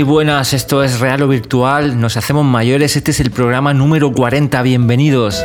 Muy 0.00 0.08
buenas, 0.08 0.54
esto 0.54 0.82
es 0.82 0.98
Real 0.98 1.20
o 1.24 1.28
Virtual, 1.28 2.00
nos 2.00 2.16
hacemos 2.16 2.42
mayores, 2.42 2.96
este 2.96 3.10
es 3.10 3.20
el 3.20 3.30
programa 3.30 3.74
número 3.74 4.10
40, 4.10 4.62
bienvenidos. 4.62 5.44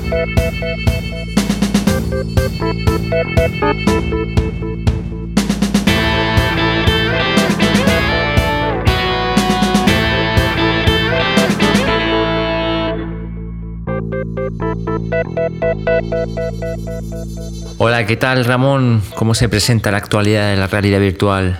Hola, 17.77 18.05
¿qué 18.05 18.15
tal 18.15 18.45
Ramón? 18.45 19.03
¿Cómo 19.15 19.33
se 19.35 19.49
presenta 19.49 19.91
la 19.91 19.97
actualidad 19.97 20.49
de 20.49 20.55
la 20.55 20.67
realidad 20.67 21.01
virtual? 21.01 21.59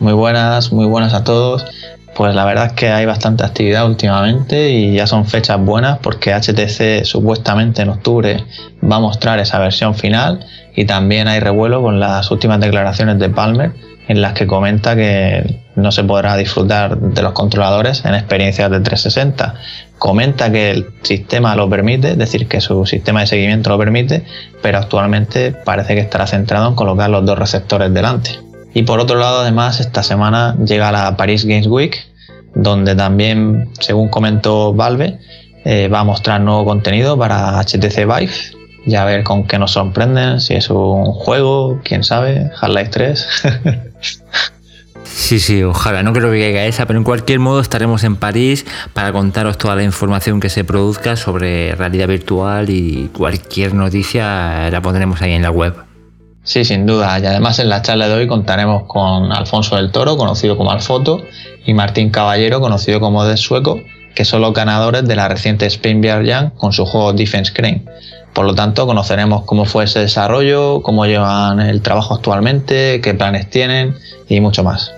Muy 0.00 0.12
buenas, 0.12 0.72
muy 0.72 0.86
buenas 0.86 1.14
a 1.14 1.22
todos. 1.22 1.64
Pues 2.16 2.34
la 2.34 2.46
verdad 2.46 2.68
es 2.68 2.72
que 2.72 2.88
hay 2.88 3.04
bastante 3.04 3.44
actividad 3.44 3.86
últimamente 3.86 4.70
y 4.70 4.94
ya 4.94 5.06
son 5.06 5.26
fechas 5.26 5.60
buenas 5.60 5.98
porque 5.98 6.32
HTC 6.32 7.04
supuestamente 7.04 7.82
en 7.82 7.90
octubre 7.90 8.42
va 8.82 8.96
a 8.96 9.00
mostrar 9.00 9.38
esa 9.38 9.58
versión 9.58 9.94
final 9.94 10.46
y 10.74 10.86
también 10.86 11.28
hay 11.28 11.40
revuelo 11.40 11.82
con 11.82 12.00
las 12.00 12.30
últimas 12.30 12.58
declaraciones 12.58 13.18
de 13.18 13.28
Palmer 13.28 13.72
en 14.08 14.22
las 14.22 14.32
que 14.32 14.46
comenta 14.46 14.96
que 14.96 15.60
no 15.74 15.92
se 15.92 16.04
podrá 16.04 16.38
disfrutar 16.38 16.98
de 16.98 17.20
los 17.20 17.32
controladores 17.32 18.02
en 18.06 18.14
experiencias 18.14 18.70
de 18.70 18.80
360. 18.80 19.54
Comenta 19.98 20.50
que 20.50 20.70
el 20.70 20.86
sistema 21.02 21.54
lo 21.54 21.68
permite, 21.68 22.12
es 22.12 22.18
decir, 22.18 22.48
que 22.48 22.62
su 22.62 22.86
sistema 22.86 23.20
de 23.20 23.26
seguimiento 23.26 23.68
lo 23.68 23.78
permite, 23.78 24.24
pero 24.62 24.78
actualmente 24.78 25.52
parece 25.52 25.94
que 25.94 26.00
estará 26.00 26.26
centrado 26.26 26.68
en 26.68 26.76
colocar 26.76 27.10
los 27.10 27.26
dos 27.26 27.38
receptores 27.38 27.92
delante. 27.92 28.38
Y 28.76 28.82
por 28.82 29.00
otro 29.00 29.18
lado, 29.18 29.40
además, 29.40 29.80
esta 29.80 30.02
semana 30.02 30.54
llega 30.62 30.92
la 30.92 31.16
Paris 31.16 31.46
Games 31.46 31.66
Week, 31.66 31.96
donde 32.56 32.96
también, 32.96 33.70
según 33.80 34.08
comentó 34.08 34.72
Valve, 34.72 35.18
eh, 35.64 35.88
va 35.88 36.00
a 36.00 36.04
mostrar 36.04 36.40
nuevo 36.40 36.64
contenido 36.64 37.16
para 37.18 37.60
HTC 37.60 38.06
Vive. 38.06 38.32
Ya 38.86 39.02
a 39.02 39.04
ver 39.04 39.24
con 39.24 39.46
qué 39.46 39.58
nos 39.58 39.72
sorprenden, 39.72 40.40
si 40.40 40.54
es 40.54 40.70
un 40.70 41.12
juego, 41.12 41.80
quién 41.84 42.04
sabe, 42.04 42.50
Half-Life 42.60 42.90
3. 42.90 43.28
Sí, 45.04 45.40
sí, 45.40 45.62
ojalá, 45.62 46.02
no 46.02 46.12
creo 46.12 46.30
que 46.30 46.38
caiga 46.38 46.66
esa, 46.66 46.86
pero 46.86 46.98
en 46.98 47.04
cualquier 47.04 47.40
modo 47.40 47.60
estaremos 47.60 48.04
en 48.04 48.16
París 48.16 48.66
para 48.92 49.12
contaros 49.12 49.56
toda 49.56 49.74
la 49.74 49.82
información 49.82 50.40
que 50.40 50.50
se 50.50 50.62
produzca 50.62 51.16
sobre 51.16 51.74
realidad 51.74 52.06
virtual 52.06 52.70
y 52.70 53.10
cualquier 53.12 53.74
noticia 53.74 54.70
la 54.70 54.80
pondremos 54.82 55.22
ahí 55.22 55.32
en 55.32 55.42
la 55.42 55.50
web. 55.50 55.85
Sí, 56.46 56.64
sin 56.64 56.86
duda. 56.86 57.18
Y 57.18 57.26
además 57.26 57.58
en 57.58 57.68
la 57.68 57.82
charla 57.82 58.06
de 58.06 58.14
hoy 58.14 58.28
contaremos 58.28 58.84
con 58.84 59.32
Alfonso 59.32 59.74
del 59.74 59.90
Toro, 59.90 60.16
conocido 60.16 60.56
como 60.56 60.70
Alfoto, 60.70 61.20
y 61.66 61.74
Martín 61.74 62.10
Caballero, 62.10 62.60
conocido 62.60 63.00
como 63.00 63.24
De 63.24 63.36
Sueco, 63.36 63.80
que 64.14 64.24
son 64.24 64.42
los 64.42 64.54
ganadores 64.54 65.04
de 65.08 65.16
la 65.16 65.26
reciente 65.26 65.66
Spain 65.66 65.98
VR 65.98 66.24
Jam 66.24 66.50
con 66.50 66.72
su 66.72 66.86
juego 66.86 67.12
Defense 67.12 67.52
Crane. 67.52 67.84
Por 68.32 68.44
lo 68.44 68.54
tanto, 68.54 68.86
conoceremos 68.86 69.42
cómo 69.42 69.64
fue 69.64 69.84
ese 69.84 69.98
desarrollo, 69.98 70.82
cómo 70.82 71.04
llevan 71.04 71.58
el 71.58 71.82
trabajo 71.82 72.14
actualmente, 72.14 73.00
qué 73.00 73.12
planes 73.14 73.50
tienen 73.50 73.96
y 74.28 74.40
mucho 74.40 74.62
más. 74.62 74.92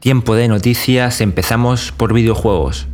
Tiempo 0.00 0.34
de 0.34 0.48
noticias, 0.48 1.20
empezamos 1.20 1.92
por 1.92 2.14
videojuegos. 2.14 2.86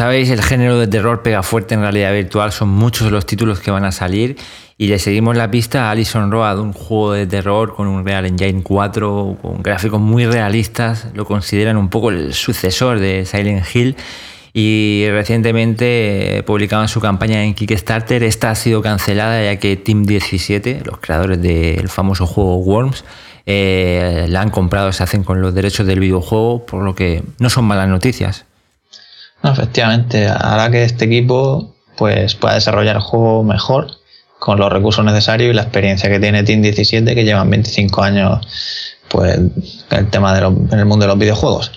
Sabéis, 0.00 0.30
el 0.30 0.40
género 0.40 0.78
de 0.78 0.86
terror 0.86 1.20
pega 1.20 1.42
fuerte 1.42 1.74
en 1.74 1.82
realidad 1.82 2.14
virtual, 2.14 2.52
son 2.52 2.70
muchos 2.70 3.12
los 3.12 3.26
títulos 3.26 3.60
que 3.60 3.70
van 3.70 3.84
a 3.84 3.92
salir. 3.92 4.38
Y 4.78 4.86
le 4.86 4.98
seguimos 4.98 5.36
la 5.36 5.50
pista 5.50 5.88
a 5.88 5.90
Alison 5.90 6.30
Road, 6.30 6.58
un 6.58 6.72
juego 6.72 7.12
de 7.12 7.26
terror 7.26 7.74
con 7.74 7.86
un 7.86 8.02
Real 8.02 8.24
Engine 8.24 8.62
4, 8.62 9.36
con 9.42 9.62
gráficos 9.62 10.00
muy 10.00 10.24
realistas, 10.24 11.08
lo 11.12 11.26
consideran 11.26 11.76
un 11.76 11.90
poco 11.90 12.08
el 12.08 12.32
sucesor 12.32 12.98
de 12.98 13.26
Silent 13.26 13.66
Hill. 13.74 13.94
Y 14.54 15.04
recientemente 15.10 16.42
publicaban 16.46 16.88
su 16.88 16.98
campaña 16.98 17.44
en 17.44 17.52
Kickstarter. 17.52 18.22
Esta 18.22 18.52
ha 18.52 18.54
sido 18.54 18.80
cancelada 18.80 19.44
ya 19.44 19.58
que 19.58 19.76
Team 19.76 20.04
17, 20.04 20.80
los 20.82 20.96
creadores 20.96 21.42
del 21.42 21.90
famoso 21.90 22.26
juego 22.26 22.56
Worms, 22.56 23.04
eh, 23.44 24.24
la 24.30 24.40
han 24.40 24.48
comprado, 24.48 24.92
se 24.92 25.02
hacen 25.02 25.24
con 25.24 25.42
los 25.42 25.54
derechos 25.54 25.86
del 25.86 26.00
videojuego, 26.00 26.64
por 26.64 26.82
lo 26.84 26.94
que 26.94 27.22
no 27.38 27.50
son 27.50 27.66
malas 27.66 27.90
noticias 27.90 28.46
efectivamente, 29.42 30.26
hará 30.26 30.70
que 30.70 30.84
este 30.84 31.06
equipo 31.06 31.74
pues, 31.96 32.34
pueda 32.34 32.54
desarrollar 32.54 32.96
el 32.96 33.02
juego 33.02 33.42
mejor 33.44 33.88
con 34.38 34.58
los 34.58 34.72
recursos 34.72 35.04
necesarios 35.04 35.50
y 35.50 35.54
la 35.54 35.62
experiencia 35.62 36.08
que 36.08 36.18
tiene 36.18 36.42
Team 36.42 36.62
17, 36.62 37.14
que 37.14 37.24
llevan 37.24 37.50
25 37.50 38.02
años 38.02 38.96
pues, 39.08 39.36
en 39.36 39.52
el 39.90 40.08
tema 40.10 40.34
de 40.34 40.46
en 40.46 40.78
el 40.78 40.86
mundo 40.86 41.04
de 41.04 41.08
los 41.08 41.18
videojuegos. 41.18 41.72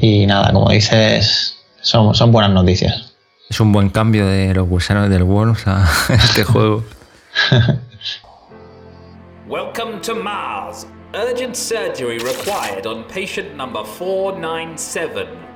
Y 0.00 0.26
nada, 0.26 0.52
como 0.52 0.70
dices, 0.70 1.56
son, 1.80 2.14
son 2.14 2.32
buenas 2.32 2.52
noticias. 2.52 3.14
Es 3.48 3.60
un 3.60 3.72
buen 3.72 3.90
cambio 3.90 4.26
de 4.26 4.54
los 4.54 4.68
gusanos 4.68 5.10
del 5.10 5.22
Worms 5.24 5.66
a 5.66 5.88
este 6.08 6.44
juego. 6.44 6.84
Welcome 9.48 10.00
to 10.02 10.14
Mars. 10.14 10.86
Urgent 11.14 11.54
surgery 11.54 12.18
required 12.18 12.86
on 12.86 13.04
patient 13.04 13.54
number 13.54 13.82
497. 13.84 15.51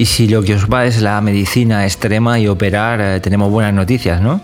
Y 0.00 0.06
si 0.06 0.28
lo 0.28 0.42
que 0.42 0.54
os 0.54 0.64
va 0.64 0.86
es 0.86 1.02
la 1.02 1.20
medicina 1.20 1.84
extrema 1.84 2.38
y 2.38 2.48
operar, 2.48 3.02
eh, 3.02 3.20
tenemos 3.20 3.50
buenas 3.50 3.74
noticias, 3.74 4.22
¿no? 4.22 4.40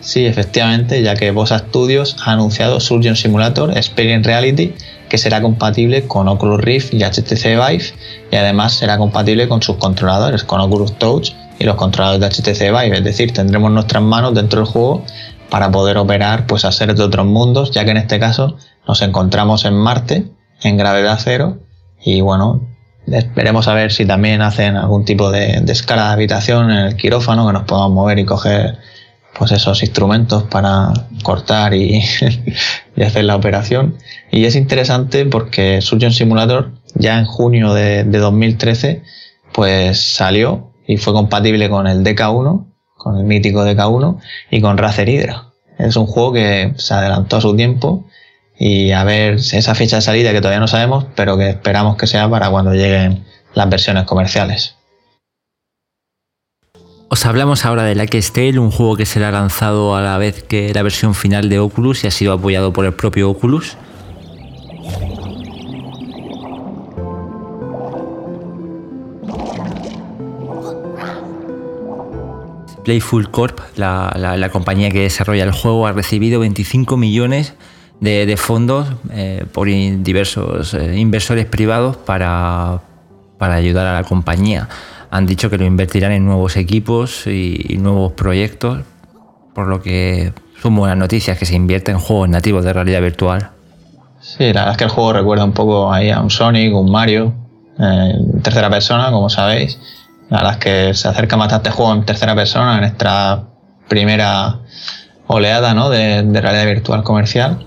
Sí, 0.00 0.24
efectivamente, 0.24 1.02
ya 1.02 1.14
que 1.14 1.30
Bosa 1.30 1.58
Studios 1.58 2.16
ha 2.24 2.32
anunciado 2.32 2.80
Surgeon 2.80 3.16
Simulator 3.16 3.76
Experience 3.76 4.26
Reality, 4.26 4.72
que 5.10 5.18
será 5.18 5.42
compatible 5.42 6.06
con 6.06 6.26
Oculus 6.26 6.58
Rift 6.62 6.94
y 6.94 7.04
HTC 7.04 7.48
Vive, 7.48 7.84
y 8.32 8.36
además 8.36 8.72
será 8.72 8.96
compatible 8.96 9.46
con 9.46 9.60
sus 9.60 9.76
controladores, 9.76 10.42
con 10.42 10.58
Oculus 10.58 10.98
Touch 10.98 11.32
y 11.58 11.64
los 11.64 11.76
controladores 11.76 12.20
de 12.22 12.54
HTC 12.54 12.60
Vive. 12.70 12.96
Es 12.96 13.04
decir, 13.04 13.34
tendremos 13.34 13.70
nuestras 13.70 14.02
manos 14.02 14.34
dentro 14.34 14.60
del 14.60 14.70
juego 14.70 15.04
para 15.50 15.70
poder 15.70 15.98
operar 15.98 16.46
pues, 16.46 16.64
a 16.64 16.72
seres 16.72 16.96
de 16.96 17.02
otros 17.02 17.26
mundos, 17.26 17.72
ya 17.72 17.84
que 17.84 17.90
en 17.90 17.98
este 17.98 18.18
caso 18.18 18.56
nos 18.88 19.02
encontramos 19.02 19.66
en 19.66 19.74
Marte, 19.74 20.24
en 20.62 20.78
gravedad 20.78 21.20
cero, 21.22 21.58
y 22.02 22.22
bueno, 22.22 22.75
Esperemos 23.06 23.68
a 23.68 23.74
ver 23.74 23.92
si 23.92 24.04
también 24.04 24.42
hacen 24.42 24.76
algún 24.76 25.04
tipo 25.04 25.30
de, 25.30 25.62
escala 25.68 26.08
de 26.08 26.12
habitación 26.12 26.70
en 26.70 26.78
el 26.78 26.96
quirófano, 26.96 27.46
que 27.46 27.52
nos 27.52 27.62
podamos 27.62 27.92
mover 27.92 28.18
y 28.18 28.24
coger 28.24 28.78
pues 29.38 29.52
esos 29.52 29.82
instrumentos 29.82 30.44
para 30.44 30.92
cortar 31.22 31.74
y, 31.74 32.02
hacer 33.00 33.24
la 33.24 33.36
operación. 33.36 33.96
Y 34.32 34.44
es 34.44 34.56
interesante 34.56 35.24
porque 35.24 35.80
Surgeon 35.82 36.12
Simulator 36.12 36.72
ya 36.94 37.18
en 37.18 37.26
junio 37.26 37.74
de, 37.74 38.04
2013 38.04 39.02
pues 39.52 40.00
salió 40.00 40.72
y 40.86 40.96
fue 40.96 41.12
compatible 41.12 41.68
con 41.68 41.86
el 41.86 42.02
DK1, 42.02 42.66
con 42.96 43.16
el 43.18 43.24
mítico 43.24 43.64
DK1 43.64 44.18
y 44.50 44.60
con 44.60 44.78
Razer 44.78 45.08
Hydra. 45.08 45.52
Es 45.78 45.96
un 45.96 46.06
juego 46.06 46.32
que 46.32 46.72
se 46.76 46.94
adelantó 46.94 47.36
a 47.36 47.40
su 47.40 47.54
tiempo 47.54 48.06
y 48.58 48.92
a 48.92 49.04
ver 49.04 49.34
esa 49.34 49.74
fecha 49.74 49.96
de 49.96 50.02
salida 50.02 50.32
que 50.32 50.40
todavía 50.40 50.60
no 50.60 50.68
sabemos, 50.68 51.06
pero 51.14 51.36
que 51.36 51.50
esperamos 51.50 51.96
que 51.96 52.06
sea 52.06 52.28
para 52.28 52.50
cuando 52.50 52.72
lleguen 52.72 53.24
las 53.54 53.68
versiones 53.68 54.04
comerciales. 54.04 54.76
Os 57.08 57.24
hablamos 57.24 57.64
ahora 57.64 57.84
de 57.84 57.94
Like 57.94 58.20
Stale, 58.20 58.58
un 58.58 58.70
juego 58.70 58.96
que 58.96 59.06
será 59.06 59.30
lanzado 59.30 59.94
a 59.94 60.00
la 60.00 60.18
vez 60.18 60.42
que 60.42 60.74
la 60.74 60.82
versión 60.82 61.14
final 61.14 61.48
de 61.48 61.60
Oculus 61.60 62.02
y 62.02 62.08
ha 62.08 62.10
sido 62.10 62.32
apoyado 62.32 62.72
por 62.72 62.84
el 62.84 62.94
propio 62.94 63.30
Oculus. 63.30 63.76
Playful 72.84 73.30
Corp, 73.30 73.58
la, 73.76 74.48
compañía 74.52 74.90
que 74.90 75.00
desarrolla 75.00 75.44
el 75.44 75.52
juego, 75.52 75.86
ha 75.86 75.92
recibido 75.92 76.40
25 76.40 76.96
millones 76.96 77.54
fondos 78.36 78.86
eh, 79.10 79.44
por 79.52 79.68
diversos 79.68 80.74
eh, 80.74 80.96
inversores 80.96 81.46
privados 81.46 81.96
para, 81.96 82.80
para 83.38 83.54
ayudar 83.54 83.86
a 83.86 83.94
la 83.94 84.04
compañía 84.04 84.68
han 85.10 85.26
dicho 85.26 85.48
que 85.50 85.58
lo 85.58 85.64
invertirán 85.64 86.12
en 86.12 86.24
nuevos 86.26 86.56
equipos 86.56 87.26
y, 87.26 87.76
nuevos 87.78 88.12
proyectos, 88.12 88.80
por 89.54 89.66
lo 89.68 89.80
que 89.80 90.32
son 90.60 90.74
buenas 90.76 90.98
noticias 90.98 91.38
que 91.38 91.46
se 91.46 91.54
invierte 91.54 91.90
en 91.90 91.98
juegos 91.98 92.28
nativos 92.28 92.64
de 92.64 92.72
realidad 92.72 93.00
virtual. 93.00 93.50
Sí, 94.20 94.52
la 94.52 94.62
verdad 94.62 94.70
es 94.72 94.76
que 94.78 94.84
el 94.84 94.90
juego 94.90 95.12
recuerda 95.12 95.44
un 95.44 95.52
poco 95.52 95.92
ahí 95.92 96.10
a 96.10 96.20
un 96.20 96.30
Sonic, 96.30 96.74
un 96.74 96.90
Mario, 96.90 97.32
en 97.78 98.42
tercera 98.42 98.68
persona, 98.68 99.10
como 99.10 99.30
sabéis. 99.30 99.78
La 100.28 100.38
verdad 100.38 100.52
es 100.54 100.58
que 100.58 100.94
se 100.94 101.08
acerca 101.08 101.36
bastante 101.36 101.70
juego 101.70 101.94
en 101.94 102.04
tercera 102.04 102.34
persona 102.34 102.78
en 102.78 102.84
esta 102.84 103.44
primera 103.88 104.60
oleada 105.28 105.74
¿no? 105.74 105.88
de, 105.90 106.22
realidad 106.22 106.66
virtual 106.66 107.02
comercial. 107.04 107.64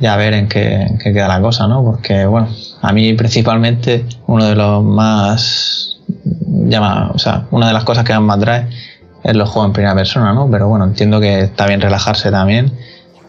Ya 0.00 0.16
ver 0.16 0.32
en 0.34 0.48
qué, 0.48 0.86
queda 1.02 1.28
la 1.28 1.40
cosa, 1.40 1.66
¿no? 1.66 1.84
Porque, 1.84 2.24
bueno, 2.26 2.48
a 2.80 2.92
mí 2.92 3.12
principalmente 3.12 4.06
uno 4.26 4.46
de 4.46 4.54
los 4.54 4.82
más 4.82 5.98
llama, 6.46 7.10
o 7.14 7.18
sea, 7.18 7.46
una 7.50 7.66
de 7.68 7.72
las 7.72 7.84
cosas 7.84 8.04
que 8.04 8.12
más 8.14 8.22
me 8.22 8.32
atrae 8.32 8.68
es 9.22 9.36
los 9.36 9.48
juegos 9.50 9.68
en 9.68 9.72
primera 9.74 9.94
persona, 9.94 10.32
¿no? 10.32 10.50
Pero 10.50 10.68
bueno, 10.68 10.86
entiendo 10.86 11.20
que 11.20 11.40
está 11.40 11.66
bien 11.66 11.80
relajarse 11.80 12.30
también 12.30 12.72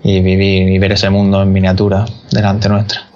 y 0.04 0.22
vivir 0.22 0.70
y 0.70 0.80
ver 0.80 0.94
ese 0.94 1.10
mundo 1.10 1.42
en 1.42 1.52
miniatura 1.52 2.06
delante 2.32 2.70
nuestra. 2.70 3.11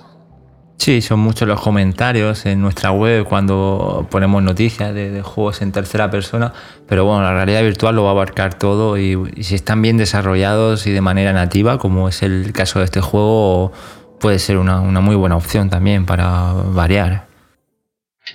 Sí, 0.77 1.01
son 1.01 1.19
muchos 1.19 1.47
los 1.47 1.61
comentarios 1.61 2.45
en 2.45 2.61
nuestra 2.61 2.91
web 2.91 3.25
cuando 3.25 4.07
ponemos 4.11 4.43
noticias 4.43 4.93
de, 4.93 5.21
juegos 5.21 5.61
en 5.61 5.71
tercera 5.71 6.11
persona, 6.11 6.53
pero 6.87 7.05
bueno, 7.05 7.23
la 7.23 7.33
realidad 7.33 7.61
virtual 7.63 7.95
lo 7.95 8.03
va 8.03 8.09
a 8.09 8.11
abarcar 8.11 8.53
todo 8.53 8.97
y, 8.97 9.17
si 9.41 9.55
están 9.55 9.81
bien 9.81 9.97
desarrollados 9.97 10.85
y 10.85 10.91
de 10.91 11.01
manera 11.01 11.33
nativa, 11.33 11.77
como 11.77 12.09
es 12.09 12.21
el 12.23 12.51
caso 12.53 12.79
de 12.79 12.85
este 12.85 13.01
juego, 13.01 13.71
puede 14.19 14.37
ser 14.37 14.57
una, 14.57 14.81
una 14.81 14.99
muy 14.99 15.15
buena 15.15 15.37
opción 15.37 15.69
también 15.69 16.05
para 16.05 16.53
variar. 16.53 17.25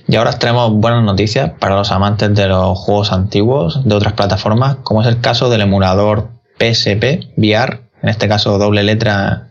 Y 0.08 0.16
ahora 0.16 0.38
tenemos 0.38 0.72
buenas 0.72 1.04
noticias 1.04 1.52
para 1.58 1.76
los 1.76 1.90
amantes 1.92 2.34
de 2.34 2.46
los 2.48 2.78
juegos 2.78 3.12
antiguos 3.12 3.84
de 3.84 3.94
otras 3.94 4.14
plataformas, 4.14 4.76
como 4.82 5.02
es 5.02 5.08
el 5.08 5.20
caso 5.20 5.50
del 5.50 5.62
emulador 5.62 6.30
PSP 6.58 7.32
VR, 7.36 7.80
en 8.02 8.08
este 8.08 8.28
caso 8.28 8.58
doble 8.58 8.82
letra, 8.82 9.48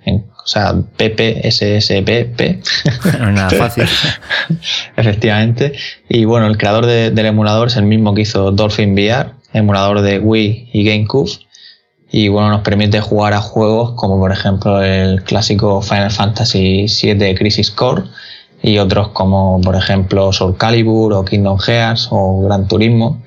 o 0.49 0.51
sea, 0.51 0.73
PPSSPP. 0.73 2.41
No 3.19 3.29
es 3.29 3.35
nada 3.35 3.49
fácil. 3.51 3.83
Efectivamente. 4.97 5.73
Y 6.09 6.25
bueno, 6.25 6.47
el 6.47 6.57
creador 6.57 6.87
del 6.87 7.25
emulador 7.25 7.67
es 7.67 7.77
el 7.77 7.83
mismo 7.83 8.15
que 8.15 8.21
hizo 8.21 8.51
Dolphin 8.51 8.93
VR, 8.93 9.33
emulador 9.53 10.01
de 10.01 10.17
Wii 10.17 10.71
y 10.73 10.83
GameCube. 10.83 11.29
Y 12.11 12.29
bueno, 12.29 12.49
nos 12.49 12.61
permite 12.61 12.99
jugar 12.99 13.33
a 13.33 13.41
juegos 13.41 13.91
como 13.95 14.17
por 14.17 14.31
ejemplo 14.31 14.81
el 14.81 15.23
clásico 15.23 15.83
Final 15.83 16.09
Fantasy 16.09 16.87
VII 16.87 17.35
Crisis 17.35 17.69
Core 17.69 18.05
y 18.63 18.79
otros 18.79 19.09
como 19.09 19.61
por 19.61 19.75
ejemplo 19.75 20.33
Soul 20.33 20.57
Calibur 20.57 21.13
o 21.13 21.23
Kingdom 21.23 21.59
Hearts 21.59 22.07
o 22.09 22.41
Gran 22.41 22.67
Turismo. 22.67 23.21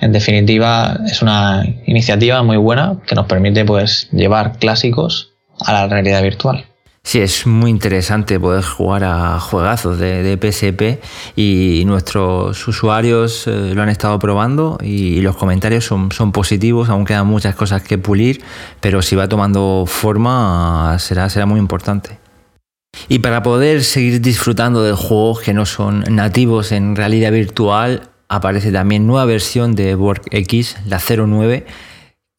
En 0.00 0.12
definitiva, 0.12 0.98
es 1.06 1.20
una 1.20 1.66
iniciativa 1.84 2.42
muy 2.42 2.56
buena 2.56 2.96
que 3.06 3.14
nos 3.14 3.26
permite 3.26 3.66
pues 3.66 4.08
llevar 4.10 4.58
clásicos 4.58 5.31
a 5.64 5.72
la 5.72 5.88
realidad 5.88 6.22
virtual. 6.22 6.66
Sí, 7.04 7.20
es 7.20 7.48
muy 7.48 7.68
interesante 7.70 8.38
poder 8.38 8.62
jugar 8.62 9.02
a 9.02 9.40
juegazos 9.40 9.98
de, 9.98 10.38
PSP 10.40 11.02
y 11.34 11.82
nuestros 11.84 12.68
usuarios 12.68 13.48
eh, 13.48 13.72
lo 13.74 13.82
han 13.82 13.88
estado 13.88 14.20
probando 14.20 14.78
y, 14.80 15.20
los 15.20 15.36
comentarios 15.36 15.84
son, 15.84 16.08
positivos, 16.32 16.88
aún 16.88 17.04
quedan 17.04 17.26
muchas 17.26 17.56
cosas 17.56 17.82
que 17.82 17.98
pulir, 17.98 18.40
pero 18.80 19.02
si 19.02 19.16
va 19.16 19.28
tomando 19.28 19.84
forma 19.86 20.96
será, 21.00 21.28
será 21.28 21.44
muy 21.44 21.58
importante. 21.58 22.18
Y 23.08 23.18
para 23.18 23.42
poder 23.42 23.82
seguir 23.82 24.20
disfrutando 24.20 24.82
de 24.84 24.92
juegos 24.92 25.40
que 25.40 25.54
no 25.54 25.66
son 25.66 26.04
nativos 26.08 26.70
en 26.70 26.94
realidad 26.94 27.32
virtual, 27.32 28.10
aparece 28.28 28.70
también 28.70 29.08
nueva 29.08 29.24
versión 29.24 29.74
de 29.74 29.98
X, 30.30 30.76
la 30.86 31.00
09, 31.00 31.66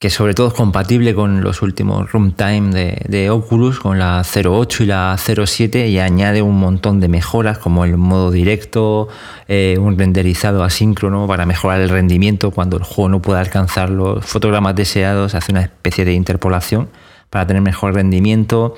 que 0.03 0.09
sobre 0.09 0.33
todo 0.33 0.49
es 0.49 0.53
compatible 0.53 1.15
con 1.15 1.39
los 1.39 1.61
últimos 1.61 2.11
runtime 2.11 2.73
de, 2.73 3.05
de, 3.07 3.29
Oculus, 3.29 3.79
con 3.79 3.99
la 3.99 4.21
08 4.21 4.83
y 4.83 4.85
la 4.85 5.15
07, 5.17 5.87
y 5.87 5.97
añade 5.97 6.41
un 6.41 6.59
montón 6.59 6.99
de 6.99 7.07
mejoras 7.07 7.57
como 7.57 7.85
el 7.85 7.95
modo 7.95 8.29
directo, 8.29 9.07
eh, 9.47 9.77
un 9.79 9.97
renderizado 9.97 10.65
asíncrono 10.65 11.25
para 11.25 11.45
mejorar 11.45 11.79
el 11.79 11.87
rendimiento 11.87 12.51
cuando 12.51 12.75
el 12.75 12.83
juego 12.83 13.07
no 13.07 13.21
pueda 13.21 13.39
alcanzar 13.39 13.89
los 13.89 14.25
fotogramas 14.25 14.75
deseados, 14.75 15.35
hace 15.35 15.53
una 15.53 15.61
especie 15.61 16.03
de 16.03 16.11
interpolación 16.11 16.89
para 17.29 17.47
tener 17.47 17.61
mejor 17.61 17.93
rendimiento. 17.93 18.75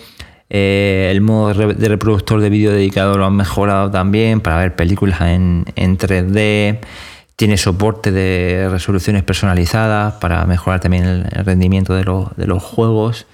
Eh, 0.51 1.09
el 1.11 1.21
modo 1.21 1.55
de 1.55 1.87
reproductor 1.87 2.39
de 2.39 2.51
vídeo 2.51 2.71
dedicado 2.71 3.17
lo 3.17 3.25
han 3.25 3.35
mejorado 3.35 3.89
también 3.89 4.41
para 4.41 4.57
ver 4.57 4.75
películas 4.75 5.21
en, 5.21 5.65
3D. 5.65 6.81
Tiene 7.35 7.57
soporte 7.57 8.11
de 8.11 8.67
resoluciones 8.69 9.23
personalizadas 9.23 10.13
para 10.15 10.45
mejorar 10.45 10.79
también 10.79 11.05
el, 11.05 11.45
rendimiento 11.45 11.93
de, 11.93 12.03
los 12.03 12.63
juegos. 12.63 13.27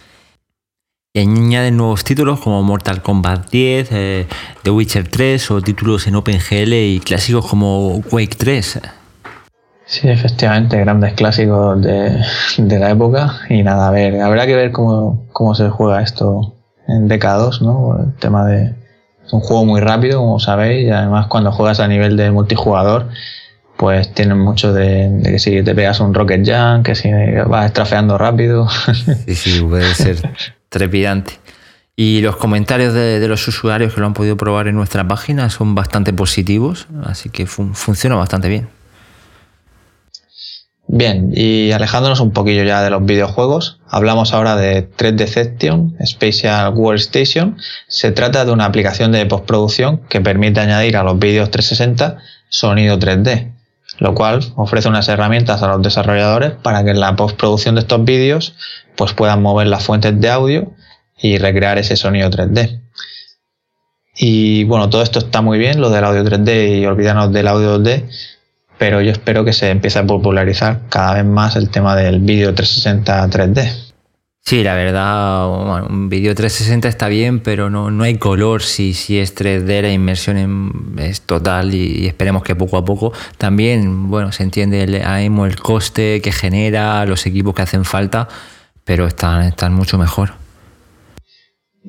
Y 1.13 1.19
añaden 1.19 1.77
nuevos 1.77 2.03
títulos 2.03 2.39
como 2.39 2.63
Mortal 2.63 3.01
Kombat 3.01 3.50
10, 3.50 3.89
eh, 3.92 4.27
The 4.63 4.71
Witcher 4.71 5.07
3 5.07 5.51
o 5.51 5.62
títulos 5.62 6.07
en 6.07 6.15
OpenGL 6.15 6.74
y 6.74 7.01
clásicos 7.03 7.46
como 7.46 8.01
Quake 8.10 8.36
3. 8.38 8.79
Sí, 9.91 10.08
efectivamente, 10.08 10.79
grandes 10.79 11.13
clásicos 11.13 11.81
de, 11.81 12.79
la 12.79 12.91
época. 12.91 13.41
Y 13.50 13.62
nada, 13.62 13.89
a 13.89 13.91
ver, 13.91 14.22
habrá 14.22 14.48
que 14.48 14.55
ver 14.55 14.72
cómo, 14.72 15.27
cómo 15.34 15.53
se 15.53 15.70
juega 15.70 16.01
esto 16.01 16.55
en 16.88 17.10
DK2, 17.10 17.62
¿no? 17.62 18.00
El 18.01 18.13
tema 18.15 18.46
de. 18.46 18.74
Es 19.25 19.34
un 19.34 19.41
juego 19.41 19.65
muy 19.65 19.81
rápido, 19.81 20.20
como 20.20 20.39
sabéis, 20.39 20.88
y 20.88 20.89
además 20.91 21.27
cuando 21.27 21.51
juegas 21.51 21.81
a 21.81 21.89
nivel 21.89 22.15
de 22.15 22.31
multijugador, 22.31 23.10
pues 23.81 24.13
tienen 24.13 24.38
mucho 24.38 24.73
de, 24.73 25.21
que 25.23 25.39
si 25.39 25.63
te 25.63 25.73
pegas 25.73 26.00
un 26.01 26.13
Rocket 26.13 26.47
Jump, 26.47 26.85
que 26.85 26.93
si 26.93 27.09
vas 27.47 27.65
estrafeando 27.65 28.15
rápido. 28.15 28.67
Sí, 29.25 29.33
sí, 29.33 29.61
puede 29.61 29.95
ser 29.95 30.17
trepidante. 30.69 31.39
Y 31.95 32.21
los 32.21 32.35
comentarios 32.35 32.93
de, 32.93 33.27
los 33.27 33.47
usuarios 33.47 33.95
que 33.95 34.00
lo 34.00 34.05
han 34.05 34.13
podido 34.13 34.38
probar 34.38 34.67
en 34.67 34.75
nuestra 34.75 35.07
página 35.07 35.50
son 35.50 35.73
bastante 35.73 36.13
positivos, 36.13 36.88
así 37.05 37.29
que 37.29 37.47
funciona 37.47 38.15
bastante 38.15 38.50
bien. 38.50 38.69
Bien, 40.88 41.31
y 41.33 41.71
alejándonos 41.71 42.19
un 42.19 42.33
poquillo 42.33 42.63
ya 42.63 42.83
de 42.83 42.91
los 42.91 43.03
videojuegos, 43.03 43.79
hablamos 43.89 44.31
ahora 44.31 44.57
de 44.57 44.83
3 44.83 45.17
Deception 45.17 45.97
Spatial 46.05 46.71
Workstation. 46.75 47.57
Se 47.88 48.11
trata 48.11 48.45
de 48.45 48.51
una 48.51 48.65
aplicación 48.65 49.11
de 49.11 49.25
postproducción 49.25 50.01
que 50.07 50.21
permite 50.21 50.59
añadir 50.59 50.97
a 50.97 51.03
los 51.03 51.17
vídeos 51.17 51.50
360 51.50 52.19
sonido 52.50 53.00
3D, 53.00 53.53
lo 54.01 54.15
cual 54.15 54.41
ofrece 54.55 54.89
unas 54.89 55.08
herramientas 55.10 55.62
a 55.62 55.67
los 55.67 55.84
desarrolladores 55.84 56.53
para 56.53 56.84
que 56.84 56.89
en 56.89 57.00
la 57.00 57.15
postproducción 57.15 57.75
de 57.75 57.81
estos 57.81 58.03
vídeos 58.03 58.55
pues 58.96 59.13
puedan 59.13 59.43
mover 59.43 59.67
las 59.67 59.84
fuentes 59.84 60.20
de 60.20 60.27
audio 60.27 60.72
y 61.22 61.38
recrear 61.38 61.77
ese 61.77 61.96
sonido 61.96 62.31
3D. 62.31 62.81
Y 64.15 64.63
bueno, 64.63 64.89
todo 64.89 65.03
esto 65.03 65.20
está 65.20 65.43
muy 65.43 65.60
bien, 65.60 65.79
lo 65.79 65.91
del 65.91 66.03
audio 66.03 66.24
3D 66.24 66.79
y 66.79 66.86
olvidarnos 66.88 67.31
del 67.31 67.48
audio 67.48 67.79
2D, 67.79 68.10
pero 68.79 69.01
yo 69.01 69.12
espero 69.12 69.46
que 69.46 69.53
se 69.53 69.70
empiece 69.70 70.00
a 70.00 70.05
popularizar 70.08 70.81
cada 70.89 71.13
vez 71.13 71.25
más 71.25 71.55
el 71.55 71.70
tema 71.70 71.96
del 71.96 72.22
vídeo 72.22 72.55
360 72.55 73.29
3D. 73.29 73.90
Sí, 74.43 74.63
la 74.63 74.74
verdad, 74.74 75.48
un 75.88 76.10
vídeo 76.10 76.33
360 76.33 76.88
está 76.89 77.07
bien, 77.07 77.39
pero 77.41 77.69
no, 77.69 77.91
no 77.91 78.03
hay 78.03 78.15
color 78.15 78.63
si, 78.63 78.93
si 78.93 79.19
es 79.19 79.36
3D, 79.36 79.83
la 79.83 79.91
inmersión 79.91 80.95
es 80.98 81.21
total 81.21 81.74
y, 81.74 82.07
esperemos 82.07 82.43
que 82.43 82.55
poco 82.55 82.77
a 82.77 82.83
poco 82.83 83.13
también, 83.38 84.10
bueno, 84.10 84.31
se 84.31 84.43
entiende 84.43 84.83
el, 84.83 84.95
el 84.95 85.55
coste 85.57 86.21
que 86.21 86.31
genera, 86.31 87.05
los 87.05 87.25
equipos 87.27 87.53
que 87.53 87.62
hacen 87.62 87.86
falta, 87.86 88.27
pero 88.83 89.05
están, 89.05 89.43
están 89.43 89.74
mucho 89.74 89.98
mejor. 89.98 90.33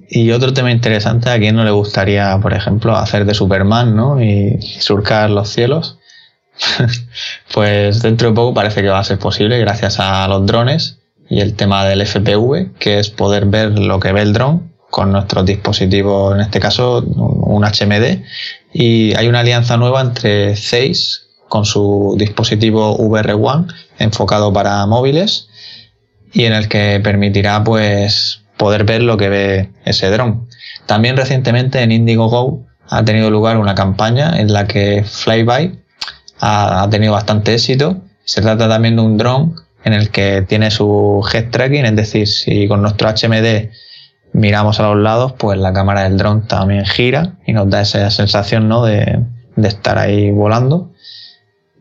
Y 0.09 0.31
otro 0.31 0.53
tema 0.53 0.71
interesante, 0.71 1.31
¿a 1.31 1.39
quién 1.39 1.57
no 1.57 1.65
le 1.65 1.71
gustaría, 1.71 2.39
por 2.41 2.53
ejemplo, 2.53 2.97
hacer 2.97 3.25
de 3.25 3.35
Superman 3.35 3.97
¿no? 3.97 4.23
y 4.23 4.61
surcar 4.79 5.31
los 5.31 5.49
cielos? 5.49 5.99
pues 7.55 8.03
dentro 8.03 8.29
de 8.29 8.35
poco 8.35 8.55
parece 8.55 8.83
que 8.83 8.89
va 8.89 8.99
a 8.99 9.05
ser 9.05 9.19
posible 9.19 9.59
gracias 9.59 9.99
a 9.99 10.29
los 10.29 10.47
drones 10.47 11.02
y 11.33 11.41
el 11.41 11.55
tema 11.55 11.87
del 11.87 12.07
FPV, 12.07 12.75
que 12.79 12.99
es 12.99 13.09
poder 13.09 13.47
ver 13.47 13.79
lo 13.79 13.99
que 13.99 14.13
ve 14.13 14.21
el 14.21 14.35
dron 14.35 14.75
con 14.91 15.13
nuestro 15.13 15.43
dispositivo, 15.43 16.35
en 16.35 16.43
este 16.43 16.61
caso 16.61 16.99
un 17.01 17.65
HMD. 17.65 18.23
Y 18.75 19.15
hay 19.17 19.29
una 19.29 19.41
alianza 19.41 19.79
nueva 19.79 20.03
entre 20.03 20.55
Zeiss 20.57 21.31
con 21.49 21.65
su 21.65 22.17
dispositivo 22.19 22.97
VR 22.97 23.33
One 23.33 23.69
enfocado 23.99 24.53
para 24.53 24.85
móviles 24.85 25.49
y 26.35 26.45
en 26.45 26.53
el 26.53 26.69
que 26.69 27.01
permitirá 27.03 27.65
pues 27.65 28.43
poder 28.59 28.85
ver 28.85 29.03
lo 29.03 29.17
que 29.17 29.31
ve 29.31 29.71
ese 29.87 30.11
dron. 30.11 30.49
También 30.85 31.17
recientemente 31.17 31.81
en 31.81 31.93
Indiegogo 31.93 32.67
ha 32.91 33.07
tenido 33.07 33.31
lugar 33.31 33.57
una 33.57 33.75
campaña 33.75 34.39
en 34.39 34.53
la 34.53 34.67
que 34.67 35.03
Flyby 35.03 35.81
ha, 36.41 36.87
tenido 36.91 37.15
bastante 37.15 37.55
éxito. 37.55 38.03
Se 38.23 38.43
trata 38.43 38.69
también 38.69 38.97
de 38.97 39.03
un 39.03 39.17
dron 39.17 39.62
en 39.85 39.93
el 39.93 40.11
que 40.11 40.43
tiene 40.43 40.71
su 40.71 41.25
head 41.33 41.51
tracking, 41.51 41.85
es 41.85 41.97
decir, 41.97 42.29
si 42.29 42.69
con 42.69 42.83
nuestro 42.83 43.09
HMD 43.09 43.71
miramos 44.33 44.81
a 44.81 44.85
los 44.85 44.97
lados, 45.03 45.35
pues 45.39 45.59
la 45.59 45.73
cámara 45.73 46.05
del 46.05 46.17
dron 46.17 46.47
también 46.47 46.87
gira 46.87 47.35
y 47.47 47.53
nos 47.53 47.69
da 47.69 47.83
esa 47.83 48.11
sensación 48.11 48.69
¿no? 48.69 48.85
de, 48.85 49.21
de 49.57 49.69
estar 49.69 49.99
ahí 49.99 50.31
volando. 50.31 50.91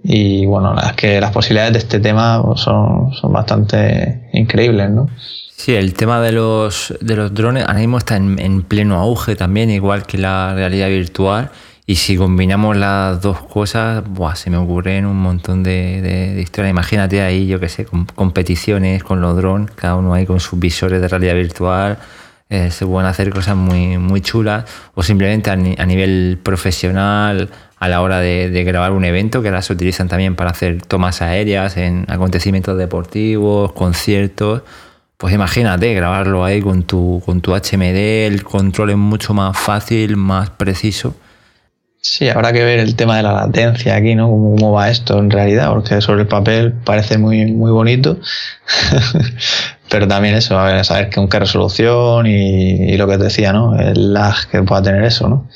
Y 0.03 0.45
bueno, 0.47 0.75
es 0.79 0.93
que 0.93 1.21
las 1.21 1.31
posibilidades 1.31 1.73
de 1.73 1.79
este 1.79 1.99
tema 1.99 2.43
son, 2.55 3.13
son 3.13 3.33
bastante 3.33 4.29
increíbles, 4.33 4.89
¿no? 4.89 5.07
Sí, 5.55 5.75
el 5.75 5.93
tema 5.93 6.19
de 6.21 6.31
los, 6.31 6.91
de 7.01 7.15
los 7.15 7.33
drones 7.35 7.65
ahora 7.67 7.79
mismo 7.79 7.99
está 7.99 8.15
en, 8.15 8.63
pleno 8.63 8.99
auge 8.99 9.35
también, 9.35 9.69
igual 9.69 10.07
que 10.07 10.17
la 10.17 10.55
realidad 10.55 10.87
virtual. 10.87 11.51
Y 11.85 11.95
si 11.95 12.15
combinamos 12.15 12.77
las 12.77 13.21
dos 13.21 13.41
cosas, 13.41 14.03
buah, 14.07 14.35
se 14.35 14.49
me 14.49 14.57
ocurren 14.57 15.05
un 15.05 15.17
montón 15.17 15.63
de, 15.63 16.01
de, 16.01 16.41
historias. 16.41 16.71
Imagínate 16.71 17.21
ahí, 17.21 17.47
yo 17.47 17.59
qué 17.59 17.69
sé, 17.69 17.85
competiciones 18.15 19.03
con 19.03 19.19
los 19.19 19.35
drones, 19.35 19.71
cada 19.71 19.95
uno 19.95 20.13
ahí 20.13 20.25
con 20.25 20.39
sus 20.39 20.59
visores 20.59 21.01
de 21.01 21.07
realidad 21.07 21.33
virtual. 21.33 21.97
Eh, 22.49 22.69
se 22.69 22.85
pueden 22.85 23.09
hacer 23.09 23.29
cosas 23.31 23.55
muy, 23.55 23.97
muy 23.97 24.21
chulas. 24.21 24.65
O 24.93 25.03
simplemente 25.03 25.49
a, 25.49 25.55
nivel 25.55 26.39
profesional, 26.43 27.49
a 27.79 27.87
la 27.87 28.01
hora 28.01 28.19
de, 28.19 28.49
de, 28.49 28.63
grabar 28.63 28.91
un 28.91 29.05
evento, 29.05 29.41
que 29.41 29.47
ahora 29.49 29.61
se 29.61 29.73
utilizan 29.73 30.07
también 30.07 30.35
para 30.35 30.51
hacer 30.51 30.81
tomas 30.83 31.21
aéreas 31.21 31.77
en 31.77 32.05
acontecimientos 32.09 32.77
deportivos, 32.77 33.71
conciertos 33.73 34.63
pues 35.21 35.35
imagínate 35.35 35.93
grabarlo 35.93 36.43
ahí 36.43 36.63
con 36.63 36.81
tu, 36.81 37.21
con 37.23 37.41
tu 37.41 37.51
HMD, 37.51 38.25
el 38.25 38.43
control 38.43 38.89
es 38.89 38.97
mucho 38.97 39.35
más 39.35 39.55
fácil, 39.55 40.17
más 40.17 40.49
preciso. 40.49 41.13
Sí, 42.03 42.27
habrá 42.29 42.51
que 42.51 42.63
ver 42.63 42.79
el 42.79 42.95
tema 42.95 43.17
de 43.17 43.23
la 43.23 43.33
latencia 43.33 43.95
aquí, 43.95 44.15
¿no? 44.15 44.27
Cómo, 44.27 44.71
va 44.71 44.89
esto 44.89 45.19
en 45.19 45.29
realidad, 45.29 45.69
porque 45.69 46.01
sobre 46.01 46.21
el 46.21 46.27
papel 46.27 46.73
parece 46.73 47.19
muy, 47.19 47.45
muy 47.51 47.69
bonito, 47.69 48.19
pero 49.89 50.07
también 50.07 50.33
eso, 50.33 50.57
a 50.57 50.65
ver, 50.65 50.83
saber 50.83 51.13
con 51.13 51.29
qué 51.29 51.39
resolución 51.39 52.25
y, 52.25 52.97
lo 52.97 53.07
que 53.07 53.19
te 53.19 53.25
decía, 53.25 53.53
¿no? 53.53 53.79
El 53.79 54.13
lag 54.13 54.47
que 54.49 54.63
pueda 54.63 54.81
tener 54.81 55.03
eso, 55.03 55.29
¿no? 55.29 55.47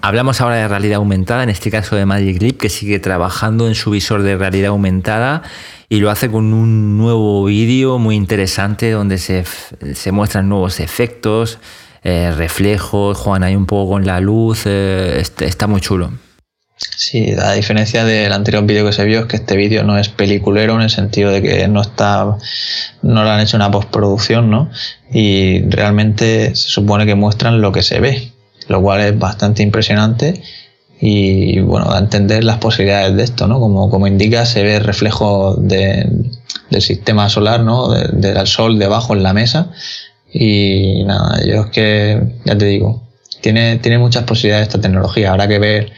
Hablamos 0.00 0.40
ahora 0.40 0.56
de 0.56 0.68
realidad 0.68 0.96
aumentada, 0.96 1.42
en 1.42 1.50
este 1.50 1.70
caso 1.72 1.96
de 1.96 2.06
Magic 2.06 2.40
Leap, 2.40 2.58
que 2.58 2.68
sigue 2.68 3.00
trabajando 3.00 3.66
en 3.66 3.74
su 3.74 3.90
visor 3.90 4.22
de 4.22 4.36
realidad 4.36 4.68
aumentada 4.68 5.42
y 5.88 5.98
lo 5.98 6.10
hace 6.10 6.30
con 6.30 6.52
un 6.54 6.96
nuevo 6.96 7.44
vídeo 7.44 7.98
muy 7.98 8.14
interesante 8.14 8.92
donde 8.92 9.18
se, 9.18 9.44
se 9.94 10.12
muestran 10.12 10.48
nuevos 10.48 10.78
efectos, 10.78 11.58
eh, 12.04 12.32
reflejos, 12.36 13.16
juegan 13.16 13.44
ahí 13.44 13.54
un 13.54 13.66
poco 13.66 13.92
con 13.92 14.04
la 14.04 14.18
luz, 14.20 14.62
eh, 14.66 15.22
está, 15.40 15.66
muy 15.68 15.80
chulo. 15.80 16.10
Sí, 16.76 17.32
a 17.40 17.52
diferencia 17.52 18.04
del 18.04 18.32
anterior 18.32 18.64
vídeo 18.64 18.84
que 18.84 18.92
se 18.92 19.04
vio, 19.04 19.20
es 19.20 19.26
que 19.26 19.36
este 19.36 19.56
vídeo 19.56 19.84
no 19.84 19.96
es 19.96 20.08
peliculero 20.08 20.74
en 20.74 20.82
el 20.82 20.90
sentido 20.90 21.30
de 21.30 21.40
que 21.40 21.68
no 21.68 21.80
está, 21.80 22.36
no 23.02 23.24
le 23.24 23.30
han 23.30 23.40
hecho 23.40 23.56
una 23.56 23.70
postproducción, 23.70 24.50
¿no? 24.50 24.68
Y 25.12 25.62
realmente 25.68 26.56
se 26.56 26.70
supone 26.70 27.06
que 27.06 27.14
muestran 27.14 27.60
lo 27.60 27.70
que 27.70 27.84
se 27.84 28.00
ve, 28.00 28.32
lo 28.66 28.82
cual 28.82 29.00
es 29.00 29.16
bastante 29.16 29.62
impresionante 29.62 30.42
y 31.00 31.60
bueno, 31.60 31.92
a 31.92 31.98
entender 31.98 32.42
las 32.42 32.58
posibilidades 32.58 33.14
de 33.16 33.22
esto, 33.22 33.46
¿no? 33.46 33.60
Como, 33.60 33.90
como 33.90 34.08
indica, 34.08 34.44
se 34.44 34.64
ve 34.64 34.80
reflejo 34.80 35.54
del 35.54 36.26
sistema 36.80 37.28
solar, 37.28 37.60
¿no? 37.60 37.90
del 37.90 38.46
sol 38.48 38.78
debajo 38.80 39.14
en 39.14 39.22
la 39.22 39.32
mesa 39.32 39.70
y 40.32 41.04
nada, 41.04 41.44
yo 41.44 41.62
es 41.62 41.70
que, 41.70 42.20
ya 42.44 42.56
te 42.56 42.64
digo, 42.64 43.02
tiene, 43.40 43.76
tiene 43.78 43.98
muchas 43.98 44.24
posibilidades 44.24 44.68
esta 44.68 44.80
tecnología, 44.80 45.30
habrá 45.30 45.48
que 45.48 45.58
ver 45.58 45.92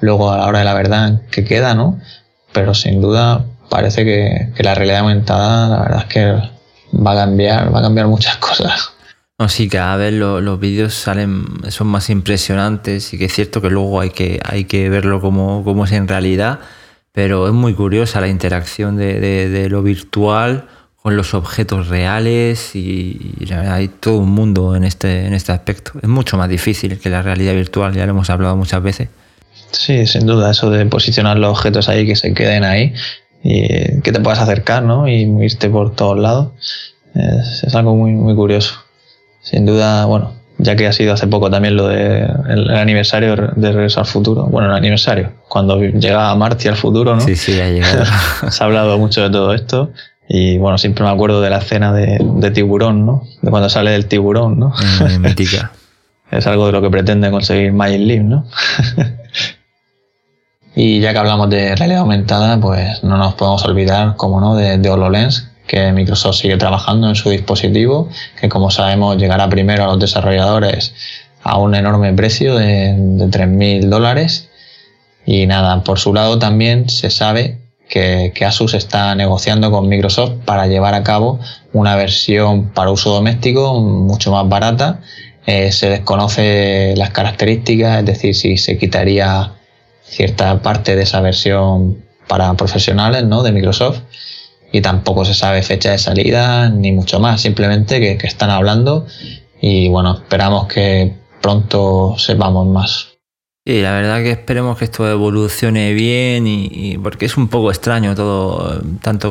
luego 0.00 0.30
a 0.30 0.38
la 0.38 0.46
hora 0.46 0.60
de 0.60 0.64
la 0.64 0.74
verdad 0.74 1.22
qué 1.30 1.44
queda, 1.44 1.74
¿no? 1.74 2.00
Pero 2.52 2.74
sin 2.74 3.00
duda 3.00 3.44
parece 3.68 4.04
que, 4.04 4.52
que 4.54 4.62
la 4.62 4.74
realidad 4.74 5.00
aumentada, 5.00 5.68
la 5.68 5.82
verdad 5.82 5.98
es 6.00 6.12
que 6.12 6.24
va 6.94 7.12
a 7.12 7.16
cambiar, 7.16 7.74
va 7.74 7.80
a 7.80 7.82
cambiar 7.82 8.06
muchas 8.06 8.36
cosas. 8.38 8.92
No, 9.40 9.48
sí, 9.48 9.70
cada 9.70 9.96
vez 9.96 10.12
los 10.12 10.60
vídeos 10.60 10.92
salen, 10.92 11.46
son 11.70 11.86
más 11.86 12.10
impresionantes 12.10 13.14
y 13.14 13.18
que 13.18 13.24
es 13.24 13.32
cierto 13.32 13.62
que 13.62 13.70
luego 13.70 13.98
hay 13.98 14.10
que, 14.10 14.38
hay 14.44 14.64
que 14.64 14.90
verlo 14.90 15.22
como, 15.22 15.64
como 15.64 15.86
es 15.86 15.92
en 15.92 16.08
realidad, 16.08 16.60
pero 17.12 17.46
es 17.46 17.54
muy 17.54 17.72
curiosa 17.72 18.20
la 18.20 18.28
interacción 18.28 18.98
de, 18.98 19.66
lo 19.70 19.82
virtual 19.82 20.68
con 21.02 21.16
los 21.16 21.34
objetos 21.34 21.88
reales 21.88 22.74
y, 22.76 23.34
hay 23.50 23.88
todo 23.88 24.18
un 24.18 24.30
mundo 24.30 24.76
en 24.76 24.84
este, 24.84 25.26
en 25.26 25.34
este 25.34 25.52
aspecto. 25.52 25.92
Es 26.02 26.08
mucho 26.08 26.36
más 26.36 26.48
difícil 26.48 26.98
que 26.98 27.08
la 27.08 27.22
realidad 27.22 27.54
virtual, 27.54 27.94
ya 27.94 28.04
lo 28.04 28.10
hemos 28.10 28.30
hablado 28.30 28.56
muchas 28.56 28.82
veces. 28.82 29.08
Sí, 29.70 30.06
sin 30.06 30.26
duda, 30.26 30.50
eso 30.50 30.70
de 30.70 30.84
posicionar 30.86 31.38
los 31.38 31.50
objetos 31.50 31.88
ahí, 31.88 32.06
que 32.06 32.16
se 32.16 32.34
queden 32.34 32.64
ahí 32.64 32.92
y 33.42 34.00
que 34.02 34.12
te 34.12 34.20
puedas 34.20 34.40
acercar 34.40 34.82
¿no? 34.82 35.08
y 35.08 35.22
irte 35.42 35.70
por 35.70 35.94
todos 35.94 36.18
lados, 36.18 36.52
es, 37.14 37.64
es 37.64 37.74
algo 37.74 37.94
muy, 37.96 38.12
muy 38.12 38.34
curioso 38.34 38.80
sin 39.42 39.66
duda, 39.66 40.04
bueno, 40.04 40.34
ya 40.58 40.76
que 40.76 40.86
ha 40.86 40.92
sido 40.92 41.14
hace 41.14 41.26
poco 41.26 41.50
también 41.50 41.76
lo 41.76 41.88
del 41.88 42.26
de 42.46 42.52
el 42.52 42.70
aniversario 42.70 43.36
de 43.56 43.72
Regreso 43.72 44.00
al 44.00 44.06
Futuro, 44.06 44.46
bueno, 44.46 44.68
el 44.68 44.74
aniversario, 44.74 45.32
cuando 45.48 45.78
llegaba 45.80 46.34
Marty 46.36 46.68
al 46.68 46.76
futuro, 46.76 47.16
¿no? 47.16 47.20
Sí, 47.20 47.36
sí, 47.36 47.58
ha 47.60 47.68
llegado. 47.68 48.04
Se 48.50 48.62
ha 48.62 48.66
hablado 48.66 48.98
mucho 48.98 49.22
de 49.22 49.30
todo 49.30 49.54
esto 49.54 49.92
y 50.32 50.58
bueno, 50.58 50.78
siempre 50.78 51.04
me 51.04 51.10
acuerdo 51.10 51.40
de 51.40 51.50
la 51.50 51.58
escena 51.58 51.92
de, 51.92 52.50
tiburón, 52.54 53.04
¿no? 53.04 53.24
De 53.42 53.50
cuando 53.50 53.68
sale 53.68 53.90
del 53.90 54.06
tiburón, 54.06 54.60
¿no? 54.60 54.72
mítica. 55.18 55.72
es 56.30 56.46
algo 56.46 56.66
de 56.66 56.72
lo 56.72 56.80
que 56.80 56.88
pretende 56.88 57.32
conseguir 57.32 57.72
Magic 57.72 57.98
Leap, 57.98 58.22
¿no? 58.22 58.46
y 60.76 61.00
ya 61.00 61.12
que 61.12 61.18
hablamos 61.18 61.50
de 61.50 61.74
realidad 61.74 62.02
aumentada, 62.02 62.60
pues 62.60 63.02
no 63.02 63.16
nos 63.16 63.34
podemos 63.34 63.64
olvidar, 63.64 64.14
como 64.14 64.40
no, 64.40 64.54
de, 64.54 64.78
de 64.78 64.88
HoloLens, 64.88 65.50
que 65.66 65.90
Microsoft 65.90 66.36
sigue 66.36 66.56
trabajando 66.56 67.08
en 67.08 67.16
su 67.16 67.28
dispositivo, 67.30 68.08
que 68.40 68.48
como 68.48 68.70
sabemos 68.70 69.16
llegará 69.16 69.48
primero 69.48 69.82
a 69.82 69.86
los 69.88 69.98
desarrolladores 69.98 70.94
a 71.42 71.58
un 71.58 71.74
enorme 71.74 72.12
precio 72.12 72.54
de, 72.54 72.94
de 72.94 73.24
3.000 73.24 73.88
dólares. 73.88 74.48
Y 75.26 75.48
nada, 75.48 75.82
por 75.82 75.98
su 75.98 76.14
lado 76.14 76.38
también 76.38 76.88
se 76.88 77.10
sabe 77.10 77.58
que, 77.90 78.32
Asus 78.46 78.72
está 78.74 79.14
negociando 79.14 79.70
con 79.70 79.88
Microsoft 79.88 80.44
para 80.46 80.66
llevar 80.66 80.94
a 80.94 81.02
cabo 81.02 81.40
una 81.72 81.96
versión 81.96 82.70
para 82.70 82.90
uso 82.90 83.10
doméstico 83.10 83.80
mucho 83.80 84.32
más 84.32 84.48
barata. 84.48 85.00
Eh, 85.46 85.72
se 85.72 85.90
desconoce 85.90 86.94
las 86.96 87.10
características, 87.10 87.98
es 87.98 88.06
decir, 88.06 88.34
si 88.34 88.56
se 88.56 88.78
quitaría 88.78 89.52
cierta 90.04 90.62
parte 90.62 90.96
de 90.96 91.02
esa 91.02 91.20
versión 91.20 92.04
para 92.28 92.54
profesionales 92.54 93.24
¿no? 93.24 93.42
de 93.42 93.52
Microsoft 93.52 94.00
y 94.72 94.80
tampoco 94.80 95.24
se 95.24 95.34
sabe 95.34 95.62
fecha 95.62 95.90
de 95.90 95.98
salida 95.98 96.68
ni 96.68 96.92
mucho 96.92 97.18
más, 97.18 97.40
simplemente 97.40 98.16
que, 98.16 98.26
están 98.26 98.50
hablando 98.50 99.06
y 99.60 99.88
bueno, 99.88 100.14
esperamos 100.14 100.66
que 100.68 101.14
pronto 101.42 102.14
sepamos 102.18 102.66
más. 102.66 103.09
Sí, 103.66 103.82
la 103.82 103.92
verdad 103.92 104.22
que 104.22 104.30
esperemos 104.30 104.78
que 104.78 104.86
esto 104.86 105.08
evolucione 105.08 105.92
bien 105.92 106.46
y, 106.46 106.96
porque 106.98 107.26
es 107.26 107.36
un 107.36 107.48
poco 107.48 107.70
extraño 107.70 108.14
todo, 108.14 108.82
tanto 109.02 109.30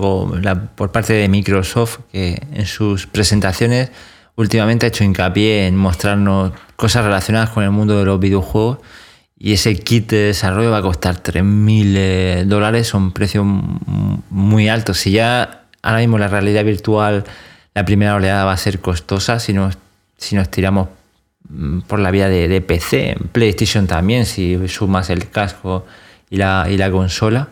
por 0.76 0.92
parte 0.92 1.14
de 1.14 1.28
Microsoft, 1.28 2.00
que 2.12 2.42
en 2.54 2.66
sus 2.68 3.08
presentaciones 3.08 3.92
últimamente 4.36 4.86
ha 4.86 4.90
hecho 4.90 5.04
hincapié 5.04 5.66
en 5.68 5.76
mostrarnos 5.76 6.54
cosas 6.76 7.04
relacionadas 7.06 7.50
con 7.50 7.64
el 7.64 7.72
mundo 7.72 7.98
de 7.98 8.06
los 8.06 8.20
videojuegos 8.20 8.78
y 9.38 9.54
ese 9.54 9.76
kit 9.80 10.10
de 10.12 10.18
desarrollo 10.28 10.70
va 10.70 10.78
a 10.78 10.82
costar 10.82 11.24
3.000 11.24 11.94
eh, 11.98 12.44
dólares, 12.46 12.88
son 12.88 13.14
precios 13.14 13.46
muy 14.30 14.70
altos. 14.70 15.00
Si 15.00 15.12
ya 15.12 15.64
ahora 15.82 16.00
mismo 16.00 16.18
la 16.18 16.28
realidad 16.28 16.64
virtual, 16.66 17.24
la 17.74 17.86
primera 17.86 18.16
oleada 18.16 18.46
va 18.46 18.52
a 18.52 18.58
ser 18.58 18.80
costosa, 18.80 19.40
si 19.40 19.54
nos, 19.54 19.78
si 20.18 20.36
nos 20.36 20.52
tiramos 20.52 20.90
por 21.88 22.00
la 22.00 22.12
vía 22.12 22.30
de, 22.30 22.62
PC, 22.62 23.18
PlayStation 23.32 23.88
también, 23.88 24.26
si 24.26 24.68
sumas 24.68 25.10
el 25.10 25.30
casco 25.30 25.86
y 26.30 26.38
la, 26.38 26.68
y 26.70 26.78
la 26.78 26.92
consola. 26.92 27.50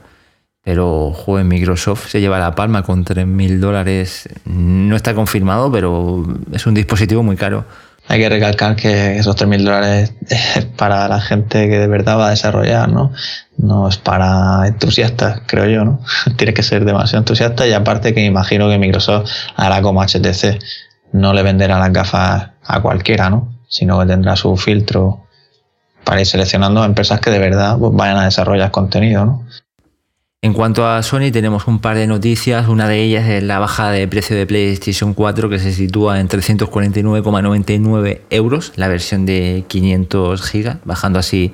Pero 0.63 1.15
en 1.39 1.47
Microsoft 1.47 2.09
se 2.09 2.19
lleva 2.19 2.39
la 2.39 2.53
palma 2.53 2.83
con 2.83 3.05
3.000 3.05 3.59
dólares. 3.59 4.27
No 4.45 4.97
está 4.97 5.13
confirmado, 5.13 5.71
pero 5.71 6.25
es 6.51 6.65
un 6.65 6.73
dispositivo 6.73 7.23
muy 7.23 7.37
caro 7.37 7.65
hay 8.09 8.19
que 8.19 8.29
recalcar 8.29 8.75
que 8.75 9.17
esos 9.17 9.35
3.000 9.35 9.63
dólares 9.63 10.13
es 10.29 10.65
para 10.65 11.07
la 11.09 11.19
gente 11.19 11.67
que 11.67 11.77
de 11.77 11.87
verdad 11.87 12.17
va 12.17 12.27
a 12.27 12.29
desarrollar, 12.29 12.89
¿no? 12.89 13.11
No 13.57 13.89
es 13.89 13.97
para 13.97 14.65
entusiastas, 14.65 15.41
creo 15.45 15.65
yo, 15.65 15.83
¿no? 15.83 15.99
Tiene 16.37 16.53
que 16.53 16.63
ser 16.63 16.85
demasiado 16.85 17.19
entusiasta 17.19 17.67
y 17.67 17.73
aparte 17.73 18.13
que 18.13 18.23
imagino 18.23 18.69
que 18.69 18.77
Microsoft 18.77 19.29
hará 19.55 19.81
como 19.81 20.01
HTC, 20.01 20.59
no 21.11 21.33
le 21.33 21.43
venderá 21.43 21.79
las 21.79 21.91
gafas 21.91 22.51
a 22.65 22.81
cualquiera, 22.81 23.29
¿no? 23.29 23.56
Sino 23.67 23.99
que 23.99 24.05
tendrá 24.05 24.35
su 24.35 24.55
filtro 24.57 25.23
para 26.03 26.21
ir 26.21 26.27
seleccionando 26.27 26.83
empresas 26.83 27.19
que 27.19 27.29
de 27.29 27.39
verdad 27.39 27.77
pues, 27.77 27.93
vayan 27.93 28.17
a 28.17 28.25
desarrollar 28.25 28.71
contenido, 28.71 29.25
¿no? 29.25 29.45
En 30.43 30.53
cuanto 30.53 30.87
a 30.87 31.01
Sony, 31.01 31.31
tenemos 31.31 31.67
un 31.67 31.79
par 31.79 31.97
de 31.97 32.05
noticias. 32.05 32.67
Una 32.67 32.87
de 32.87 33.01
ellas 33.01 33.27
es 33.27 33.43
la 33.43 33.57
bajada 33.57 33.91
de 33.91 34.07
precio 34.07 34.35
de 34.35 34.45
PlayStation 34.45 35.15
4 35.15 35.49
que 35.49 35.57
se 35.57 35.73
sitúa 35.73 36.19
en 36.19 36.29
349,99 36.29 38.21
euros, 38.29 38.71
la 38.75 38.87
versión 38.87 39.25
de 39.25 39.65
500 39.67 40.41
gigas, 40.43 40.77
bajando 40.85 41.17
así 41.17 41.53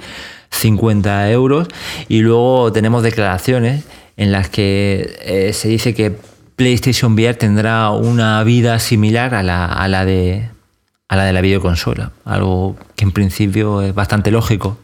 50 0.52 1.32
euros. 1.32 1.70
Y 2.10 2.20
luego 2.20 2.74
tenemos 2.74 3.04
declaraciones 3.04 3.86
en 4.18 4.34
las 4.34 4.50
que 4.50 5.18
eh, 5.22 5.54
se 5.54 5.70
dice 5.70 5.94
que 5.94 6.16
PlayStation 6.56 7.14
VR 7.14 7.36
tendrá 7.36 7.90
una 7.92 8.44
vida 8.44 8.80
similar 8.80 9.34
a 9.34 9.44
la, 9.44 9.66
a 9.66 9.88
la, 9.88 10.06
de, 10.06 10.50
a 11.14 11.16
la 11.16 11.26
de 11.26 11.34
la 11.34 11.42
videoconsola, 11.42 12.12
algo 12.26 12.76
que 12.96 13.06
en 13.06 13.12
principio 13.12 13.82
es 13.82 13.94
bastante 13.94 14.32
lógico 14.32 14.78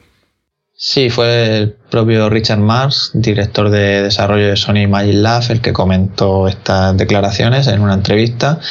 Sí, 0.82 1.10
fue 1.10 1.58
el 1.58 1.74
propio 1.92 2.30
Richard 2.30 2.60
Mars, 2.60 3.12
director 3.14 3.70
de 3.70 4.02
desarrollo 4.02 4.48
de 4.48 4.56
Sony 4.56 4.88
Magic 4.88 5.16
Lab, 5.16 5.44
el 5.50 5.60
que 5.60 5.74
comentó 5.74 6.48
estas 6.48 6.96
declaraciones 6.96 7.68
en 7.68 7.82
una 7.82 7.96
entrevista 7.96 8.62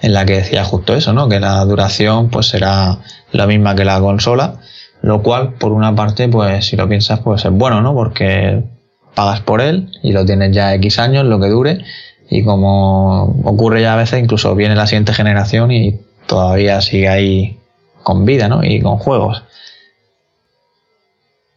en 0.00 0.12
la 0.12 0.24
que 0.24 0.34
decía 0.34 0.62
justo 0.62 0.94
eso, 0.94 1.12
¿no? 1.12 1.28
Que 1.28 1.40
la 1.40 1.64
duración 1.64 2.30
pues 2.30 2.46
será 2.46 3.00
la 3.32 3.48
misma 3.48 3.74
que 3.74 3.84
la 3.84 3.98
consola, 3.98 4.60
lo 5.02 5.24
cual 5.24 5.54
por 5.54 5.72
una 5.72 5.92
parte 5.92 6.28
pues 6.28 6.66
si 6.66 6.76
lo 6.76 6.88
piensas 6.88 7.18
pues 7.18 7.44
es 7.44 7.50
bueno, 7.50 7.80
¿no? 7.80 7.94
Porque 7.94 8.62
pagas 9.16 9.40
por 9.40 9.60
él 9.60 9.90
y 10.04 10.12
lo 10.12 10.24
tienes 10.24 10.54
ya 10.54 10.72
X 10.74 11.00
años, 11.00 11.24
lo 11.24 11.40
que 11.40 11.48
dure, 11.48 11.84
y 12.30 12.44
como 12.44 13.24
ocurre 13.42 13.82
ya 13.82 13.94
a 13.94 13.96
veces, 13.96 14.22
incluso 14.22 14.54
viene 14.54 14.76
la 14.76 14.86
siguiente 14.86 15.14
generación 15.14 15.72
y 15.72 15.98
todavía 16.26 16.80
sigue 16.80 17.08
ahí 17.08 17.58
con 18.02 18.24
vida, 18.24 18.48
¿no? 18.48 18.62
Y 18.62 18.80
con 18.80 18.98
juegos. 18.98 19.42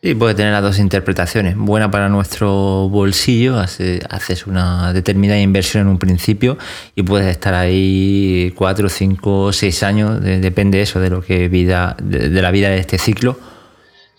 Y 0.01 0.15
puede 0.15 0.33
tener 0.33 0.53
las 0.53 0.61
dos 0.61 0.79
interpretaciones. 0.79 1.57
Buena 1.57 1.91
para 1.91 2.07
nuestro 2.07 2.87
bolsillo, 2.87 3.59
haces 3.59 4.47
una 4.47 4.93
determinada 4.93 5.41
inversión 5.41 5.81
en 5.81 5.87
un 5.89 5.99
principio 5.99 6.57
y 6.95 7.03
puedes 7.03 7.27
estar 7.27 7.53
ahí 7.53 8.53
cuatro, 8.55 8.87
cinco, 8.87 9.51
seis 9.51 9.83
años, 9.83 10.21
depende 10.21 10.81
eso 10.81 11.01
de 11.01 11.09
lo 11.09 11.21
que 11.21 11.49
vida, 11.49 11.97
de, 12.01 12.29
la 12.41 12.51
vida 12.51 12.69
de 12.69 12.77
este 12.77 12.97
ciclo. 12.97 13.37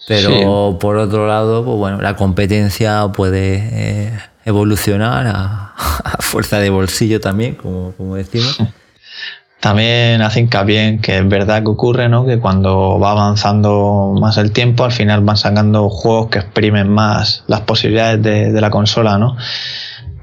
Pero 0.06 0.78
por 0.78 0.96
otro 0.96 1.26
lado, 1.26 1.64
pues 1.64 1.76
bueno, 1.78 2.00
la 2.00 2.14
competencia 2.14 3.08
puede 3.14 3.68
eh, 3.72 4.18
evolucionar 4.44 5.26
a, 5.26 5.74
a, 6.04 6.16
fuerza 6.20 6.58
de 6.58 6.68
bolsillo 6.68 7.20
también, 7.20 7.54
como, 7.54 7.92
como 7.96 8.16
decimos. 8.16 8.58
También 9.60 10.22
hace 10.22 10.40
hincapié 10.40 10.88
en 10.88 11.00
que 11.00 11.18
es 11.18 11.28
verdad 11.28 11.62
que 11.62 11.68
ocurre, 11.68 12.08
¿no? 12.08 12.24
Que 12.24 12.38
cuando 12.38 12.98
va 12.98 13.10
avanzando 13.10 14.14
más 14.18 14.38
el 14.38 14.52
tiempo, 14.52 14.84
al 14.84 14.92
final 14.92 15.20
van 15.22 15.36
sacando 15.36 15.90
juegos 15.90 16.28
que 16.28 16.38
exprimen 16.38 16.88
más 16.88 17.44
las 17.46 17.60
posibilidades 17.60 18.22
de, 18.22 18.58
la 18.58 18.70
consola, 18.70 19.18
¿no? 19.18 19.36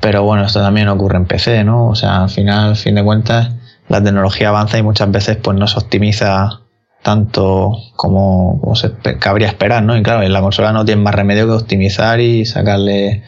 Pero 0.01 0.23
bueno, 0.23 0.43
esto 0.43 0.59
también 0.59 0.87
ocurre 0.87 1.17
en 1.17 1.25
PC, 1.25 1.63
¿no? 1.63 1.89
O 1.89 1.95
sea, 1.95 2.23
al 2.23 2.29
final, 2.31 2.69
al 2.69 2.75
fin 2.77 2.95
de 2.95 3.03
cuentas, 3.03 3.51
la 3.89 4.03
tecnología 4.03 4.49
avanza 4.49 4.79
y 4.79 4.83
muchas 4.83 5.11
veces 5.11 5.37
pues 5.37 5.55
no 5.55 5.67
se 5.67 5.77
optimiza 5.77 6.61
tanto 7.03 7.77
como, 7.95 8.59
como 8.59 8.75
se 8.75 8.93
cabría 9.19 9.49
esperar, 9.49 9.83
¿no? 9.83 9.95
Y 9.95 10.01
claro, 10.01 10.23
en 10.23 10.33
la 10.33 10.41
consola 10.41 10.73
no 10.73 10.83
tiene 10.83 11.03
más 11.03 11.13
remedio 11.13 11.45
que 11.45 11.53
optimizar 11.53 12.19
y 12.19 12.43
sacarle 12.45 13.23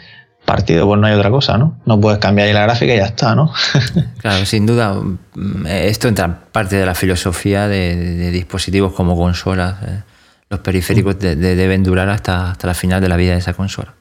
partido, 0.49 0.87
pues 0.87 0.99
no 0.99 1.05
hay 1.05 1.13
otra 1.13 1.29
cosa, 1.29 1.59
¿no? 1.59 1.77
No 1.85 2.01
puedes 2.01 2.17
cambiar 2.17 2.47
ahí 2.47 2.53
la 2.55 2.63
gráfica 2.63 2.91
y 2.91 2.97
ya 2.97 3.05
está, 3.05 3.35
¿no? 3.35 3.53
claro, 4.17 4.45
sin 4.47 4.65
duda, 4.65 4.95
mm, 4.95 5.67
esto 5.67 6.07
entra 6.07 6.39
parte 6.51 6.75
de 6.75 6.87
la 6.87 6.95
filosofía 6.95 7.67
de, 7.67 8.31
dispositivos 8.31 8.93
como 8.93 9.15
consolas. 9.15 9.75
Eh. 9.83 10.01
Los 10.49 10.61
periféricos 10.61 11.19
deben 11.19 11.83
durar 11.83 12.09
hasta, 12.09 12.49
hasta 12.49 12.65
la 12.65 12.73
final 12.73 12.99
de 12.99 13.09
la 13.09 13.15
vida 13.15 13.33
de 13.33 13.37
esa 13.37 13.53
consola. 13.53 13.93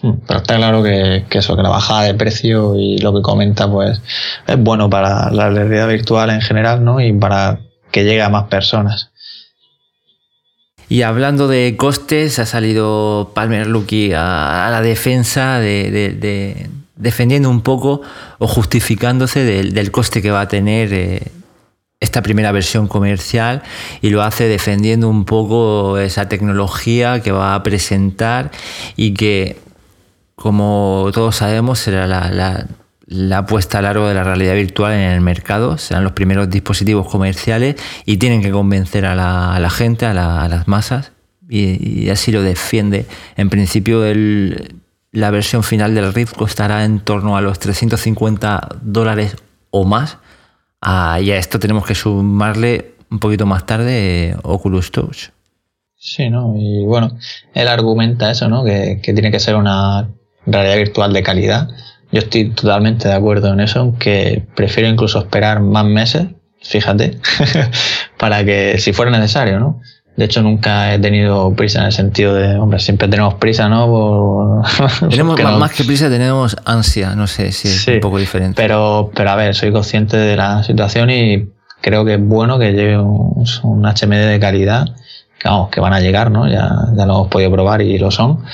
Hmm, 0.00 0.12
pero 0.26 0.40
está 0.40 0.56
claro 0.56 0.82
que, 0.82 1.26
que, 1.28 1.38
eso, 1.38 1.54
que 1.54 1.62
la 1.62 1.68
bajada 1.68 2.04
de 2.04 2.14
precio 2.14 2.76
y 2.76 2.96
lo 2.96 3.12
que 3.12 3.20
comenta, 3.20 3.70
pues 3.70 4.00
es 4.46 4.56
bueno 4.56 4.88
para 4.88 5.30
la 5.30 5.50
realidad 5.50 5.86
virtual 5.86 6.30
en 6.30 6.40
general, 6.40 6.82
¿no? 6.82 7.02
Y 7.02 7.12
para 7.12 7.60
que 7.90 8.04
llegue 8.04 8.22
a 8.22 8.30
más 8.30 8.44
personas. 8.44 9.09
Y 10.90 11.02
hablando 11.02 11.46
de 11.46 11.76
costes, 11.76 12.40
ha 12.40 12.46
salido 12.46 13.30
Palmer 13.32 13.68
Lucky 13.68 14.12
a, 14.12 14.66
la 14.72 14.82
defensa 14.82 15.60
de, 15.60 16.68
defendiendo 16.96 17.48
un 17.48 17.60
poco 17.60 18.02
o 18.40 18.48
justificándose 18.48 19.44
del, 19.44 19.90
coste 19.92 20.20
que 20.20 20.32
va 20.32 20.40
a 20.40 20.48
tener 20.48 20.92
eh, 20.92 21.22
esta 22.00 22.22
primera 22.22 22.50
versión 22.50 22.88
comercial 22.88 23.62
y 24.02 24.10
lo 24.10 24.22
hace 24.24 24.48
defendiendo 24.48 25.08
un 25.08 25.26
poco 25.26 25.96
esa 25.96 26.28
tecnología 26.28 27.22
que 27.22 27.30
va 27.30 27.54
a 27.54 27.62
presentar 27.62 28.50
y 28.96 29.14
que, 29.14 29.60
como 30.34 31.10
todos 31.14 31.36
sabemos, 31.36 31.78
será 31.78 32.08
la 32.08 32.32
la 32.32 32.66
apuesta 33.32 33.78
a 33.78 33.82
largo 33.82 34.08
de 34.08 34.14
la 34.14 34.24
realidad 34.24 34.54
virtual 34.54 34.92
en 34.92 35.00
el 35.00 35.20
mercado. 35.20 35.78
Serán 35.78 36.04
los 36.04 36.12
primeros 36.12 36.48
dispositivos 36.48 37.08
comerciales 37.08 37.76
y 38.04 38.16
tienen 38.18 38.42
que 38.42 38.50
convencer 38.50 39.04
a 39.04 39.14
la, 39.14 39.70
gente, 39.70 40.06
a, 40.06 40.14
las 40.14 40.68
masas, 40.68 41.12
y, 41.48 42.08
así 42.10 42.32
lo 42.32 42.42
defiende. 42.42 43.06
En 43.36 43.50
principio, 43.50 44.02
la 45.12 45.30
versión 45.30 45.62
final 45.62 45.94
del 45.94 46.14
Rift 46.14 46.36
costará 46.36 46.84
en 46.84 47.00
torno 47.00 47.36
a 47.36 47.40
los 47.40 47.58
350 47.58 48.76
dólares 48.82 49.36
o 49.70 49.84
más. 49.84 50.18
Ah, 50.80 51.20
y 51.20 51.30
a 51.32 51.36
esto 51.36 51.58
tenemos 51.58 51.84
que 51.84 51.94
sumarle 51.94 52.94
un 53.10 53.18
poquito 53.18 53.44
más 53.44 53.66
tarde 53.66 54.36
Oculus 54.42 54.92
Touch. 54.92 55.30
Sí, 55.96 56.30
¿no? 56.30 56.54
Y 56.56 56.84
bueno, 56.86 57.18
él 57.52 57.68
argumenta 57.68 58.30
eso, 58.30 58.48
¿no? 58.48 58.64
Que 58.64 59.00
tiene 59.02 59.30
que 59.30 59.40
ser 59.40 59.56
una 59.56 60.08
realidad 60.46 60.76
virtual 60.76 61.12
de 61.12 61.22
calidad 61.22 61.68
yo 62.12 62.20
estoy 62.20 62.50
totalmente 62.50 63.08
de 63.08 63.14
acuerdo 63.14 63.52
en 63.52 63.60
eso, 63.60 63.80
aunque 63.80 64.44
prefiero 64.54 64.88
incluso 64.88 65.18
esperar 65.18 65.60
más 65.60 65.84
meses, 65.84 66.26
fíjate, 66.62 67.18
para 68.18 68.44
que 68.44 68.78
si 68.78 68.92
fuera 68.92 69.10
necesario, 69.10 69.60
¿no? 69.60 69.80
De 70.16 70.26
hecho, 70.26 70.42
nunca 70.42 70.92
he 70.92 70.98
tenido 70.98 71.54
prisa 71.54 71.78
en 71.78 71.86
el 71.86 71.92
sentido 71.92 72.34
de, 72.34 72.56
hombre, 72.56 72.78
siempre 72.78 73.08
tenemos 73.08 73.34
prisa, 73.34 73.68
¿no? 73.68 74.62
tenemos 75.08 75.40
más, 75.58 75.72
que 75.72 75.84
prisa, 75.84 76.10
tenemos 76.10 76.56
ansia, 76.64 77.14
no 77.14 77.26
sé 77.26 77.52
si 77.52 77.68
es 77.68 77.86
un 77.86 78.00
poco 78.00 78.18
diferente. 78.18 78.60
Pero, 78.60 79.10
pero 79.14 79.30
a 79.30 79.36
ver, 79.36 79.54
soy 79.54 79.72
consciente 79.72 80.16
de 80.16 80.36
la 80.36 80.62
situación 80.62 81.10
y 81.10 81.48
creo 81.80 82.04
que 82.04 82.14
es 82.14 82.20
bueno 82.20 82.58
que 82.58 82.72
lleve 82.72 82.98
un, 82.98 83.46
un 83.62 83.82
HMD 83.86 84.28
de 84.28 84.38
calidad, 84.40 84.94
que, 85.38 85.48
vamos, 85.48 85.70
que 85.70 85.80
van 85.80 85.94
a 85.94 86.00
llegar, 86.00 86.30
¿no? 86.30 86.46
Ya, 86.48 86.70
ya 86.94 87.06
lo 87.06 87.14
hemos 87.14 87.28
podido 87.28 87.50
probar 87.52 87.80
y 87.80 87.96
lo 87.96 88.10
son. 88.10 88.44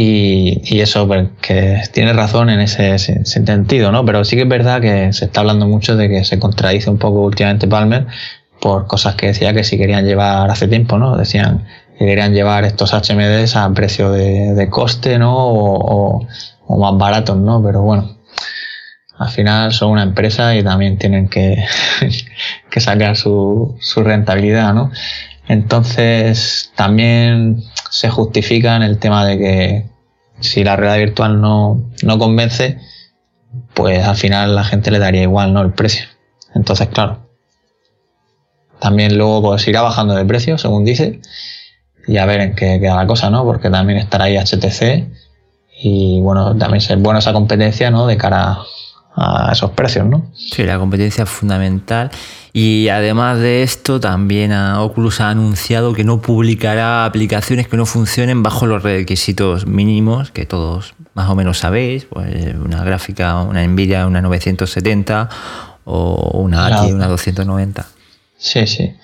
Y, 0.00 0.80
eso, 0.80 1.08
pues, 1.08 1.28
que 1.40 1.82
tiene 1.92 2.12
razón 2.12 2.50
en 2.50 2.60
ese, 2.60 2.98
sentido, 2.98 3.90
¿no? 3.90 4.04
Pero 4.04 4.24
sí 4.24 4.36
que 4.36 4.42
es 4.42 4.48
verdad 4.48 4.80
que 4.80 5.12
se 5.12 5.24
está 5.24 5.40
hablando 5.40 5.66
mucho 5.66 5.96
de 5.96 6.08
que 6.08 6.24
se 6.24 6.38
contradice 6.38 6.88
un 6.88 6.98
poco 6.98 7.22
últimamente 7.22 7.66
Palmer 7.66 8.06
por 8.60 8.86
cosas 8.86 9.16
que 9.16 9.26
decía 9.26 9.52
que 9.52 9.64
si 9.64 9.76
querían 9.76 10.04
llevar 10.04 10.48
hace 10.52 10.68
tiempo, 10.68 10.98
¿no? 10.98 11.16
Decían 11.16 11.66
que 11.98 12.06
querían 12.06 12.32
llevar 12.32 12.64
estos 12.64 12.92
HMDs 12.92 13.56
a 13.56 13.68
precio 13.74 14.12
de, 14.12 14.68
coste, 14.70 15.18
¿no? 15.18 15.34
O, 15.36 16.28
más 16.78 16.96
baratos, 16.96 17.36
¿no? 17.36 17.60
Pero 17.60 17.82
bueno, 17.82 18.18
al 19.18 19.30
final 19.30 19.72
son 19.72 19.90
una 19.90 20.04
empresa 20.04 20.54
y 20.54 20.62
también 20.62 20.96
tienen 20.96 21.26
que, 21.28 21.64
que 22.70 22.80
sacar 22.80 23.16
su 23.16 23.76
rentabilidad, 23.96 24.74
¿no? 24.74 24.92
Entonces, 25.48 26.70
también 26.76 27.64
se 27.90 28.10
justifica 28.10 28.76
en 28.76 28.82
el 28.82 28.98
tema 28.98 29.24
de 29.26 29.38
que 29.38 29.86
si 30.40 30.64
la 30.64 30.76
realidad 30.76 31.06
virtual 31.06 31.40
no, 31.40 31.82
no 32.02 32.18
convence, 32.18 32.78
pues 33.74 34.04
al 34.04 34.16
final 34.16 34.54
la 34.54 34.64
gente 34.64 34.90
le 34.90 34.98
daría 34.98 35.22
igual, 35.22 35.52
¿no? 35.52 35.62
El 35.62 35.72
precio. 35.72 36.06
Entonces, 36.54 36.88
claro. 36.88 37.28
También 38.78 39.18
luego 39.18 39.42
pues 39.42 39.66
irá 39.66 39.82
bajando 39.82 40.14
de 40.14 40.24
precio, 40.24 40.56
según 40.58 40.84
dice, 40.84 41.20
y 42.06 42.16
a 42.18 42.26
ver 42.26 42.40
en 42.40 42.54
qué 42.54 42.78
queda 42.80 42.96
la 42.96 43.06
cosa, 43.06 43.30
¿no? 43.30 43.44
Porque 43.44 43.70
también 43.70 43.98
estará 43.98 44.24
ahí 44.24 44.36
HTC 44.36 45.08
y 45.80 46.20
bueno, 46.20 46.56
también 46.56 46.82
es 46.82 47.00
buena 47.00 47.18
esa 47.18 47.32
competencia, 47.32 47.90
¿no? 47.90 48.06
De 48.06 48.16
cara 48.16 48.58
a 49.14 49.50
esos 49.52 49.72
precios, 49.72 50.06
¿no? 50.06 50.26
Sí, 50.34 50.62
la 50.62 50.78
competencia 50.78 51.24
es 51.24 51.30
fundamental. 51.30 52.10
Y 52.52 52.88
además 52.88 53.38
de 53.38 53.62
esto, 53.62 54.00
también 54.00 54.52
Oculus 54.52 55.20
ha 55.20 55.30
anunciado 55.30 55.92
que 55.92 56.04
no 56.04 56.20
publicará 56.20 57.04
aplicaciones 57.04 57.68
que 57.68 57.76
no 57.76 57.86
funcionen 57.86 58.42
bajo 58.42 58.66
los 58.66 58.82
requisitos 58.82 59.66
mínimos 59.66 60.30
que 60.30 60.46
todos 60.46 60.94
más 61.14 61.28
o 61.30 61.34
menos 61.34 61.58
sabéis, 61.58 62.06
pues 62.06 62.54
una 62.54 62.84
gráfica, 62.84 63.42
una 63.42 63.66
Nvidia, 63.66 64.06
una 64.06 64.20
970 64.22 65.28
o 65.84 66.38
una 66.38 66.66
ATI, 66.66 66.92
una 66.92 67.08
290. 67.08 67.86
Sí, 68.36 68.66
sí. 68.66 68.94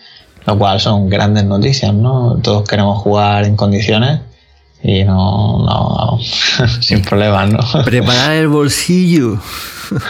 Lo 0.47 0.59
cual 0.59 0.79
son 0.81 1.09
grandes 1.09 1.45
noticias, 1.45 1.93
¿no? 1.93 2.39
Todos 2.43 2.69
queremos 2.69 2.99
jugar 2.99 3.45
en 3.45 3.57
condiciones 3.57 4.21
y 4.87 5.03
no, 5.03 5.65
no, 5.65 6.19
sin 6.81 7.01
problemas, 7.01 7.51
¿no? 7.51 7.85
Preparar 7.85 8.33
el 8.33 8.49
bolsillo. 8.49 9.41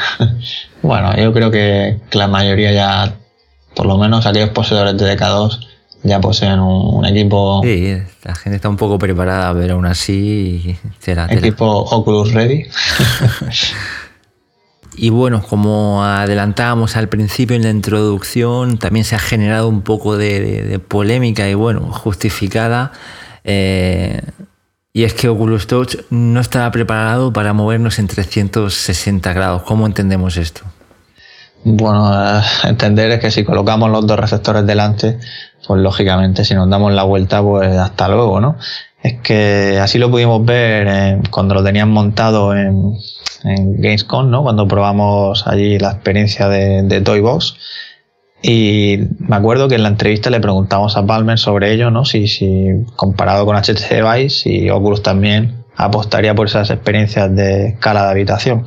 bueno, 0.83 1.17
yo 1.17 1.33
creo 1.33 1.51
que, 1.53 2.01
la 2.13 2.27
mayoría 2.27 2.73
ya, 2.73 3.15
por 3.77 3.87
lo 3.87 3.97
menos 3.97 4.27
aquellos 4.27 4.51
poseedores 4.51 4.99
de 4.99 5.17
DK2, 5.17 5.61
ya 6.03 6.21
poseen 6.21 6.59
un, 6.59 7.07
equipo. 7.07 7.61
Sí, 7.63 7.97
la 8.25 8.35
gente 8.35 8.57
está 8.57 8.69
un 8.69 8.77
poco 8.77 8.99
preparada, 8.99 9.55
pero 9.55 9.75
aún 9.75 9.87
así 9.87 10.77
será. 10.99 11.27
Equipo 11.31 11.65
Oculus 11.67 12.33
Ready. 12.33 12.65
y 14.97 15.11
bueno, 15.11 15.41
como 15.41 16.05
adelantábamos 16.05 16.97
al 16.97 17.09
principio 17.09 17.55
en 17.55 17.63
la 17.63 17.71
introducción, 17.71 18.79
también 18.79 19.05
se 19.05 19.15
ha 19.15 19.21
generado 19.21 19.69
un 19.69 19.83
poco 19.83 20.17
de, 20.17 20.81
polémica 20.89 21.49
y 21.49 21.55
bueno, 21.55 21.93
justificada. 21.93 22.91
Eh, 23.45 24.21
y 24.97 25.03
es 25.03 25.13
que 25.13 25.29
Oculus 25.29 25.67
Touch 25.67 25.97
no 26.11 26.41
estaba 26.41 26.71
preparado 26.71 27.33
para 27.33 27.53
movernos 27.53 27.99
en 27.99 28.07
360 28.07 29.33
grados. 29.33 29.63
¿Cómo 29.63 29.87
entendemos 29.87 30.37
esto? 30.37 30.63
Bueno, 31.65 32.13
eh, 32.13 32.41
entender 32.63 33.11
es 33.11 33.19
que 33.19 33.33
si 33.33 33.43
colocamos 33.43 33.91
los 33.91 34.07
dos 34.07 34.17
receptores 34.21 34.65
delante, 34.65 35.19
pues 35.67 35.81
lógicamente 35.83 36.45
si 36.45 36.55
nos 36.55 36.71
damos 36.71 36.93
la 36.93 37.03
vuelta, 37.03 37.43
pues 37.43 37.77
hasta 37.77 38.07
luego, 38.09 38.41
¿no? 38.41 38.57
Es 39.03 39.21
que 39.21 39.81
así 39.83 39.99
lo 39.99 40.13
pudimos 40.13 40.45
ver 40.45 41.19
cuando 41.29 41.55
lo 41.55 41.65
tenían 41.65 41.91
montado 41.91 42.57
en, 42.57 42.95
en, 43.43 43.81
Gamescom, 43.81 44.31
¿no? 44.31 44.45
Cuando 44.45 44.69
probamos 44.69 45.45
allí 45.49 45.77
la 45.77 45.91
experiencia 45.91 46.49
de, 46.49 46.85
de 46.85 47.01
Toybox. 47.01 47.57
Y 48.47 48.99
me 49.21 49.37
acuerdo 49.37 49.69
que 49.69 49.77
en 49.77 49.85
la 49.85 49.89
entrevista 49.89 50.29
le 50.29 50.39
preguntamos 50.39 50.99
a 50.99 51.07
Palmer 51.07 51.39
sobre 51.39 51.73
ello, 51.73 51.91
¿no? 51.91 52.05
Si, 52.05 52.29
si 52.29 52.85
comparado 52.95 53.47
con 53.47 53.57
HTC 53.57 54.03
Vive, 54.03 54.29
si 54.29 54.69
Oculus 54.69 55.03
también 55.03 55.65
apostaría 55.77 56.35
por 56.35 56.49
esas 56.49 56.69
experiencias 56.69 57.35
de 57.35 57.69
escala 57.69 58.05
de 58.05 58.11
habitación. 58.11 58.67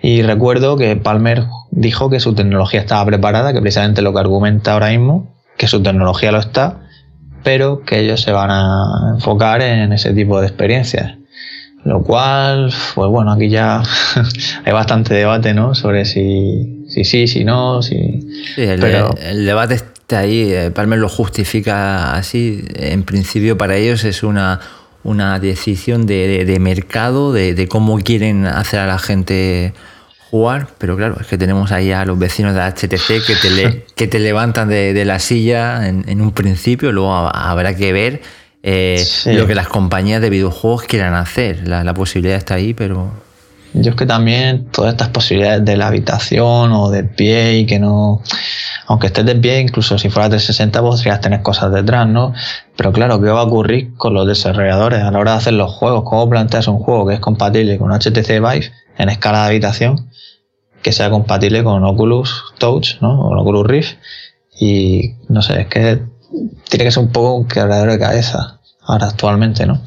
Y 0.00 0.22
recuerdo 0.22 0.76
que 0.76 0.94
Palmer 0.94 1.46
dijo 1.72 2.08
que 2.08 2.20
su 2.20 2.36
tecnología 2.36 2.78
estaba 2.78 3.04
preparada, 3.04 3.52
que 3.52 3.60
precisamente 3.60 4.00
lo 4.00 4.12
que 4.12 4.20
argumenta 4.20 4.74
ahora 4.74 4.90
mismo, 4.90 5.34
que 5.56 5.66
su 5.66 5.82
tecnología 5.82 6.30
lo 6.30 6.38
está, 6.38 6.82
pero 7.42 7.80
que 7.80 7.98
ellos 7.98 8.20
se 8.20 8.30
van 8.30 8.50
a 8.52 9.14
enfocar 9.14 9.60
en 9.60 9.92
ese 9.92 10.12
tipo 10.12 10.40
de 10.40 10.46
experiencias. 10.46 11.16
Lo 11.82 12.04
cual, 12.04 12.72
pues 12.94 13.08
bueno, 13.08 13.32
aquí 13.32 13.48
ya 13.48 13.82
hay 14.64 14.72
bastante 14.72 15.14
debate, 15.14 15.52
¿no? 15.52 15.74
Sobre 15.74 16.04
si 16.04 16.79
sí, 16.90 17.04
si, 17.04 17.26
si, 17.26 17.44
no, 17.44 17.80
si... 17.82 17.96
Sí, 18.54 18.62
el, 18.62 18.84
el 18.84 19.46
debate 19.46 19.74
está 19.74 20.18
ahí, 20.18 20.52
eh, 20.52 20.70
Palmer 20.70 20.98
lo 20.98 21.08
justifica 21.08 22.14
así, 22.14 22.64
en 22.74 23.04
principio 23.04 23.56
para 23.56 23.76
ellos 23.76 24.04
es 24.04 24.22
una, 24.22 24.60
una 25.02 25.38
decisión 25.38 26.06
de, 26.06 26.44
de, 26.44 26.58
mercado, 26.58 27.32
de, 27.32 27.54
de, 27.54 27.68
cómo 27.68 27.98
quieren 28.00 28.46
hacer 28.46 28.80
a 28.80 28.86
la 28.86 28.98
gente 28.98 29.72
jugar, 30.30 30.68
pero 30.78 30.96
claro, 30.96 31.16
es 31.20 31.26
que 31.26 31.36
tenemos 31.36 31.72
ahí 31.72 31.90
a 31.90 32.04
los 32.04 32.18
vecinos 32.18 32.54
de 32.54 32.60
HTC 32.60 33.26
que 33.26 33.36
te, 33.42 33.84
que 33.96 34.06
te 34.06 34.18
levantan 34.20 34.68
de, 34.68 35.04
la 35.04 35.18
silla 35.18 35.88
en, 35.88 36.20
un 36.20 36.32
principio, 36.32 36.92
luego 36.92 37.12
habrá 37.12 37.74
que 37.74 37.92
ver 37.92 38.22
eh, 38.62 39.04
lo 39.26 39.46
que 39.46 39.54
las 39.54 39.68
compañías 39.68 40.20
de 40.20 40.30
videojuegos 40.30 40.84
quieran 40.84 41.14
hacer. 41.14 41.66
La, 41.66 41.94
posibilidad 41.94 42.36
está 42.36 42.54
ahí, 42.54 42.74
pero... 42.74 43.12
Yo 43.72 43.90
es 43.90 43.96
que 43.96 44.06
también 44.06 44.66
todas 44.72 44.92
estas 44.92 45.08
posibilidades 45.08 45.64
de 45.64 45.76
la 45.76 45.86
habitación 45.86 46.72
o 46.72 46.90
de 46.90 47.04
pie 47.04 47.58
y 47.58 47.66
que 47.66 47.78
no... 47.78 48.22
Aunque 48.86 49.06
estés 49.06 49.24
de 49.24 49.36
pie, 49.36 49.60
incluso 49.60 49.98
si 49.98 50.10
fuera 50.10 50.28
360 50.28 50.80
podrías 50.80 51.20
tener 51.20 51.42
cosas 51.42 51.72
detrás, 51.72 52.08
¿no? 52.08 52.34
Pero 52.76 52.92
claro, 52.92 53.20
¿qué 53.20 53.28
va 53.28 53.40
a 53.40 53.44
ocurrir 53.44 53.94
con 53.96 54.14
los 54.14 54.26
desarrolladores 54.26 55.02
a 55.02 55.10
la 55.12 55.18
hora 55.18 55.32
de 55.32 55.38
hacer 55.38 55.52
los 55.52 55.70
juegos? 55.72 56.02
¿Cómo 56.04 56.28
planteas 56.28 56.66
un 56.66 56.78
juego 56.78 57.06
que 57.06 57.14
es 57.14 57.20
compatible 57.20 57.78
con 57.78 57.92
HTC 57.92 58.28
Vive 58.40 58.72
en 58.98 59.08
escala 59.08 59.42
de 59.42 59.46
habitación? 59.46 60.10
que 60.82 60.92
sea 60.92 61.10
compatible 61.10 61.62
con 61.62 61.84
Oculus 61.84 62.44
Touch, 62.58 63.00
¿no? 63.00 63.20
O 63.20 63.40
Oculus 63.40 63.66
Rift. 63.66 63.96
Y 64.58 65.14
no 65.28 65.42
sé, 65.42 65.62
es 65.62 65.66
que 65.68 66.02
tiene 66.68 66.84
que 66.84 66.90
ser 66.90 67.02
un 67.02 67.12
poco 67.12 67.34
un 67.34 67.48
quebradero 67.48 67.92
de 67.92 67.98
cabeza 67.98 68.60
ahora 68.82 69.06
actualmente, 69.06 69.66
¿no? 69.66 69.82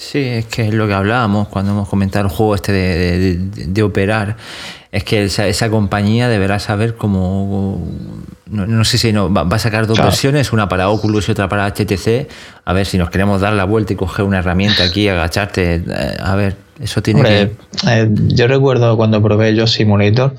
Sí, 0.00 0.20
es 0.20 0.46
que 0.46 0.66
es 0.66 0.72
lo 0.72 0.86
que 0.86 0.94
hablábamos 0.94 1.48
cuando 1.48 1.72
hemos 1.72 1.86
comentado 1.86 2.24
el 2.24 2.30
juego 2.30 2.54
este 2.54 2.72
de, 2.72 3.82
operar. 3.82 4.38
Es 4.90 5.04
que 5.04 5.24
esa, 5.24 5.68
compañía 5.68 6.30
deberá 6.30 6.58
saber 6.58 6.96
cómo. 6.96 7.86
No, 8.46 8.84
sé 8.84 8.96
si 8.96 9.12
no, 9.12 9.30
va, 9.30 9.42
a 9.42 9.58
sacar 9.58 9.86
dos 9.86 9.98
versiones, 9.98 10.54
una 10.54 10.70
para 10.70 10.88
Oculus 10.88 11.28
y 11.28 11.32
otra 11.32 11.50
para 11.50 11.66
HTC. 11.66 12.28
A 12.64 12.72
ver 12.72 12.86
si 12.86 12.96
nos 12.96 13.10
queremos 13.10 13.42
dar 13.42 13.52
la 13.52 13.64
vuelta 13.64 13.92
y 13.92 13.96
coger 13.96 14.24
una 14.24 14.38
herramienta 14.38 14.84
aquí, 14.84 15.06
agacharte. 15.06 15.84
Eh, 15.86 16.16
a 16.18 16.34
ver, 16.34 16.56
eso 16.80 17.02
tiene 17.02 17.22
que... 17.22 17.52
Eh, 17.86 18.08
yo 18.10 18.46
recuerdo 18.46 18.96
cuando 18.96 19.22
probé 19.22 19.54
yo 19.54 19.66
Simulator 19.66 20.34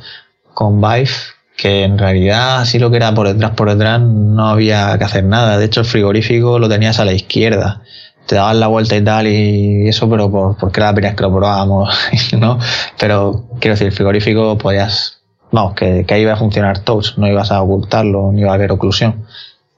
con 0.56 0.82
Vive 0.82 1.12
que 1.56 1.84
en 1.84 2.00
realidad 2.00 2.62
así 2.62 2.80
lo 2.80 2.90
que 2.90 2.98
era 2.98 3.14
por 3.14 3.28
detrás 3.28 3.52
por 3.52 3.70
detrás 3.70 4.02
no 4.02 4.50
había 4.50 4.98
que 4.98 5.04
hacer 5.04 5.24
nada. 5.24 5.60
De 5.60 5.66
hecho 5.66 5.82
el 5.82 5.86
frigorífico 5.86 6.58
lo 6.58 6.68
tenías 6.68 7.00
a 7.00 7.06
la 7.06 7.14
izquierda. 7.14 7.84
Te 8.26 8.36
daban 8.36 8.60
la 8.60 8.68
vuelta 8.68 8.96
y 8.96 9.04
tal 9.04 9.28
y 9.28 9.88
eso, 9.88 10.10
pero 10.10 10.32
por, 10.32 10.58
porque 10.58 10.80
era 10.80 10.88
la 10.88 10.94
primera 10.96 11.16
que 11.16 11.24
lo 11.24 11.32
probábamos, 11.32 11.94
¿no? 12.38 12.60
Pero 13.00 13.46
quiero 13.60 13.74
decir, 13.74 13.88
el 13.88 13.94
frigorífico 13.94 14.58
podías, 14.58 15.22
vamos, 15.52 15.74
que, 15.74 16.06
que 16.08 16.14
ahí 16.14 16.22
iba 16.22 16.34
a 16.34 16.38
funcionar 16.38 16.80
touch, 16.80 17.18
no 17.18 17.28
ibas 17.28 17.52
a 17.52 17.62
ocultarlo, 17.62 18.32
ni 18.32 18.42
iba 18.42 18.52
a 18.52 18.56
haber 18.56 18.72
oclusión. 18.72 19.26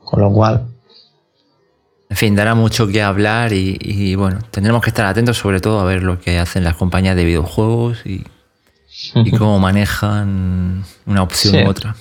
Con 0.03 0.21
lo 0.21 0.31
cual, 0.31 0.67
en 2.13 2.17
fin, 2.17 2.35
dará 2.35 2.53
mucho 2.53 2.87
que 2.87 3.01
hablar 3.01 3.53
y, 3.53 4.13
bueno, 4.13 4.37
tendremos 4.51 4.83
que 4.83 4.91
estar 4.91 5.07
atentos 5.07 5.35
sobre 5.35 5.59
todo 5.59 5.79
a 5.79 5.83
ver 5.83 6.03
lo 6.03 6.19
que 6.19 6.37
hacen 6.37 6.63
las 6.63 6.75
compañías 6.75 7.15
de 7.15 7.25
videojuegos 7.25 8.05
y, 8.05 8.23
cómo 9.39 9.57
manejan 9.57 10.83
una 11.07 11.23
opción 11.23 11.65
u 11.65 11.67
otra. 11.71 11.95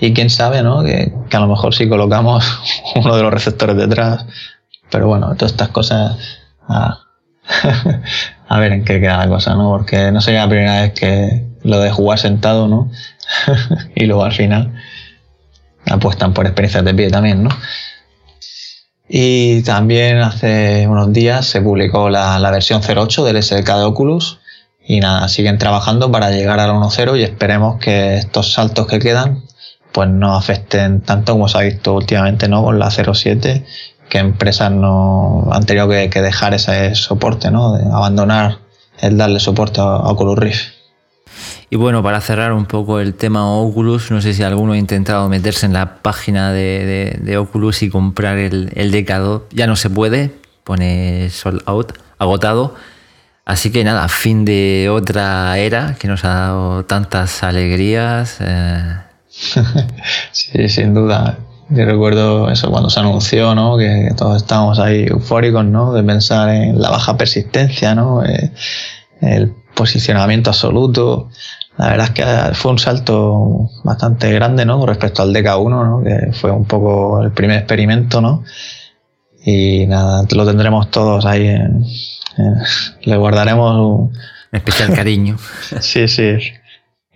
Y 0.00 0.14
quién 0.14 0.30
sabe, 0.30 0.62
¿no? 0.62 0.82
Que, 0.82 1.12
a 1.30 1.40
lo 1.40 1.46
mejor 1.46 1.74
si 1.74 1.86
colocamos 1.90 2.42
uno 2.94 3.14
de 3.14 3.22
los 3.22 3.30
receptores 3.30 3.76
detrás. 3.76 4.24
Pero 4.90 5.08
bueno, 5.08 5.34
todas 5.34 5.52
estas 5.52 5.68
cosas. 5.68 6.16
A, 6.68 7.00
a 8.48 8.58
ver 8.58 8.72
en 8.72 8.84
qué 8.84 9.00
queda 9.00 9.18
la 9.18 9.28
cosa, 9.28 9.54
¿no? 9.54 9.70
Porque 9.70 10.12
no 10.12 10.20
sería 10.20 10.42
la 10.42 10.48
primera 10.48 10.82
vez 10.82 10.92
que 10.92 11.46
lo 11.62 11.80
de 11.80 11.90
jugar 11.90 12.18
sentado, 12.18 12.68
¿no? 12.68 12.90
y 13.94 14.06
luego 14.06 14.24
al 14.24 14.32
final 14.32 14.74
apuestan 15.86 16.32
por 16.32 16.46
experiencias 16.46 16.84
de 16.84 16.94
pie 16.94 17.10
también, 17.10 17.42
¿no? 17.42 17.50
Y 19.12 19.62
también 19.62 20.18
hace 20.18 20.86
unos 20.86 21.12
días 21.12 21.44
se 21.44 21.60
publicó 21.60 22.10
la, 22.10 22.38
versión 22.52 22.80
08 22.80 23.24
del 23.24 23.42
SDK 23.42 23.66
de 23.66 23.82
Oculus. 23.82 24.38
Y 24.86 25.00
nada, 25.00 25.28
siguen 25.28 25.58
trabajando 25.58 26.12
para 26.12 26.30
llegar 26.30 26.60
al 26.60 26.70
1.0 26.70 27.18
y 27.18 27.24
esperemos 27.24 27.80
que 27.80 28.16
estos 28.16 28.52
saltos 28.52 28.86
que 28.86 28.98
quedan 28.98 29.42
pues 29.92 30.08
no 30.08 30.36
afecten 30.36 31.00
tanto 31.00 31.32
como 31.32 31.48
se 31.48 31.58
ha 31.58 31.62
visto 31.62 31.94
últimamente 31.94 32.48
¿no? 32.48 32.62
con 32.62 32.78
la 32.78 32.90
07, 32.90 33.64
que 34.10 34.18
empresas 34.18 34.70
no 34.70 35.48
han 35.50 35.64
tenido 35.64 35.88
que, 35.88 36.08
dejar 36.08 36.52
ese 36.52 36.94
soporte, 36.94 37.50
¿no? 37.50 37.72
de 37.72 37.84
abandonar 37.84 38.58
el 39.00 39.16
darle 39.16 39.40
soporte 39.40 39.80
a 39.80 39.96
Oculus 40.10 40.38
Rift. 40.38 40.68
Y 41.70 41.76
bueno, 41.76 42.02
para 42.02 42.20
cerrar 42.20 42.52
un 42.52 42.66
poco 42.66 42.98
el 42.98 43.14
tema 43.14 43.48
Oculus, 43.48 44.10
no 44.10 44.20
sé 44.20 44.34
si 44.34 44.42
alguno 44.42 44.72
ha 44.72 44.76
intentado 44.76 45.28
meterse 45.28 45.66
en 45.66 45.72
la 45.72 46.02
página 46.02 46.52
de, 46.52 47.36
Oculus 47.38 47.82
y 47.82 47.90
comprar 47.90 48.38
el, 48.38 48.72
el 48.74 48.90
Decado. 48.90 49.46
Ya 49.52 49.68
no 49.68 49.76
se 49.76 49.88
puede, 49.88 50.32
pone 50.64 51.30
sold 51.30 51.62
out, 51.66 51.92
agotado. 52.18 52.74
Así 53.44 53.70
que 53.70 53.84
nada, 53.84 54.08
fin 54.08 54.44
de 54.44 54.88
otra 54.90 55.56
era 55.58 55.96
que 55.98 56.08
nos 56.08 56.24
ha 56.24 56.28
dado 56.28 56.84
tantas 56.84 57.42
alegrías. 57.42 58.38
Eh. 58.40 58.96
sí, 60.32 60.68
sin 60.68 60.94
duda. 60.94 61.38
Yo 61.70 61.84
recuerdo 61.84 62.50
eso 62.50 62.70
cuando 62.70 62.90
se 62.90 62.98
anunció, 62.98 63.54
¿no? 63.54 63.78
Que 63.78 64.12
todos 64.16 64.36
estábamos 64.36 64.78
ahí 64.80 65.06
eufóricos, 65.08 65.64
¿no? 65.64 65.92
De 65.92 66.02
pensar 66.02 66.48
en 66.50 66.80
la 66.80 66.90
baja 66.90 67.16
persistencia, 67.16 67.94
¿no? 67.94 68.24
Eh, 68.24 68.52
el 69.20 69.54
posicionamiento 69.74 70.50
absoluto. 70.50 71.28
La 71.76 71.90
verdad 71.90 72.06
es 72.08 72.10
que 72.12 72.54
fue 72.54 72.72
un 72.72 72.78
salto 72.78 73.70
bastante 73.84 74.32
grande, 74.32 74.66
¿no? 74.66 74.84
respecto 74.84 75.22
al 75.22 75.32
DK1, 75.32 75.70
¿no? 75.70 76.02
Que 76.02 76.32
fue 76.32 76.50
un 76.50 76.64
poco 76.64 77.22
el 77.22 77.30
primer 77.32 77.58
experimento, 77.58 78.20
¿no? 78.20 78.44
Y 79.44 79.86
nada, 79.86 80.26
lo 80.30 80.46
tendremos 80.46 80.90
todos 80.90 81.24
ahí 81.24 81.46
en, 81.46 81.84
le 83.02 83.16
guardaremos 83.16 83.76
un 83.76 84.12
especial 84.52 84.92
cariño. 84.92 85.38
sí, 85.80 86.08
sí. 86.08 86.36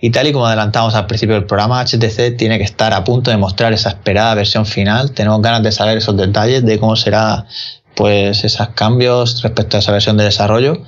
Y 0.04 0.10
tal 0.10 0.26
y 0.26 0.32
como 0.32 0.46
adelantamos 0.46 0.94
al 0.94 1.06
principio 1.06 1.34
del 1.34 1.46
programa, 1.46 1.82
HTC 1.82 2.36
tiene 2.36 2.58
que 2.58 2.64
estar 2.64 2.92
a 2.92 3.04
punto 3.04 3.30
de 3.30 3.38
mostrar 3.38 3.72
esa 3.72 3.88
esperada 3.88 4.34
versión 4.34 4.66
final. 4.66 5.12
Tenemos 5.12 5.40
ganas 5.40 5.62
de 5.62 5.72
saber 5.72 5.96
esos 5.96 6.14
detalles 6.14 6.62
de 6.62 6.78
cómo 6.78 6.94
será 6.94 7.46
pues 7.94 8.44
esos 8.44 8.68
cambios 8.74 9.42
respecto 9.42 9.78
a 9.78 9.80
esa 9.80 9.92
versión 9.92 10.18
de 10.18 10.24
desarrollo 10.24 10.82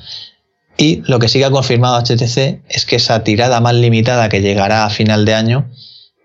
y 0.77 1.03
lo 1.07 1.19
que 1.19 1.29
sí 1.29 1.39
que 1.39 1.47
ha 1.47 1.51
confirmado 1.51 1.99
HTC 1.99 2.61
es 2.69 2.85
que 2.87 2.97
esa 2.97 3.25
tirada 3.25 3.59
más 3.63 3.73
limitada 3.73 4.29
que 4.29 4.43
llegará 4.43 4.85
a 4.85 4.91
final 4.91 5.25
de 5.25 5.33
año, 5.33 5.71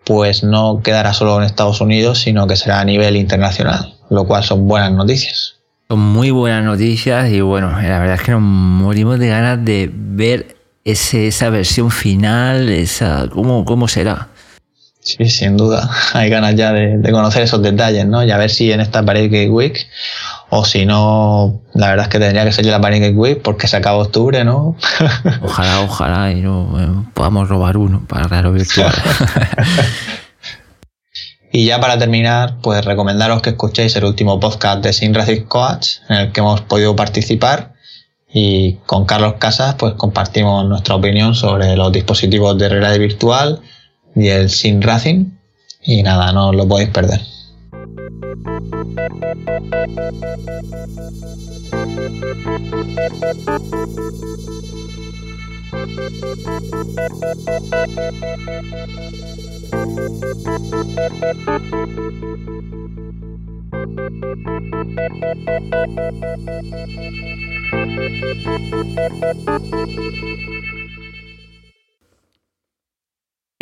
pues 0.03 0.43
no 0.43 0.81
quedará 0.83 1.13
solo 1.13 1.37
en 1.37 1.43
Estados 1.43 1.79
Unidos, 1.79 2.19
sino 2.19 2.45
que 2.45 2.57
será 2.57 2.81
a 2.81 2.83
nivel 2.83 3.15
internacional, 3.15 3.95
lo 4.09 4.27
cual 4.27 4.43
son 4.43 4.67
buenas 4.67 4.91
noticias. 4.91 5.61
Son 5.87 5.97
muy 5.97 6.29
buenas 6.31 6.65
noticias 6.65 7.31
y 7.31 7.39
bueno, 7.39 7.71
la 7.71 7.99
verdad 7.99 8.15
es 8.15 8.21
que 8.21 8.31
nos 8.33 8.41
morimos 8.41 9.17
de 9.17 9.29
ganas 9.29 9.63
de 9.63 9.89
ver 9.93 10.60
ese, 10.83 11.27
esa 11.27 11.49
versión 11.49 11.91
final, 11.91 12.69
esa, 12.69 13.27
¿cómo, 13.31 13.65
cómo 13.65 13.87
será. 13.87 14.29
Sí, 15.01 15.29
sin 15.29 15.57
duda. 15.57 15.89
Hay 16.13 16.29
ganas 16.29 16.55
ya 16.55 16.71
de, 16.73 17.11
conocer 17.11 17.41
esos 17.41 17.61
detalles, 17.63 18.05
¿no? 18.05 18.23
Y 18.23 18.29
a 18.29 18.37
ver 18.37 18.51
si 18.51 18.71
en 18.71 18.81
esta 18.81 19.03
Paris 19.03 19.31
Gate 19.31 19.49
Week, 19.49 19.87
o 20.49 20.63
si 20.63 20.85
no, 20.85 21.61
la 21.73 21.89
verdad 21.89 22.05
es 22.05 22.11
que 22.11 22.19
tendría 22.19 22.45
que 22.45 22.51
ser 22.51 22.65
la 22.67 22.77
Gate 22.77 23.13
Week 23.15 23.41
porque 23.41 23.67
se 23.67 23.77
acaba 23.77 23.97
octubre, 23.97 24.43
¿no? 24.43 24.77
ojalá, 25.41 25.81
ojalá, 25.81 26.31
y 26.31 26.41
no 26.41 26.79
eh, 26.79 27.09
podamos 27.15 27.49
robar 27.49 27.77
uno 27.77 28.05
para 28.07 28.27
Raro 28.27 28.51
Virtual. 28.51 28.93
y 31.51 31.65
ya 31.65 31.79
para 31.79 31.97
terminar, 31.97 32.57
pues 32.61 32.85
recomendaros 32.85 33.41
que 33.41 33.51
escuchéis 33.51 33.95
el 33.95 34.05
último 34.05 34.39
podcast 34.39 34.83
de 34.83 34.93
Sin 34.93 35.15
Coach, 35.47 35.87
en 36.09 36.17
el 36.17 36.31
que 36.31 36.41
hemos 36.41 36.61
podido 36.61 36.95
participar. 36.95 37.73
Y 38.33 38.75
con 38.85 39.05
Carlos 39.05 39.35
Casas, 39.39 39.75
pues 39.75 39.93
compartimos 39.95 40.65
nuestra 40.65 40.95
opinión 40.95 41.35
sobre 41.35 41.75
los 41.75 41.91
dispositivos 41.91 42.57
de 42.57 42.69
realidad 42.69 42.97
virtual 42.97 43.61
y 44.15 44.27
el 44.29 44.49
Sin 44.49 44.81
Racing. 44.81 45.25
Y 45.83 46.03
nada, 46.03 46.31
no 46.31 46.53
lo 46.53 46.67
podéis 46.67 46.89
perder. 46.89 47.21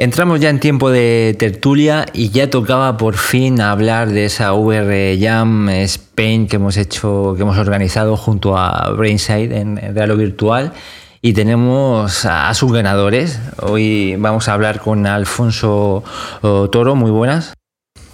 Entramos 0.01 0.39
ya 0.39 0.49
en 0.49 0.62
tiempo 0.62 0.89
de 0.91 1.36
tertulia 1.38 2.05
y 2.13 2.29
ya 2.29 2.49
tocaba 2.49 2.95
por 2.95 3.17
fin 3.17 3.60
hablar 3.60 4.08
de 4.08 4.25
esa 4.25 4.53
VR 4.53 5.17
Jam 5.19 5.67
Spain 5.67 6.47
que 6.47 6.55
hemos 6.55 6.77
hecho, 6.77 7.34
que 7.36 7.41
hemos 7.41 7.58
organizado 7.58 8.15
junto 8.15 8.58
a 8.58 8.91
Brainside 8.91 9.60
en, 9.60 9.75
Real 9.93 10.12
o 10.12 10.15
Virtual. 10.15 10.71
Y 11.21 11.34
tenemos 11.34 12.23
a, 12.23 12.53
sus 12.53 12.71
ganadores. 12.71 13.41
Hoy 13.62 14.15
vamos 14.17 14.47
a 14.47 14.53
hablar 14.53 14.79
con 14.79 15.05
Alfonso 15.05 16.03
Toro. 16.41 16.95
Muy 16.95 17.12
buenas. 17.12 17.53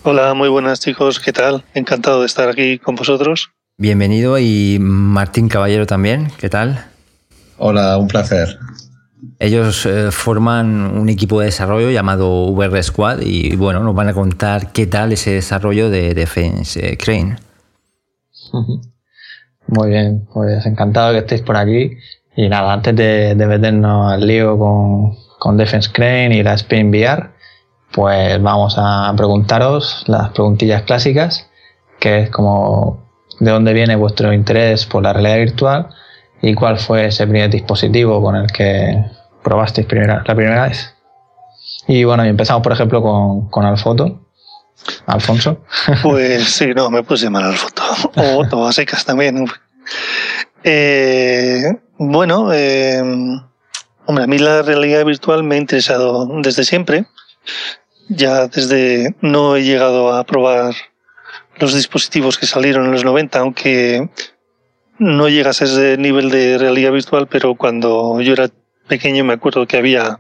Hola, 0.02 0.34
muy 0.34 0.50
buenas 0.50 0.80
chicos. 0.80 1.20
¿Qué 1.20 1.34
tal? 1.34 1.64
Encantado 1.76 2.22
de 2.22 2.26
estar 2.26 2.50
aquí 2.50 2.80
con 2.80 2.96
vosotros. 2.96 3.52
Bienvenido 3.78 4.40
y 4.40 4.78
Martín 4.80 5.50
Caballero 5.50 5.86
también. 5.86 6.32
¿Qué 6.40 6.48
tal? 6.48 6.86
Hola, 7.58 7.98
un 7.98 8.08
placer. 8.08 8.58
Ellos 9.38 9.86
eh, 9.86 10.12
forman 10.12 10.98
un 10.98 11.10
equipo 11.10 11.42
de 11.42 11.48
desarrollo 11.48 11.92
llamado 11.92 12.46
VR 12.52 12.82
Squad 12.82 13.20
y 13.20 13.58
bueno, 13.58 13.82
nos 13.82 13.94
van 13.94 14.08
a 14.08 14.14
contar 14.14 14.72
qué 14.72 14.88
tal 14.88 15.12
ese 15.12 15.32
desarrollo 15.32 15.90
de 15.90 16.14
Defense 16.14 16.94
eh, 16.94 16.98
Crane. 16.98 17.36
Muy 19.68 19.90
bien, 19.90 20.26
pues 20.34 20.66
encantado 20.66 21.12
que 21.12 21.20
estéis 21.20 21.42
por 21.42 21.58
aquí. 21.58 21.98
Y 22.38 22.48
nada, 22.48 22.72
antes 22.72 22.96
de, 22.96 23.36
meternos 23.36 24.14
al 24.14 24.26
lío 24.26 24.58
con, 24.58 25.18
con, 25.38 25.58
Defense 25.58 25.90
Crane 25.92 26.38
y 26.38 26.44
la 26.44 26.54
Spain 26.54 26.92
VR, 26.92 27.30
pues 27.92 28.42
vamos 28.42 28.76
a 28.78 29.14
preguntaros 29.18 30.06
las 30.08 30.30
preguntillas 30.30 30.84
clásicas, 30.84 31.50
que 32.00 32.22
es 32.22 32.30
como 32.30 33.05
de 33.40 33.52
dónde 33.52 33.74
viene 33.74 33.96
vuestro 33.96 34.34
interés 34.34 34.86
por 34.86 35.04
la 35.04 35.14
realidad 35.14 35.38
virtual 35.38 35.90
y 36.42 36.54
cuál 36.54 36.78
fue 36.78 37.08
ese 37.08 37.26
primer 37.28 37.50
dispositivo 37.50 38.22
con 38.22 38.36
el 38.36 38.48
que 38.48 39.04
probasteis 39.44 39.88
primera, 39.88 40.24
la 40.26 40.36
primera 40.36 40.68
vez. 40.68 40.94
Y 41.88 42.04
bueno, 42.04 42.24
empezamos 42.24 42.64
por 42.64 42.72
ejemplo 42.72 43.02
con, 43.02 43.50
con 43.50 43.66
Alfoto. 43.66 44.22
Alfonso. 45.06 45.62
Pues 46.04 46.50
sí, 46.50 46.68
no, 46.76 46.90
me 46.90 47.04
puedes 47.04 47.22
llamar 47.22 47.46
Alfoto. 47.46 47.84
O 48.18 48.40
Otto, 48.40 48.66
a 48.66 48.72
secas 48.72 49.06
también. 49.06 49.46
Bueno, 51.98 52.52
eh, 52.54 53.02
hombre, 54.06 54.24
a 54.24 54.28
mí 54.28 54.38
la 54.38 54.62
realidad 54.64 55.06
virtual 55.06 55.44
me 55.44 55.56
ha 55.56 55.60
interesado 55.60 56.28
desde 56.42 56.64
siempre. 56.64 57.06
Ya 58.10 58.48
desde 58.48 59.16
no 59.22 59.56
he 59.56 59.64
llegado 59.64 60.14
a 60.14 60.24
probar 60.26 60.76
los 61.60 61.74
dispositivos 61.74 62.38
que 62.38 62.46
salieron 62.46 62.86
en 62.86 62.92
los 62.92 63.04
90, 63.04 63.40
aunque 63.40 64.10
no 64.98 65.30
llegas 65.30 65.62
a 65.62 65.66
ese 65.66 65.98
nivel 65.98 66.30
de 66.30 66.58
realidad 66.58 66.92
virtual, 66.92 67.28
pero 67.28 67.56
cuando 67.56 68.22
yo 68.22 68.34
era 68.34 68.50
pequeño 68.88 69.24
me 69.24 69.34
acuerdo 69.34 69.68
que 69.68 69.78
había 69.78 70.20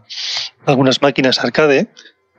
algunas 0.65 1.01
máquinas 1.01 1.39
arcade 1.39 1.87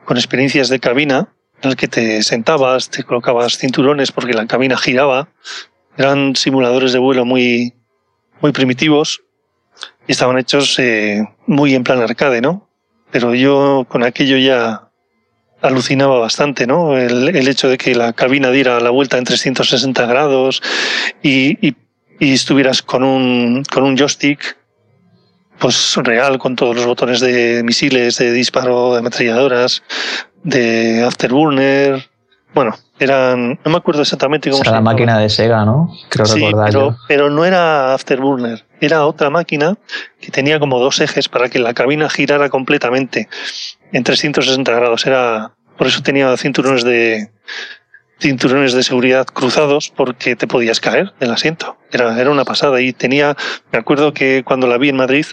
con 0.05 0.17
experiencias 0.17 0.69
de 0.69 0.81
cabina 0.81 1.33
en 1.63 1.71
las 1.71 1.77
que 1.77 1.89
te 1.89 2.23
sentabas, 2.23 2.91
te 2.91 3.05
colocabas 3.05 3.59
cinturones 3.59 4.13
porque 4.13 4.35
la 4.35 4.47
cabina 4.47 4.77
giraba. 4.77 5.29
Eran 5.97 6.37
simuladores 6.37 6.93
de 6.93 6.99
vuelo 6.99 7.25
muy, 7.25 7.75
muy 8.41 8.53
primitivos 8.53 9.23
y 10.07 10.13
estaban 10.13 10.39
hechos 10.39 10.79
eh, 10.79 11.27
muy 11.47 11.75
en 11.75 11.85
plan 11.85 12.01
arcade, 12.01 12.43
¿no? 12.43 12.69
Pero 13.11 13.35
yo 13.35 13.87
con 13.89 14.03
aquello 14.03 14.37
ya 14.37 14.86
alucinaba 15.69 16.19
bastante, 16.19 16.67
¿no? 16.67 16.97
El, 16.97 17.35
el 17.35 17.49
hecho 17.49 17.69
de 17.69 17.79
que 17.79 17.95
la 17.95 18.13
cabina 18.13 18.51
diera 18.51 18.81
la 18.81 18.91
vuelta 18.91 19.19
en 19.19 19.25
360 19.25 20.07
grados 20.07 20.63
y, 21.23 21.67
y, 21.67 21.77
y 22.19 22.33
estuvieras 22.33 22.83
con 22.83 23.03
un, 23.03 23.65
con 23.73 23.85
un 23.85 23.97
joystick 23.97 24.57
pues 25.59 25.97
real 25.97 26.39
con 26.39 26.57
todos 26.57 26.77
los 26.77 26.87
botones 26.87 27.21
de 27.21 27.63
misiles, 27.65 28.19
de 28.19 28.33
disparo, 28.33 28.93
de 28.93 28.99
ametralladoras, 28.99 29.83
de 30.43 31.03
afterburner. 31.05 32.09
Bueno, 32.55 32.75
eran, 32.99 33.59
no 33.65 33.71
me 33.71 33.77
acuerdo 33.77 34.03
exactamente 34.03 34.51
cómo 34.51 34.63
era 34.63 34.73
la 34.73 34.81
máquina 34.81 35.19
de 35.19 35.29
Sega, 35.29 35.65
¿no? 35.65 35.93
Creo 36.09 36.27
sí, 36.27 36.47
pero, 36.65 36.97
pero 37.07 37.31
no 37.31 37.45
era 37.45 37.95
afterburner, 37.95 38.65
era 38.81 39.07
otra 39.07 39.29
máquina 39.29 39.77
que 40.21 40.31
tenía 40.31 40.59
como 40.59 40.79
dos 40.79 41.01
ejes 41.01 41.29
para 41.29 41.49
que 41.49 41.59
la 41.59 41.75
cabina 41.75 42.09
girara 42.09 42.49
completamente 42.49 43.29
en 43.93 44.05
360 44.05 44.73
grados. 44.73 45.07
Era, 45.07 45.53
por 45.77 45.87
eso 45.87 46.03
tenía 46.03 46.37
cinturones 46.37 46.85
de, 46.85 47.31
cinturones 48.19 48.73
de 48.73 48.83
seguridad 48.83 49.27
cruzados 49.27 49.91
porque 49.91 50.37
te 50.37 50.47
podías 50.47 50.81
caer 50.81 51.13
del 51.21 51.31
asiento. 51.31 51.77
Era, 51.93 52.21
era 52.21 52.31
una 52.31 52.45
pasada. 52.45 52.81
Y 52.81 52.93
tenía, 52.93 53.37
me 53.73 53.79
acuerdo 53.79 54.13
que 54.13 54.43
cuando 54.45 54.67
la 54.67 54.79
vi 54.79 54.89
en 54.89 54.97
Madrid, 54.97 55.27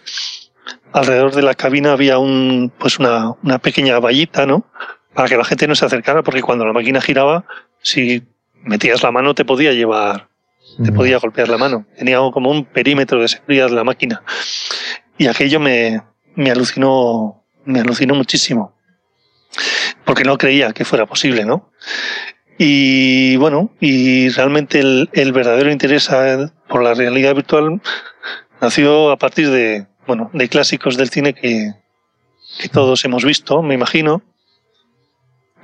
alrededor 0.92 1.34
de 1.34 1.42
la 1.42 1.56
cabina 1.56 1.94
había 1.94 2.18
un, 2.18 2.72
pues 2.78 3.00
una, 3.00 3.32
una 3.44 3.60
pequeña 3.60 4.00
vallita, 4.00 4.46
¿no? 4.46 4.66
Para 5.14 5.30
que 5.30 5.38
la 5.38 5.46
gente 5.46 5.68
no 5.68 5.76
se 5.76 5.86
acercara, 5.86 6.24
porque 6.24 6.42
cuando 6.42 6.66
la 6.66 6.74
máquina 6.74 7.02
giraba, 7.02 7.46
si 7.82 8.24
metías 8.64 9.04
la 9.04 9.12
mano 9.12 9.36
te 9.36 9.46
podía 9.46 9.74
llevar, 9.74 10.28
te 10.84 10.92
mm. 10.92 10.96
podía 10.96 11.20
golpear 11.20 11.50
la 11.50 11.58
mano. 11.58 11.86
Tenía 11.98 12.18
como 12.32 12.50
un 12.50 12.66
perímetro 12.66 13.22
de 13.22 13.28
seguridad 13.28 13.70
la 13.70 13.84
máquina. 13.84 14.24
Y 15.18 15.28
aquello 15.28 15.60
me, 15.60 16.02
me 16.36 16.52
alucinó, 16.52 17.44
me 17.66 17.82
alucinó 17.82 18.16
muchísimo. 18.16 18.76
Porque 20.06 20.24
no 20.24 20.38
creía 20.38 20.72
que 20.74 20.86
fuera 20.86 21.06
posible, 21.06 21.46
¿no? 21.46 21.72
Y 22.58 23.36
bueno, 23.38 23.72
y 23.80 24.30
realmente 24.30 24.80
el, 24.80 25.10
el 25.14 25.32
verdadero 25.32 25.72
interés 25.72 26.10
por 26.68 26.84
la 26.84 26.94
realidad 26.94 27.36
virtual 27.36 27.82
nació 28.62 29.12
a 29.12 29.18
partir 29.18 29.50
de, 29.50 29.88
bueno, 30.08 30.30
de 30.34 30.50
clásicos 30.50 30.98
del 30.98 31.10
cine 31.10 31.34
que, 31.34 31.74
que 32.60 32.70
todos 32.70 33.04
hemos 33.06 33.26
visto, 33.26 33.62
me 33.62 33.74
imagino. 33.74 34.22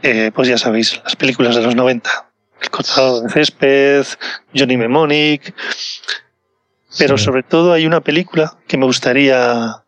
Eh, 0.01 0.31
pues 0.33 0.47
ya 0.47 0.57
sabéis, 0.57 1.01
las 1.03 1.15
películas 1.15 1.55
de 1.55 1.61
los 1.61 1.75
90. 1.75 2.09
El 2.61 2.69
cortado 2.69 3.21
de 3.21 3.29
césped, 3.29 4.05
Johnny 4.55 4.77
Mnemonic. 4.77 5.53
Pero 6.97 7.17
sobre 7.17 7.43
todo 7.43 7.73
hay 7.73 7.85
una 7.85 8.01
película 8.01 8.57
que 8.67 8.77
me 8.77 8.85
gustaría, 8.85 9.83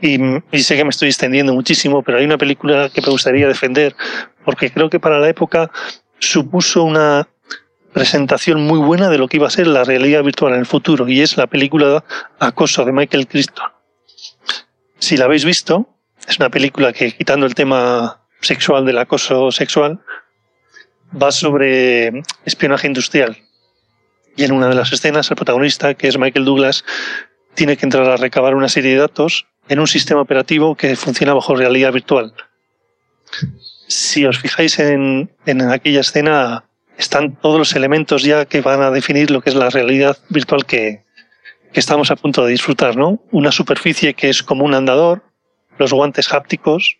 y, 0.00 0.62
sé 0.62 0.76
que 0.76 0.84
me 0.84 0.90
estoy 0.90 1.08
extendiendo 1.08 1.52
muchísimo, 1.54 2.02
pero 2.02 2.18
hay 2.18 2.24
una 2.24 2.38
película 2.38 2.88
que 2.88 3.00
me 3.00 3.08
gustaría 3.08 3.48
defender, 3.48 3.94
porque 4.44 4.70
creo 4.70 4.88
que 4.90 5.00
para 5.00 5.18
la 5.18 5.28
época 5.28 5.70
supuso 6.18 6.84
una 6.84 7.28
presentación 7.92 8.62
muy 8.62 8.78
buena 8.78 9.08
de 9.08 9.18
lo 9.18 9.28
que 9.28 9.38
iba 9.38 9.46
a 9.46 9.50
ser 9.50 9.66
la 9.66 9.84
realidad 9.84 10.22
virtual 10.22 10.52
en 10.54 10.60
el 10.60 10.66
futuro 10.66 11.08
y 11.08 11.20
es 11.20 11.36
la 11.36 11.46
película 11.46 12.04
Acoso 12.38 12.84
de 12.84 12.92
Michael 12.92 13.26
Crichton. 13.26 13.66
Si 14.98 15.16
la 15.16 15.24
habéis 15.24 15.44
visto, 15.44 15.88
es 16.26 16.38
una 16.38 16.50
película 16.50 16.92
que 16.92 17.12
quitando 17.12 17.46
el 17.46 17.54
tema 17.54 18.20
sexual 18.40 18.84
del 18.84 18.98
acoso 18.98 19.50
sexual, 19.50 20.00
va 21.20 21.32
sobre 21.32 22.22
espionaje 22.44 22.86
industrial. 22.86 23.38
Y 24.36 24.44
en 24.44 24.52
una 24.52 24.68
de 24.68 24.74
las 24.74 24.92
escenas, 24.92 25.30
el 25.30 25.36
protagonista, 25.36 25.94
que 25.94 26.06
es 26.06 26.18
Michael 26.18 26.44
Douglas, 26.44 26.84
tiene 27.54 27.76
que 27.76 27.86
entrar 27.86 28.08
a 28.08 28.16
recabar 28.16 28.54
una 28.54 28.68
serie 28.68 28.92
de 28.92 28.98
datos 28.98 29.46
en 29.68 29.80
un 29.80 29.86
sistema 29.86 30.20
operativo 30.20 30.74
que 30.74 30.96
funciona 30.96 31.34
bajo 31.34 31.54
realidad 31.54 31.92
virtual 31.92 32.34
si 33.88 34.26
os 34.26 34.38
fijáis 34.38 34.78
en, 34.78 35.30
en 35.46 35.62
aquella 35.62 36.00
escena, 36.00 36.64
están 36.96 37.36
todos 37.36 37.58
los 37.58 37.74
elementos 37.74 38.22
ya 38.22 38.44
que 38.44 38.60
van 38.60 38.82
a 38.82 38.90
definir 38.90 39.30
lo 39.30 39.40
que 39.40 39.50
es 39.50 39.56
la 39.56 39.70
realidad 39.70 40.18
virtual 40.28 40.66
que, 40.66 41.04
que 41.72 41.80
estamos 41.80 42.10
a 42.10 42.16
punto 42.16 42.44
de 42.44 42.52
disfrutar, 42.52 42.96
¿no? 42.96 43.20
Una 43.30 43.50
superficie 43.50 44.14
que 44.14 44.28
es 44.28 44.42
como 44.42 44.64
un 44.64 44.74
andador, 44.74 45.22
los 45.78 45.92
guantes 45.92 46.32
hápticos, 46.32 46.98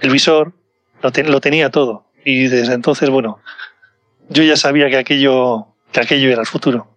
el 0.00 0.10
visor, 0.10 0.54
lo, 1.02 1.40
tenía 1.40 1.70
todo. 1.70 2.06
Y 2.24 2.46
desde 2.46 2.72
entonces, 2.72 3.10
bueno, 3.10 3.40
yo 4.30 4.42
ya 4.42 4.56
sabía 4.56 4.88
que 4.88 4.96
aquello, 4.96 5.66
que 5.92 6.00
aquello 6.00 6.30
era 6.30 6.40
el 6.40 6.46
futuro. 6.46 6.93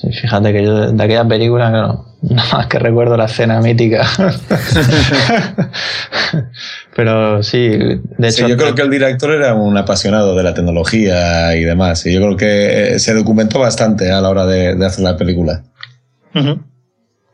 Sí, 0.00 0.12
fíjate 0.12 0.52
que 0.52 0.62
yo 0.62 0.92
de 0.92 1.02
aquella 1.02 1.26
película, 1.26 1.70
no 1.70 2.04
nada 2.22 2.48
más 2.52 2.66
que 2.68 2.78
recuerdo 2.78 3.16
la 3.16 3.24
escena 3.24 3.60
mítica. 3.60 4.06
Pero 6.94 7.42
sí, 7.42 7.68
de 7.68 8.28
hecho. 8.28 8.46
yo 8.46 8.56
creo 8.56 8.76
que 8.76 8.82
el 8.82 8.90
director 8.90 9.32
era 9.32 9.54
un 9.54 9.76
apasionado 9.76 10.36
de 10.36 10.44
la 10.44 10.54
tecnología 10.54 11.56
y 11.56 11.64
demás. 11.64 12.06
Y 12.06 12.12
yo 12.12 12.20
creo 12.20 12.36
que 12.36 12.98
se 13.00 13.12
documentó 13.14 13.58
bastante 13.58 14.12
a 14.12 14.20
la 14.20 14.28
hora 14.28 14.46
de, 14.46 14.84
hacer 14.84 15.02
la 15.02 15.16
película. 15.16 15.62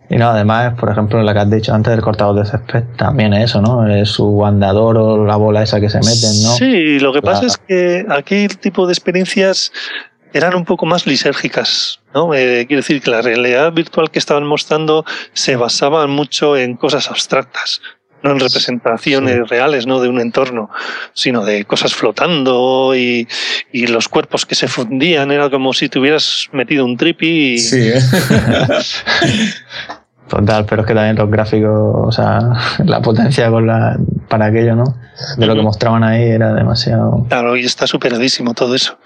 Y 0.09 0.16
no, 0.16 0.29
además, 0.29 0.74
por 0.79 0.90
ejemplo, 0.90 1.22
la 1.22 1.35
que 1.35 1.40
has 1.40 1.50
dicho 1.50 1.74
antes 1.74 1.90
del 1.90 2.00
cortado 2.00 2.35
de 2.35 2.46
césped, 2.46 2.85
también 2.96 3.35
eso, 3.35 3.61
¿no? 3.61 3.87
Es 3.87 4.11
su 4.11 4.44
andador 4.44 4.96
o 4.96 5.24
la 5.27 5.37
bola 5.37 5.62
esa 5.62 5.81
que 5.81 5.90
se 5.90 5.98
meten, 5.98 6.42
¿no? 6.42 6.55
Sí, 6.57 6.98
lo 6.98 7.12
que 7.12 7.20
pasa 7.20 7.46
es 7.46 7.57
que 7.57 8.07
aquí 8.09 8.44
el 8.44 8.59
tipo 8.59 8.87
de 8.87 8.92
experiencias 8.92 9.72
eran 10.35 10.57
un 10.57 10.64
poco 10.64 10.85
más 10.85 11.07
lisérgicas, 11.07 12.01
¿no? 12.12 12.35
Eh, 12.35 12.64
quiero 12.66 12.83
decir 12.83 13.01
que 13.01 13.11
la 13.11 13.23
realidad 13.23 13.73
virtual 13.73 14.11
que 14.11 14.18
estaban 14.18 14.44
mostrando 14.44 15.05
se 15.33 15.55
basaba 15.55 16.09
mucho 16.09 16.57
en 16.57 16.75
cosas 16.75 17.09
abstractas, 17.09 17.81
no 18.25 18.33
en 18.33 18.40
representaciones 18.40 19.49
reales, 19.49 19.87
no 19.87 20.01
de 20.01 20.09
un 20.09 20.20
entorno, 20.20 20.70
sino 21.12 21.44
de 21.44 21.64
cosas 21.64 21.94
flotando 21.94 22.97
y, 22.97 23.29
y, 23.70 23.87
los 23.87 24.09
cuerpos 24.09 24.44
que 24.44 24.57
se 24.57 24.66
fundían. 24.66 25.31
Era 25.31 25.51
como 25.51 25.73
si 25.73 25.88
te 25.88 26.01
hubieras 26.01 26.49
metido 26.51 26.85
un 26.85 26.97
tripi 26.97 27.55
y... 27.55 27.59
Sí, 27.59 27.88
¿eh? 27.88 28.01
Total, 30.29 30.64
pero 30.64 30.83
es 30.83 30.88
que 30.88 30.94
también 30.94 31.16
los 31.16 31.31
gráficos, 31.31 31.70
o 31.73 32.11
sea, 32.11 32.40
la 32.79 33.03
potencia 33.03 33.51
con 33.51 33.66
la, 33.66 33.99
para 34.29 34.47
aquello, 34.47 34.75
¿no? 34.75 34.85
De 35.37 35.47
lo 35.47 35.55
que 35.55 35.62
mostraban 35.62 36.03
ahí 36.03 36.23
era 36.23 36.55
demasiado. 36.55 37.27
Claro, 37.29 37.57
y 37.57 37.64
está 37.64 37.87
superadísimo 37.87 38.55
todo 38.55 38.75
eso. 38.75 38.99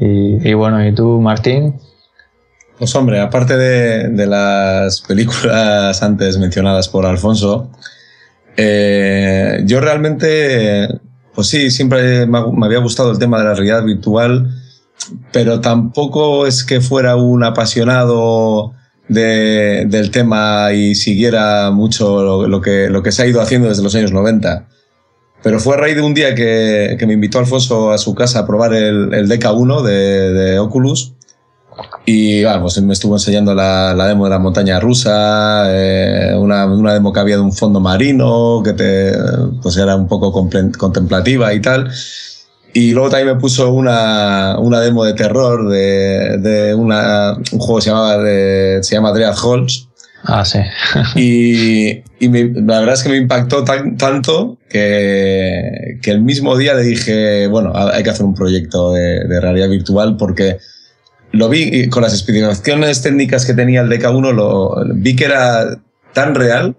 Y, 0.00 0.52
bueno, 0.54 0.86
¿y 0.86 0.94
tú, 0.94 1.20
Martín? 1.20 1.74
Pues 2.78 2.94
hombre, 2.94 3.20
aparte 3.20 3.56
de, 3.56 4.08
de 4.08 4.26
las 4.26 5.00
películas 5.02 6.02
antes 6.02 6.38
mencionadas 6.38 6.88
por 6.88 7.06
Alfonso, 7.06 7.70
eh, 8.56 9.62
yo 9.64 9.80
realmente, 9.80 10.88
pues 11.34 11.48
sí, 11.48 11.70
siempre 11.70 12.26
me, 12.26 12.40
me 12.52 12.66
había 12.66 12.78
gustado 12.78 13.12
el 13.12 13.18
tema 13.18 13.38
de 13.38 13.44
la 13.44 13.54
realidad 13.54 13.84
virtual 13.84 14.50
pero 15.32 15.60
tampoco 15.60 16.46
es 16.46 16.64
que 16.64 16.80
fuera 16.80 17.16
un 17.16 17.44
apasionado 17.44 18.72
de, 19.08 19.84
del 19.86 20.10
tema 20.10 20.72
y 20.72 20.94
siguiera 20.94 21.70
mucho 21.70 22.46
lo, 22.46 22.60
que, 22.60 22.88
lo 22.88 23.02
que 23.02 23.12
se 23.12 23.22
ha 23.22 23.26
ido 23.26 23.40
haciendo 23.40 23.68
desde 23.68 23.82
los 23.82 23.94
años 23.94 24.12
90. 24.12 24.66
Pero 25.44 25.60
fue 25.60 25.74
a 25.74 25.76
raíz 25.76 25.94
de 25.94 26.00
un 26.00 26.14
día 26.14 26.34
que, 26.34 26.96
que 26.98 27.06
me 27.06 27.12
invitó 27.12 27.38
Alfonso 27.38 27.92
a 27.92 27.98
su 27.98 28.14
casa 28.14 28.40
a 28.40 28.46
probar 28.46 28.72
el, 28.72 29.12
el 29.12 29.28
DK1 29.28 29.82
de, 29.82 30.32
de 30.32 30.58
Oculus. 30.58 31.12
Y 32.06 32.42
vamos, 32.44 32.80
me 32.80 32.94
estuvo 32.94 33.14
enseñando 33.14 33.54
la, 33.54 33.92
la 33.94 34.06
demo 34.06 34.24
de 34.24 34.30
la 34.30 34.38
montaña 34.38 34.80
rusa, 34.80 35.64
eh, 35.68 36.34
una, 36.34 36.64
una, 36.64 36.94
demo 36.94 37.12
que 37.12 37.20
había 37.20 37.36
de 37.36 37.42
un 37.42 37.52
fondo 37.52 37.78
marino, 37.78 38.62
que 38.64 38.72
te, 38.72 39.12
pues 39.60 39.76
era 39.76 39.96
un 39.96 40.08
poco 40.08 40.32
contemplativa 40.32 41.52
y 41.52 41.60
tal. 41.60 41.90
Y 42.72 42.92
luego 42.92 43.10
también 43.10 43.34
me 43.34 43.40
puso 43.40 43.70
una, 43.70 44.56
una 44.58 44.80
demo 44.80 45.04
de 45.04 45.12
terror 45.12 45.68
de, 45.68 46.38
de 46.38 46.74
una, 46.74 47.36
un 47.52 47.58
juego 47.58 47.76
que 47.76 47.82
se, 47.82 47.90
llamaba 47.90 48.18
de, 48.18 48.78
se 48.82 48.94
llama 48.94 49.12
Dread 49.12 49.34
Halls. 49.36 49.88
Ah, 50.24 50.44
sí. 50.44 50.58
y, 51.16 52.02
la 52.20 52.80
verdad 52.80 52.94
es 52.94 53.02
que 53.02 53.10
me 53.10 53.16
impactó 53.16 53.64
tan, 53.64 53.96
tanto 53.96 54.58
que, 54.70 55.98
que 56.02 56.10
el 56.10 56.22
mismo 56.22 56.56
día 56.56 56.74
le 56.74 56.82
dije, 56.82 57.46
bueno, 57.46 57.72
hay 57.74 58.02
que 58.02 58.10
hacer 58.10 58.24
un 58.24 58.34
proyecto 58.34 58.92
de, 58.92 59.40
realidad 59.40 59.68
virtual 59.68 60.16
porque 60.16 60.58
lo 61.32 61.48
vi 61.48 61.88
con 61.88 62.02
las 62.02 62.14
especificaciones 62.14 63.02
técnicas 63.02 63.44
que 63.44 63.54
tenía 63.54 63.82
el 63.82 63.90
DK1, 63.90 64.32
lo, 64.32 64.76
vi 64.94 65.14
que 65.14 65.26
era 65.26 65.78
tan 66.14 66.34
real, 66.34 66.76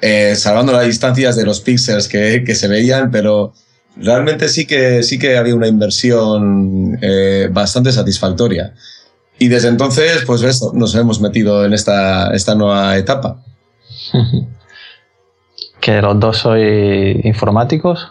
eh, 0.00 0.34
salvando 0.36 0.72
las 0.72 0.86
distancias 0.86 1.36
de 1.36 1.44
los 1.44 1.60
píxeles 1.60 2.06
que, 2.06 2.44
que 2.44 2.54
se 2.54 2.68
veían, 2.68 3.10
pero 3.10 3.52
realmente 3.96 4.48
sí 4.48 4.66
que, 4.66 5.02
sí 5.02 5.18
que 5.18 5.36
había 5.36 5.54
una 5.54 5.66
inversión 5.66 6.98
eh, 7.02 7.48
bastante 7.50 7.90
satisfactoria. 7.90 8.74
Y 9.40 9.48
desde 9.48 9.68
entonces, 9.68 10.22
pues 10.26 10.42
eso, 10.42 10.70
nos 10.74 10.94
hemos 10.94 11.18
metido 11.18 11.64
en 11.64 11.72
esta, 11.72 12.30
esta 12.34 12.54
nueva 12.54 12.98
etapa. 12.98 13.42
¿Que 15.80 16.02
los 16.02 16.20
dos 16.20 16.36
sois 16.36 17.24
informáticos? 17.24 18.06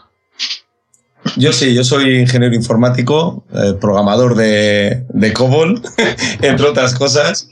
Yo 1.37 1.53
sí, 1.53 1.75
yo 1.75 1.83
soy 1.83 2.17
ingeniero 2.17 2.55
informático, 2.55 3.43
eh, 3.53 3.75
programador 3.79 4.33
de, 4.33 5.05
de 5.07 5.33
COBOL, 5.33 5.79
entre 6.41 6.65
otras 6.65 6.95
cosas. 6.95 7.47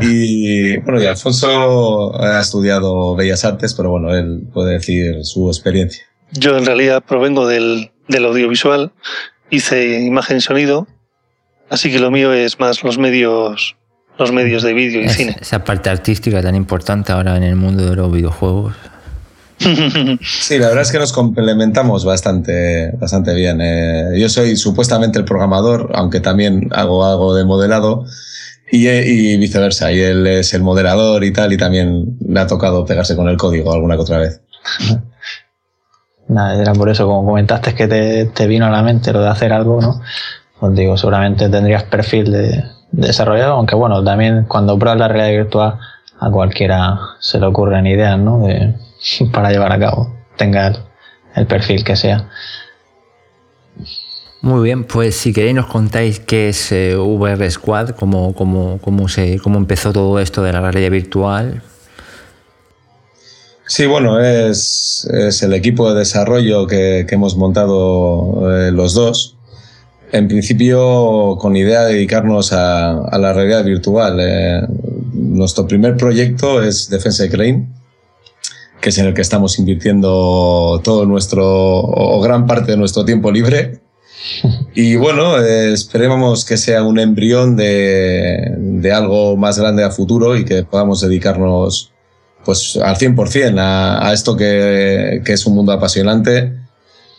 Y 0.00 0.76
bueno, 0.78 1.02
y 1.02 1.06
Alfonso 1.06 2.14
ha 2.22 2.40
estudiado 2.40 3.16
Bellas 3.16 3.44
Artes, 3.44 3.74
pero 3.74 3.90
bueno, 3.90 4.14
él 4.14 4.46
puede 4.52 4.74
decir 4.74 5.24
su 5.24 5.48
experiencia. 5.48 6.04
Yo 6.30 6.56
en 6.56 6.64
realidad 6.64 7.02
provengo 7.02 7.48
del, 7.48 7.90
del 8.06 8.24
audiovisual, 8.24 8.92
hice 9.50 10.00
imagen 10.02 10.36
y 10.36 10.40
sonido, 10.40 10.86
así 11.70 11.90
que 11.90 11.98
lo 11.98 12.10
mío 12.10 12.32
es 12.32 12.58
más 12.58 12.82
los 12.82 12.98
medios 12.98 13.76
los 14.18 14.32
medios 14.32 14.62
de 14.62 14.72
vídeo 14.74 15.02
y 15.02 15.08
cine. 15.08 15.36
Esa 15.40 15.64
parte 15.64 15.90
artística 15.90 16.40
tan 16.40 16.54
importante 16.54 17.12
ahora 17.12 17.36
en 17.36 17.42
el 17.42 17.56
mundo 17.56 17.84
de 17.88 17.96
los 17.96 18.12
videojuegos. 18.12 18.74
Sí, 20.20 20.58
la 20.58 20.68
verdad 20.68 20.82
es 20.82 20.92
que 20.92 20.98
nos 20.98 21.12
complementamos 21.12 22.04
bastante, 22.04 22.90
bastante 22.98 23.34
bien. 23.34 23.60
Eh, 23.60 24.18
yo 24.18 24.28
soy 24.28 24.56
supuestamente 24.56 25.18
el 25.18 25.24
programador, 25.24 25.90
aunque 25.94 26.20
también 26.20 26.68
hago 26.72 27.04
algo 27.04 27.34
de 27.34 27.44
modelado, 27.44 28.04
y, 28.70 28.88
y, 28.88 29.36
viceversa. 29.38 29.92
Y 29.92 30.00
él 30.00 30.26
es 30.26 30.52
el 30.54 30.62
moderador 30.62 31.24
y 31.24 31.32
tal, 31.32 31.52
y 31.52 31.56
también 31.56 32.18
le 32.26 32.40
ha 32.40 32.46
tocado 32.46 32.84
pegarse 32.84 33.16
con 33.16 33.28
el 33.28 33.36
código 33.36 33.72
alguna 33.72 33.94
que 33.94 34.02
otra 34.02 34.18
vez. 34.18 34.40
Nada, 36.28 36.60
era 36.60 36.72
por 36.72 36.88
eso, 36.88 37.06
como 37.06 37.24
comentaste, 37.24 37.74
que 37.74 37.86
te, 37.86 38.26
te, 38.26 38.46
vino 38.46 38.66
a 38.66 38.70
la 38.70 38.82
mente 38.82 39.12
lo 39.12 39.20
de 39.20 39.28
hacer 39.28 39.52
algo, 39.52 39.80
¿no? 39.80 40.00
Pues 40.64 40.76
digo, 40.76 40.96
seguramente 40.96 41.50
tendrías 41.50 41.82
perfil 41.82 42.32
de, 42.32 42.48
de 42.90 43.06
desarrollador, 43.06 43.52
aunque 43.52 43.74
bueno, 43.74 44.02
también 44.02 44.46
cuando 44.48 44.78
pruebas 44.78 44.98
la 44.98 45.08
realidad 45.08 45.42
virtual 45.42 45.78
a 46.18 46.30
cualquiera 46.30 46.98
se 47.20 47.38
le 47.38 47.44
ocurren 47.44 47.86
ideas, 47.86 48.18
¿no? 48.18 48.46
De, 48.46 48.72
para 49.32 49.50
llevar 49.50 49.72
a 49.72 49.78
cabo, 49.78 50.16
tenga 50.38 50.68
el, 50.68 50.76
el 51.34 51.46
perfil 51.46 51.84
que 51.84 51.96
sea. 51.96 52.30
Muy 54.40 54.64
bien, 54.64 54.84
pues 54.84 55.16
si 55.16 55.34
queréis 55.34 55.54
nos 55.54 55.66
contáis 55.66 56.18
qué 56.18 56.48
es 56.48 56.72
eh, 56.72 56.96
VR 56.96 57.50
Squad, 57.50 57.90
cómo, 57.90 58.34
cómo, 58.34 58.78
cómo, 58.80 59.06
se, 59.08 59.38
cómo 59.40 59.58
empezó 59.58 59.92
todo 59.92 60.18
esto 60.18 60.42
de 60.42 60.54
la 60.54 60.62
realidad 60.62 60.90
virtual, 60.90 61.60
Sí, 63.66 63.86
bueno, 63.86 64.20
es, 64.20 65.08
es, 65.10 65.42
el 65.42 65.54
equipo 65.54 65.90
de 65.90 65.98
desarrollo 65.98 66.66
que, 66.66 67.06
que 67.08 67.14
hemos 67.14 67.34
montado 67.34 68.50
eh, 68.50 68.70
los 68.70 68.92
dos. 68.92 69.34
En 70.14 70.28
principio, 70.28 71.36
con 71.40 71.56
idea 71.56 71.82
de 71.82 71.94
dedicarnos 71.94 72.52
a, 72.52 72.92
a 72.92 73.18
la 73.18 73.32
realidad 73.32 73.64
virtual. 73.64 74.18
Eh, 74.20 74.60
nuestro 75.12 75.66
primer 75.66 75.96
proyecto 75.96 76.62
es 76.62 76.88
Defensa 76.88 77.28
Crane, 77.28 77.66
que 78.80 78.90
es 78.90 78.98
en 78.98 79.06
el 79.06 79.14
que 79.14 79.22
estamos 79.22 79.58
invirtiendo 79.58 80.80
todo 80.84 81.04
nuestro, 81.04 81.44
o 81.44 82.20
gran 82.20 82.46
parte 82.46 82.70
de 82.70 82.76
nuestro 82.78 83.04
tiempo 83.04 83.32
libre. 83.32 83.80
Y 84.74 84.96
bueno, 84.96 85.38
eh, 85.38 85.72
esperemos 85.72 86.44
que 86.44 86.56
sea 86.56 86.82
un 86.84 86.98
embrión 86.98 87.56
de, 87.56 88.54
de 88.56 88.92
algo 88.92 89.36
más 89.36 89.58
grande 89.58 89.82
a 89.84 89.90
futuro 89.90 90.36
y 90.36 90.44
que 90.44 90.62
podamos 90.62 91.00
dedicarnos 91.00 91.92
pues 92.44 92.78
al 92.82 92.96
100% 92.96 93.58
a, 93.58 94.08
a 94.08 94.12
esto 94.12 94.36
que, 94.36 95.22
que, 95.24 95.32
es 95.32 95.44
un 95.44 95.54
mundo 95.54 95.72
apasionante. 95.72 96.63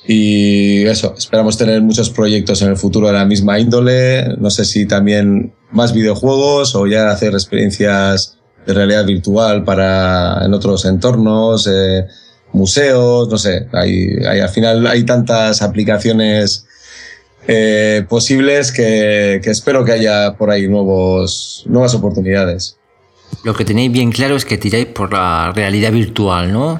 Y 0.07 0.85
eso, 0.85 1.15
esperamos 1.17 1.57
tener 1.57 1.81
muchos 1.81 2.11
proyectos 2.11 2.61
en 2.61 2.69
el 2.69 2.77
futuro 2.77 3.07
de 3.07 3.13
la 3.13 3.25
misma 3.25 3.59
índole. 3.59 4.35
No 4.37 4.51
sé 4.51 4.65
si 4.65 4.85
también 4.85 5.53
más 5.71 5.93
videojuegos 5.93 6.75
o 6.75 6.85
ya 6.85 7.09
hacer 7.09 7.33
experiencias 7.33 8.37
de 8.67 8.73
realidad 8.73 9.05
virtual 9.05 9.63
para 9.63 10.45
en 10.45 10.53
otros 10.53 10.85
entornos, 10.85 11.67
eh, 11.71 12.05
museos, 12.53 13.29
no 13.29 13.37
sé. 13.37 13.67
Hay, 13.73 14.17
al 14.23 14.49
final 14.49 14.85
hay 14.85 15.03
tantas 15.03 15.61
aplicaciones 15.61 16.65
eh, 17.47 18.05
posibles 18.07 18.71
que, 18.71 19.39
que 19.43 19.49
espero 19.49 19.83
que 19.85 19.91
haya 19.91 20.35
por 20.35 20.51
ahí 20.51 20.67
nuevos, 20.67 21.63
nuevas 21.67 21.95
oportunidades. 21.95 22.77
Lo 23.43 23.53
que 23.55 23.65
tenéis 23.65 23.91
bien 23.91 24.11
claro 24.11 24.35
es 24.35 24.45
que 24.45 24.57
tiráis 24.57 24.87
por 24.87 25.13
la 25.13 25.51
realidad 25.53 25.91
virtual, 25.91 26.51
¿no? 26.51 26.79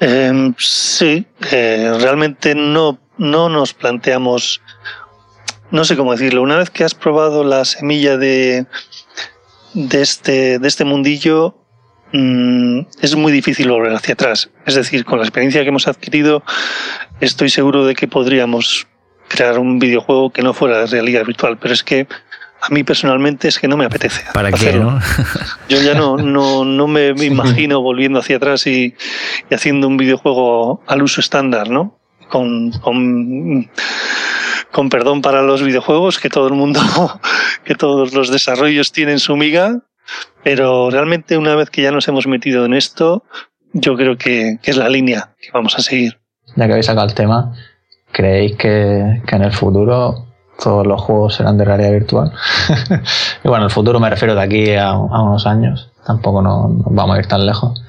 Eh, 0.00 0.52
sí, 0.58 1.26
realmente 1.40 2.54
no, 2.54 2.98
no 3.18 3.48
nos 3.48 3.72
planteamos, 3.72 4.60
no 5.70 5.84
sé 5.84 5.96
cómo 5.96 6.12
decirlo, 6.12 6.42
una 6.42 6.58
vez 6.58 6.70
que 6.70 6.84
has 6.84 6.94
probado 6.94 7.44
la 7.44 7.64
semilla 7.64 8.16
de, 8.16 8.66
de, 9.74 10.02
este, 10.02 10.58
de 10.58 10.68
este 10.68 10.84
mundillo, 10.84 11.56
mm, 12.12 12.80
es 13.00 13.16
muy 13.16 13.32
difícil 13.32 13.70
volver 13.70 13.94
hacia 13.94 14.14
atrás. 14.14 14.50
Es 14.66 14.74
decir, 14.74 15.04
con 15.04 15.18
la 15.18 15.24
experiencia 15.24 15.62
que 15.62 15.68
hemos 15.68 15.88
adquirido, 15.88 16.42
estoy 17.20 17.48
seguro 17.48 17.86
de 17.86 17.94
que 17.94 18.08
podríamos 18.08 18.86
crear 19.28 19.58
un 19.58 19.78
videojuego 19.78 20.30
que 20.30 20.42
no 20.42 20.54
fuera 20.54 20.80
de 20.80 20.86
realidad 20.86 21.24
virtual, 21.24 21.58
pero 21.58 21.74
es 21.74 21.82
que 21.82 22.06
a 22.60 22.72
mí 22.72 22.84
personalmente 22.84 23.48
es 23.48 23.58
que 23.58 23.68
no 23.68 23.76
me 23.76 23.84
apetece. 23.84 24.24
¿Para 24.32 24.50
qué, 24.52 24.72
no? 24.74 24.98
Yo 25.68 25.80
ya 25.80 25.94
no, 25.94 26.16
no, 26.16 26.64
no 26.64 26.86
me 26.86 27.08
imagino 27.24 27.80
volviendo 27.80 28.18
hacia 28.18 28.36
atrás 28.36 28.66
y, 28.66 28.94
y, 29.50 29.54
haciendo 29.54 29.86
un 29.88 29.96
videojuego 29.96 30.82
al 30.86 31.02
uso 31.02 31.20
estándar, 31.20 31.70
¿no? 31.70 31.98
Con, 32.28 32.72
con, 32.80 33.70
con 34.72 34.88
perdón 34.88 35.22
para 35.22 35.42
los 35.42 35.62
videojuegos, 35.62 36.18
que 36.18 36.28
todo 36.28 36.48
el 36.48 36.54
mundo, 36.54 36.80
que 37.64 37.74
todos 37.74 38.14
los 38.14 38.30
desarrollos 38.30 38.90
tienen 38.92 39.18
su 39.20 39.36
miga, 39.36 39.82
pero 40.42 40.90
realmente 40.90 41.36
una 41.36 41.54
vez 41.54 41.70
que 41.70 41.82
ya 41.82 41.92
nos 41.92 42.08
hemos 42.08 42.26
metido 42.26 42.64
en 42.64 42.74
esto, 42.74 43.24
yo 43.72 43.96
creo 43.96 44.16
que, 44.16 44.58
que 44.62 44.70
es 44.70 44.76
la 44.76 44.88
línea 44.88 45.34
que 45.40 45.50
vamos 45.52 45.78
a 45.78 45.82
seguir. 45.82 46.18
Ya 46.56 46.66
que 46.66 46.72
habéis 46.72 46.86
sacado 46.86 47.06
el 47.06 47.14
tema, 47.14 47.54
¿creéis 48.12 48.56
que, 48.56 49.22
que 49.26 49.36
en 49.36 49.42
el 49.42 49.52
futuro 49.52 50.26
todos 50.62 50.86
los 50.86 51.00
juegos 51.00 51.34
serán 51.34 51.58
de 51.58 51.64
realidad 51.64 51.92
virtual. 51.92 52.32
y 53.44 53.48
bueno, 53.48 53.64
el 53.64 53.70
futuro 53.70 54.00
me 54.00 54.10
refiero 54.10 54.34
de 54.34 54.42
aquí 54.42 54.74
a, 54.74 54.96
unos 54.96 55.46
años. 55.46 55.90
Tampoco 56.06 56.42
nos 56.42 56.70
no 56.70 56.84
vamos 56.90 57.16
a 57.16 57.20
ir 57.20 57.26
tan 57.26 57.46
lejos. 57.46 57.82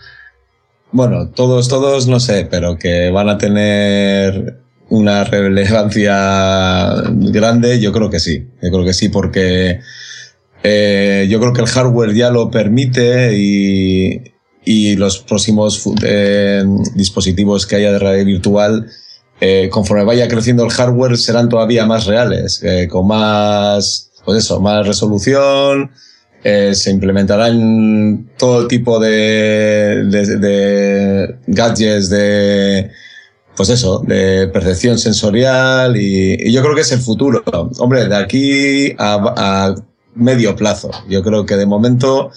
Bueno, 0.91 1.29
todos, 1.29 1.67
todos 1.67 2.07
no 2.07 2.19
sé, 2.19 2.47
pero 2.49 2.77
que 2.77 3.11
van 3.11 3.29
a 3.29 3.37
tener 3.37 4.61
una 4.89 5.23
relevancia 5.25 7.03
grande, 7.11 7.79
yo 7.79 7.91
creo 7.91 8.09
que 8.09 8.19
sí. 8.19 8.47
Yo 8.61 8.71
creo 8.71 8.85
que 8.85 8.93
sí, 8.93 9.09
porque 9.09 9.81
eh, 10.63 11.27
yo 11.29 11.39
creo 11.39 11.53
que 11.53 11.61
el 11.61 11.67
hardware 11.67 12.13
ya 12.13 12.31
lo 12.31 12.49
permite 12.49 13.37
y, 13.37 14.33
y 14.63 14.95
los 14.95 15.19
próximos 15.19 15.83
eh, 16.03 16.63
dispositivos 16.95 17.67
que 17.67 17.75
haya 17.75 17.91
de 17.91 17.99
realidad 17.99 18.25
virtual 18.25 18.87
eh, 19.39 19.69
conforme 19.71 20.03
vaya 20.03 20.27
creciendo 20.27 20.63
el 20.63 20.71
hardware 20.71 21.17
serán 21.17 21.49
todavía 21.49 21.85
más 21.85 22.05
reales, 22.05 22.61
eh, 22.63 22.87
con 22.87 23.07
más, 23.07 24.11
pues 24.25 24.39
eso, 24.39 24.59
más 24.59 24.87
resolución, 24.87 25.91
eh, 26.43 26.73
se 26.73 26.91
implementarán 26.91 28.29
todo 28.37 28.67
tipo 28.67 28.99
de, 28.99 30.05
de, 30.05 30.37
de, 30.37 31.35
gadgets 31.47 32.09
de, 32.09 32.89
pues 33.55 33.69
eso, 33.69 33.99
de 34.05 34.47
percepción 34.47 34.97
sensorial 34.97 35.97
y, 35.97 36.35
y, 36.39 36.51
yo 36.51 36.61
creo 36.61 36.75
que 36.75 36.81
es 36.81 36.91
el 36.91 36.99
futuro. 36.99 37.43
Hombre, 37.79 38.07
de 38.07 38.15
aquí 38.15 38.95
a, 38.97 39.33
a 39.35 39.75
medio 40.15 40.55
plazo. 40.55 40.91
Yo 41.09 41.23
creo 41.23 41.45
que 41.45 41.55
de 41.55 41.65
momento 41.65 42.31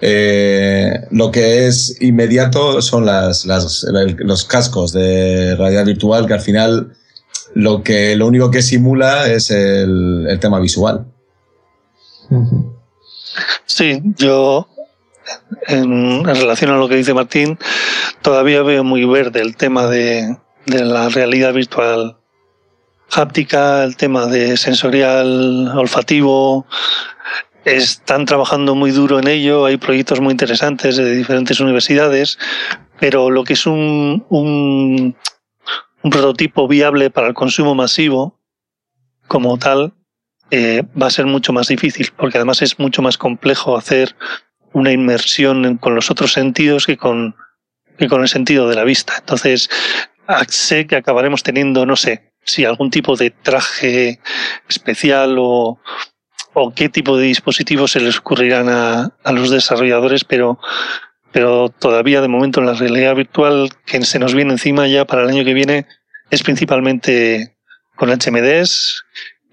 eh, 0.00 1.06
lo 1.10 1.30
que 1.30 1.66
es 1.66 2.00
inmediato 2.00 2.80
son 2.82 3.04
las, 3.04 3.44
los 3.44 4.44
cascos 4.44 4.92
de 4.92 5.56
realidad 5.56 5.84
virtual 5.84 6.26
que 6.26 6.34
al 6.34 6.40
final 6.40 6.92
lo 7.54 7.82
que 7.82 8.14
lo 8.14 8.26
único 8.26 8.50
que 8.50 8.62
simula 8.62 9.26
es 9.26 9.50
el, 9.50 10.38
tema 10.40 10.60
visual. 10.60 11.06
Sí, 13.66 14.02
yo 14.16 14.68
en, 15.66 15.92
en, 15.92 16.24
relación 16.24 16.70
a 16.70 16.76
lo 16.76 16.88
que 16.88 16.96
dice 16.96 17.14
Martín, 17.14 17.58
todavía 18.22 18.62
veo 18.62 18.84
muy 18.84 19.04
verde 19.04 19.40
el 19.40 19.56
tema 19.56 19.86
de, 19.86 20.36
de 20.66 20.84
la 20.84 21.08
realidad 21.08 21.52
virtual 21.54 22.16
háptica, 23.12 23.84
el 23.84 23.96
tema 23.96 24.26
de 24.26 24.56
sensorial 24.56 25.68
olfativo, 25.76 26.66
están 27.76 28.24
trabajando 28.24 28.74
muy 28.74 28.90
duro 28.90 29.18
en 29.18 29.28
ello, 29.28 29.64
hay 29.64 29.76
proyectos 29.76 30.20
muy 30.20 30.32
interesantes 30.32 30.96
de 30.96 31.14
diferentes 31.14 31.60
universidades, 31.60 32.38
pero 32.98 33.30
lo 33.30 33.44
que 33.44 33.52
es 33.52 33.66
un, 33.66 34.24
un, 34.28 35.16
un 36.02 36.10
prototipo 36.10 36.66
viable 36.68 37.10
para 37.10 37.28
el 37.28 37.34
consumo 37.34 37.74
masivo 37.74 38.38
como 39.26 39.58
tal 39.58 39.94
eh, 40.50 40.82
va 41.00 41.08
a 41.08 41.10
ser 41.10 41.26
mucho 41.26 41.52
más 41.52 41.68
difícil, 41.68 42.08
porque 42.16 42.38
además 42.38 42.62
es 42.62 42.78
mucho 42.78 43.02
más 43.02 43.18
complejo 43.18 43.76
hacer 43.76 44.16
una 44.72 44.92
inmersión 44.92 45.76
con 45.78 45.94
los 45.94 46.10
otros 46.10 46.32
sentidos 46.32 46.86
que 46.86 46.96
con, 46.96 47.36
que 47.98 48.08
con 48.08 48.22
el 48.22 48.28
sentido 48.28 48.68
de 48.68 48.76
la 48.76 48.84
vista. 48.84 49.14
Entonces, 49.18 49.68
sé 50.48 50.86
que 50.86 50.96
acabaremos 50.96 51.42
teniendo, 51.42 51.84
no 51.84 51.96
sé, 51.96 52.32
si 52.44 52.64
algún 52.64 52.90
tipo 52.90 53.16
de 53.16 53.30
traje 53.30 54.20
especial 54.68 55.36
o, 55.38 55.80
o 56.60 56.72
qué 56.74 56.88
tipo 56.88 57.16
de 57.16 57.26
dispositivos 57.26 57.92
se 57.92 58.00
les 58.00 58.18
ocurrirán 58.18 58.68
a, 58.68 59.12
los 59.32 59.50
desarrolladores, 59.50 60.24
pero, 60.24 60.58
pero 61.32 61.68
todavía 61.68 62.20
de 62.20 62.28
momento 62.28 62.60
en 62.60 62.66
la 62.66 62.74
realidad 62.74 63.14
virtual 63.14 63.70
que 63.86 64.04
se 64.04 64.18
nos 64.18 64.34
viene 64.34 64.52
encima 64.52 64.86
ya 64.88 65.04
para 65.04 65.22
el 65.22 65.28
año 65.28 65.44
que 65.44 65.54
viene 65.54 65.86
es 66.30 66.42
principalmente 66.42 67.56
con 67.96 68.10
HMDs 68.10 69.04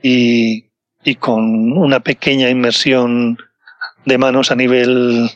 y, 0.02 0.66
y 1.04 1.16
con 1.16 1.78
una 1.78 2.00
pequeña 2.00 2.50
inmersión 2.50 3.38
de 4.06 4.18
manos 4.18 4.52
a 4.52 4.56
nivel 4.56 5.30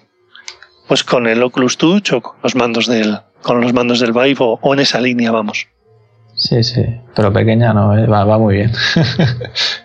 pues 0.88 1.04
con 1.04 1.28
el 1.28 1.42
Oculus 1.44 1.78
Touch 1.78 2.14
o 2.14 2.22
con 2.22 2.38
los 2.42 2.56
mandos 2.56 2.88
del 2.88 3.20
con 3.42 3.62
los 3.62 3.74
mandos 3.74 4.00
del 4.00 4.12
Vive 4.12 4.38
o, 4.40 4.74
en 4.74 4.80
esa 4.80 5.00
línea 5.00 5.32
vamos. 5.32 5.68
Sí, 6.36 6.62
sí, 6.64 6.84
pero 7.16 7.32
pequeña 7.32 7.74
no, 7.74 7.98
eh, 7.98 8.06
va 8.06 8.38
muy 8.38 8.56
bien. 8.56 8.72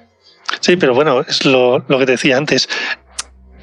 Sí, 0.64 0.76
pero 0.76 0.94
bueno, 0.94 1.20
es 1.20 1.44
lo, 1.44 1.84
lo, 1.88 1.98
que 1.98 2.06
te 2.06 2.12
decía 2.12 2.38
antes. 2.38 2.70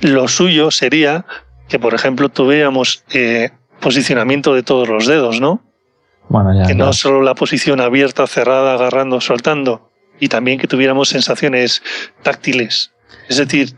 Lo 0.02 0.28
suyo 0.28 0.70
sería 0.70 1.26
que, 1.68 1.80
por 1.80 1.96
ejemplo, 1.96 2.30
tuviéramos 2.30 3.04
eh, 3.12 3.50
posicionamiento 3.80 4.54
de 4.54 4.62
todos 4.62 4.88
los 4.88 5.08
dedos, 5.08 5.42
¿no? 5.42 5.64
Bueno, 6.30 6.56
ya, 6.56 6.68
que 6.68 6.76
no 6.76 6.94
solo 6.94 7.24
la 7.24 7.34
posición 7.34 7.82
abierta, 7.82 8.28
cerrada, 8.28 8.76
agarrando, 8.76 9.20
soltando, 9.20 9.90
y 10.20 10.28
también 10.28 10.60
que 10.60 10.68
tuviéramos 10.68 11.10
sensaciones 11.10 11.82
táctiles. 12.22 12.92
Es 13.28 13.38
decir, 13.38 13.76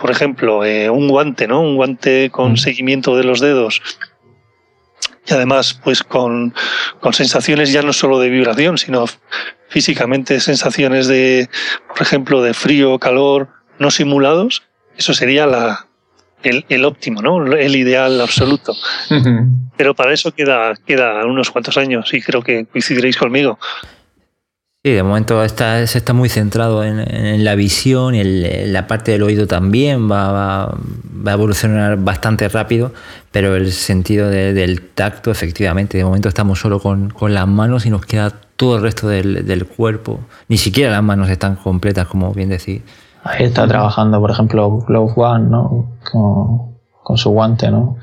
por 0.00 0.10
ejemplo, 0.10 0.64
eh, 0.64 0.90
un 0.90 1.06
guante, 1.06 1.46
¿no? 1.46 1.60
Un 1.60 1.76
guante 1.76 2.30
con 2.30 2.54
mm. 2.54 2.56
seguimiento 2.56 3.16
de 3.16 3.22
los 3.22 3.38
dedos. 3.38 3.82
Y 5.26 5.32
además, 5.32 5.78
pues 5.82 6.02
con, 6.02 6.54
con 7.00 7.12
sensaciones 7.14 7.72
ya 7.72 7.82
no 7.82 7.92
solo 7.92 8.20
de 8.20 8.28
vibración, 8.28 8.76
sino 8.78 9.06
físicamente 9.68 10.38
sensaciones 10.40 11.06
de, 11.08 11.48
por 11.88 12.02
ejemplo, 12.02 12.42
de 12.42 12.52
frío, 12.52 12.98
calor, 12.98 13.48
no 13.78 13.90
simulados, 13.90 14.62
eso 14.96 15.14
sería 15.14 15.46
la, 15.46 15.86
el, 16.42 16.64
el 16.68 16.84
óptimo, 16.84 17.22
¿no? 17.22 17.56
El 17.56 17.74
ideal 17.74 18.20
absoluto. 18.20 18.72
Uh 19.10 19.14
-huh. 19.14 19.48
Pero 19.76 19.94
para 19.94 20.12
eso 20.12 20.32
queda, 20.32 20.74
queda 20.86 21.24
unos 21.24 21.50
cuantos 21.50 21.76
años 21.76 22.12
y 22.12 22.20
creo 22.20 22.42
que 22.42 22.66
coincidiréis 22.66 23.16
conmigo. 23.16 23.58
Sí, 24.86 24.92
de 24.92 25.02
momento 25.02 25.42
está, 25.42 25.86
se 25.86 25.96
está 25.96 26.12
muy 26.12 26.28
centrado 26.28 26.84
en, 26.84 27.42
la 27.42 27.54
visión 27.54 28.14
y 28.14 28.20
en 28.20 28.70
la 28.70 28.86
parte 28.86 29.12
del 29.12 29.22
oído 29.22 29.46
también 29.46 30.10
va, 30.10 30.30
va, 30.30 30.74
va, 31.26 31.30
a 31.30 31.32
evolucionar 31.32 31.96
bastante 31.96 32.46
rápido, 32.50 32.92
pero 33.32 33.56
el 33.56 33.72
sentido 33.72 34.28
de, 34.28 34.52
del 34.52 34.90
tacto, 34.90 35.30
efectivamente, 35.30 35.96
de 35.96 36.04
momento 36.04 36.28
estamos 36.28 36.58
solo 36.58 36.80
con, 36.80 37.08
con, 37.08 37.32
las 37.32 37.48
manos 37.48 37.86
y 37.86 37.90
nos 37.90 38.04
queda 38.04 38.30
todo 38.56 38.76
el 38.76 38.82
resto 38.82 39.08
del, 39.08 39.46
del, 39.46 39.64
cuerpo. 39.66 40.20
Ni 40.48 40.58
siquiera 40.58 40.90
las 40.90 41.02
manos 41.02 41.30
están 41.30 41.56
completas, 41.56 42.06
como 42.06 42.34
bien 42.34 42.50
decís. 42.50 42.82
Ahí 43.22 43.44
está 43.44 43.66
trabajando, 43.66 44.20
por 44.20 44.32
ejemplo, 44.32 44.80
Glove 44.80 45.12
One, 45.16 45.48
¿no? 45.48 45.92
Con, 46.12 46.74
con 47.02 47.16
su 47.16 47.30
guante, 47.30 47.70
¿no? 47.70 47.96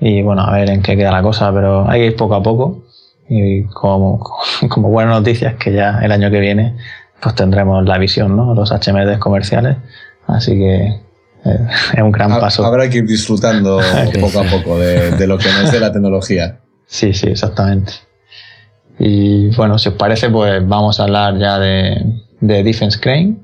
Y 0.00 0.22
bueno, 0.22 0.42
a 0.42 0.52
ver 0.52 0.70
en 0.70 0.80
qué 0.80 0.96
queda 0.96 1.10
la 1.10 1.22
cosa, 1.22 1.52
pero 1.52 1.90
hay 1.90 2.02
que 2.02 2.06
ir 2.06 2.16
poco 2.16 2.36
a 2.36 2.42
poco 2.44 2.83
y 3.28 3.64
como, 3.64 4.18
como 4.68 4.90
buena 4.90 5.12
noticia 5.12 5.50
es 5.50 5.56
que 5.56 5.72
ya 5.72 6.00
el 6.02 6.12
año 6.12 6.30
que 6.30 6.40
viene 6.40 6.76
pues 7.20 7.34
tendremos 7.34 7.84
la 7.86 7.96
visión, 7.96 8.36
¿no? 8.36 8.54
Los 8.54 8.70
HMDs 8.70 9.18
comerciales. 9.18 9.78
Así 10.26 10.52
que 10.52 10.84
eh, 11.44 11.68
es 11.94 12.02
un 12.02 12.12
gran 12.12 12.28
paso. 12.38 12.64
Habrá 12.64 12.88
que 12.90 12.98
ir 12.98 13.06
disfrutando 13.06 13.80
poco 14.20 14.40
a 14.40 14.44
poco 14.44 14.78
de, 14.78 15.12
de, 15.12 15.26
lo 15.26 15.38
que 15.38 15.48
nos 15.50 15.72
dé 15.72 15.80
la 15.80 15.90
tecnología. 15.90 16.60
Sí, 16.86 17.14
sí, 17.14 17.28
exactamente. 17.28 17.92
Y 18.98 19.48
bueno, 19.56 19.78
si 19.78 19.88
os 19.88 19.94
parece, 19.94 20.28
pues 20.28 20.66
vamos 20.68 21.00
a 21.00 21.04
hablar 21.04 21.38
ya 21.38 21.58
de, 21.58 22.04
de 22.40 22.62
Defense 22.62 23.00
Crane. 23.00 23.36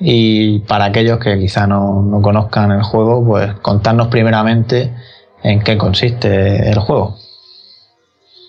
Y 0.00 0.60
para 0.60 0.86
aquellos 0.86 1.18
que 1.18 1.38
quizá 1.38 1.66
no, 1.66 2.02
no 2.02 2.20
conozcan 2.20 2.72
el 2.72 2.82
juego, 2.82 3.24
pues 3.24 3.52
contarnos 3.62 4.08
primeramente 4.08 4.92
en 5.42 5.60
qué 5.60 5.76
consiste 5.78 6.68
el 6.68 6.78
juego. 6.78 7.16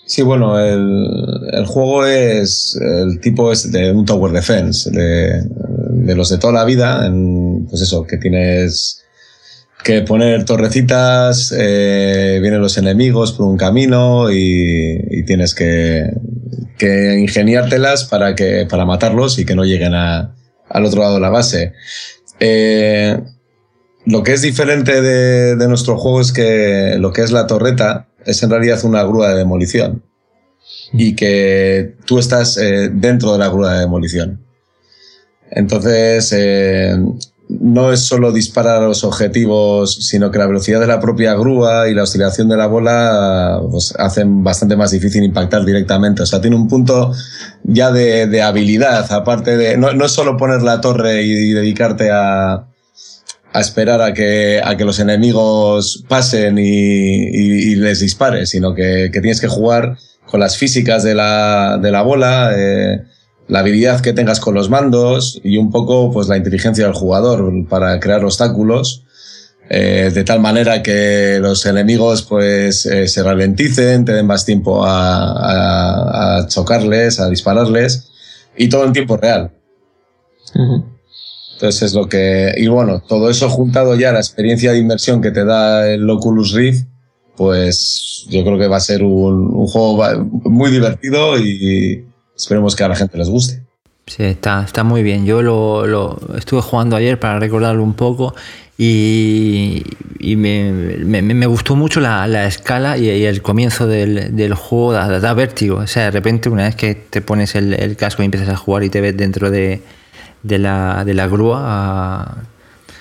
Sí, 0.10 0.24
bueno, 0.24 0.60
el, 0.60 1.52
el, 1.54 1.66
juego 1.68 2.04
es 2.04 2.76
el 2.82 3.20
tipo 3.20 3.52
es 3.52 3.72
de 3.72 3.92
un 3.92 4.06
tower 4.06 4.32
defense, 4.32 4.90
de, 4.90 5.44
de 5.44 6.16
los 6.16 6.30
de 6.30 6.40
toda 6.40 6.52
la 6.52 6.66
vida, 6.66 7.06
en, 7.06 7.68
pues 7.70 7.84
eso, 7.84 8.08
que 8.08 8.18
tienes 8.18 9.04
que 9.84 10.02
poner 10.02 10.46
torrecitas, 10.46 11.54
eh, 11.56 12.40
vienen 12.42 12.60
los 12.60 12.80
enemigos 12.80 13.34
por 13.34 13.46
un 13.46 13.56
camino 13.56 14.32
y, 14.32 15.00
y 15.12 15.24
tienes 15.26 15.54
que, 15.54 16.10
que, 16.80 17.20
ingeniártelas 17.20 18.06
para, 18.06 18.34
que, 18.34 18.66
para 18.68 18.86
matarlos 18.86 19.38
y 19.38 19.46
que 19.46 19.54
no 19.54 19.64
lleguen 19.64 19.94
a, 19.94 20.34
al 20.70 20.86
otro 20.86 21.02
lado 21.02 21.14
de 21.14 21.22
la 21.22 21.30
base. 21.30 21.74
Eh, 22.40 23.16
lo 24.08 24.24
que 24.24 24.34
es 24.34 24.42
diferente 24.42 25.04
de, 25.04 25.68
nuestro 25.68 26.00
juego 26.00 26.20
es 26.20 26.32
que 26.32 26.96
lo 26.98 27.14
que 27.14 27.22
es 27.22 27.32
la 27.32 27.46
torreta 27.46 28.09
es 28.26 28.44
en 28.44 28.50
realidad 28.50 28.84
una 28.84 29.04
grúa 29.04 29.30
de 29.30 29.36
demolición 29.36 30.04
y 30.94 31.16
que 31.16 31.96
tú 32.06 32.20
estás 32.20 32.58
eh, 32.58 32.90
dentro 32.92 33.34
de 33.34 33.40
la 33.40 33.50
grúa 33.50 33.74
de 33.74 33.80
demolición. 33.80 34.42
Entonces, 35.52 36.32
eh, 36.34 36.96
no 37.50 37.92
es 37.92 38.02
solo 38.02 38.32
disparar 38.32 38.84
a 38.84 38.88
los 38.88 39.04
objetivos, 39.04 39.96
sino 40.08 40.30
que 40.30 40.38
la 40.38 40.46
velocidad 40.46 40.80
de 40.80 40.86
la 40.86 41.00
propia 41.00 41.34
grúa 41.34 41.90
y 41.90 41.96
la 41.96 42.04
oscilación 42.04 42.48
de 42.48 42.56
la 42.56 42.68
bola 42.68 43.60
pues, 43.72 43.96
hacen 43.98 44.44
bastante 44.44 44.76
más 44.76 44.92
difícil 44.92 45.24
impactar 45.24 45.66
directamente. 45.66 46.22
O 46.22 46.26
sea, 46.28 46.42
tiene 46.42 46.56
un 46.56 46.68
punto 46.68 47.12
ya 47.64 47.92
de, 47.92 48.42
habilidad, 48.44 49.12
aparte 49.12 49.58
de... 49.58 49.78
No, 49.78 49.90
es 49.90 50.12
solo 50.12 50.38
poner 50.38 50.62
la 50.62 50.80
torre 50.80 51.24
y, 51.24 51.52
dedicarte 51.54 52.12
a, 52.12 52.68
esperar 53.54 54.02
a 54.02 54.14
que, 54.14 54.62
a 54.64 54.78
que 54.78 54.86
los 54.86 55.00
enemigos 55.00 56.04
pasen 56.08 56.58
y, 56.58 57.76
les 57.76 58.00
dispares, 58.00 58.50
sino 58.50 58.74
que, 58.74 59.10
tienes 59.12 59.42
que 59.42 59.48
jugar 59.48 59.98
con 60.26 60.40
las 60.40 60.58
físicas 60.58 61.04
de 61.04 61.16
la, 61.16 61.80
de 61.82 61.92
la 61.92 62.02
bola. 62.02 62.52
Eh, 62.56 63.02
la 63.48 63.60
habilidad 63.60 64.02
que 64.02 64.14
tengas 64.14 64.40
con 64.40 64.54
los 64.54 64.70
mandos 64.70 65.42
y 65.44 65.58
un 65.58 65.72
poco 65.72 66.12
pues 66.12 66.28
la 66.28 66.38
inteligencia 66.38 66.86
del 66.86 66.94
jugador 66.94 67.52
para 67.68 68.00
crear 68.00 68.24
obstáculos 68.24 69.04
eh, 69.72 70.10
de 70.12 70.24
tal 70.24 70.40
manera 70.40 70.82
que 70.82 71.38
los 71.40 71.64
enemigos 71.68 72.24
pues 72.24 72.88
eh, 72.88 73.08
se 73.08 73.22
ralenticen, 73.22 74.04
te 74.04 74.14
den 74.14 74.26
más 74.26 74.44
tiempo 74.44 74.84
a, 74.84 76.46
chocarles, 76.48 77.20
a 77.20 77.30
dispararles 77.30 78.10
y 78.58 78.68
todo 78.68 78.86
en 78.86 78.94
tiempo 78.94 79.16
real. 79.18 79.52
Entonces 81.60 81.82
es 81.82 81.94
lo 81.94 82.08
que... 82.08 82.54
Y 82.56 82.70
bueno, 82.70 83.02
todo 83.06 83.30
eso 83.30 83.50
juntado 83.50 83.94
ya 83.96 84.14
la 84.14 84.20
experiencia 84.20 84.72
de 84.72 84.78
inmersión 84.78 85.22
que 85.22 85.32
te 85.32 85.44
da 85.44 85.92
el 85.92 86.10
Oculus 86.10 86.54
Rift, 86.54 86.86
pues 87.36 88.26
yo 88.30 88.46
creo 88.46 88.58
que 88.58 88.70
va 88.70 88.78
a 88.78 88.80
ser 88.80 89.04
un, 89.04 89.68
juego 89.68 90.02
muy 90.46 90.72
divertido 90.72 91.38
y, 91.38 92.06
esperemos 92.34 92.78
que 92.78 92.86
a 92.86 92.88
la 92.88 92.96
gente 92.96 93.18
les 93.18 93.28
guste. 93.28 93.62
Sí, 94.08 94.24
está, 94.24 94.64
está 94.64 94.86
muy 94.86 95.04
bien. 95.04 95.26
Yo 95.26 95.42
lo, 95.42 95.86
lo 95.86 96.18
estuve 96.38 96.62
jugando 96.62 96.96
ayer 96.96 97.20
para 97.20 97.40
recordarlo 97.40 97.84
un 97.84 97.94
poco 97.94 98.34
y, 98.78 99.84
y 100.18 100.38
me, 100.38 100.72
me, 100.72 101.22
me, 101.22 101.46
gustó 101.46 101.76
mucho 101.76 102.00
la, 102.00 102.26
la 102.28 102.48
escala 102.48 102.98
y, 102.98 103.10
el 103.10 103.42
comienzo 103.42 103.86
del, 103.86 104.34
del 104.34 104.54
juego 104.54 104.94
da, 104.94 105.20
da, 105.20 105.34
vértigo. 105.34 105.80
O 105.80 105.88
sea, 105.88 106.06
de 106.06 106.12
repente 106.12 106.48
una 106.48 106.64
vez 106.64 106.78
que 106.78 106.96
te 106.96 107.20
pones 107.20 107.54
el, 107.56 107.74
el 107.74 107.98
casco 107.98 108.22
y 108.22 108.26
empiezas 108.26 108.48
a 108.48 108.56
jugar 108.56 108.86
y 108.86 108.90
te 108.90 109.02
ves 109.02 109.18
dentro 109.18 109.52
de, 109.52 109.82
de, 110.44 110.60
la, 110.60 111.04
de 111.06 111.14
la 111.14 111.28
grúa, 111.28 112.36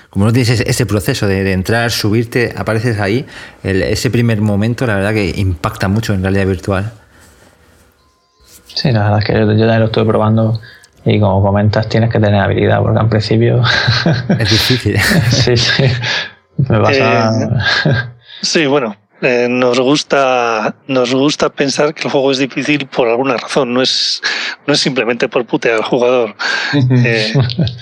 como 0.09 0.25
no 0.25 0.33
tienes 0.33 0.61
ese 0.61 0.85
proceso 0.85 1.27
de, 1.27 1.43
de, 1.43 1.53
entrar, 1.53 1.91
subirte, 1.91 2.53
apareces 2.57 2.99
ahí, 2.99 3.25
ese 3.63 4.09
primer 4.09 4.41
momento 4.41 4.85
la 4.85 4.95
verdad 4.95 5.13
que 5.13 5.33
impacta 5.37 5.87
mucho 5.87 6.13
en 6.13 6.21
realidad 6.21 6.47
virtual. 6.47 6.91
Sí, 8.73 8.91
la 8.91 9.03
verdad 9.03 9.19
es 9.19 9.25
que 9.25 9.33
yo, 9.33 9.45
también 9.45 9.79
lo 9.79 9.85
estuve 9.85 10.05
probando 10.05 10.61
y 11.05 11.19
como 11.19 11.41
comentas 11.41 11.89
tienes 11.89 12.09
que 12.09 12.19
tener 12.19 12.39
habilidad 12.39 12.81
porque 12.81 12.99
al 12.99 13.09
principio... 13.09 13.61
es 14.39 14.49
difícil. 14.49 14.97
sí, 15.29 15.57
sí. 15.57 15.83
Me 16.57 16.79
pasa... 16.79 17.31
Eh, 17.85 17.91
sí, 18.41 18.65
bueno, 18.67 18.95
eh, 19.21 19.47
nos 19.49 19.79
gusta 19.79 20.75
nos 20.87 21.13
gusta 21.13 21.49
pensar 21.49 21.93
que 21.93 22.03
el 22.03 22.11
juego 22.11 22.31
es 22.31 22.37
difícil 22.37 22.87
por 22.87 23.07
alguna 23.07 23.37
razón, 23.37 23.73
no 23.73 23.81
es, 23.81 24.21
no 24.65 24.73
es 24.73 24.79
simplemente 24.79 25.27
por 25.27 25.45
putear 25.45 25.75
al 25.75 25.83
jugador. 25.83 26.35
Eh, 26.91 27.33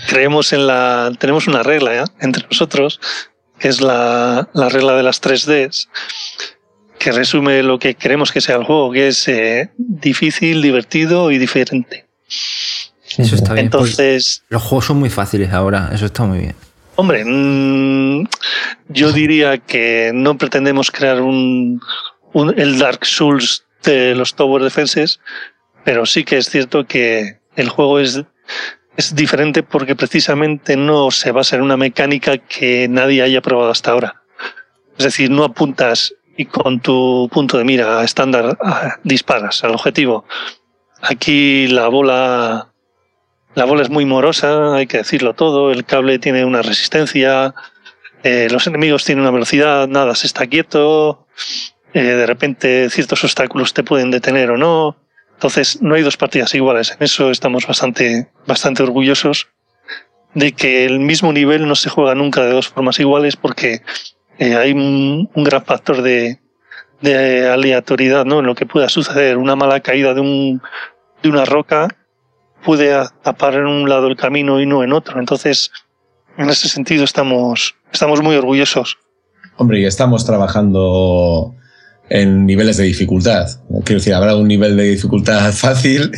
creemos 0.10 0.54
en 0.54 0.68
la. 0.68 1.12
tenemos 1.20 1.48
una 1.48 1.64
regla 1.64 2.06
entre 2.20 2.46
nosotros, 2.50 3.00
que 3.60 3.68
es 3.68 3.82
la, 3.82 4.48
la 4.54 4.70
regla 4.70 4.96
de 4.96 5.04
las 5.04 5.22
3Ds, 5.22 5.88
que 6.98 7.12
resume 7.12 7.64
lo 7.64 7.80
que 7.80 7.96
queremos 7.96 8.32
que 8.32 8.42
sea 8.42 8.56
el 8.56 8.64
juego, 8.64 8.92
que 8.92 9.08
es 9.10 9.28
eh, 9.28 9.72
difícil, 9.78 10.62
divertido 10.62 11.32
y 11.32 11.38
diferente. 11.38 12.06
Eso 13.18 13.36
está 13.36 13.54
bien. 13.54 13.66
Entonces, 13.66 14.44
los 14.50 14.62
juegos 14.62 14.86
son 14.86 15.00
muy 15.00 15.10
fáciles 15.10 15.52
ahora, 15.52 15.90
eso 15.94 16.06
está 16.06 16.24
muy 16.24 16.40
bien. 16.40 16.56
Hombre, 17.00 17.24
mm, 17.24 18.28
yo 18.90 19.12
diría 19.12 19.60
que 19.60 20.12
no 20.16 20.36
pretendemos 20.36 20.90
crear 20.90 21.22
un, 21.22 21.80
el 22.56 22.80
Dark 22.80 23.06
Souls 23.06 23.66
de 23.84 24.16
los 24.16 24.34
Tower 24.34 24.64
Defenses, 24.64 25.20
pero 25.84 26.08
sí 26.08 26.24
que 26.24 26.38
es 26.38 26.50
cierto 26.50 26.88
que 26.88 27.38
el 27.56 27.70
juego 27.70 28.00
es, 28.00 28.24
es 28.98 29.14
diferente 29.14 29.62
porque 29.62 29.96
precisamente 29.96 30.76
no 30.76 31.12
se 31.12 31.32
basa 31.32 31.56
en 31.56 31.62
una 31.62 31.78
mecánica 31.78 32.40
que 32.40 32.88
nadie 32.90 33.22
haya 33.22 33.44
probado 33.44 33.70
hasta 33.70 33.92
ahora. 33.92 34.24
Es 34.98 35.06
decir, 35.06 35.30
no 35.30 35.44
apuntas 35.44 36.16
y 36.36 36.46
con 36.46 36.80
tu 36.80 37.30
punto 37.32 37.60
de 37.60 37.64
mira 37.64 38.04
estándar 38.04 38.58
ah, 38.60 38.98
disparas 39.04 39.64
al 39.64 39.76
objetivo. 39.76 40.26
Aquí 41.04 41.68
la 41.68 41.90
bola, 41.90 42.74
la 43.58 43.66
bola 43.66 43.82
es 43.82 43.90
muy 43.90 44.06
morosa, 44.06 44.76
hay 44.76 44.86
que 44.86 44.98
decirlo 44.98 45.34
todo. 45.34 45.72
El 45.72 45.84
cable 45.84 46.20
tiene 46.20 46.46
una 46.46 46.62
resistencia, 46.62 47.56
eh, 48.22 48.48
los 48.52 48.68
enemigos 48.68 49.04
tienen 49.04 49.24
una 49.24 49.32
velocidad, 49.32 49.88
nada 49.88 50.14
se 50.14 50.28
está 50.28 50.46
quieto. 50.46 51.26
Eh, 51.92 52.04
de 52.04 52.28
repente 52.28 52.88
ciertos 52.92 53.24
obstáculos 53.24 53.74
te 53.74 53.82
pueden 53.82 54.12
detener 54.12 54.52
o 54.52 54.58
no. 54.58 54.98
Entonces 55.34 55.82
no 55.82 55.96
hay 55.96 56.04
dos 56.04 56.18
partidas 56.18 56.54
iguales. 56.54 56.92
En 56.92 57.04
eso 57.04 57.32
estamos 57.32 57.66
bastante, 57.66 58.30
bastante 58.46 58.84
orgullosos 58.84 59.48
de 60.36 60.52
que 60.52 60.86
el 60.86 61.00
mismo 61.00 61.34
nivel 61.34 61.68
no 61.68 61.74
se 61.74 61.90
juega 61.90 62.14
nunca 62.14 62.44
de 62.44 62.52
dos 62.52 62.68
formas 62.68 63.00
iguales 63.00 63.38
porque 63.38 63.82
eh, 64.38 64.56
hay 64.56 64.72
un, 64.74 65.32
gran 65.34 65.66
factor 65.66 66.04
de, 66.04 66.38
de, 67.02 67.50
aleatoriedad 67.50 68.24
¿no? 68.24 68.38
en 68.38 68.46
lo 68.46 68.54
que 68.54 68.68
pueda 68.68 68.88
suceder. 68.88 69.36
Una 69.36 69.56
mala 69.56 69.80
caída 69.80 70.14
de, 70.14 70.22
un, 70.22 70.62
de 71.24 71.30
una 71.30 71.44
roca 71.44 71.88
puede 72.68 72.92
tapar 73.24 73.54
en 73.54 73.66
un 73.66 73.88
lado 73.88 74.08
el 74.08 74.18
camino 74.18 74.60
y 74.62 74.66
no 74.66 74.84
en 74.84 74.92
otro. 74.92 75.22
Entonces, 75.22 75.72
en 76.38 76.50
ese 76.50 76.68
sentido 76.68 77.06
estamos, 77.06 77.76
estamos 77.94 78.22
muy 78.22 78.36
orgullosos. 78.36 78.98
Hombre, 79.56 79.80
y 79.80 79.86
estamos 79.86 80.26
trabajando 80.26 81.56
en 82.10 82.46
niveles 82.46 82.76
de 82.76 82.84
dificultad. 82.84 83.48
Quiero 83.86 84.00
decir, 84.00 84.14
habrá 84.14 84.36
un 84.36 84.50
nivel 84.50 84.76
de 84.76 84.84
dificultad 84.84 85.50
fácil, 85.54 86.12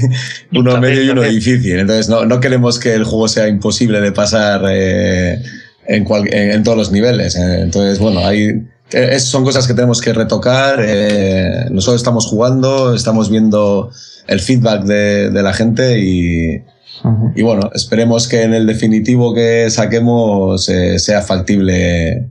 uno 0.52 0.82
medio 0.82 1.04
y 1.04 1.10
uno 1.12 1.22
difícil. 1.22 1.78
Entonces, 1.78 2.10
no, 2.10 2.26
no, 2.26 2.40
queremos 2.40 2.80
que 2.80 2.96
el 2.96 3.04
juego 3.04 3.28
sea 3.28 3.48
imposible 3.48 4.02
de 4.02 4.12
pasar 4.12 4.64
eh, 4.72 5.44
en, 5.86 6.08
en, 6.34 6.64
todos 6.64 6.80
los 6.80 6.92
niveles. 6.92 7.36
Eh, 7.36 7.62
entonces, 7.62 8.00
bueno, 8.00 8.26
hay, 8.26 8.66
eh, 8.92 9.20
son 9.20 9.44
cosas 9.44 9.68
que 9.68 9.74
tenemos 9.74 10.02
que 10.02 10.14
retocar. 10.14 10.80
Eh, 10.86 11.66
nosotros 11.72 12.02
estamos 12.02 12.26
jugando, 12.26 12.94
estamos 12.94 13.30
viendo 13.30 13.92
el 14.28 14.40
feedback 14.40 14.84
de, 14.84 15.30
de 15.30 15.44
la 15.44 15.54
gente 15.54 16.00
y, 16.00 16.64
y, 17.36 17.42
bueno, 17.42 17.70
esperemos 17.74 18.28
que 18.28 18.44
en 18.44 18.54
el 18.54 18.68
definitivo 18.68 19.34
que 19.34 19.70
saquemos 19.70 20.66
sea 20.66 21.22
factible 21.22 22.30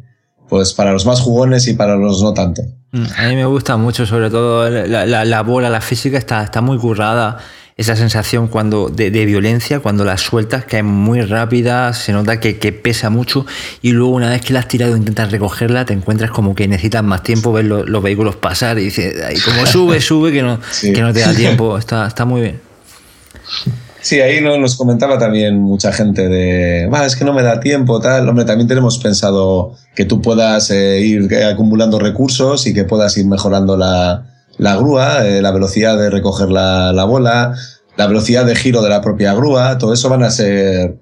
pues 0.48 0.72
para 0.72 0.92
los 0.92 1.04
más 1.04 1.20
jugones 1.20 1.68
y 1.68 1.74
para 1.74 1.96
los 1.96 2.22
no 2.22 2.32
tanto. 2.32 2.62
Mm, 2.92 3.04
a 3.16 3.28
mí 3.28 3.36
me 3.36 3.44
gusta 3.44 3.76
mucho, 3.76 4.06
sobre 4.06 4.30
todo 4.30 4.68
la, 4.70 5.04
la, 5.04 5.24
la 5.24 5.42
bola, 5.42 5.68
la 5.68 5.80
física 5.80 6.16
está, 6.16 6.42
está 6.42 6.62
muy 6.62 6.78
currada 6.78 7.38
esa 7.78 7.94
sensación 7.94 8.48
cuando 8.48 8.88
de, 8.88 9.10
violencia, 9.24 9.78
cuando 9.78 10.04
las 10.04 10.20
sueltas, 10.20 10.64
que 10.64 10.78
es 10.78 10.84
muy 10.84 11.20
rápida, 11.20 11.92
se 11.92 12.12
nota 12.12 12.40
que, 12.40 12.72
pesa 12.72 13.08
mucho 13.08 13.46
y 13.82 13.92
luego 13.92 14.12
una 14.12 14.30
vez 14.30 14.42
que 14.42 14.52
la 14.52 14.58
has 14.58 14.68
tirado 14.68 14.96
intentas 14.96 15.30
recogerla, 15.30 15.84
te 15.84 15.94
encuentras 15.94 16.32
como 16.32 16.56
que 16.56 16.66
necesitas 16.66 17.04
más 17.04 17.22
tiempo 17.22 17.52
ver 17.52 17.66
los, 17.66 18.02
vehículos 18.02 18.34
pasar 18.34 18.80
y 18.80 18.84
dices, 18.86 19.14
como 19.44 19.64
sube, 19.66 20.00
sube, 20.00 20.32
que 20.32 20.42
no, 20.42 20.58
que 20.82 21.00
no 21.00 21.12
te 21.12 21.20
da 21.20 21.32
tiempo, 21.32 21.78
está, 21.78 22.08
está 22.08 22.24
muy 22.24 22.40
bien. 22.40 22.60
Sí, 24.00 24.20
ahí 24.20 24.40
nos 24.40 24.74
comentaba 24.74 25.16
también 25.18 25.58
mucha 25.58 25.92
gente 25.92 26.28
de, 26.28 26.88
es 27.04 27.14
que 27.14 27.24
no 27.24 27.32
me 27.32 27.42
da 27.42 27.60
tiempo, 27.60 28.00
tal. 28.00 28.28
Hombre, 28.28 28.44
también 28.44 28.66
tenemos 28.66 28.98
pensado 28.98 29.74
que 29.94 30.04
tú 30.04 30.22
puedas 30.22 30.70
eh, 30.70 31.00
ir 31.00 31.28
acumulando 31.44 31.98
recursos 31.98 32.66
y 32.66 32.74
que 32.74 32.84
puedas 32.84 33.16
ir 33.18 33.26
mejorando 33.26 33.76
la, 33.76 34.24
la 34.58 34.76
grúa, 34.76 35.26
eh, 35.26 35.40
la 35.40 35.52
velocidad 35.52 35.96
de 35.96 36.10
recoger 36.10 36.50
la, 36.50 36.92
la, 36.92 37.04
bola, 37.04 37.54
la 37.96 38.06
velocidad 38.06 38.44
de 38.44 38.54
giro 38.54 38.82
de 38.82 38.88
la 38.88 39.00
propia 39.00 39.34
grúa, 39.34 39.78
todo 39.78 39.92
eso 39.92 40.08
van 40.08 40.24
a 40.24 40.30
ser 40.30 40.96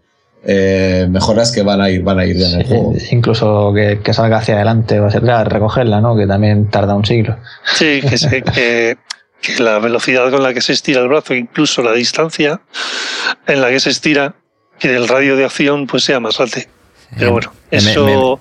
eh, 0.44 1.06
mejoras 1.10 1.50
que 1.50 1.62
van 1.62 1.80
a 1.80 1.90
ir, 1.90 2.02
van 2.02 2.18
a 2.18 2.26
ir 2.26 2.40
en 2.40 2.60
el 2.60 2.66
juego. 2.66 2.94
Incluso 3.10 3.72
que, 3.74 4.00
que, 4.02 4.12
salga 4.12 4.38
hacia 4.38 4.54
adelante 4.54 5.00
o 5.00 5.06
hacia 5.06 5.20
atrás, 5.20 5.48
recogerla, 5.48 6.00
¿no? 6.00 6.16
Que 6.16 6.26
también 6.26 6.70
tarda 6.70 6.94
un 6.94 7.04
siglo. 7.04 7.36
Sí, 7.64 8.00
que, 8.00 8.42
que, 8.42 8.96
que 9.40 9.62
la 9.62 9.78
velocidad 9.78 10.30
con 10.30 10.42
la 10.42 10.54
que 10.54 10.60
se 10.60 10.72
estira 10.72 11.00
el 11.00 11.08
brazo, 11.08 11.34
incluso 11.34 11.82
la 11.82 11.92
distancia 11.92 12.60
en 13.46 13.60
la 13.60 13.70
que 13.70 13.80
se 13.80 13.90
estira, 13.90 14.34
que 14.78 14.94
el 14.94 15.08
radio 15.08 15.36
de 15.36 15.44
acción 15.44 15.86
pues 15.86 16.04
sea 16.04 16.20
más 16.20 16.38
alto. 16.38 16.60
Pero 17.18 17.32
bueno, 17.32 17.52
eso... 17.70 18.38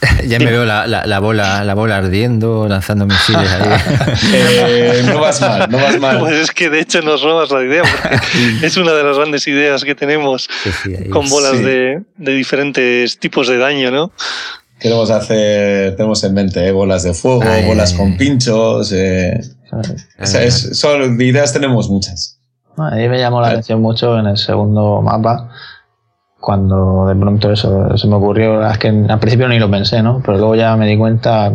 Ya 0.26 0.38
me 0.38 0.46
veo 0.46 0.64
la, 0.64 0.86
la, 0.86 1.18
bola, 1.20 1.64
la 1.64 1.74
bola 1.74 1.98
ardiendo, 1.98 2.68
lanzando 2.68 3.06
misiles 3.06 3.50
ahí. 3.50 3.80
Eh, 4.34 5.02
no 5.06 5.20
vas 5.20 5.40
mal, 5.40 5.70
no 5.70 5.78
vas 5.78 6.00
mal. 6.00 6.18
Pues 6.18 6.34
es 6.34 6.50
que 6.50 6.68
de 6.68 6.80
hecho 6.80 7.00
nos 7.02 7.22
robas 7.22 7.50
la 7.50 7.62
idea, 7.62 7.82
porque 7.82 8.18
es 8.66 8.76
una 8.76 8.92
de 8.92 9.04
las 9.04 9.16
grandes 9.16 9.46
ideas 9.46 9.84
que 9.84 9.94
tenemos 9.94 10.48
con 11.10 11.28
bolas 11.28 11.58
de, 11.62 12.02
de, 12.16 12.32
diferentes 12.32 13.18
tipos 13.18 13.48
de 13.48 13.58
daño, 13.58 13.90
¿no? 13.90 14.12
queremos 14.78 15.10
hacer, 15.10 15.96
tenemos 15.96 16.22
en 16.24 16.34
mente 16.34 16.66
¿eh? 16.66 16.72
bolas 16.72 17.02
de 17.02 17.14
fuego, 17.14 17.44
bolas 17.66 17.92
con 17.94 18.16
pinchos. 18.16 18.92
Eh, 18.92 19.40
son, 20.22 21.20
ideas 21.20 21.52
tenemos 21.52 21.88
muchas. 21.88 22.38
A 22.76 22.94
mí 22.94 23.08
me 23.08 23.18
llamó 23.18 23.40
la 23.40 23.48
atención 23.48 23.80
mucho 23.80 24.18
en 24.18 24.26
el 24.26 24.36
segundo 24.36 25.00
mapa, 25.00 25.50
cuando 26.46 27.06
de 27.08 27.16
pronto 27.16 27.50
eso 27.50 27.98
se 27.98 28.06
me 28.06 28.14
ocurrió. 28.14 28.64
Es 28.64 28.78
que 28.78 28.86
al 28.86 29.18
principio 29.18 29.48
ni 29.48 29.58
lo 29.58 29.68
pensé, 29.68 30.00
¿no? 30.00 30.22
Pero 30.24 30.38
luego 30.38 30.54
ya 30.54 30.76
me 30.76 30.86
di 30.86 30.96
cuenta 30.96 31.52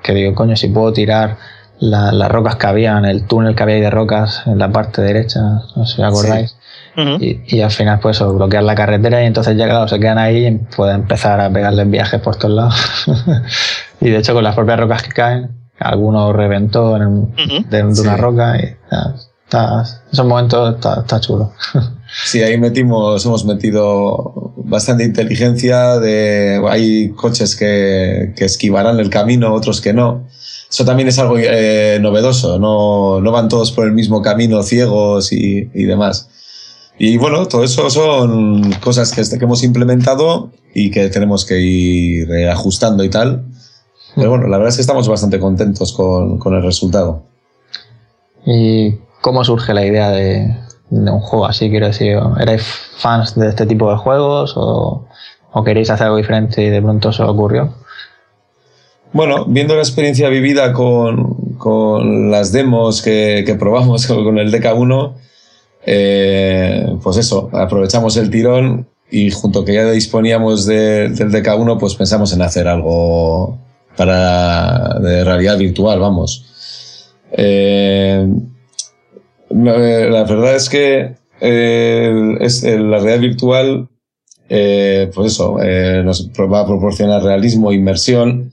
que 0.00 0.14
digo, 0.14 0.32
coño, 0.36 0.54
si 0.54 0.68
puedo 0.68 0.92
tirar 0.92 1.38
las 1.80 2.30
rocas 2.30 2.54
que 2.54 2.68
había 2.68 2.96
en 2.98 3.04
el 3.04 3.26
túnel 3.26 3.56
que 3.56 3.64
había 3.64 3.74
ahí 3.74 3.80
de 3.80 3.90
rocas 3.90 4.44
en 4.46 4.60
la 4.60 4.70
parte 4.70 5.02
derecha, 5.02 5.40
no 5.74 5.84
sé 5.84 5.96
si 5.96 6.02
acordáis 6.02 6.56
y, 7.18 7.60
al 7.60 7.70
final, 7.72 7.98
pues, 8.00 8.16
eso, 8.16 8.32
bloquear 8.32 8.62
la 8.62 8.76
carretera 8.76 9.24
y 9.24 9.26
entonces 9.26 9.56
ya, 9.56 9.66
claro, 9.66 9.88
se 9.88 9.98
quedan 9.98 10.18
ahí 10.18 10.46
y 10.46 10.50
pueden 10.76 11.02
empezar 11.02 11.40
a 11.40 11.50
pegarles 11.50 11.90
viajes 11.90 12.20
por 12.20 12.36
todos 12.36 12.54
lados. 12.54 13.06
y 14.00 14.10
de 14.10 14.18
hecho, 14.18 14.34
con 14.34 14.44
las 14.44 14.54
propias 14.54 14.78
rocas 14.78 15.02
que 15.02 15.10
caen, 15.10 15.50
alguno 15.80 16.32
reventó 16.32 16.96
en, 16.96 17.34
de, 17.68 17.84
una 17.84 18.16
roca 18.16 18.56
y 18.56 18.76
está, 19.48 19.82
esos 20.12 20.26
momentos 20.26 20.76
está, 20.76 21.00
está 21.00 21.20
chulo. 21.20 21.52
Sí, 22.24 22.40
ahí 22.40 22.56
metimos, 22.56 23.26
hemos 23.26 23.44
metido 23.44 24.54
bastante 24.56 25.04
inteligencia 25.04 25.98
de, 25.98 26.58
hay 26.66 27.10
coches 27.10 27.54
que, 27.54 28.32
que 28.34 28.46
esquivarán 28.46 28.98
el 28.98 29.10
camino, 29.10 29.52
otros 29.52 29.82
que 29.82 29.92
no. 29.92 30.26
Eso 30.70 30.86
también 30.86 31.08
es 31.08 31.18
algo 31.18 31.36
eh, 31.38 31.98
novedoso, 32.00 32.58
no, 32.58 33.20
no 33.20 33.30
van 33.30 33.50
todos 33.50 33.72
por 33.72 33.86
el 33.86 33.92
mismo 33.92 34.22
camino 34.22 34.62
ciegos 34.62 35.32
y, 35.32 35.70
y 35.74 35.84
demás. 35.84 36.30
Y 36.98 37.18
bueno, 37.18 37.46
todo 37.46 37.62
eso 37.62 37.90
son 37.90 38.72
cosas 38.80 39.12
que, 39.12 39.22
que 39.38 39.44
hemos 39.44 39.62
implementado 39.62 40.50
y 40.74 40.90
que 40.90 41.10
tenemos 41.10 41.44
que 41.44 41.60
ir 41.60 42.48
ajustando 42.48 43.04
y 43.04 43.10
tal. 43.10 43.44
Pero 44.16 44.30
bueno, 44.30 44.46
la 44.48 44.56
verdad 44.56 44.70
es 44.70 44.76
que 44.76 44.82
estamos 44.82 45.06
bastante 45.08 45.38
contentos 45.38 45.92
con, 45.92 46.38
con 46.38 46.54
el 46.54 46.62
resultado. 46.62 47.22
¿Y 48.46 48.94
cómo 49.20 49.44
surge 49.44 49.74
la 49.74 49.84
idea 49.84 50.10
de, 50.10 50.54
un 50.90 51.20
juego 51.20 51.46
así? 51.46 51.70
Quiero 51.70 51.86
decir, 51.86 52.18
¿erais 52.40 52.62
fans 52.96 53.34
de 53.34 53.48
este 53.48 53.66
tipo 53.66 53.90
de 53.90 53.96
juegos 53.96 54.54
o, 54.56 55.04
queréis 55.64 55.90
hacer 55.90 56.06
algo 56.06 56.18
diferente 56.18 56.62
y 56.62 56.70
de 56.70 56.80
pronto 56.80 57.12
se 57.12 57.22
ocurrió? 57.22 57.74
Bueno, 59.12 59.44
viendo 59.46 59.74
la 59.74 59.80
experiencia 59.82 60.28
vivida 60.28 60.72
con, 60.72 61.56
con 61.58 62.30
las 62.30 62.52
demos 62.52 63.02
que, 63.02 63.42
que 63.44 63.54
probamos 63.54 64.06
con 64.08 64.38
el 64.38 64.52
DK1, 64.52 65.14
eh, 65.86 66.86
pues 67.02 67.16
eso, 67.16 67.48
aprovechamos 67.52 68.16
el 68.18 68.30
tirón 68.30 68.86
y 69.10 69.30
junto 69.30 69.64
que 69.64 69.74
ya 69.74 69.90
disponíamos 69.90 70.66
del 70.66 71.16
DK1, 71.16 71.78
pues 71.78 71.94
pensamos 71.94 72.32
en 72.32 72.42
hacer 72.42 72.68
algo 72.68 73.58
para 73.96 74.98
de 75.00 75.24
realidad 75.24 75.58
virtual, 75.58 75.98
vamos. 75.98 77.14
Eh, 77.32 78.28
la 79.50 80.24
verdad 80.24 80.56
es 80.56 80.68
que 80.68 81.16
eh, 81.40 82.36
es, 82.40 82.62
la 82.62 82.98
realidad 82.98 83.20
virtual, 83.20 83.88
pues 84.48 85.32
eso, 85.32 85.58
nos 86.04 86.30
va 86.30 86.60
a 86.60 86.66
proporcionar 86.66 87.22
realismo, 87.22 87.72
inmersión 87.72 88.52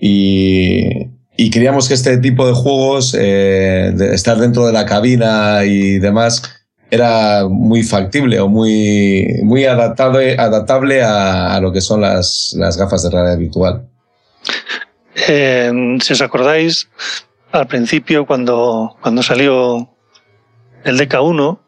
y, 0.00 1.08
y 1.36 1.50
queríamos 1.50 1.88
que 1.88 1.94
este 1.94 2.18
tipo 2.18 2.46
de 2.46 2.54
juegos, 2.54 3.14
estar 3.14 4.38
dentro 4.38 4.66
de 4.66 4.72
la 4.72 4.86
cabina 4.86 5.64
y 5.64 5.98
demás, 5.98 6.42
era 6.90 7.46
muy 7.48 7.82
factible 7.82 8.40
o 8.40 8.48
muy, 8.48 9.40
muy 9.42 9.64
adaptable, 9.64 10.36
adaptable 10.38 11.02
a, 11.02 11.58
lo 11.60 11.72
que 11.72 11.80
son 11.80 12.00
las, 12.00 12.56
gafas 12.78 13.02
de 13.02 13.10
realidad 13.10 13.38
virtual. 13.38 13.88
Eh, 15.28 15.70
si 16.00 16.12
os 16.12 16.22
acordáis, 16.22 16.88
al 17.52 17.66
principio, 17.66 18.26
cuando, 18.26 18.96
cuando 19.02 19.22
salió 19.22 19.88
el 20.84 20.98
DK1, 20.98 21.58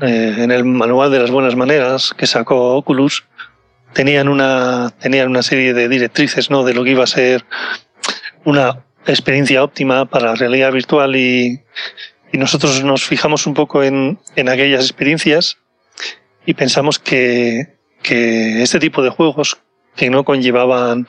eh, 0.00 0.34
en 0.38 0.50
el 0.50 0.64
manual 0.64 1.10
de 1.10 1.18
las 1.18 1.30
buenas 1.30 1.56
maneras 1.56 2.14
que 2.16 2.26
sacó 2.26 2.76
Oculus, 2.76 3.24
tenían 3.92 4.28
una, 4.28 4.92
tenían 5.00 5.28
una 5.28 5.42
serie 5.42 5.72
de 5.72 5.88
directrices 5.88 6.50
¿no? 6.50 6.64
de 6.64 6.74
lo 6.74 6.84
que 6.84 6.90
iba 6.90 7.04
a 7.04 7.08
ser 7.08 7.44
una 8.44 8.84
experiencia 9.06 9.62
óptima 9.62 10.06
para 10.06 10.34
realidad 10.34 10.72
virtual 10.72 11.16
y, 11.16 11.62
y 12.32 12.38
nosotros 12.38 12.82
nos 12.82 13.04
fijamos 13.04 13.46
un 13.46 13.54
poco 13.54 13.82
en, 13.82 14.18
en 14.36 14.48
aquellas 14.48 14.84
experiencias 14.84 15.58
y 16.46 16.54
pensamos 16.54 16.98
que, 16.98 17.76
que, 18.02 18.62
este 18.62 18.78
tipo 18.80 19.02
de 19.02 19.10
juegos 19.10 19.58
que 19.96 20.10
no 20.10 20.24
conllevaban 20.24 21.06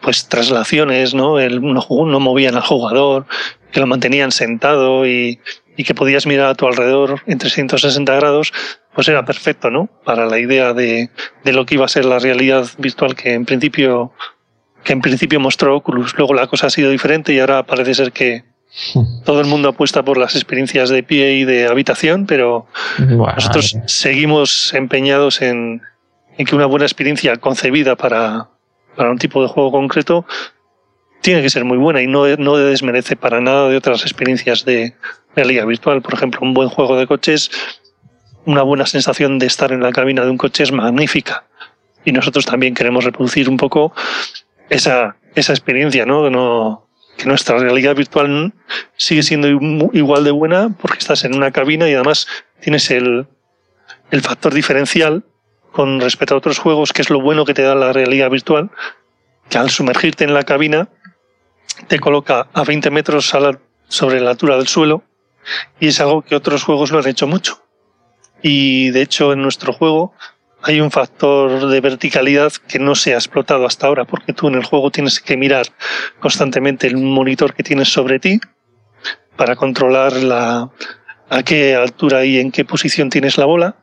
pues 0.00 0.28
traslaciones, 0.28 1.14
¿no? 1.14 1.40
El, 1.40 1.62
no, 1.62 1.86
no 1.88 2.20
movían 2.20 2.56
al 2.56 2.62
jugador, 2.62 3.26
que 3.72 3.80
lo 3.80 3.86
mantenían 3.86 4.30
sentado 4.30 5.06
y, 5.06 5.40
y, 5.76 5.84
que 5.84 5.94
podías 5.94 6.26
mirar 6.26 6.46
a 6.46 6.54
tu 6.54 6.66
alrededor 6.66 7.22
en 7.26 7.38
360 7.38 8.14
grados, 8.14 8.52
pues 8.94 9.08
era 9.08 9.24
perfecto, 9.24 9.70
¿no? 9.70 9.88
Para 10.04 10.26
la 10.26 10.38
idea 10.38 10.72
de, 10.72 11.10
de 11.44 11.52
lo 11.52 11.66
que 11.66 11.74
iba 11.74 11.84
a 11.84 11.88
ser 11.88 12.04
la 12.04 12.18
realidad 12.18 12.66
virtual 12.78 13.14
que 13.14 13.34
en 13.34 13.44
principio 13.44 14.12
que 14.84 14.92
en 14.92 15.00
principio 15.00 15.40
mostró 15.40 15.76
Oculus. 15.76 16.14
Luego 16.18 16.34
la 16.34 16.46
cosa 16.46 16.66
ha 16.66 16.70
sido 16.70 16.90
diferente 16.90 17.32
y 17.32 17.40
ahora 17.40 17.62
parece 17.62 17.94
ser 17.94 18.12
que, 18.12 18.44
todo 19.24 19.40
el 19.40 19.46
mundo 19.46 19.68
apuesta 19.68 20.04
por 20.04 20.18
las 20.18 20.34
experiencias 20.34 20.88
de 20.88 21.02
pie 21.02 21.34
y 21.34 21.44
de 21.44 21.66
habitación, 21.66 22.26
pero 22.26 22.66
nosotros 22.98 23.76
seguimos 23.86 24.74
empeñados 24.74 25.42
en, 25.42 25.82
que 26.36 26.54
una 26.54 26.66
buena 26.66 26.84
experiencia 26.84 27.36
concebida 27.36 27.96
para, 27.96 28.48
para, 28.96 29.10
un 29.10 29.18
tipo 29.18 29.42
de 29.42 29.48
juego 29.48 29.70
concreto 29.70 30.26
tiene 31.20 31.40
que 31.40 31.50
ser 31.50 31.64
muy 31.64 31.78
buena 31.78 32.02
y 32.02 32.06
no, 32.06 32.26
no 32.36 32.56
desmerece 32.56 33.16
para 33.16 33.40
nada 33.40 33.68
de 33.68 33.76
otras 33.76 34.02
experiencias 34.02 34.64
de 34.64 34.94
realidad 35.34 35.66
virtual. 35.66 36.02
Por 36.02 36.14
ejemplo, 36.14 36.40
un 36.42 36.54
buen 36.54 36.68
juego 36.68 36.96
de 36.96 37.06
coches, 37.06 37.50
una 38.44 38.62
buena 38.62 38.86
sensación 38.86 39.38
de 39.38 39.46
estar 39.46 39.72
en 39.72 39.82
la 39.82 39.92
cabina 39.92 40.24
de 40.24 40.30
un 40.30 40.38
coche 40.38 40.62
es 40.62 40.72
magnífica. 40.72 41.44
Y 42.04 42.12
nosotros 42.12 42.44
también 42.44 42.74
queremos 42.74 43.04
reproducir 43.04 43.48
un 43.48 43.56
poco 43.56 43.92
esa, 44.68 45.16
esa 45.34 45.52
experiencia, 45.52 46.04
¿no? 46.06 46.84
que 47.16 47.26
nuestra 47.26 47.58
realidad 47.58 47.94
virtual 47.94 48.52
sigue 48.96 49.22
siendo 49.22 49.48
igual 49.92 50.24
de 50.24 50.32
buena 50.32 50.70
porque 50.80 50.98
estás 50.98 51.24
en 51.24 51.34
una 51.36 51.52
cabina 51.52 51.88
y 51.88 51.94
además 51.94 52.26
tienes 52.60 52.90
el, 52.90 53.26
el 54.10 54.20
factor 54.20 54.52
diferencial 54.52 55.24
con 55.70 56.00
respecto 56.00 56.34
a 56.34 56.38
otros 56.38 56.58
juegos, 56.58 56.92
que 56.92 57.02
es 57.02 57.10
lo 57.10 57.20
bueno 57.20 57.44
que 57.44 57.54
te 57.54 57.62
da 57.62 57.74
la 57.74 57.92
realidad 57.92 58.30
virtual, 58.30 58.70
que 59.48 59.58
al 59.58 59.70
sumergirte 59.70 60.24
en 60.24 60.34
la 60.34 60.42
cabina 60.42 60.88
te 61.88 61.98
coloca 61.98 62.48
a 62.52 62.64
20 62.64 62.90
metros 62.90 63.32
sobre 63.88 64.20
la 64.20 64.30
altura 64.30 64.56
del 64.56 64.68
suelo 64.68 65.02
y 65.80 65.88
es 65.88 66.00
algo 66.00 66.22
que 66.22 66.36
otros 66.36 66.62
juegos 66.62 66.90
lo 66.90 66.98
han 66.98 67.08
hecho 67.08 67.26
mucho. 67.26 67.62
Y 68.42 68.90
de 68.90 69.02
hecho 69.02 69.32
en 69.32 69.42
nuestro 69.42 69.72
juego 69.72 70.14
hay 70.62 70.80
un 70.80 70.90
factor 70.90 71.68
de 71.68 71.80
verticalidad 71.80 72.52
que 72.68 72.78
no 72.78 72.94
se 72.94 73.12
ha 73.12 73.16
explotado 73.16 73.66
hasta 73.66 73.86
ahora, 73.86 74.06
porque 74.06 74.32
tú 74.32 74.48
en 74.48 74.54
el 74.54 74.64
juego 74.64 74.90
tienes 74.90 75.20
que 75.20 75.36
mirar 75.36 75.66
constantemente 76.20 76.86
el 76.86 76.96
monitor 76.96 77.54
que 77.54 77.62
tienes 77.62 77.92
sobre 77.92 78.18
ti 78.18 78.40
para 79.36 79.56
controlar 79.56 80.14
la, 80.14 80.70
a 81.28 81.42
qué 81.42 81.74
altura 81.74 82.24
y 82.24 82.38
en 82.38 82.50
qué 82.50 82.64
posición 82.64 83.10
tienes 83.10 83.36
la 83.36 83.44
bola. 83.44 83.76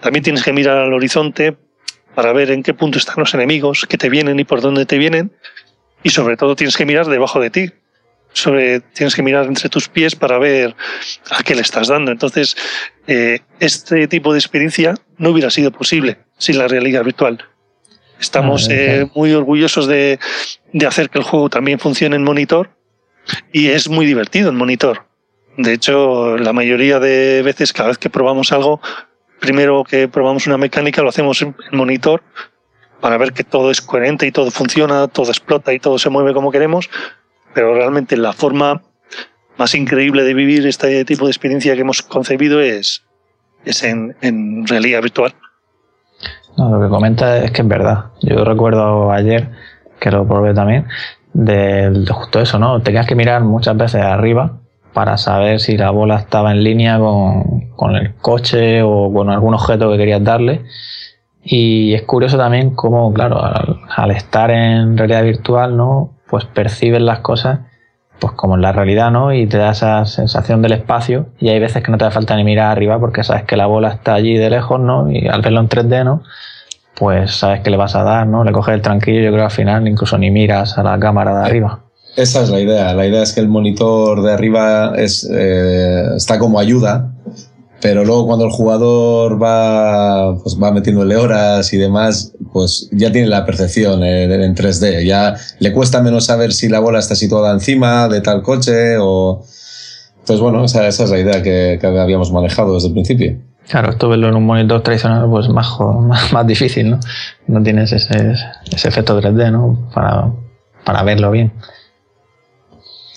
También 0.00 0.24
tienes 0.24 0.42
que 0.42 0.52
mirar 0.52 0.78
al 0.78 0.92
horizonte 0.92 1.56
para 2.14 2.32
ver 2.32 2.50
en 2.50 2.62
qué 2.62 2.74
punto 2.74 2.98
están 2.98 3.16
los 3.18 3.34
enemigos, 3.34 3.86
que 3.88 3.98
te 3.98 4.08
vienen 4.08 4.38
y 4.40 4.44
por 4.44 4.60
dónde 4.60 4.86
te 4.86 4.98
vienen. 4.98 5.32
Y 6.02 6.10
sobre 6.10 6.36
todo 6.36 6.56
tienes 6.56 6.76
que 6.76 6.84
mirar 6.84 7.06
debajo 7.06 7.40
de 7.40 7.50
ti, 7.50 7.70
sobre, 8.34 8.80
tienes 8.80 9.14
que 9.14 9.22
mirar 9.22 9.46
entre 9.46 9.68
tus 9.68 9.88
pies 9.88 10.14
para 10.14 10.38
ver 10.38 10.74
a 11.30 11.42
qué 11.42 11.54
le 11.54 11.62
estás 11.62 11.88
dando. 11.88 12.12
Entonces, 12.12 12.56
eh, 13.06 13.40
este 13.60 14.06
tipo 14.08 14.32
de 14.32 14.38
experiencia 14.38 14.94
no 15.16 15.30
hubiera 15.30 15.50
sido 15.50 15.70
posible 15.70 16.18
sin 16.36 16.58
la 16.58 16.68
realidad 16.68 17.04
virtual. 17.04 17.42
Estamos 18.20 18.68
ah, 18.68 18.74
eh, 18.74 19.06
muy 19.14 19.32
orgullosos 19.32 19.86
de, 19.86 20.18
de, 20.72 20.86
hacer 20.86 21.10
que 21.10 21.18
el 21.18 21.24
juego 21.24 21.48
también 21.48 21.78
funcione 21.78 22.16
en 22.16 22.24
monitor 22.24 22.70
y 23.52 23.68
es 23.68 23.88
muy 23.88 24.04
divertido 24.04 24.50
en 24.50 24.56
monitor. 24.56 25.06
De 25.56 25.72
hecho, 25.72 26.36
la 26.36 26.52
mayoría 26.52 26.98
de 26.98 27.42
veces, 27.42 27.72
cada 27.72 27.88
vez 27.90 27.98
que 27.98 28.10
probamos 28.10 28.52
algo, 28.52 28.80
primero 29.40 29.84
que 29.84 30.08
probamos 30.08 30.46
una 30.46 30.58
mecánica, 30.58 31.02
lo 31.02 31.10
hacemos 31.10 31.40
en 31.42 31.54
monitor 31.70 32.22
para 33.00 33.18
ver 33.18 33.32
que 33.32 33.44
todo 33.44 33.70
es 33.70 33.80
coherente 33.80 34.26
y 34.26 34.32
todo 34.32 34.50
funciona, 34.50 35.06
todo 35.06 35.28
explota 35.30 35.72
y 35.72 35.78
todo 35.78 35.98
se 35.98 36.10
mueve 36.10 36.32
como 36.32 36.50
queremos 36.50 36.88
pero 37.54 37.74
realmente 37.74 38.16
la 38.16 38.32
forma 38.32 38.82
más 39.56 39.74
increíble 39.74 40.24
de 40.24 40.34
vivir 40.34 40.66
este 40.66 41.04
tipo 41.04 41.26
de 41.26 41.30
experiencia 41.30 41.74
que 41.74 41.80
hemos 41.80 42.02
concebido 42.02 42.60
es, 42.60 43.04
es 43.64 43.82
en, 43.84 44.16
en 44.20 44.66
realidad 44.66 45.00
virtual. 45.02 45.34
lo 46.56 46.80
que 46.80 46.88
comenta 46.88 47.38
es 47.38 47.50
que 47.52 47.62
es 47.62 47.68
verdad. 47.68 48.06
Yo 48.22 48.44
recuerdo 48.44 49.12
ayer, 49.12 49.50
que 50.00 50.10
lo 50.10 50.26
probé 50.26 50.54
también, 50.54 50.86
de, 51.34 52.04
justo 52.10 52.40
eso, 52.40 52.58
¿no? 52.58 52.80
Tenías 52.80 53.06
que 53.06 53.14
mirar 53.14 53.42
muchas 53.42 53.76
veces 53.76 54.02
arriba 54.02 54.60
para 54.94 55.18
saber 55.18 55.60
si 55.60 55.76
la 55.76 55.90
bola 55.90 56.16
estaba 56.16 56.52
en 56.52 56.62
línea 56.62 56.98
con, 56.98 57.70
con 57.70 57.96
el 57.96 58.14
coche 58.14 58.82
o 58.82 59.12
con 59.12 59.28
algún 59.28 59.54
objeto 59.54 59.90
que 59.90 59.98
querías 59.98 60.22
darle 60.22 60.64
Y 61.42 61.94
es 61.94 62.02
curioso 62.02 62.38
también 62.38 62.70
cómo, 62.76 63.12
claro, 63.12 63.42
al, 63.42 64.10
estar 64.12 64.50
en 64.50 64.96
realidad 64.96 65.24
virtual, 65.24 65.76
¿no? 65.76 66.13
Pues 66.34 66.46
percibes 66.46 67.00
las 67.00 67.20
cosas 67.20 67.60
pues 68.18 68.32
como 68.32 68.56
en 68.56 68.60
la 68.60 68.72
realidad, 68.72 69.12
¿no? 69.12 69.32
Y 69.32 69.46
te 69.46 69.56
da 69.56 69.70
esa 69.70 70.04
sensación 70.04 70.62
del 70.62 70.72
espacio 70.72 71.26
y 71.38 71.50
hay 71.50 71.60
veces 71.60 71.80
que 71.80 71.92
no 71.92 71.96
te 71.96 72.06
hace 72.06 72.14
falta 72.16 72.34
ni 72.34 72.42
mirar 72.42 72.72
arriba 72.72 72.98
porque 72.98 73.22
sabes 73.22 73.44
que 73.44 73.56
la 73.56 73.66
bola 73.66 73.90
está 73.90 74.14
allí 74.14 74.36
de 74.36 74.50
lejos, 74.50 74.80
¿no? 74.80 75.08
Y 75.08 75.28
al 75.28 75.42
verlo 75.42 75.60
en 75.60 75.68
3D, 75.68 76.04
¿no? 76.04 76.24
Pues 76.96 77.36
sabes 77.36 77.60
que 77.60 77.70
le 77.70 77.76
vas 77.76 77.94
a 77.94 78.02
dar, 78.02 78.26
¿no? 78.26 78.42
Le 78.42 78.50
coges 78.50 78.74
el 78.74 78.82
tranquillo, 78.82 79.20
yo 79.20 79.28
creo 79.28 79.42
que 79.42 79.44
al 79.44 79.50
final 79.52 79.86
incluso 79.86 80.18
ni 80.18 80.32
miras 80.32 80.76
a 80.76 80.82
la 80.82 80.98
cámara 80.98 81.38
de 81.38 81.46
arriba. 81.46 81.84
Esa 82.16 82.42
es 82.42 82.50
la 82.50 82.58
idea. 82.58 82.92
La 82.94 83.06
idea 83.06 83.22
es 83.22 83.32
que 83.32 83.38
el 83.38 83.48
monitor 83.48 84.20
de 84.22 84.32
arriba 84.32 84.94
es, 84.96 85.30
eh, 85.32 86.16
está 86.16 86.40
como 86.40 86.58
ayuda, 86.58 87.13
pero 87.84 88.02
luego 88.02 88.26
cuando 88.26 88.46
el 88.46 88.50
jugador 88.50 89.42
va, 89.42 90.38
pues 90.38 90.56
va 90.56 90.72
metiéndole 90.72 91.16
horas 91.16 91.70
y 91.74 91.76
demás, 91.76 92.32
pues 92.50 92.88
ya 92.92 93.12
tiene 93.12 93.28
la 93.28 93.44
percepción 93.44 94.02
en 94.02 94.56
3D. 94.56 95.04
Ya 95.04 95.36
le 95.58 95.70
cuesta 95.70 96.00
menos 96.00 96.24
saber 96.24 96.54
si 96.54 96.70
la 96.70 96.80
bola 96.80 96.98
está 96.98 97.14
situada 97.14 97.52
encima 97.52 98.08
de 98.08 98.22
tal 98.22 98.42
coche 98.42 98.96
o... 98.98 99.44
Entonces, 100.18 100.40
bueno, 100.40 100.64
esa, 100.64 100.88
esa 100.88 101.04
es 101.04 101.10
la 101.10 101.18
idea 101.18 101.42
que, 101.42 101.76
que, 101.78 101.86
habíamos 101.86 102.32
manejado 102.32 102.72
desde 102.72 102.88
el 102.88 102.94
principio. 102.94 103.36
Claro, 103.68 103.90
esto 103.90 104.08
verlo 104.08 104.28
en 104.30 104.36
un 104.36 104.46
monitor 104.46 104.80
tradicional 104.80 105.28
pues 105.28 105.50
más, 105.50 105.68
más, 106.00 106.32
más 106.32 106.46
difícil, 106.46 106.88
¿no? 106.88 107.00
No 107.48 107.62
tienes 107.62 107.92
ese, 107.92 108.32
ese 108.72 108.88
efecto 108.88 109.20
3D, 109.20 109.52
¿no? 109.52 109.90
Para, 109.92 110.32
para 110.86 111.02
verlo 111.02 111.30
bien. 111.30 111.52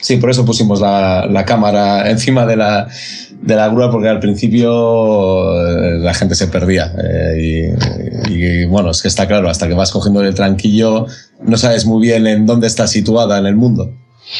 Sí, 0.07 0.18
por 0.18 0.30
eso 0.30 0.45
pusimos 0.45 0.80
la, 0.80 1.43
cámara 1.45 2.09
encima 2.09 2.45
de 2.45 2.55
la, 2.55 2.88
de 3.42 3.56
la, 3.56 3.70
grúa, 3.70 3.92
porque 3.92 4.10
al 4.10 4.20
principio 4.20 5.54
eh, 5.68 6.00
la 6.00 6.14
gente 6.14 6.36
se 6.36 6.48
perdía. 6.48 6.94
Eh, 6.98 7.76
y, 8.30 8.66
bueno, 8.66 8.92
es 8.92 9.02
que 9.02 9.08
está 9.08 9.28
claro, 9.28 9.50
hasta 9.50 9.68
que 9.68 9.74
vas 9.74 9.92
cogiendo 9.92 10.22
el 10.22 10.34
tranquillo, 10.34 11.08
no 11.42 11.58
sabes 11.58 11.86
muy 11.86 12.02
bien 12.02 12.28
en 12.28 12.46
dónde 12.46 12.68
está 12.68 12.88
situada 12.88 13.38
en 13.40 13.46
el 13.46 13.56
mundo. 13.56 13.94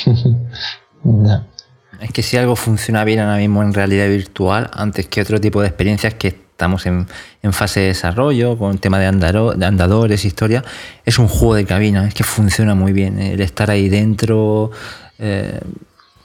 Es 2.02 2.12
que 2.12 2.22
si 2.22 2.38
algo 2.38 2.56
funciona 2.56 3.04
bien 3.04 3.20
ahora 3.20 3.38
mismo 3.38 3.64
en 3.64 3.74
realidad 3.74 4.08
virtual, 4.08 4.70
antes 4.74 5.08
que 5.08 5.22
otro 5.22 5.41
tipo 5.41 5.62
de 5.62 5.68
experiencias 5.68 6.14
que 6.14 6.28
estamos 6.28 6.86
en, 6.86 7.08
fase 7.52 7.82
de 7.82 7.88
desarrollo, 7.88 8.58
con 8.58 8.78
tema 8.78 9.00
de, 9.00 9.06
de 9.06 9.66
andadores, 9.66 10.26
historia, 10.26 10.64
es 11.06 11.18
un 11.18 11.28
juego 11.28 11.56
de 11.56 11.66
cabina, 11.66 12.08
es 12.08 12.14
que 12.14 12.24
funciona 12.24 12.76
muy 12.76 12.93
bien. 12.93 13.20
El 13.20 13.41
estar 13.41 13.72
ahí 13.72 13.89
dentro, 13.89 14.72
eh, 15.18 15.60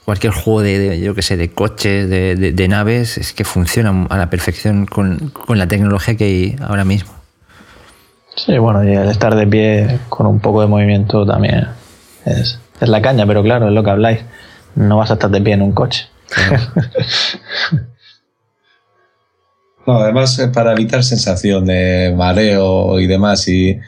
cualquier 0.05 0.33
juego 0.33 0.61
de, 0.61 0.99
yo 0.99 1.15
que 1.15 1.21
sé, 1.21 1.37
de 1.37 1.49
coches, 1.51 2.09
de, 2.09 2.67
naves, 2.67 3.17
es 3.17 3.33
que 3.33 3.43
funciona 3.43 4.07
a 4.09 4.17
la 4.17 4.29
perfección 4.29 4.85
con, 4.85 5.31
la 5.47 5.67
tecnología 5.67 6.15
que 6.15 6.23
hay 6.25 6.55
ahora 6.61 6.85
mismo. 6.85 7.11
Sí, 8.35 8.57
bueno, 8.57 8.83
y 8.83 8.93
el 8.93 9.09
estar 9.09 9.35
de 9.35 9.45
pie 9.45 9.99
con 10.09 10.25
un 10.25 10.39
poco 10.39 10.61
de 10.61 10.67
movimiento 10.67 11.25
también 11.25 11.67
es, 12.25 12.59
la 12.79 13.01
caña, 13.01 13.25
pero 13.25 13.43
claro, 13.43 13.67
es 13.67 13.73
lo 13.73 13.83
que 13.83 13.91
habláis. 13.91 14.19
No 14.75 14.97
vas 14.97 15.11
a 15.11 15.13
estar 15.13 15.29
de 15.29 15.39
pie 15.39 15.53
en 15.53 15.61
un 15.61 15.71
coche. 15.71 16.07
no, 19.87 19.99
además, 19.99 20.37
eh, 20.39 20.47
para 20.47 20.73
evitar 20.73 21.03
sensación 21.03 21.65
de 21.65 22.13
mareo 22.15 22.99
y 22.99 23.07
demás, 23.07 23.47
y 23.47 23.79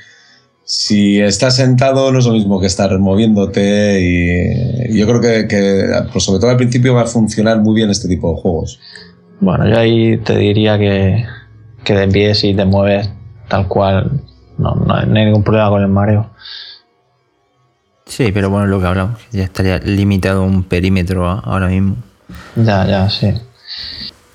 si 0.66 1.22
estás 1.22 1.56
sentado 1.56 2.12
no 2.12 2.18
es 2.18 2.26
lo 2.26 2.34
mismo 2.34 2.60
que 2.60 2.66
estar 2.66 2.98
moviéndote 2.98 4.02
y 4.02 4.98
yo 4.98 5.06
creo 5.06 5.22
que, 5.22 5.88
pues 6.12 6.24
sobre 6.24 6.40
todo 6.40 6.50
al 6.50 6.58
principio 6.58 6.96
va 6.96 7.04
a 7.04 7.08
funcionar 7.08 7.62
muy 7.62 7.76
bien 7.76 7.92
este 7.92 8.08
tipo 8.08 8.34
de 8.34 8.42
juegos. 8.42 8.80
Bueno, 9.40 9.70
yo 9.70 9.78
ahí 9.78 10.18
te 10.18 10.36
diría 10.38 10.80
que, 10.80 11.24
que 11.84 11.94
de 11.94 12.08
pie 12.08 12.34
si 12.34 12.56
te 12.56 12.66
mueves 12.66 13.10
tal 13.48 13.68
cual 13.68 14.24
no, 14.58 14.74
no, 14.74 14.96
hay 14.96 15.06
ningún 15.08 15.44
problema 15.44 15.70
con 15.70 15.82
el 15.84 15.88
mareo. 15.88 16.32
Sí, 18.08 18.32
pero 18.32 18.50
bueno, 18.50 18.66
lo 18.66 18.80
que 18.80 18.88
hablamos, 18.88 19.20
ya 19.32 19.44
estaría 19.44 19.78
limitado 19.80 20.44
un 20.44 20.64
perímetro 20.64 21.28
ahora 21.28 21.68
mismo. 21.68 21.98
Ya, 22.56 22.88
ya, 22.88 23.10
sí. 23.10 23.34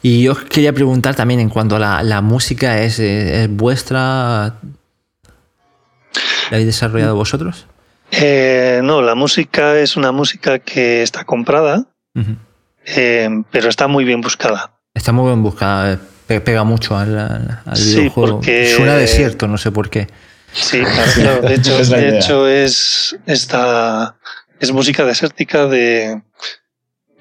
Y 0.03 0.23
yo 0.23 0.37
quería 0.49 0.73
preguntar 0.73 1.15
también 1.15 1.41
en 1.41 1.49
cuanto 1.49 1.77
a 1.77 2.03
la, 2.03 2.21
música, 2.21 2.83
¿es, 2.83 2.99
¿es, 2.99 3.49
vuestra? 3.55 4.55
¿La 6.51 6.57
habéis 6.57 6.67
desarrollado 6.67 7.15
vosotros? 7.15 7.67
Eh, 8.11 8.81
no, 8.83 9.03
la 9.03 9.15
música 9.15 9.79
es 9.79 9.97
una 9.97 10.11
música 10.11 10.59
que 10.59 11.03
está 11.03 11.25
comprada, 11.25 11.87
eh, 12.85 13.29
pero 13.53 13.69
está 13.69 13.87
muy 13.87 14.05
bien 14.05 14.21
buscada. 14.21 14.81
Está 14.93 15.13
muy 15.13 15.27
bien 15.27 15.43
buscada, 15.43 16.01
pega 16.27 16.65
mucho 16.65 16.97
al, 16.97 17.17
al 17.17 17.79
videojuego. 17.79 18.39
Porque... 18.39 18.75
Suena 18.75 18.97
desierto, 18.97 19.47
no 19.47 19.59
sé 19.59 19.71
por 19.71 19.91
qué. 19.91 20.09
Sí, 20.53 20.81
claro, 20.81 21.41
de 21.49 21.55
hecho, 21.55 21.79
es, 21.79 21.91
de 21.91 22.19
hecho 22.19 22.49
es, 22.49 23.17
esta, 23.27 24.17
es 24.59 24.73
música 24.73 25.05
desértica 25.05 25.67
de, 25.67 26.21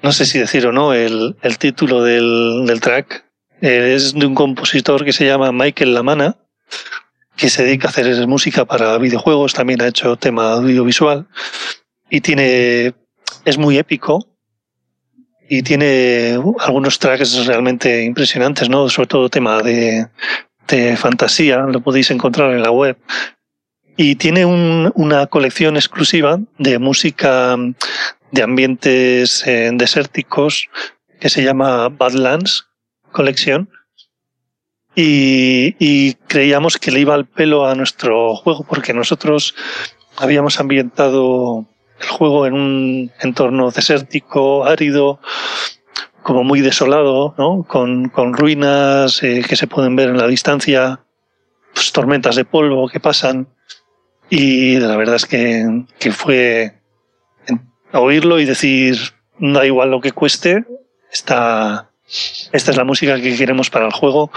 no 0.02 0.10
sé 0.10 0.26
si 0.26 0.40
decir 0.40 0.66
o 0.66 0.72
no, 0.72 0.92
el, 0.92 1.36
el 1.42 1.58
título 1.58 2.02
del, 2.02 2.64
del 2.66 2.80
track 2.80 3.24
eh, 3.60 3.94
es 3.94 4.14
de 4.14 4.26
un 4.26 4.34
compositor 4.34 5.04
que 5.04 5.12
se 5.12 5.26
llama 5.26 5.52
Michael 5.52 5.94
Lamana 5.94 6.36
que 7.40 7.48
se 7.48 7.64
dedica 7.64 7.88
a 7.88 7.90
hacer 7.90 8.26
música 8.26 8.66
para 8.66 8.98
videojuegos, 8.98 9.54
también 9.54 9.80
ha 9.80 9.86
hecho 9.86 10.16
tema 10.16 10.52
audiovisual 10.52 11.26
y 12.10 12.20
tiene 12.20 12.92
es 13.46 13.56
muy 13.56 13.78
épico 13.78 14.26
y 15.48 15.62
tiene 15.62 16.38
algunos 16.58 16.98
tracks 16.98 17.46
realmente 17.46 18.04
impresionantes, 18.04 18.68
¿no? 18.68 18.90
Sobre 18.90 19.08
todo 19.08 19.30
tema 19.30 19.62
de, 19.62 20.06
de 20.68 20.96
fantasía, 20.98 21.60
lo 21.60 21.80
podéis 21.80 22.10
encontrar 22.10 22.52
en 22.52 22.62
la 22.62 22.70
web. 22.70 22.98
Y 23.96 24.16
tiene 24.16 24.44
un, 24.44 24.92
una 24.94 25.26
colección 25.26 25.76
exclusiva 25.76 26.38
de 26.58 26.78
música 26.78 27.56
de 28.32 28.42
ambientes 28.42 29.44
eh, 29.46 29.70
desérticos 29.72 30.68
que 31.18 31.30
se 31.30 31.42
llama 31.42 31.88
Badlands 31.88 32.66
Collection 33.12 33.68
y, 34.94 36.14
creíamos 36.26 36.78
que 36.78 36.90
le 36.90 37.00
iba 37.00 37.14
al 37.14 37.26
pelo 37.26 37.66
a 37.66 37.74
nuestro 37.74 38.34
juego 38.36 38.64
porque 38.64 38.92
nosotros 38.92 39.54
habíamos 40.16 40.60
ambientado 40.60 41.66
el 42.00 42.08
juego 42.08 42.46
en 42.46 42.54
un 42.54 43.12
entorno 43.20 43.70
desértico, 43.70 44.64
árido, 44.64 45.20
como 46.22 46.44
muy 46.44 46.60
desolado, 46.60 47.34
¿no? 47.38 47.64
con, 47.64 48.08
con 48.08 48.34
ruinas 48.34 49.22
eh, 49.22 49.42
que 49.46 49.56
se 49.56 49.66
pueden 49.66 49.96
ver 49.96 50.10
en 50.10 50.18
la 50.18 50.26
distancia, 50.26 51.00
pues, 51.74 51.92
tormentas 51.92 52.36
de 52.36 52.44
polvo 52.44 52.88
que 52.88 53.00
pasan. 53.00 53.48
Y 54.28 54.78
la 54.78 54.96
verdad 54.96 55.16
es 55.16 55.26
que, 55.26 55.84
que 55.98 56.12
fue 56.12 56.80
oírlo 57.92 58.38
y 58.38 58.44
decir, 58.44 58.96
da 59.38 59.66
igual 59.66 59.90
lo 59.90 60.00
que 60.00 60.12
cueste, 60.12 60.64
está, 61.10 61.89
esta 62.52 62.70
es 62.70 62.76
la 62.76 62.84
música 62.84 63.20
que 63.20 63.36
queremos 63.36 63.70
para 63.70 63.86
el 63.86 63.92
juego. 63.92 64.30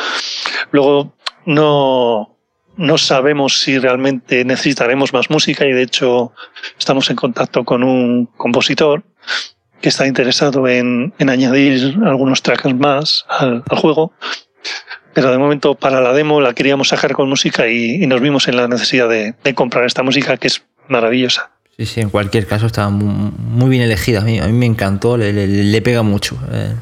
Luego 0.71 1.13
no, 1.45 2.37
no 2.77 2.97
sabemos 2.97 3.59
si 3.59 3.79
realmente 3.79 4.45
necesitaremos 4.45 5.13
más 5.13 5.29
música 5.29 5.65
y 5.65 5.71
de 5.71 5.83
hecho 5.83 6.33
estamos 6.77 7.09
en 7.09 7.15
contacto 7.15 7.63
con 7.63 7.83
un 7.83 8.27
compositor 8.37 9.03
que 9.81 9.89
está 9.89 10.07
interesado 10.07 10.67
en, 10.67 11.13
en 11.19 11.29
añadir 11.29 11.97
algunos 12.05 12.41
tracks 12.41 12.73
más 12.73 13.25
al, 13.27 13.63
juego. 13.69 14.13
Pero 15.13 15.29
de 15.29 15.37
momento 15.37 15.75
para 15.75 16.01
la 16.01 16.13
demo 16.13 16.41
la 16.41 16.53
queríamos 16.53 16.87
sacar 16.87 17.13
con 17.13 17.29
música 17.29 17.67
y, 17.67 18.07
nos 18.07 18.21
vimos 18.21 18.47
en 18.47 18.55
la 18.55 18.67
necesidad 18.67 19.09
de, 19.09 19.35
comprar 19.53 19.85
esta 19.85 20.01
música 20.01 20.37
que 20.37 20.47
es 20.47 20.63
maravillosa. 20.87 21.51
Sí, 21.77 21.85
sí, 21.85 22.01
en 22.01 22.09
cualquier 22.09 22.47
caso 22.47 22.65
está 22.67 22.87
muy, 22.89 23.69
bien 23.69 23.83
elegida. 23.83 24.19
A 24.19 24.23
mí, 24.23 24.39
me 24.39 24.65
encantó, 24.65 25.17
le, 25.17 25.33
le, 25.33 25.81
pega 25.81 26.01
mucho. 26.01 26.39
Eh. 26.51 26.73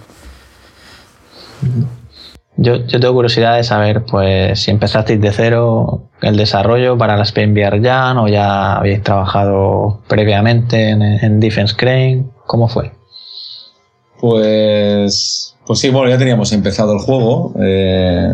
Yo, 2.58 2.86
tengo 2.86 3.14
curiosidad 3.14 3.58
de 3.58 3.64
saber, 3.64 4.04
pues, 4.06 4.60
si 4.60 4.72
empezasteis 4.72 5.20
de 5.20 5.32
cero 5.32 6.10
el 6.22 6.38
desarrollo 6.38 6.98
para 6.98 7.18
la 7.18 7.24
Spain 7.24 7.54
VR 7.54 7.82
Jan 7.82 8.18
o 8.18 8.28
ya 8.28 8.76
habéis 8.76 9.02
trabajado 9.02 10.02
previamente 10.08 10.90
en, 10.90 11.02
en 11.02 11.40
Defense 11.40 11.76
Crane. 11.76 12.26
¿Cómo 12.46 12.68
fue? 12.68 12.92
Pues, 14.20 15.56
pues 15.66 15.80
sí, 15.80 15.90
bueno, 15.90 16.10
ya 16.10 16.18
teníamos 16.18 16.52
empezado 16.52 16.94
el 16.94 17.00
juego. 17.00 17.54
Eh, 17.60 18.32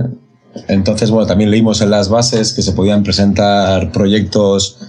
entonces, 0.68 1.12
bueno, 1.12 1.28
también 1.28 1.52
leímos 1.52 1.80
en 1.82 1.92
las 1.92 2.10
bases 2.10 2.52
que 2.54 2.62
se 2.62 2.74
podían 2.74 3.04
presentar 3.04 3.92
proyectos 3.92 4.80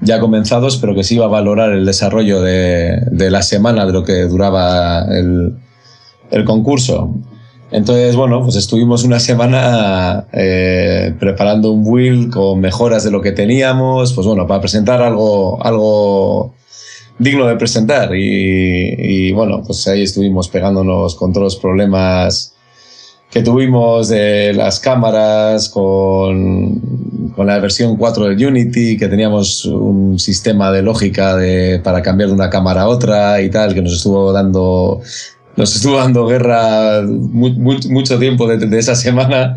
ya 0.00 0.18
comenzados, 0.18 0.78
pero 0.78 0.94
que 0.94 1.04
se 1.04 1.14
iba 1.14 1.26
a 1.26 1.28
valorar 1.28 1.72
el 1.72 1.84
desarrollo 1.84 2.40
de, 2.40 3.30
la 3.30 3.42
semana 3.42 3.86
de 3.86 3.92
lo 3.92 4.02
que 4.02 4.22
duraba 4.22 5.04
el 5.04 6.44
concurso. 6.44 7.14
Entonces, 7.72 8.16
bueno, 8.16 8.42
pues 8.42 8.56
estuvimos 8.56 9.04
una 9.04 9.20
semana 9.20 10.26
eh, 10.32 11.14
preparando 11.20 11.70
un 11.70 11.84
build 11.84 12.32
con 12.32 12.60
mejoras 12.60 13.04
de 13.04 13.12
lo 13.12 13.20
que 13.20 13.30
teníamos, 13.30 14.12
pues 14.12 14.26
bueno, 14.26 14.46
para 14.46 14.60
presentar 14.60 15.00
algo, 15.02 15.64
algo 15.64 16.52
digno 17.20 17.46
de 17.46 17.56
presentar. 17.56 18.10
Y, 18.14 19.30
bueno, 19.32 19.62
pues 19.64 19.86
ahí 19.86 20.02
estuvimos 20.02 20.48
pegándonos 20.48 21.14
con 21.14 21.32
todos 21.32 21.44
los 21.44 21.56
problemas 21.56 22.54
que 23.30 23.42
tuvimos 23.42 24.08
de 24.08 24.52
las 24.54 24.80
cámaras 24.80 25.68
con, 25.68 26.80
la 27.36 27.58
versión 27.60 27.96
4 27.96 28.34
de 28.34 28.46
Unity, 28.46 28.96
que 28.96 29.06
teníamos 29.06 29.64
un 29.64 30.18
sistema 30.18 30.72
de 30.72 30.82
lógica 30.82 31.36
de, 31.36 31.80
para 31.82 32.02
cambiar 32.02 32.30
de 32.30 32.34
una 32.34 32.50
cámara 32.50 32.82
a 32.82 32.88
otra 32.88 33.40
y 33.40 33.48
tal, 33.48 33.72
que 33.74 33.80
nos 33.80 33.92
estuvo 33.92 34.32
dando 34.32 35.00
nos 35.56 35.76
estuvo 35.76 35.96
dando 35.96 36.26
guerra 36.26 37.02
mucho 37.02 38.18
tiempo 38.18 38.46
de, 38.46 38.78
esa 38.78 38.94
semana. 38.94 39.56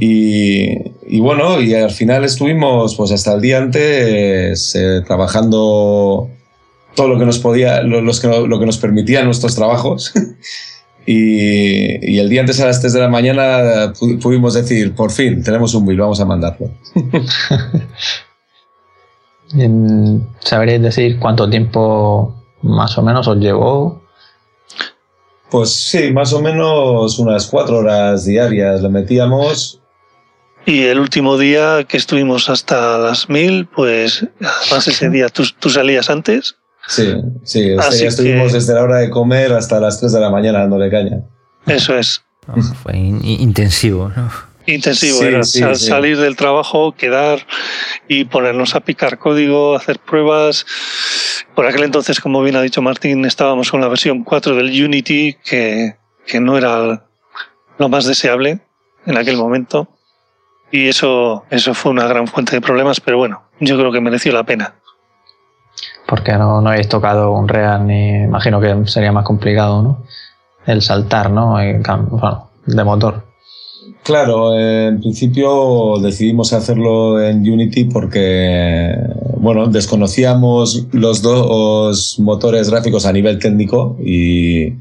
Y, 0.00 0.72
y, 1.06 1.20
bueno, 1.20 1.60
y 1.60 1.74
al 1.74 1.90
final 1.90 2.24
estuvimos 2.24 2.94
pues 2.96 3.12
hasta 3.12 3.34
el 3.34 3.40
día 3.40 3.58
antes 3.58 4.74
eh, 4.74 5.02
trabajando 5.06 6.28
todo 6.94 7.08
lo 7.08 7.18
que 7.18 7.24
nos 7.24 7.38
podía, 7.38 7.82
lo, 7.82 8.00
los 8.00 8.20
que, 8.20 8.28
lo 8.28 8.58
que 8.58 8.66
nos 8.66 8.78
permitían 8.78 9.26
nuestros 9.26 9.54
trabajos. 9.54 10.12
Y, 11.04 12.14
y, 12.14 12.20
el 12.20 12.28
día 12.28 12.42
antes 12.42 12.60
a 12.60 12.66
las 12.66 12.80
3 12.80 12.92
de 12.92 13.00
la 13.00 13.08
mañana 13.08 13.92
pudimos 14.22 14.54
decir, 14.54 14.94
por 14.94 15.10
fin, 15.10 15.42
tenemos 15.42 15.74
un 15.74 15.84
build, 15.84 16.00
vamos 16.00 16.20
a 16.20 16.24
mandarlo. 16.24 16.70
¿Sabréis 20.38 20.80
decir 20.80 21.18
cuánto 21.18 21.50
tiempo 21.50 22.36
más 22.62 22.96
o 22.98 23.02
menos 23.02 23.26
os 23.26 23.38
llevó 23.38 24.01
pues 25.52 25.70
sí, 25.70 26.10
más 26.14 26.32
o 26.32 26.40
menos 26.40 27.18
unas 27.18 27.46
cuatro 27.46 27.76
horas 27.76 28.24
diarias 28.24 28.80
le 28.80 28.88
metíamos. 28.88 29.82
Y 30.64 30.84
el 30.84 30.98
último 30.98 31.36
día 31.36 31.84
que 31.86 31.98
estuvimos 31.98 32.48
hasta 32.48 32.96
las 32.96 33.28
mil, 33.28 33.66
pues 33.66 34.26
además 34.40 34.88
ese 34.88 35.10
día 35.10 35.28
tú, 35.28 35.44
salías 35.68 36.08
antes. 36.08 36.56
Sí, 36.88 37.14
sí, 37.42 37.70
ese 37.70 37.98
día 37.98 38.08
estuvimos 38.08 38.54
desde 38.54 38.72
la 38.72 38.82
hora 38.82 38.96
de 38.96 39.10
comer 39.10 39.52
hasta 39.52 39.78
las 39.78 40.00
3 40.00 40.12
de 40.12 40.20
la 40.20 40.30
mañana 40.30 40.60
dándole 40.60 40.90
caña. 40.90 41.20
Eso 41.66 41.98
es. 41.98 42.22
fue 42.82 42.96
intensivo, 42.96 44.10
¿no? 44.16 44.30
Intensivo, 44.66 45.22
era 45.22 45.42
salir 45.74 46.18
del 46.18 46.36
trabajo, 46.36 46.92
quedar 46.92 47.46
y 48.08 48.24
ponernos 48.24 48.74
a 48.74 48.80
picar 48.80 49.18
código, 49.18 49.74
hacer 49.74 49.98
pruebas. 49.98 50.66
Por 51.54 51.66
aquel 51.66 51.82
entonces, 51.82 52.20
como 52.20 52.42
bien 52.42 52.56
ha 52.56 52.62
dicho 52.62 52.80
Martín, 52.82 53.24
estábamos 53.24 53.70
con 53.70 53.80
la 53.80 53.88
versión 53.88 54.22
4 54.22 54.54
del 54.54 54.84
Unity, 54.84 55.36
que, 55.44 55.96
que 56.26 56.40
no 56.40 56.56
era 56.56 57.04
lo 57.78 57.88
más 57.88 58.06
deseable 58.06 58.60
en 59.06 59.16
aquel 59.16 59.36
momento. 59.36 59.88
Y 60.70 60.88
eso, 60.88 61.44
eso 61.50 61.74
fue 61.74 61.92
una 61.92 62.06
gran 62.06 62.26
fuente 62.26 62.56
de 62.56 62.60
problemas, 62.60 63.00
pero 63.00 63.18
bueno, 63.18 63.42
yo 63.60 63.76
creo 63.76 63.92
que 63.92 64.00
mereció 64.00 64.32
la 64.32 64.44
pena. 64.44 64.74
Porque 66.06 66.32
no, 66.32 66.60
no 66.60 66.70
habéis 66.70 66.88
tocado 66.88 67.32
un 67.32 67.48
Real, 67.48 67.86
ni 67.86 68.22
imagino 68.22 68.60
que 68.60 68.86
sería 68.86 69.12
más 69.12 69.24
complicado, 69.24 69.82
¿no? 69.82 70.04
El 70.66 70.80
saltar, 70.80 71.30
¿no? 71.30 71.58
bueno, 72.10 72.50
de 72.64 72.84
motor. 72.84 73.31
Claro, 74.02 74.58
en 74.58 75.00
principio 75.00 75.98
decidimos 76.00 76.52
hacerlo 76.52 77.22
en 77.22 77.38
Unity 77.38 77.84
porque, 77.84 78.96
bueno, 79.38 79.68
desconocíamos 79.68 80.86
los 80.92 81.22
dos 81.22 82.18
motores 82.18 82.70
gráficos 82.70 83.06
a 83.06 83.12
nivel 83.12 83.38
técnico 83.38 83.96
y, 84.04 84.74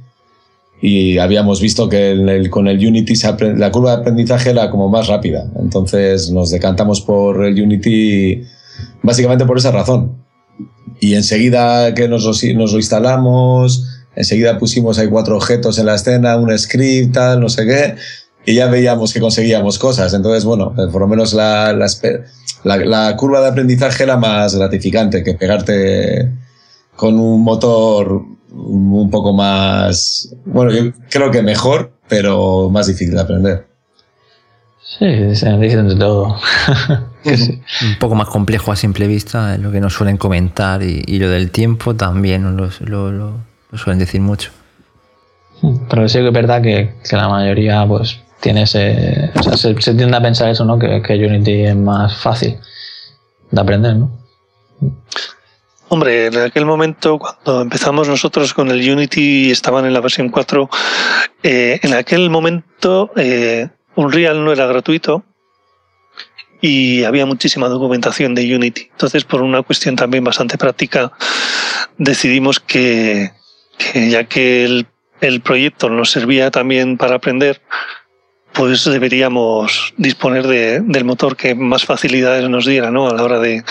y 0.82 1.20
habíamos 1.20 1.62
visto 1.62 1.88
que 1.88 2.47
con 2.49 2.68
el 2.68 2.86
Unity 2.86 3.14
la 3.56 3.72
curva 3.72 3.95
de 3.95 4.02
aprendizaje 4.02 4.49
era 4.49 4.72
como 4.72 4.89
más 4.89 5.08
rápida. 5.08 5.49
Entonces 5.60 6.32
nos 6.32 6.49
decantamos 6.49 7.02
por 7.02 7.45
el 7.45 7.62
Unity 7.62 8.43
básicamente 9.04 9.45
por 9.45 9.58
esa 9.58 9.72
razón. 9.72 10.16
Y 10.99 11.14
enseguida 11.14 11.93
que 11.93 12.08
nos 12.08 12.26
nos 12.26 12.72
lo 12.72 12.78
instalamos, 12.78 13.86
enseguida 14.16 14.58
pusimos 14.58 14.97
ahí 14.97 15.08
cuatro 15.08 15.36
objetos 15.36 15.78
en 15.80 15.88
la 15.88 15.95
escena, 15.95 16.38
un 16.38 16.58
script, 16.58 17.14
tal, 17.14 17.39
no 17.39 17.49
sé 17.49 17.66
qué 17.66 17.95
y 18.46 18.56
ya 18.56 18.68
veíamos 18.68 19.14
que 19.14 19.20
conseguíamos 19.20 19.78
cosas. 19.78 20.14
Entonces, 20.14 20.46
bueno, 20.46 20.74
eh, 20.78 20.92
por 20.92 21.02
lo 21.02 21.08
menos 21.08 21.34
la, 21.34 21.74
la, 21.74 22.78
la, 22.78 23.16
curva 23.16 23.42
de 23.42 23.50
aprendizaje 23.50 24.04
era 24.04 24.18
más 24.18 24.56
gratificante 24.56 25.24
que 25.24 25.34
pegarte 25.34 26.32
con 26.96 27.20
un 27.20 27.44
motor 27.44 28.22
un 28.54 29.10
poco 29.10 29.34
más, 29.34 30.36
bueno, 30.46 30.72
yo 30.72 30.92
creo 31.10 31.32
que 31.32 31.42
mejor, 31.42 31.94
pero 32.08 32.70
más 32.70 32.88
difícil 32.88 33.16
de 33.16 33.22
aprender. 33.22 33.68
Sí, 35.00 35.36
se 35.36 35.58
dicen 35.58 35.88
de 35.88 35.96
todo. 35.96 36.38
Un 37.24 38.00
poco 38.00 38.16
más 38.16 38.28
complejo 38.28 38.72
a 38.72 38.76
simple 38.76 39.08
vista, 39.08 39.58
lo 39.58 39.72
que 39.72 39.80
nos 39.80 39.94
suelen 39.94 40.18
comentar 40.18 40.84
y, 40.84 41.04
y 41.06 41.20
lo 41.20 41.30
del 41.30 41.52
tiempo 41.52 41.96
también 41.96 42.58
lo, 42.58 42.70
lo, 42.82 43.12
lo, 43.12 43.38
suelen 43.78 44.00
decir 44.00 44.20
mucho. 44.20 44.52
Pero 45.89 46.10
sí 46.10 46.20
que 46.20 46.28
es 46.28 46.34
verdad 46.34 46.62
que, 46.62 46.96
que 47.08 47.16
la 47.16 47.30
mayoría 47.30 47.86
pues 47.88 48.20
tiene 48.42 48.64
ese, 48.64 49.32
o 49.36 49.44
sea, 49.44 49.56
se, 49.56 49.74
tiende 49.74 50.18
a 50.18 50.22
pensar 50.22 50.50
eso, 50.50 50.66
¿no? 50.66 50.78
Que, 50.78 51.02
que, 51.02 51.14
Unity 51.14 51.66
es 51.66 51.76
más 51.76 52.18
fácil 52.18 52.58
de 53.52 53.62
aprender, 53.62 53.96
¿no? 53.96 54.12
Hombre, 55.88 56.28
en 56.28 56.38
aquel 56.39 56.66
momento, 56.66 57.20
cuando 57.20 57.62
empezamos 57.62 58.08
nosotros 58.08 58.54
con 58.54 58.72
el 58.72 58.89
Unity, 58.89 59.52
estaban 59.52 59.86
en 59.86 59.94
la 59.94 60.00
versión 60.00 60.30
4, 60.30 60.70
eh, 61.44 61.80
en 61.84 61.94
aquel 61.94 62.30
momento 62.30 63.12
eh, 63.16 63.70
Unreal 63.96 64.44
no 64.44 64.52
era 64.52 64.66
gratuito 64.66 65.24
y 66.62 67.04
había 67.04 67.26
muchísima 67.26 67.68
documentación 67.68 68.34
de 68.36 68.56
Unity. 68.56 68.89
Entonces, 68.92 69.26
por 69.26 69.42
una 69.42 69.64
cuestión 69.64 69.96
también 69.96 70.24
bastante 70.24 70.58
práctica, 70.58 71.12
decidimos 71.98 72.60
que, 72.60 73.32
ya 73.94 74.24
que 74.24 74.86
el 75.20 75.42
proyecto 75.42 75.89
nos 75.89 76.10
servía 76.12 76.52
también 76.52 76.98
para 76.98 77.16
aprender, 77.16 77.62
pues 78.54 78.84
deberíamos 78.86 79.93
disponer 79.97 80.47
de, 80.47 80.82
del 80.82 81.06
motor 81.06 81.36
que 81.36 81.56
más 81.56 81.86
facilidades 81.86 82.49
nos 82.49 82.66
diera 82.66 82.91
¿no? 82.91 83.10
a 83.10 83.14
la 83.14 83.24
hora 83.24 83.39
de, 83.39 83.64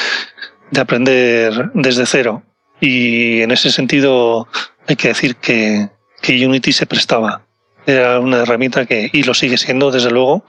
de, 0.70 0.81
aprender 0.81 1.70
desde 1.74 2.07
cero. 2.07 2.43
Y 2.81 3.43
en 3.43 3.51
ese 3.51 3.70
sentido 3.70 4.49
hay 4.87 4.97
que 4.97 5.09
decir 5.09 5.37
que, 5.37 5.91
que 6.22 6.47
Unity 6.47 6.72
se 6.72 6.87
prestaba. 6.87 7.43
Era 7.87 8.20
una 8.20 8.39
herramienta 8.39 8.87
que, 8.87 9.11
y 9.12 9.22
lo 9.22 9.35
sigue 9.35 9.59
siendo 9.59 9.91
desde 9.91 10.11
luego, 10.11 10.45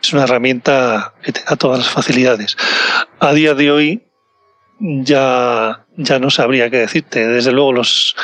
es 0.00 0.12
una 0.12 0.24
herramienta 0.24 1.14
que 1.22 1.32
te 1.32 1.42
da 1.42 1.56
todas 1.56 1.78
las 1.78 1.88
facilidades. 1.88 2.56
A 3.20 3.32
día 3.32 3.54
de 3.54 3.70
hoy 3.70 4.02
ya, 4.80 5.86
ya 5.96 6.18
no 6.18 6.30
sabría 6.30 6.70
qué 6.70 6.78
decirte. 6.78 7.26
Desde 7.26 7.52
luego 7.52 7.72
los, 7.72 8.16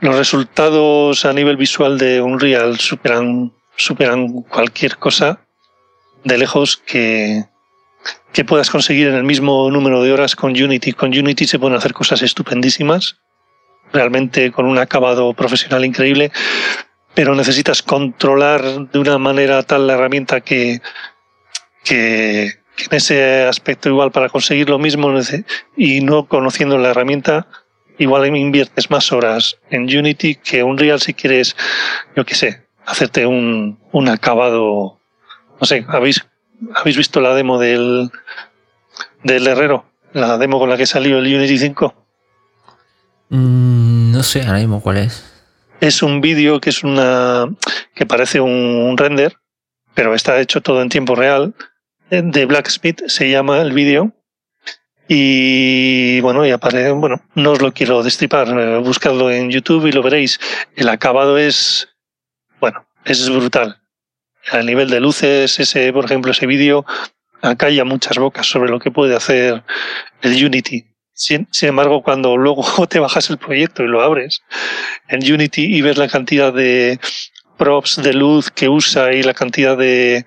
los 0.00 0.14
resultados 0.14 1.24
a 1.24 1.32
nivel 1.32 1.56
visual 1.56 1.98
de 1.98 2.20
Unreal 2.20 2.78
superan 2.78 3.52
superan 3.76 4.42
cualquier 4.42 4.96
cosa 4.96 5.40
de 6.24 6.38
lejos 6.38 6.76
que, 6.76 7.44
que 8.32 8.44
puedas 8.44 8.70
conseguir 8.70 9.08
en 9.08 9.14
el 9.14 9.24
mismo 9.24 9.70
número 9.70 10.02
de 10.02 10.12
horas 10.12 10.36
con 10.36 10.50
Unity. 10.50 10.92
Con 10.92 11.10
Unity 11.10 11.46
se 11.46 11.58
pueden 11.58 11.76
hacer 11.76 11.92
cosas 11.92 12.22
estupendísimas, 12.22 13.18
realmente 13.92 14.50
con 14.52 14.66
un 14.66 14.78
acabado 14.78 15.32
profesional 15.34 15.84
increíble, 15.84 16.32
pero 17.14 17.34
necesitas 17.34 17.82
controlar 17.82 18.90
de 18.90 18.98
una 18.98 19.18
manera 19.18 19.62
tal 19.62 19.86
la 19.86 19.94
herramienta 19.94 20.40
que, 20.40 20.80
que, 21.84 22.52
que 22.76 22.84
en 22.84 22.94
ese 22.94 23.44
aspecto 23.44 23.88
igual 23.88 24.10
para 24.10 24.28
conseguir 24.28 24.68
lo 24.68 24.78
mismo 24.78 25.10
y 25.76 26.00
no 26.00 26.26
conociendo 26.26 26.76
la 26.76 26.90
herramienta, 26.90 27.46
igual 27.98 28.36
inviertes 28.36 28.90
más 28.90 29.12
horas 29.12 29.58
en 29.70 29.84
Unity 29.84 30.34
que 30.34 30.62
Unreal 30.62 31.00
si 31.00 31.14
quieres, 31.14 31.56
yo 32.14 32.26
qué 32.26 32.34
sé, 32.34 32.65
hacerte 32.86 33.26
un, 33.26 33.78
un 33.92 34.08
acabado. 34.08 34.98
No 35.60 35.66
sé, 35.66 35.84
¿habéis, 35.88 36.24
¿habéis 36.74 36.96
visto 36.96 37.20
la 37.20 37.34
demo 37.34 37.58
del, 37.58 38.10
del 39.22 39.46
Herrero? 39.46 39.84
La 40.12 40.38
demo 40.38 40.58
con 40.58 40.70
la 40.70 40.76
que 40.76 40.86
salió 40.86 41.18
el 41.18 41.34
Unity 41.34 41.58
5. 41.58 41.94
Mm, 43.28 44.12
no 44.12 44.22
sé 44.22 44.42
ahora 44.42 44.60
mismo 44.60 44.80
cuál 44.80 44.98
es. 44.98 45.32
Es 45.80 46.02
un 46.02 46.20
vídeo 46.20 46.60
que 46.60 46.70
es 46.70 46.84
una. 46.84 47.46
que 47.94 48.06
parece 48.06 48.40
un 48.40 48.96
render, 48.96 49.36
pero 49.94 50.14
está 50.14 50.40
hecho 50.40 50.62
todo 50.62 50.80
en 50.80 50.88
tiempo 50.88 51.14
real. 51.14 51.54
De 52.08 52.46
Blacksmith 52.46 53.02
se 53.08 53.28
llama 53.28 53.60
el 53.60 53.72
vídeo. 53.72 54.12
Y 55.08 56.20
bueno, 56.20 56.46
y 56.46 56.50
aparece, 56.50 56.90
bueno, 56.90 57.22
no 57.34 57.52
os 57.52 57.62
lo 57.62 57.72
quiero 57.72 58.02
destripar, 58.02 58.48
eh, 58.48 58.78
buscadlo 58.78 59.30
en 59.30 59.50
YouTube 59.50 59.86
y 59.86 59.92
lo 59.92 60.02
veréis. 60.02 60.40
El 60.74 60.88
acabado 60.88 61.38
es 61.38 61.95
es 63.06 63.30
brutal. 63.30 63.80
A 64.50 64.62
nivel 64.62 64.90
de 64.90 65.00
luces, 65.00 65.58
ese, 65.58 65.92
por 65.92 66.04
ejemplo, 66.04 66.32
ese 66.32 66.46
vídeo 66.46 66.84
acalla 67.42 67.84
muchas 67.84 68.18
bocas 68.18 68.46
sobre 68.46 68.70
lo 68.70 68.78
que 68.78 68.90
puede 68.90 69.16
hacer 69.16 69.62
el 70.22 70.44
Unity. 70.44 70.86
Sin, 71.12 71.48
embargo, 71.62 72.02
cuando 72.02 72.36
luego 72.36 72.64
te 72.88 72.98
bajas 72.98 73.30
el 73.30 73.38
proyecto 73.38 73.82
y 73.82 73.88
lo 73.88 74.02
abres 74.02 74.42
en 75.08 75.20
Unity 75.20 75.76
y 75.76 75.82
ves 75.82 75.96
la 75.96 76.08
cantidad 76.08 76.52
de 76.52 77.00
props 77.56 78.02
de 78.02 78.12
luz 78.12 78.50
que 78.50 78.68
usa 78.68 79.12
y 79.14 79.22
la 79.22 79.32
cantidad 79.32 79.78
de, 79.78 80.26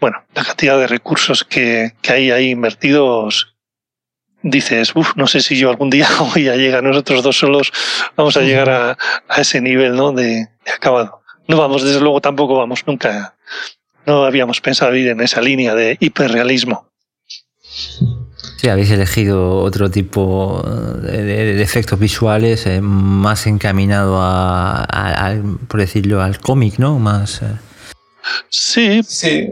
bueno, 0.00 0.22
la 0.34 0.44
cantidad 0.44 0.78
de 0.78 0.86
recursos 0.86 1.44
que, 1.44 1.94
que 2.02 2.12
hay 2.12 2.30
ahí 2.30 2.50
invertidos, 2.50 3.56
dices, 4.42 4.94
uff, 4.94 5.16
no 5.16 5.26
sé 5.26 5.40
si 5.40 5.58
yo 5.58 5.70
algún 5.70 5.88
día 5.88 6.08
voy 6.34 6.48
a 6.48 6.56
llegar, 6.56 6.82
nosotros 6.82 7.22
dos 7.22 7.38
solos 7.38 7.72
vamos 8.16 8.36
a 8.36 8.42
llegar 8.42 8.68
a, 8.68 8.98
a 9.28 9.40
ese 9.40 9.62
nivel, 9.62 9.96
¿no? 9.96 10.12
De, 10.12 10.48
de 10.64 10.72
acabado. 10.74 11.22
No 11.48 11.56
vamos, 11.56 11.82
desde 11.82 12.00
luego 12.00 12.20
tampoco 12.20 12.56
vamos 12.56 12.86
nunca 12.86 13.34
no 14.08 14.24
habíamos 14.24 14.60
pensado 14.60 14.96
ir 14.96 15.08
en 15.08 15.20
esa 15.20 15.42
línea 15.42 15.74
de 15.74 15.98
hiperrealismo. 16.00 16.86
Sí, 18.56 18.68
habéis 18.68 18.90
elegido 18.90 19.58
otro 19.58 19.90
tipo 19.90 20.62
de, 21.02 21.60
efectos 21.62 21.98
visuales 21.98 22.66
eh, 22.66 22.80
más 22.80 23.46
encaminado 23.46 24.18
a, 24.20 25.34
por 25.68 25.80
decirlo, 25.80 26.22
al 26.22 26.40
cómic, 26.40 26.78
¿no? 26.78 26.98
Más. 26.98 27.42
Eh. 27.42 27.46
Sí. 28.48 29.02
Sí. 29.06 29.50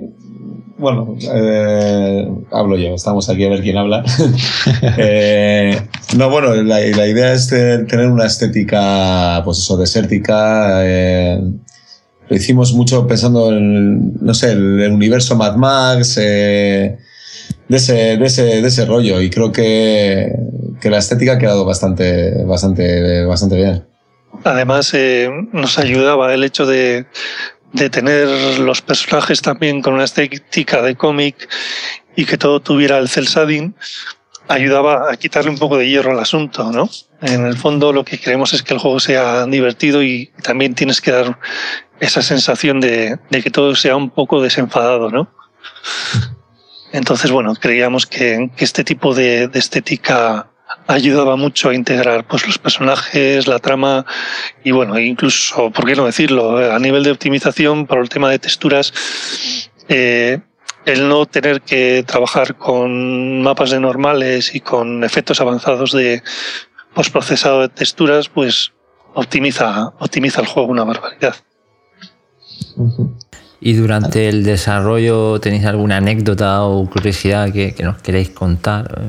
Bueno, 0.79 1.17
eh, 1.21 2.29
hablo 2.51 2.77
yo, 2.77 2.95
estamos 2.95 3.31
aquí 3.31 3.45
a 3.45 3.51
ver 3.51 3.63
quién 3.63 3.79
habla. 3.79 4.03
no, 6.17 6.31
bueno, 6.31 6.55
la, 6.55 6.87
idea 6.87 7.33
es 7.33 7.49
tener 7.49 8.09
una 8.09 8.27
estética, 8.27 9.43
pues 9.45 9.59
eso, 9.59 9.77
desértica. 9.77 10.83
Lo 12.29 12.37
hicimos 12.37 12.73
mucho 12.73 13.07
pensando 13.07 13.51
en, 13.51 14.15
no 14.21 14.35
sé, 14.35 14.53
el, 14.53 14.91
universo 14.91 15.37
Mad 15.37 15.57
Max 15.57 16.17
de 16.17 16.97
ese, 17.69 18.17
de 18.17 18.27
ese, 18.27 18.43
de 18.43 18.67
ese 18.67 18.85
rollo 18.85 19.21
y 19.21 19.31
creo 19.31 19.53
que, 19.53 20.33
que, 20.81 20.91
la 20.91 20.99
estética 20.99 21.35
ha 21.35 21.39
quedado 21.39 21.65
bastante, 21.65 22.45
bastante, 22.45 23.25
bastante 23.25 23.57
bien. 23.57 23.85
Además, 24.45 24.93
eh, 24.95 25.31
nos 25.53 25.79
ayudaba 25.79 26.33
el 26.35 26.45
hecho 26.45 26.67
de, 26.67 27.07
de 27.73 27.91
tener 27.91 28.29
los 28.59 28.83
personajes 28.83 29.43
también 29.43 29.83
con 29.83 29.95
una 29.95 30.05
estética 30.05 30.83
de 30.83 30.95
cómic 30.97 31.49
y 32.17 32.25
que 32.25 32.39
todo 32.39 32.61
tuviera 32.61 32.99
el 32.99 33.09
cel 33.09 33.27
shading, 33.27 33.75
ayudaba 34.49 35.13
a 35.13 35.17
quitarle 35.17 35.51
un 35.51 35.59
poco 35.59 35.77
de 35.77 35.89
hierro 35.89 36.13
al 36.13 36.21
asunto, 36.21 36.71
¿no? 36.73 36.89
En 37.23 37.47
el 37.47 37.57
fondo 37.57 37.93
lo 37.93 38.05
que 38.05 38.19
queremos 38.19 38.53
es 38.53 38.63
que 38.63 38.75
el 38.75 38.81
juego 38.81 39.01
sea 39.01 39.47
divertido 39.47 40.03
y 40.03 40.31
también 40.43 40.75
tienes 40.75 41.01
que 41.01 41.13
dar 41.13 41.39
esa 42.01 42.23
sensación 42.23 42.81
de, 42.81 43.19
que 43.31 43.51
todo 43.51 43.75
sea 43.75 43.97
un 43.97 44.11
poco 44.11 44.43
desenfadado, 44.43 45.11
¿no? 45.11 45.29
Entonces, 46.93 47.31
bueno, 47.31 47.55
creíamos 47.55 48.07
que, 48.07 48.51
este 48.59 48.85
tipo 48.85 49.15
de, 49.15 49.51
estética 49.55 50.49
ayudaba 50.89 51.37
mucho 51.37 51.71
a 51.71 51.75
integrar 51.75 52.27
pues, 52.27 52.47
los 52.47 52.59
personajes, 52.59 53.47
la 53.47 53.59
trama 53.59 54.05
y 54.63 54.71
bueno, 54.71 54.99
incluso, 54.99 55.71
¿por 55.71 55.87
qué 55.87 55.97
no 55.97 56.05
decirlo? 56.05 56.59
A 56.73 56.79
nivel 56.79 57.03
de 57.03 57.11
optimización, 57.13 57.87
para 57.87 58.03
el 58.03 58.09
tema 58.09 58.31
de 58.31 58.39
texturas, 58.39 58.93
eh, 59.89 60.41
el 60.85 61.09
no 61.09 61.27
tener 61.27 61.63
que 61.63 62.05
trabajar 62.07 62.55
con 62.57 63.43
mapas 63.43 63.71
de 63.71 63.81
normales 63.81 64.55
y 64.55 64.61
con 64.61 65.03
efectos 65.03 65.41
avanzados 65.41 65.93
de 65.93 66.23
postprocesado 66.97 67.61
de 67.61 67.69
texturas, 67.69 68.31
pues 68.31 68.73
optimiza, 69.13 69.93
optimiza 69.99 70.41
el 70.41 70.47
juego 70.47 70.71
una 70.71 70.83
barbaridad. 70.83 71.37
¿Y 73.61 73.75
durante 73.75 74.31
el 74.31 74.45
desarrollo 74.45 75.39
tenéis 75.39 75.67
alguna 75.67 75.99
anécdota 75.99 76.63
o 76.63 76.89
curiosidad 76.89 77.53
que, 77.53 77.75
nos 77.81 78.01
queréis 78.01 78.31
contar? 78.31 79.03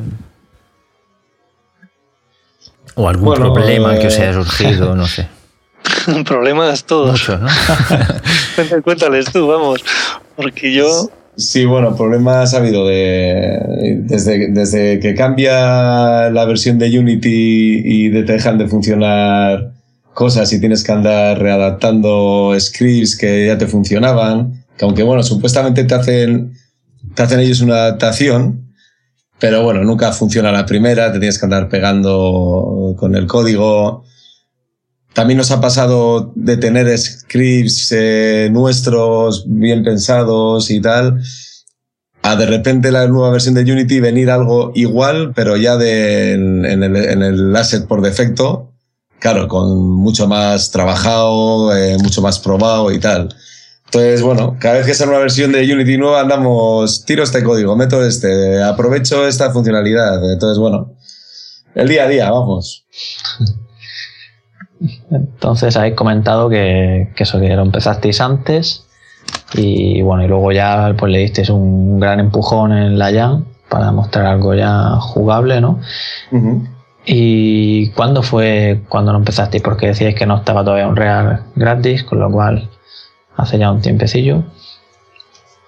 ¿O 2.96 3.08
algún 3.08 3.34
problema 3.36 3.98
que 3.98 4.08
os 4.08 4.20
haya 4.20 4.34
surgido? 4.34 4.94
No 4.94 5.08
sé. 5.08 5.30
Problemas 6.26 6.84
todos. 6.84 7.12
Muchos, 7.12 7.40
¿no? 7.40 7.48
Cuéntales 8.84 9.32
tú, 9.32 9.48
vamos. 9.48 9.82
Porque 10.36 10.74
yo. 10.74 11.10
Sí, 11.38 11.66
bueno, 11.66 11.96
problemas 11.96 12.56
ha 12.56 12.58
habido 12.58 12.88
de, 12.88 13.60
desde, 14.00 14.52
desde 14.52 15.00
que 15.00 15.14
cambia 15.14 16.32
la 16.32 16.46
versión 16.46 16.80
de 16.80 16.98
Unity 16.98 17.82
y 17.86 18.12
te 18.12 18.24
dejan 18.24 18.58
de 18.58 18.68
funcionar 18.68 19.74
cosas 20.16 20.52
y 20.52 20.60
tienes 20.60 20.84
que 20.84 20.92
andar 20.92 21.38
readaptando 21.38 22.56
scripts 22.60 23.16
que 23.16 23.46
ya 23.46 23.58
te 23.60 23.68
funcionaban, 23.68 24.66
que 24.76 24.86
aunque 24.86 25.04
bueno, 25.04 25.22
supuestamente 25.22 25.84
te 25.84 25.94
hacen, 25.94 26.54
te 27.14 27.22
hacen 27.22 27.40
ellos 27.40 27.62
una 27.62 27.76
adaptación, 27.76 28.74
pero 29.38 29.62
bueno, 29.62 29.84
nunca 29.84 30.12
funciona 30.14 30.52
la 30.52 30.66
primera, 30.66 31.14
te 31.14 31.20
tienes 31.20 31.38
que 31.38 31.46
andar 31.46 31.70
pegando 31.70 32.96
con 32.98 33.14
el 33.16 33.28
código. 33.28 34.06
También 35.18 35.40
nos 35.40 35.50
ha 35.50 35.60
pasado 35.60 36.32
de 36.36 36.58
tener 36.58 36.96
scripts 36.96 37.92
eh, 37.92 38.50
nuestros 38.52 39.46
bien 39.48 39.84
pensados 39.84 40.70
y 40.70 40.80
tal, 40.80 41.24
a 42.22 42.36
de 42.36 42.46
repente 42.46 42.92
la 42.92 43.08
nueva 43.08 43.32
versión 43.32 43.56
de 43.56 43.64
Unity 43.64 44.00
venir 44.00 44.30
algo 44.30 44.72
igual, 44.76 45.34
pero 45.36 45.58
ya 45.58 45.76
de, 45.76 46.34
en, 46.34 46.84
el, 46.84 46.96
en 46.96 47.56
asset 47.56 47.88
por 47.88 48.04
defecto, 48.04 48.74
claro, 49.18 49.48
con 49.48 49.90
mucho 49.90 50.28
más 50.28 50.70
trabajado, 50.70 51.76
eh, 51.76 51.98
mucho 51.98 52.22
más 52.22 52.38
probado 52.38 52.92
y 52.92 53.00
tal. 53.00 53.36
Entonces, 53.86 54.22
bueno, 54.22 54.56
cada 54.60 54.76
vez 54.76 54.86
que 54.86 54.94
sale 54.94 55.10
una 55.10 55.20
versión 55.20 55.52
de 55.52 55.64
Unity 55.64 55.98
nueva, 55.98 56.22
andamos, 56.22 57.06
tiro 57.06 57.24
este 57.24 57.44
código, 57.44 57.76
meto 57.76 58.06
este, 58.06 58.62
aprovecho 58.62 59.26
esta 59.28 59.50
funcionalidad. 59.50 60.32
Entonces, 60.32 60.60
bueno, 60.60 60.94
el 61.74 61.88
día 61.88 62.04
a 62.04 62.08
día, 62.08 62.30
vamos. 62.30 62.86
Entonces, 65.12 65.76
habéis 65.78 65.96
comentado 65.96 66.50
que, 66.50 67.10
que 67.16 67.24
eso, 67.24 67.40
que 67.40 67.56
lo 67.56 67.64
empezasteis 67.64 68.22
antes 68.22 68.88
y 69.54 70.02
bueno, 70.02 70.24
y 70.24 70.28
luego 70.28 70.52
ya 70.52 70.94
pues 70.98 71.12
le 71.12 71.20
disteis 71.20 71.50
un 71.50 72.00
gran 72.00 72.20
empujón 72.20 72.74
en 72.74 73.00
la 73.00 73.12
Jam 73.12 73.46
para 73.70 73.92
mostrar 73.92 74.26
algo 74.26 74.54
ya 74.54 74.92
jugable, 75.00 75.62
¿no? 75.62 75.80
¿Y 77.06 77.90
cuándo 77.92 78.22
fue 78.24 78.82
cuando 78.90 79.14
lo 79.14 79.20
empezaste? 79.20 79.62
Porque 79.62 79.88
decíais 79.88 80.16
que 80.16 80.26
no 80.26 80.38
estaba 80.38 80.64
todavía 80.64 80.88
un 80.88 80.96
real 80.96 81.44
gratis, 81.56 82.04
con 82.04 82.20
lo 82.20 82.30
cual 82.30 82.70
hace 83.36 83.58
ya 83.58 83.72
un 83.72 83.82
tiempecillo. 83.82 84.44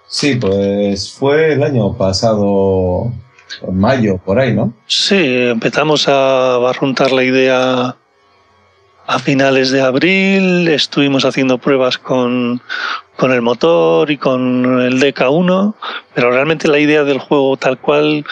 Sí, 0.07 0.35
pues 0.35 1.11
fue 1.11 1.53
el 1.53 1.63
año 1.63 1.93
pasado, 1.93 3.11
en 3.61 3.77
mayo, 3.77 4.17
por 4.17 4.39
ahí, 4.39 4.53
¿no? 4.53 4.73
Sí, 4.87 5.17
empezamos 5.17 6.07
a 6.07 6.57
barruntar 6.57 7.11
la 7.11 7.23
idea 7.23 7.95
a 9.09 9.17
finales 9.17 9.71
de 9.71 9.81
abril, 9.81 10.67
estuvimos 10.67 11.25
haciendo 11.25 11.57
pruebas 11.57 11.97
con, 11.97 12.61
con 13.17 13.31
el 13.31 13.41
motor 13.41 14.11
y 14.11 14.17
con 14.17 14.79
el 14.81 15.01
DK1, 15.01 15.73
pero 16.13 16.29
realmente 16.29 16.67
la 16.67 16.77
idea 16.77 17.03
del 17.03 17.17
juego 17.17 17.57
tal 17.57 17.79
cual 17.79 18.23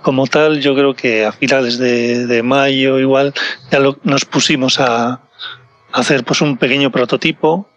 como 0.00 0.26
tal, 0.26 0.60
yo 0.60 0.74
creo 0.74 0.94
que 0.94 1.26
a 1.26 1.32
finales 1.32 1.76
de, 1.76 2.42
mayo 2.42 2.98
igual 2.98 3.34
ya 3.70 3.78
nos 4.04 4.24
pusimos 4.24 4.80
a, 4.80 5.20
hacer 5.92 6.24
pues 6.24 6.40
un 6.40 6.56
pequeño 6.56 6.90
prototipo, 6.90 7.68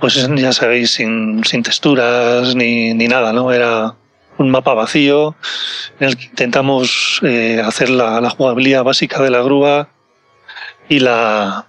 pues 0.00 0.28
ya 0.34 0.52
sabéis, 0.52 0.90
sin, 0.90 1.40
texturas 1.62 2.56
ni, 2.56 2.94
nada, 2.94 3.32
¿no? 3.32 3.52
Era 3.52 3.94
un 4.38 4.50
mapa 4.50 4.74
vacío 4.74 5.36
en 6.00 6.08
el 6.08 6.16
que 6.16 6.24
intentamos 6.24 7.20
eh, 7.22 7.62
hacer 7.64 7.90
la, 7.90 8.20
la, 8.20 8.30
jugabilidad 8.30 8.82
básica 8.82 9.22
de 9.22 9.30
la 9.30 9.40
grúa 9.40 9.88
y 10.88 10.98
la, 10.98 11.66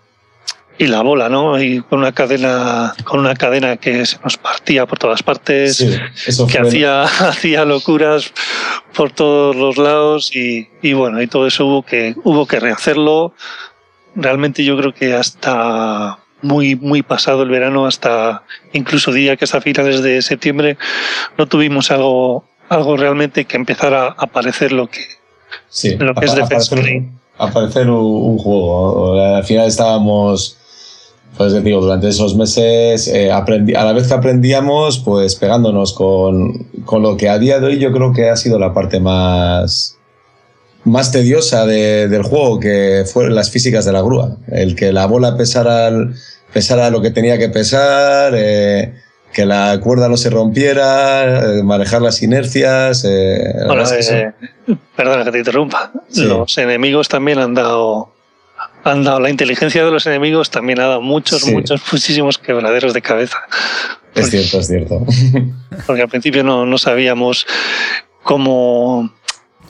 y 0.78 0.88
la 0.88 1.02
bola, 1.02 1.28
¿no? 1.30 1.62
Y 1.62 1.82
con 1.82 2.00
una 2.00 2.12
cadena, 2.12 2.94
con 3.04 3.20
una 3.20 3.36
cadena 3.36 3.78
que 3.78 4.06
se 4.06 4.18
nos 4.24 4.38
partía 4.38 4.86
por 4.86 5.00
todas 5.00 5.24
partes, 5.24 5.84
que 6.50 6.60
hacía, 6.60 7.04
hacía 7.30 7.66
locuras 7.66 8.32
por 8.94 9.12
todos 9.12 9.56
los 9.56 9.78
lados 9.78 10.36
y, 10.36 10.70
y, 10.82 10.94
bueno, 10.94 11.22
y 11.22 11.28
todo 11.28 11.48
eso 11.48 11.66
hubo 11.66 11.84
que, 11.84 12.16
hubo 12.24 12.46
que 12.46 12.60
rehacerlo. 12.60 13.34
Realmente 14.16 14.64
yo 14.64 14.78
creo 14.78 14.94
que 14.94 15.14
hasta 15.14 16.20
muy, 16.42 16.76
muy 16.76 17.02
pasado 17.02 17.44
el 17.44 17.50
verano, 17.50 17.86
hasta 17.86 18.44
incluso 18.74 19.12
diría 19.12 19.36
que 19.36 19.46
hasta 19.46 19.62
finales 19.62 20.04
de 20.04 20.22
septiembre, 20.22 20.78
no 21.38 21.48
tuvimos 21.48 21.90
algo, 21.90 22.46
algo 22.70 22.98
realmente 22.98 23.46
que 23.46 23.58
empezara 23.58 24.08
a 24.08 24.16
aparecer 24.18 24.72
lo 24.72 24.88
que, 24.88 25.06
lo 25.98 26.14
que 26.14 26.26
es 26.26 26.36
Defense 26.36 27.10
Aparecer 27.40 27.88
un, 27.88 28.00
un 28.00 28.38
juego. 28.40 29.20
Al 29.22 29.44
final 29.44 29.68
estábamos 29.68 30.57
pues 31.38 31.64
digo, 31.64 31.82
durante 31.82 32.10
esos 32.10 32.36
meses, 32.36 33.08
eh, 33.08 33.32
aprendí, 33.32 33.76
a 33.76 33.86
la 33.86 33.94
vez 33.94 34.08
que 34.08 34.14
aprendíamos, 34.16 35.00
pues 35.00 35.36
pegándonos 35.36 35.94
con, 35.94 36.66
con, 36.86 37.04
lo 37.04 37.16
que 37.16 37.30
a 37.30 37.38
día 37.38 37.60
de 37.60 37.68
hoy 37.68 37.80
yo 37.80 37.92
creo 37.92 38.12
que 38.12 38.30
ha 38.30 38.36
sido 38.36 38.58
la 38.58 38.74
parte 38.74 39.00
más, 39.00 39.98
más 40.84 41.12
tediosa 41.12 41.68
de, 41.68 42.08
del 42.08 42.24
juego, 42.24 42.60
que 42.60 43.04
fueron 43.12 43.36
las 43.36 43.52
físicas 43.52 43.86
de 43.86 43.92
la 43.92 44.02
grúa. 44.02 44.38
El 44.48 44.76
que 44.76 44.92
la 44.92 45.06
bola 45.06 45.38
pesara, 45.38 45.92
pesara 46.52 46.90
lo 46.90 47.02
que 47.02 47.12
tenía 47.12 47.38
que 47.38 47.50
pesar, 47.50 48.34
eh, 48.36 48.96
que 49.32 49.46
la 49.46 49.80
cuerda 49.80 50.10
no 50.10 50.18
se 50.18 50.32
rompiera, 50.32 51.58
eh, 51.58 51.64
manejar 51.64 52.02
las 52.02 52.24
inercias. 52.24 53.04
bueno, 53.04 53.84
perdona 54.96 55.24
que 55.24 55.32
te 55.32 55.38
interrumpa. 55.38 55.92
Los 56.16 56.58
enemigos 56.58 57.08
también 57.08 57.38
han 57.38 57.54
dado 57.54 58.17
han 58.88 59.04
dado 59.04 59.20
la 59.20 59.30
inteligencia 59.30 59.84
de 59.84 59.92
los 59.92 60.06
enemigos 60.06 60.50
también 60.50 60.80
ha 60.80 60.88
dado 60.88 61.02
muchos, 61.02 61.46
muchos, 61.48 61.82
muchísimos 61.92 62.38
quebraderos 62.38 62.94
de 62.94 63.02
cabeza. 63.02 63.38
Es 64.16 64.30
cierto, 64.30 64.60
es 64.60 64.68
cierto. 64.68 65.06
Porque 65.86 66.02
al 66.02 66.10
principio 66.10 66.44
no, 66.44 66.66
no 66.66 66.78
sabíamos 66.78 67.46
cómo, 68.24 69.14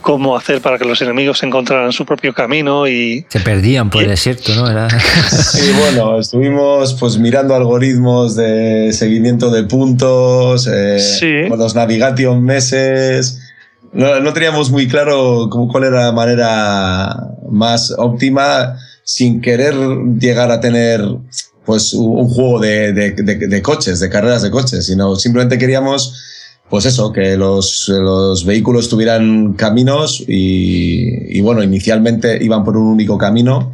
cómo 0.01 0.37
hacer 0.37 0.61
para 0.61 0.77
que 0.77 0.85
los 0.85 1.01
enemigos 1.01 1.43
encontraran 1.43 1.91
su 1.91 2.05
propio 2.05 2.33
camino 2.33 2.87
y... 2.87 3.25
Se 3.29 3.39
perdían 3.41 3.89
por 3.89 4.03
el 4.03 4.09
desierto, 4.09 4.53
¿no? 4.55 4.69
Era... 4.69 4.87
Sí, 5.29 5.71
bueno, 5.77 6.19
estuvimos 6.19 6.93
pues 6.93 7.17
mirando 7.17 7.55
algoritmos 7.55 8.35
de 8.35 8.93
seguimiento 8.93 9.49
de 9.49 9.63
puntos, 9.63 10.69
eh, 10.71 11.49
los 11.49 11.75
navigation 11.75 12.43
meses. 12.43 13.41
No, 13.91 14.19
no, 14.19 14.33
teníamos 14.33 14.69
muy 14.69 14.87
claro 14.87 15.47
cómo, 15.49 15.67
cuál 15.67 15.85
era 15.85 16.05
la 16.05 16.11
manera 16.11 17.15
más 17.49 17.93
óptima 17.97 18.77
sin 19.07 19.39
querer 19.39 19.73
llegar 20.19 20.51
a 20.51 20.59
tener 20.59 21.01
pues 21.65 21.93
un 21.93 22.27
juego 22.27 22.59
de, 22.59 22.91
de, 22.91 23.11
de 23.13 23.61
coches, 23.61 24.01
de 24.01 24.09
carreras 24.09 24.41
de 24.41 24.51
coches, 24.51 24.85
sino 24.85 25.15
simplemente 25.15 25.57
queríamos 25.57 26.13
pues 26.69 26.85
eso, 26.85 27.13
que 27.13 27.37
los, 27.37 27.87
los 27.87 28.43
vehículos 28.43 28.89
tuvieran 28.89 29.53
caminos 29.53 30.21
y, 30.27 31.37
y, 31.37 31.39
bueno, 31.39 31.63
inicialmente 31.63 32.43
iban 32.43 32.65
por 32.65 32.75
un 32.75 32.87
único 32.87 33.17
camino 33.17 33.73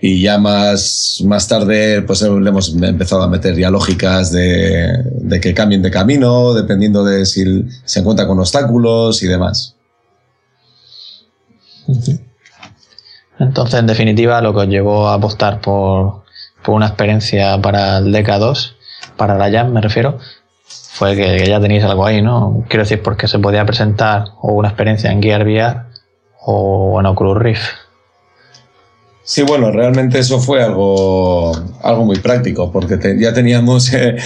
y 0.00 0.22
ya 0.22 0.38
más, 0.38 1.22
más 1.26 1.48
tarde 1.48 2.00
pues 2.00 2.22
le 2.22 2.48
hemos 2.48 2.74
empezado 2.74 3.22
a 3.22 3.28
meter 3.28 3.56
ya 3.56 3.70
lógicas 3.70 4.32
de, 4.32 5.04
de 5.20 5.40
que 5.40 5.52
cambien 5.52 5.82
de 5.82 5.90
camino, 5.90 6.54
dependiendo 6.54 7.04
de 7.04 7.26
si 7.26 7.44
se 7.84 8.00
encuentra 8.00 8.26
con 8.26 8.38
obstáculos 8.38 9.22
y 9.22 9.26
demás. 9.26 9.74
Entonces, 13.38 13.80
en 13.80 13.86
definitiva, 13.86 14.40
lo 14.40 14.52
que 14.54 14.60
os 14.60 14.68
llevó 14.68 15.08
a 15.08 15.14
apostar 15.14 15.60
por, 15.60 16.22
por 16.62 16.74
una 16.74 16.86
experiencia 16.86 17.60
para 17.60 17.98
el 17.98 18.12
DK2, 18.12 18.74
para 19.16 19.36
la 19.36 19.50
Jam 19.50 19.72
me 19.72 19.80
refiero, 19.80 20.18
fue 20.64 21.14
que, 21.14 21.46
ya 21.46 21.60
tenéis 21.60 21.84
algo 21.84 22.06
ahí, 22.06 22.22
¿no? 22.22 22.64
Quiero 22.68 22.84
decir, 22.84 23.02
porque 23.02 23.28
se 23.28 23.38
podía 23.38 23.64
presentar 23.66 24.24
o 24.40 24.52
una 24.52 24.68
experiencia 24.68 25.12
en 25.12 25.22
Gear 25.22 25.44
VR 25.44 25.82
o 26.40 26.98
en 26.98 27.06
Oculus 27.06 27.38
Rift. 27.38 27.68
Sí, 29.22 29.42
bueno, 29.42 29.72
realmente 29.72 30.20
eso 30.20 30.38
fue 30.38 30.62
algo, 30.62 31.52
algo 31.82 32.04
muy 32.04 32.18
práctico, 32.20 32.70
porque 32.70 32.96
ya 33.18 33.34
teníamos 33.34 33.92
eh, 33.92 34.16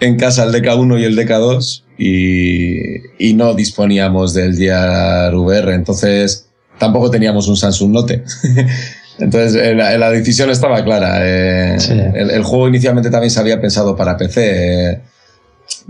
en 0.00 0.18
casa 0.18 0.44
el 0.44 0.52
DK1 0.52 1.00
y 1.00 1.04
el 1.04 1.16
DK2 1.16 1.82
y, 1.96 3.28
y 3.30 3.34
no 3.34 3.54
disponíamos 3.54 4.34
del 4.34 4.54
Gear 4.56 5.34
VR, 5.34 5.74
entonces 5.74 6.49
tampoco 6.80 7.12
teníamos 7.12 7.46
un 7.46 7.56
Samsung 7.56 7.92
Note. 7.92 8.24
Entonces, 9.20 9.54
eh, 9.54 9.74
la, 9.74 10.10
decisión 10.10 10.50
estaba 10.50 10.82
clara. 10.82 11.18
Eh, 11.22 11.76
el, 12.14 12.30
el, 12.30 12.42
juego 12.42 12.66
inicialmente 12.66 13.10
también 13.10 13.30
se 13.30 13.38
había 13.38 13.60
pensado 13.60 13.94
para 13.94 14.16
PC 14.16 15.02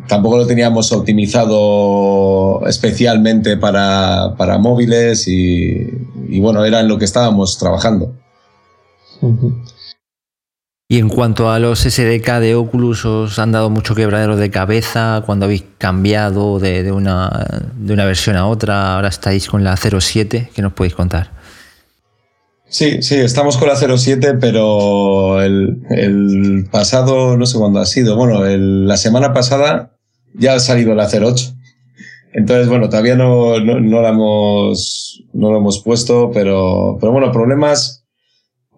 tampoco 0.09 0.39
lo 0.39 0.47
teníamos 0.47 0.93
optimizado 0.93 2.67
especialmente 2.67 3.57
para, 3.57 4.35
para 4.37 4.59
móviles 4.59 5.27
y, 5.29 5.89
y, 6.29 6.41
bueno, 6.41 6.65
era 6.65 6.81
en 6.81 6.89
lo 6.89 6.99
que 6.99 7.05
estábamos 7.05 7.59
trabajando. 7.59 8.15
Y 10.91 10.99
en 10.99 11.09
cuanto 11.09 11.53
a 11.53 11.61
los 11.61 11.79
SDK 11.79 12.41
de 12.41 12.57
Oculus, 12.57 13.05
¿os 13.05 13.39
han 13.39 13.53
dado 13.53 13.71
mucho 13.71 13.95
quebradero 13.95 14.37
de 14.37 14.51
cabeza 14.51 15.23
cuando 15.25 15.45
habéis 15.45 15.63
cambiado 15.79 16.59
de, 16.59 16.91
una, 16.91 17.71
de 17.77 17.93
una 17.93 18.05
versión 18.07 18.35
a 18.35 18.49
otra? 18.49 18.97
Ahora 18.97 19.07
estáis 19.07 19.49
con 19.49 19.63
la 19.63 19.77
07, 19.77 20.51
¿qué 20.53 20.63
nos 20.63 20.73
podéis 20.73 20.97
contar? 20.97 21.31
Sí, 22.67 23.03
sí, 23.03 23.15
estamos 23.15 23.57
con 23.57 23.69
la 23.69 23.77
07, 23.77 24.35
pero 24.41 25.41
el, 25.41 25.81
el 25.91 26.67
pasado, 26.73 27.37
no 27.37 27.47
sé 27.47 27.57
cuándo 27.57 27.79
ha 27.79 27.87
sido, 27.87 28.17
bueno, 28.17 28.45
la 28.45 28.97
semana 28.97 29.33
pasada 29.33 29.93
ya 30.35 30.55
ha 30.55 30.59
salido 30.59 30.97
la 30.97 31.07
08. 31.07 31.55
Entonces, 32.33 32.69
bueno, 32.69 32.89
todavía 32.89 33.15
no, 33.15 33.61
no, 33.61 33.79
no, 33.79 34.03
la 34.03 34.09
hemos, 34.09 35.23
no 35.35 35.53
lo 35.53 35.59
hemos 35.59 35.85
puesto, 35.85 36.33
pero, 36.35 36.99
pero 36.99 37.13
bueno, 37.13 37.31
problemas, 37.31 38.00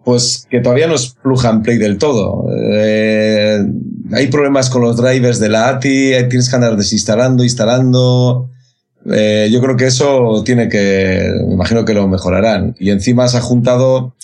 pues 0.03 0.47
que 0.49 0.59
todavía 0.59 0.87
no 0.87 0.95
es 0.95 1.15
plug 1.21 1.45
and 1.45 1.63
play 1.63 1.77
del 1.77 1.97
todo. 1.97 2.45
Eh, 2.51 3.63
hay 4.11 4.27
problemas 4.27 4.69
con 4.69 4.81
los 4.81 4.97
drivers 4.97 5.39
de 5.39 5.49
la 5.49 5.69
ATI, 5.69 6.27
tienes 6.29 6.49
que 6.49 6.55
andar 6.55 6.75
desinstalando, 6.75 7.43
instalando. 7.43 8.49
Eh, 9.11 9.49
yo 9.51 9.61
creo 9.61 9.75
que 9.75 9.85
eso 9.85 10.43
tiene 10.45 10.69
que, 10.69 11.29
me 11.47 11.53
imagino 11.53 11.85
que 11.85 11.93
lo 11.93 12.07
mejorarán. 12.07 12.75
Y 12.79 12.89
encima 12.89 13.27
se 13.27 13.37
ha 13.37 13.41
juntado 13.41 14.15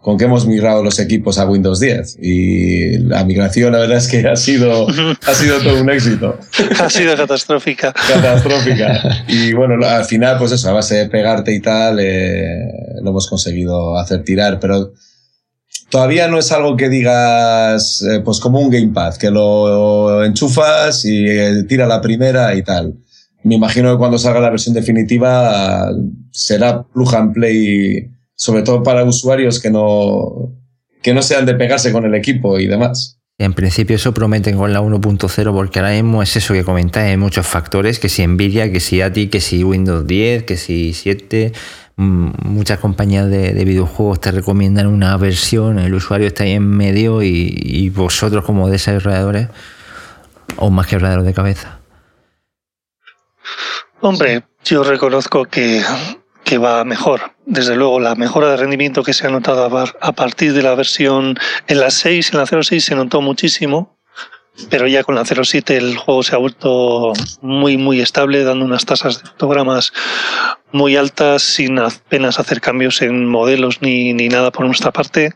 con 0.00 0.16
que 0.16 0.24
hemos 0.24 0.46
migrado 0.46 0.82
los 0.82 1.00
equipos 1.00 1.38
a 1.38 1.46
Windows 1.46 1.80
10 1.80 2.18
y 2.22 2.98
la 2.98 3.24
migración 3.24 3.72
la 3.72 3.80
verdad 3.80 3.98
es 3.98 4.06
que 4.06 4.26
ha 4.28 4.36
sido, 4.36 4.86
ha 4.88 5.34
sido 5.34 5.58
todo 5.58 5.80
un 5.80 5.90
éxito. 5.90 6.38
Ha 6.80 6.88
sido 6.88 7.16
catastrófica. 7.16 7.92
catastrófica. 7.92 9.24
Y 9.26 9.52
bueno, 9.52 9.84
al 9.84 10.04
final 10.04 10.38
pues 10.38 10.52
eso, 10.52 10.70
a 10.70 10.72
base 10.72 10.94
de 10.94 11.06
pegarte 11.06 11.52
y 11.52 11.60
tal, 11.60 11.98
eh, 12.00 12.46
lo 13.02 13.10
hemos 13.10 13.26
conseguido 13.28 13.98
hacer 13.98 14.22
tirar, 14.22 14.60
pero 14.60 14.92
todavía 15.88 16.28
no 16.28 16.38
es 16.38 16.52
algo 16.52 16.76
que 16.76 16.88
digas 16.88 18.02
eh, 18.02 18.20
pues 18.24 18.40
como 18.40 18.60
un 18.60 18.70
gamepad, 18.70 19.16
que 19.16 19.30
lo 19.30 20.24
enchufas 20.24 21.04
y 21.04 21.26
eh, 21.28 21.64
tira 21.68 21.86
la 21.86 22.00
primera 22.00 22.54
y 22.54 22.62
tal 22.62 22.94
me 23.42 23.54
imagino 23.54 23.92
que 23.92 23.98
cuando 23.98 24.18
salga 24.18 24.40
la 24.40 24.50
versión 24.50 24.74
definitiva 24.74 25.90
será 26.30 26.82
plug 26.82 27.14
and 27.14 27.32
play, 27.32 28.10
sobre 28.34 28.62
todo 28.62 28.82
para 28.82 29.04
usuarios 29.04 29.60
que 29.60 29.70
no, 29.70 30.54
que 31.02 31.14
no 31.14 31.22
sean 31.22 31.46
de 31.46 31.54
pegarse 31.54 31.92
con 31.92 32.04
el 32.04 32.14
equipo 32.14 32.58
y 32.58 32.66
demás. 32.66 33.18
En 33.38 33.54
principio 33.54 33.94
eso 33.94 34.12
prometen 34.12 34.56
con 34.56 34.72
la 34.72 34.82
1.0 34.82 35.54
porque 35.54 35.78
ahora 35.78 35.92
mismo 35.92 36.22
es 36.22 36.36
eso 36.36 36.54
que 36.54 36.64
comentáis, 36.64 37.10
hay 37.10 37.16
muchos 37.16 37.46
factores, 37.46 38.00
que 38.00 38.08
si 38.08 38.26
Nvidia, 38.26 38.72
que 38.72 38.80
si 38.80 39.00
ATI, 39.00 39.28
que 39.28 39.40
si 39.40 39.62
Windows 39.62 40.06
10, 40.08 40.42
que 40.42 40.56
si 40.56 40.92
7, 40.92 41.52
mm, 41.52 41.87
muchas 41.98 42.78
compañías 42.78 43.28
de, 43.28 43.64
videojuegos 43.64 44.20
te 44.20 44.30
recomiendan 44.30 44.86
una 44.86 45.16
versión, 45.16 45.80
el 45.80 45.92
usuario 45.94 46.28
está 46.28 46.44
ahí 46.44 46.52
en 46.52 46.68
medio 46.68 47.22
y, 47.22 47.90
vosotros 47.90 48.44
como 48.44 48.70
desarrolladores, 48.70 49.48
o 50.56 50.70
más 50.70 50.86
quebraderos 50.86 51.24
de 51.24 51.34
cabeza. 51.34 51.80
Hombre, 54.00 54.44
yo 54.64 54.84
reconozco 54.84 55.46
que, 55.46 55.82
que 56.44 56.58
va 56.58 56.84
mejor. 56.84 57.32
Desde 57.46 57.74
luego, 57.74 57.98
la 57.98 58.14
mejora 58.14 58.50
de 58.50 58.58
rendimiento 58.58 59.02
que 59.02 59.12
se 59.12 59.26
ha 59.26 59.30
notado 59.30 59.84
a 60.00 60.12
partir 60.12 60.52
de 60.52 60.62
la 60.62 60.76
versión 60.76 61.36
en 61.66 61.80
la 61.80 61.90
6, 61.90 62.32
en 62.32 62.38
la 62.38 62.46
06 62.46 62.84
se 62.84 62.94
notó 62.94 63.20
muchísimo, 63.20 63.97
pero 64.70 64.86
ya 64.86 65.04
con 65.04 65.14
la 65.14 65.24
07 65.24 65.76
el 65.76 65.96
juego 65.96 66.22
se 66.22 66.34
ha 66.34 66.38
vuelto 66.38 67.12
muy, 67.40 67.76
muy 67.76 68.00
estable, 68.00 68.44
dando 68.44 68.64
unas 68.64 68.84
tasas 68.84 69.22
de 69.22 69.28
fotogramas 69.28 69.92
muy 70.72 70.96
altas, 70.96 71.42
sin 71.42 71.78
apenas 71.78 72.38
hacer 72.38 72.60
cambios 72.60 73.02
en 73.02 73.26
modelos 73.26 73.80
ni, 73.82 74.12
ni 74.12 74.28
nada 74.28 74.50
por 74.50 74.66
nuestra 74.66 74.92
parte. 74.92 75.32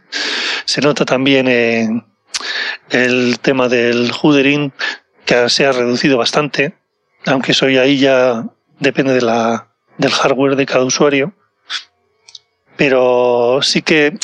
Se 0.65 0.81
nota 0.81 1.05
también 1.05 2.05
el 2.91 3.39
tema 3.41 3.69
del 3.69 4.11
hoodering, 4.13 4.73
que 5.25 5.49
se 5.49 5.67
ha 5.67 5.73
reducido 5.73 6.19
bastante 6.19 6.75
aunque 7.27 7.53
eso 7.53 7.67
ahí 7.67 7.99
ya 7.99 8.47
depende 8.79 9.15
de 9.15 9.23
la, 9.23 9.69
del 9.99 10.11
hardware 10.11 10.57
de 10.57 10.67
cada 10.67 10.85
usuario. 10.85 11.35
Pero 12.77 13.61
sí 13.63 13.83
que, 13.83 14.19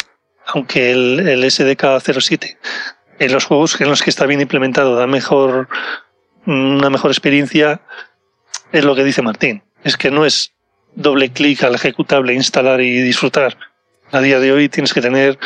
aunque 0.47 0.91
el, 0.91 1.29
el 1.29 1.51
SDK 1.51 2.01
07 2.01 2.59
en 3.19 3.33
los 3.33 3.45
juegos 3.45 3.81
en 3.81 3.89
los 3.89 4.03
que 4.03 4.11
está 4.11 4.27
bien 4.27 4.41
implementado 4.41 4.97
da 4.97 5.07
mejor, 5.07 5.69
una 6.47 6.91
mejor 6.91 7.11
experiencia, 7.11 7.81
es 8.73 8.85
lo 8.85 8.95
que 8.95 9.05
dice 9.05 9.23
Martín. 9.23 9.63
Es 9.85 9.97
que 9.97 10.11
no 10.11 10.25
es 10.25 10.53
doble 10.95 11.31
clic 11.31 11.63
al 11.63 11.75
ejecutable, 11.75 12.35
instalar 12.35 12.81
y 12.81 13.01
disfrutar. 13.03 13.57
A 14.11 14.21
día 14.21 14.41
de 14.41 14.53
hoy 14.53 14.69
tienes 14.69 14.95
que 14.95 15.03
tener 15.03 15.39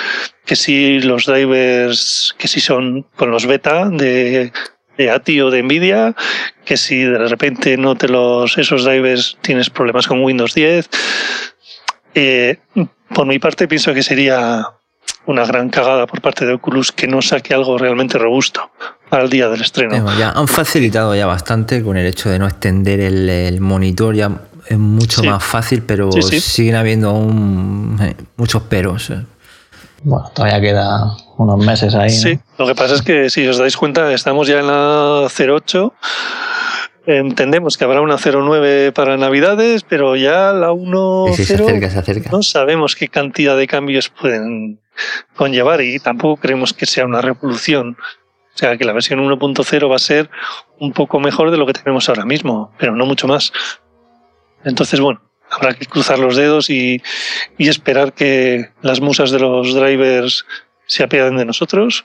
que 0.44 0.54
si 0.54 1.00
los 1.00 1.26
drivers, 1.26 2.34
que 2.38 2.46
si 2.48 2.60
son 2.60 3.02
con 3.16 3.30
los 3.30 3.46
beta 3.46 3.88
de 3.88 4.52
ATI 5.10 5.40
o 5.40 5.50
de 5.50 5.62
Nvidia, 5.62 6.14
que 6.64 6.76
si 6.76 7.02
de 7.02 7.26
repente 7.26 7.76
no 7.76 7.96
te 7.96 8.08
los, 8.08 8.56
esos 8.58 8.84
drivers 8.84 9.36
tienes 9.40 9.70
problemas 9.70 10.06
con 10.06 10.22
Windows 10.22 10.54
10. 10.54 10.88
Eh, 12.14 12.58
por 13.14 13.26
mi 13.26 13.38
parte 13.38 13.68
pienso 13.68 13.94
que 13.94 14.02
sería 14.02 14.64
una 15.26 15.44
gran 15.44 15.68
cagada 15.68 16.06
por 16.06 16.20
parte 16.20 16.46
de 16.46 16.54
Oculus 16.54 16.92
que 16.92 17.06
no 17.06 17.22
saque 17.22 17.54
algo 17.54 17.78
realmente 17.78 18.18
robusto 18.18 18.70
para 19.08 19.24
el 19.24 19.30
día 19.30 19.48
del 19.48 19.60
estreno. 19.60 20.18
ya 20.18 20.30
han 20.30 20.48
facilitado 20.48 21.14
ya 21.14 21.26
bastante 21.26 21.82
con 21.82 21.96
el 21.96 22.06
hecho 22.06 22.30
de 22.30 22.38
no 22.38 22.46
extender 22.46 23.00
el, 23.00 23.60
monitor, 23.60 24.14
ya 24.14 24.30
es 24.66 24.78
mucho 24.78 25.22
más 25.22 25.42
fácil, 25.42 25.82
pero 25.82 26.10
siguen 26.12 26.76
habiendo 26.76 27.10
aún 27.10 27.98
eh, 28.00 28.16
muchos 28.36 28.62
peros. 28.62 29.10
Eh. 29.10 29.24
Bueno, 30.04 30.30
todavía 30.34 30.60
queda 30.60 31.16
unos 31.36 31.64
meses 31.64 31.94
ahí. 31.94 32.10
Sí, 32.10 32.38
lo 32.58 32.66
que 32.66 32.74
pasa 32.74 32.94
es 32.94 33.02
que 33.02 33.30
si 33.30 33.46
os 33.46 33.58
dais 33.58 33.76
cuenta, 33.76 34.12
estamos 34.12 34.48
ya 34.48 34.60
en 34.60 34.66
la 34.66 35.28
08. 35.28 35.92
Entendemos 37.06 37.76
que 37.76 37.84
habrá 37.84 38.00
una 38.00 38.16
09 38.16 38.92
para 38.92 39.16
Navidades, 39.16 39.82
pero 39.82 40.14
ya 40.14 40.52
la 40.52 40.70
1.0 40.70 41.34
se 41.34 41.54
acerca, 41.54 41.90
se 41.90 41.98
acerca. 41.98 42.30
no 42.30 42.42
sabemos 42.42 42.94
qué 42.94 43.08
cantidad 43.08 43.56
de 43.56 43.66
cambios 43.66 44.08
pueden 44.08 44.80
conllevar 45.34 45.80
y 45.80 45.98
tampoco 45.98 46.40
creemos 46.40 46.72
que 46.72 46.86
sea 46.86 47.04
una 47.04 47.20
revolución. 47.20 47.96
O 48.54 48.58
sea, 48.58 48.76
que 48.76 48.84
la 48.84 48.92
versión 48.92 49.18
1.0 49.18 49.90
va 49.90 49.96
a 49.96 49.98
ser 49.98 50.30
un 50.78 50.92
poco 50.92 51.18
mejor 51.18 51.50
de 51.50 51.56
lo 51.56 51.66
que 51.66 51.72
tenemos 51.72 52.08
ahora 52.08 52.24
mismo, 52.24 52.72
pero 52.78 52.94
no 52.94 53.06
mucho 53.06 53.26
más. 53.26 53.52
Entonces, 54.64 55.00
bueno, 55.00 55.22
habrá 55.50 55.74
que 55.74 55.86
cruzar 55.86 56.18
los 56.18 56.36
dedos 56.36 56.70
y, 56.70 57.02
y 57.58 57.68
esperar 57.68 58.12
que 58.12 58.70
las 58.82 59.00
musas 59.00 59.30
de 59.30 59.40
los 59.40 59.74
drivers 59.74 60.44
se 60.86 61.02
apiaden 61.02 61.36
de 61.36 61.46
nosotros. 61.46 62.04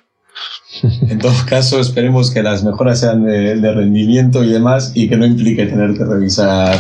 En 1.10 1.20
todo 1.20 1.34
caso, 1.50 1.80
esperemos 1.80 2.32
que 2.32 2.44
las 2.44 2.64
mejoras 2.64 3.00
sean 3.00 3.26
de, 3.26 3.56
de, 3.56 3.74
rendimiento 3.74 4.44
y 4.44 4.52
demás 4.52 4.92
y 4.94 5.10
que 5.10 5.18
no 5.18 5.26
implique 5.26 5.66
tener 5.66 5.98
que 5.98 6.06
revisar 6.06 6.78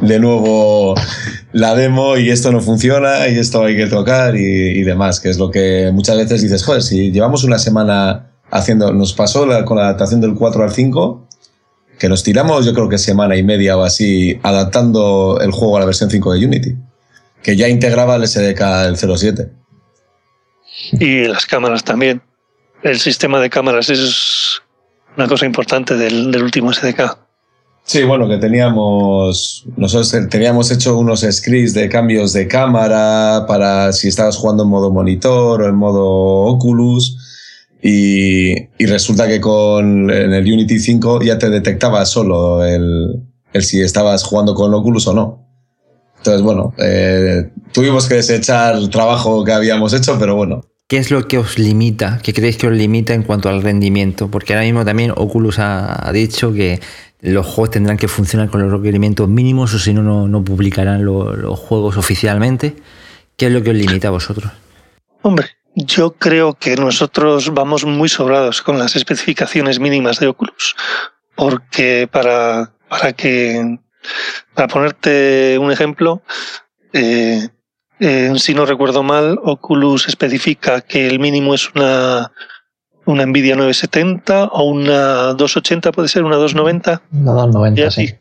de 0.00 0.18
nuevo 0.18 0.94
la 1.52 1.74
demo 1.74 2.16
y 2.16 2.30
esto 2.30 2.50
no 2.50 2.60
funciona 2.60 3.28
y 3.28 3.38
esto 3.38 3.64
hay 3.64 3.76
que 3.76 3.86
tocar 3.86 4.36
y, 4.36 4.40
y 4.40 4.82
demás, 4.82 5.20
que 5.20 5.28
es 5.28 5.38
lo 5.38 5.50
que 5.50 5.90
muchas 5.92 6.16
veces 6.16 6.42
dices, 6.42 6.64
joder, 6.64 6.82
si 6.82 7.12
llevamos 7.12 7.44
una 7.44 7.58
semana 7.58 8.32
haciendo, 8.50 8.92
nos 8.92 9.12
pasó 9.12 9.46
la, 9.46 9.64
con 9.64 9.76
la 9.76 9.84
adaptación 9.84 10.20
del 10.20 10.34
4 10.34 10.64
al 10.64 10.72
5, 10.72 11.28
que 11.98 12.08
nos 12.08 12.22
tiramos 12.22 12.66
yo 12.66 12.74
creo 12.74 12.88
que 12.88 12.98
semana 12.98 13.36
y 13.36 13.42
media 13.42 13.76
o 13.76 13.82
así 13.82 14.38
adaptando 14.42 15.38
el 15.40 15.50
juego 15.50 15.76
a 15.76 15.80
la 15.80 15.86
versión 15.86 16.10
5 16.10 16.34
de 16.34 16.46
Unity, 16.46 16.76
que 17.42 17.56
ya 17.56 17.68
integraba 17.68 18.16
el 18.16 18.26
SDK 18.26 18.60
del 18.84 18.96
07. 18.96 19.50
Y 20.92 21.24
las 21.24 21.46
cámaras 21.46 21.84
también. 21.84 22.22
El 22.82 22.98
sistema 22.98 23.40
de 23.40 23.50
cámaras 23.50 23.90
es 23.90 24.60
una 25.16 25.26
cosa 25.26 25.46
importante 25.46 25.96
del, 25.96 26.42
último 26.42 26.72
SDK. 26.72 27.18
Sí, 27.84 28.02
bueno, 28.02 28.28
que 28.28 28.38
teníamos, 28.38 29.64
nosotros 29.76 30.28
teníamos 30.28 30.70
hecho 30.70 30.98
unos 30.98 31.20
scripts 31.20 31.72
de 31.72 31.88
cambios 31.88 32.32
de 32.32 32.48
cámara 32.48 33.44
para 33.46 33.92
si 33.92 34.08
estabas 34.08 34.36
jugando 34.36 34.64
en 34.64 34.70
modo 34.70 34.90
monitor 34.90 35.62
o 35.62 35.68
en 35.68 35.76
modo 35.76 36.04
Oculus. 36.04 37.16
Y, 37.82 38.52
y 38.78 38.86
resulta 38.86 39.28
que 39.28 39.40
con 39.40 40.10
en 40.10 40.32
el 40.32 40.52
Unity 40.52 40.78
5 40.80 41.22
ya 41.22 41.38
te 41.38 41.48
detectaba 41.48 42.04
solo 42.04 42.64
el, 42.64 43.22
el 43.52 43.62
si 43.62 43.80
estabas 43.80 44.24
jugando 44.24 44.54
con 44.54 44.74
Oculus 44.74 45.06
o 45.06 45.14
no. 45.14 45.46
Entonces, 46.18 46.42
bueno, 46.42 46.74
eh, 46.78 47.50
tuvimos 47.72 48.08
que 48.08 48.16
desechar 48.16 48.74
el 48.74 48.90
trabajo 48.90 49.44
que 49.44 49.52
habíamos 49.52 49.92
hecho, 49.94 50.16
pero 50.18 50.34
bueno. 50.34 50.62
¿Qué 50.88 50.98
es 50.98 51.10
lo 51.10 51.26
que 51.26 51.38
os 51.38 51.58
limita? 51.58 52.20
¿Qué 52.22 52.32
creéis 52.32 52.58
que 52.58 52.68
os 52.68 52.72
limita 52.72 53.12
en 53.12 53.24
cuanto 53.24 53.48
al 53.48 53.60
rendimiento? 53.60 54.30
Porque 54.30 54.52
ahora 54.52 54.64
mismo 54.64 54.84
también 54.84 55.12
Oculus 55.16 55.58
ha, 55.58 56.08
dicho 56.12 56.52
que 56.52 56.80
los 57.20 57.44
juegos 57.44 57.72
tendrán 57.72 57.96
que 57.96 58.06
funcionar 58.06 58.50
con 58.50 58.62
los 58.62 58.70
requerimientos 58.70 59.28
mínimos 59.28 59.74
o 59.74 59.80
si 59.80 59.92
no, 59.92 60.28
no, 60.28 60.44
publicarán 60.44 61.04
lo, 61.04 61.34
los 61.34 61.58
juegos 61.58 61.96
oficialmente. 61.96 62.76
¿Qué 63.36 63.46
es 63.46 63.52
lo 63.52 63.64
que 63.64 63.70
os 63.70 63.76
limita 63.76 64.08
a 64.08 64.12
vosotros? 64.12 64.52
Hombre, 65.22 65.56
yo 65.74 66.12
creo 66.12 66.54
que 66.54 66.76
nosotros 66.76 67.52
vamos 67.52 67.84
muy 67.84 68.08
sobrados 68.08 68.62
con 68.62 68.78
las 68.78 68.94
especificaciones 68.94 69.80
mínimas 69.80 70.20
de 70.20 70.28
Oculus, 70.28 70.76
porque 71.34 72.08
para, 72.10 72.72
para 72.88 73.12
que, 73.12 73.78
para 74.54 74.68
ponerte 74.68 75.58
un 75.58 75.72
ejemplo, 75.72 76.22
eh, 76.92 77.48
eh, 77.98 78.32
si 78.36 78.54
no 78.54 78.66
recuerdo 78.66 79.02
mal, 79.02 79.38
Oculus 79.42 80.08
especifica 80.08 80.82
que 80.82 81.06
el 81.06 81.18
mínimo 81.18 81.54
es 81.54 81.70
una, 81.74 82.32
una 83.06 83.24
Nvidia 83.24 83.56
970 83.56 84.44
o 84.46 84.64
una 84.64 85.32
280, 85.32 85.92
puede 85.92 86.08
ser 86.08 86.24
una 86.24 86.36
290. 86.36 87.02
Una 87.12 87.32
290, 87.32 87.90
sí. 87.90 88.14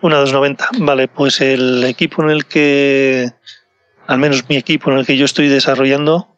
Una 0.00 0.16
290, 0.18 0.68
vale, 0.80 1.08
pues 1.08 1.40
el 1.40 1.84
equipo 1.84 2.22
en 2.22 2.30
el 2.30 2.46
que, 2.46 3.32
al 4.06 4.18
menos 4.18 4.48
mi 4.48 4.56
equipo 4.56 4.90
en 4.90 4.98
el 4.98 5.06
que 5.06 5.16
yo 5.16 5.24
estoy 5.24 5.48
desarrollando, 5.48 6.28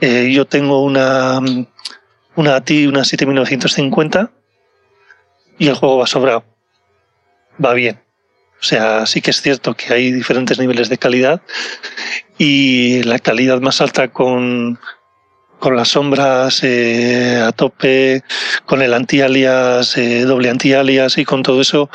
eh, 0.00 0.30
yo 0.32 0.46
tengo 0.46 0.82
una, 0.82 1.40
una 2.36 2.56
ATI, 2.56 2.86
una 2.86 3.04
7950 3.04 4.30
y 5.58 5.68
el 5.68 5.74
juego 5.74 5.98
va 5.98 6.06
sobrado. 6.06 6.44
Va 7.62 7.74
bien. 7.74 8.00
O 8.62 8.64
sea, 8.64 9.06
sí 9.06 9.20
que 9.20 9.32
es 9.32 9.42
cierto 9.42 9.74
que 9.74 9.92
hay 9.92 10.12
diferentes 10.12 10.58
niveles 10.58 10.88
de 10.88 10.96
calidad 10.96 11.42
y 12.38 13.02
la 13.02 13.18
calidad 13.18 13.60
más 13.60 13.80
alta 13.80 14.08
con, 14.08 14.78
con 15.58 15.74
las 15.74 15.88
sombras 15.88 16.62
eh, 16.62 17.42
a 17.44 17.50
tope, 17.50 18.22
con 18.64 18.80
el 18.80 18.94
anti-alias, 18.94 19.96
eh, 19.98 20.22
doble 20.22 20.48
anti-alias 20.48 21.18
y 21.18 21.24
con 21.24 21.42
todo 21.42 21.60
eso, 21.60 21.90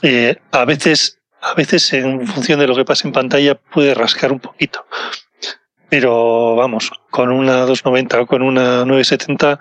eh, 0.00 0.36
a 0.52 0.64
veces, 0.64 1.18
a 1.42 1.52
veces 1.52 1.92
en 1.92 2.26
función 2.26 2.58
de 2.58 2.66
lo 2.66 2.74
que 2.74 2.86
pasa 2.86 3.06
en 3.06 3.12
pantalla 3.12 3.54
puede 3.54 3.94
rascar 3.94 4.32
un 4.32 4.40
poquito 4.40 4.86
pero 5.90 6.54
vamos, 6.54 6.90
con 7.10 7.30
una 7.32 7.66
290 7.66 8.20
o 8.20 8.26
con 8.26 8.42
una 8.42 8.84
970 8.86 9.60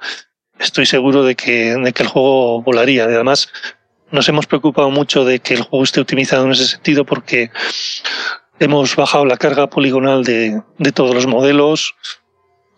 estoy 0.60 0.86
seguro 0.86 1.24
de 1.24 1.36
que, 1.36 1.76
de 1.76 1.92
que 1.92 2.04
el 2.04 2.10
juego 2.10 2.62
volaría. 2.62 3.06
Además, 3.06 3.50
nos 4.12 4.28
hemos 4.30 4.46
preocupado 4.48 4.90
mucho 4.90 5.26
de 5.26 5.40
que 5.40 5.54
el 5.54 5.64
juego 5.64 5.84
esté 5.84 6.02
optimizado 6.02 6.46
en 6.46 6.52
ese 6.52 6.66
sentido 6.66 7.06
porque 7.06 7.52
hemos 8.60 8.96
bajado 8.96 9.26
la 9.26 9.38
carga 9.38 9.70
poligonal 9.70 10.24
de, 10.24 10.62
de 10.78 10.92
todos 10.92 11.16
los 11.16 11.28
modelos 11.28 11.96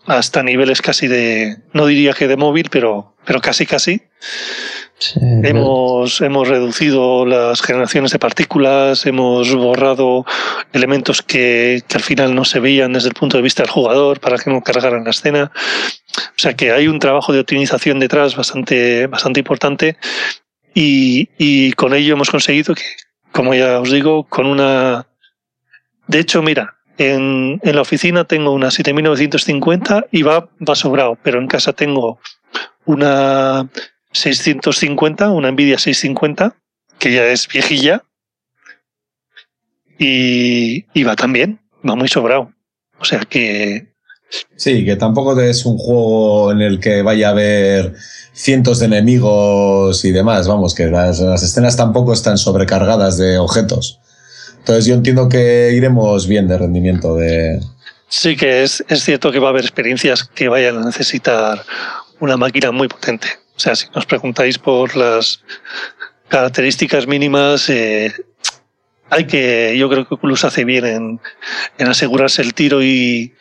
hasta 0.05 0.43
niveles 0.43 0.81
casi 0.81 1.07
de, 1.07 1.57
no 1.73 1.85
diría 1.85 2.13
que 2.13 2.27
de 2.27 2.37
móvil, 2.37 2.69
pero, 2.71 3.15
pero 3.25 3.39
casi 3.39 3.65
casi. 3.65 4.01
Sí, 4.97 5.19
hemos, 5.19 6.21
hemos 6.21 6.47
reducido 6.47 7.25
las 7.25 7.61
generaciones 7.61 8.11
de 8.11 8.19
partículas, 8.19 9.05
hemos 9.07 9.53
borrado 9.55 10.25
elementos 10.73 11.23
que, 11.23 11.81
que, 11.87 11.97
al 11.97 12.03
final 12.03 12.35
no 12.35 12.45
se 12.45 12.59
veían 12.59 12.93
desde 12.93 13.07
el 13.07 13.15
punto 13.15 13.37
de 13.37 13.43
vista 13.43 13.63
del 13.63 13.71
jugador 13.71 14.19
para 14.19 14.37
que 14.37 14.51
no 14.51 14.61
cargaran 14.61 15.03
la 15.03 15.09
escena. 15.09 15.51
O 16.17 16.39
sea 16.39 16.55
que 16.55 16.71
hay 16.71 16.87
un 16.87 16.99
trabajo 16.99 17.33
de 17.33 17.39
optimización 17.39 17.99
detrás 17.99 18.35
bastante, 18.35 19.07
bastante 19.07 19.39
importante 19.39 19.97
y, 20.73 21.71
con 21.73 21.93
ello 21.93 22.13
hemos 22.13 22.29
conseguido 22.29 22.75
que, 22.75 22.83
como 23.31 23.53
ya 23.53 23.79
os 23.79 23.91
digo, 23.91 24.25
con 24.27 24.45
una... 24.45 25.07
De 26.07 26.19
hecho, 26.19 26.41
mira, 26.41 26.77
en, 26.97 27.59
en 27.63 27.75
la 27.75 27.81
oficina 27.81 28.25
tengo 28.25 28.51
una 28.51 28.71
7950 28.71 30.07
y 30.11 30.23
va, 30.23 30.49
va 30.67 30.75
sobrado, 30.75 31.17
pero 31.21 31.39
en 31.39 31.47
casa 31.47 31.73
tengo 31.73 32.19
una 32.85 33.69
650, 34.11 35.31
una 35.31 35.51
Nvidia 35.51 35.77
650, 35.77 36.55
que 36.99 37.13
ya 37.13 37.25
es 37.27 37.47
viejilla, 37.47 38.03
y, 39.97 40.85
y 40.93 41.03
va 41.03 41.15
también, 41.15 41.59
va 41.87 41.95
muy 41.95 42.07
sobrado. 42.07 42.53
O 42.99 43.05
sea 43.05 43.19
que... 43.19 43.90
Sí, 44.55 44.85
que 44.85 44.95
tampoco 44.95 45.39
es 45.39 45.65
un 45.65 45.77
juego 45.77 46.51
en 46.51 46.61
el 46.61 46.79
que 46.79 47.01
vaya 47.01 47.29
a 47.29 47.31
haber 47.31 47.93
cientos 48.33 48.79
de 48.79 48.85
enemigos 48.85 50.05
y 50.05 50.11
demás, 50.11 50.47
vamos, 50.47 50.73
que 50.73 50.87
las, 50.87 51.19
escenas 51.19 51.75
tampoco 51.75 52.13
están 52.13 52.37
sobrecargadas 52.37 53.17
de 53.17 53.37
objetos. 53.37 53.99
Entonces 54.59 54.85
yo 54.85 54.93
entiendo 54.93 55.27
que 55.29 55.71
iremos 55.73 56.27
bien 56.27 56.47
de 56.47 56.57
rendimiento 56.57 57.15
de... 57.15 57.59
Sí 58.07 58.35
que 58.35 58.63
es, 58.63 58.83
es 58.87 59.03
cierto 59.03 59.31
que 59.31 59.39
va 59.39 59.47
a 59.47 59.49
haber 59.51 59.63
experiencias 59.63 60.23
que 60.23 60.49
vayan 60.49 60.77
a 60.77 60.85
necesitar 60.85 61.63
una 62.19 62.37
máquina 62.37 62.71
muy 62.71 62.87
potente. 62.87 63.27
O 63.55 63.59
sea, 63.59 63.75
si 63.75 63.87
nos 63.95 64.05
preguntáis 64.05 64.57
por 64.57 64.95
las 64.95 65.41
características 66.27 67.07
mínimas, 67.07 67.69
eh, 67.69 68.13
hay 69.09 69.25
que, 69.25 69.75
yo 69.77 69.89
creo 69.89 70.07
que 70.07 70.15
Oculus 70.15 70.45
hace 70.45 70.65
bien 70.65 70.85
en, 70.85 71.19
en 71.77 71.87
asegurarse 71.87 72.41
el 72.41 72.53
tiro 72.53 72.83
y, 72.83 73.33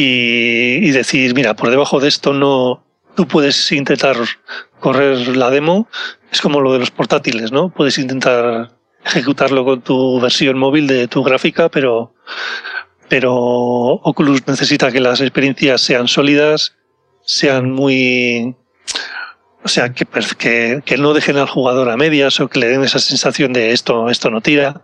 y, 0.00 0.90
decir, 0.90 1.34
mira, 1.34 1.54
por 1.54 1.70
debajo 1.70 2.00
de 2.00 2.08
esto 2.08 2.32
no, 2.32 2.84
tú 3.16 3.26
puedes 3.26 3.72
intentar 3.72 4.16
correr 4.80 5.36
la 5.36 5.50
demo, 5.50 5.88
es 6.30 6.40
como 6.40 6.60
lo 6.60 6.72
de 6.72 6.78
los 6.78 6.90
portátiles, 6.90 7.50
¿no? 7.50 7.70
Puedes 7.70 7.98
intentar 7.98 8.70
ejecutarlo 9.04 9.64
con 9.64 9.80
tu 9.82 10.20
versión 10.20 10.58
móvil 10.58 10.86
de 10.86 11.08
tu 11.08 11.22
gráfica, 11.22 11.68
pero, 11.68 12.14
pero 13.08 13.34
Oculus 13.34 14.46
necesita 14.46 14.92
que 14.92 15.00
las 15.00 15.20
experiencias 15.20 15.80
sean 15.80 16.06
sólidas, 16.06 16.76
sean 17.24 17.72
muy, 17.72 18.54
o 19.64 19.68
sea, 19.68 19.92
que, 19.92 20.06
que, 20.38 20.82
que, 20.84 20.96
no 20.96 21.12
dejen 21.12 21.38
al 21.38 21.48
jugador 21.48 21.90
a 21.90 21.96
medias 21.96 22.38
o 22.40 22.48
que 22.48 22.60
le 22.60 22.68
den 22.68 22.84
esa 22.84 22.98
sensación 22.98 23.52
de 23.52 23.72
esto, 23.72 24.10
esto 24.10 24.30
no 24.30 24.40
tira. 24.40 24.82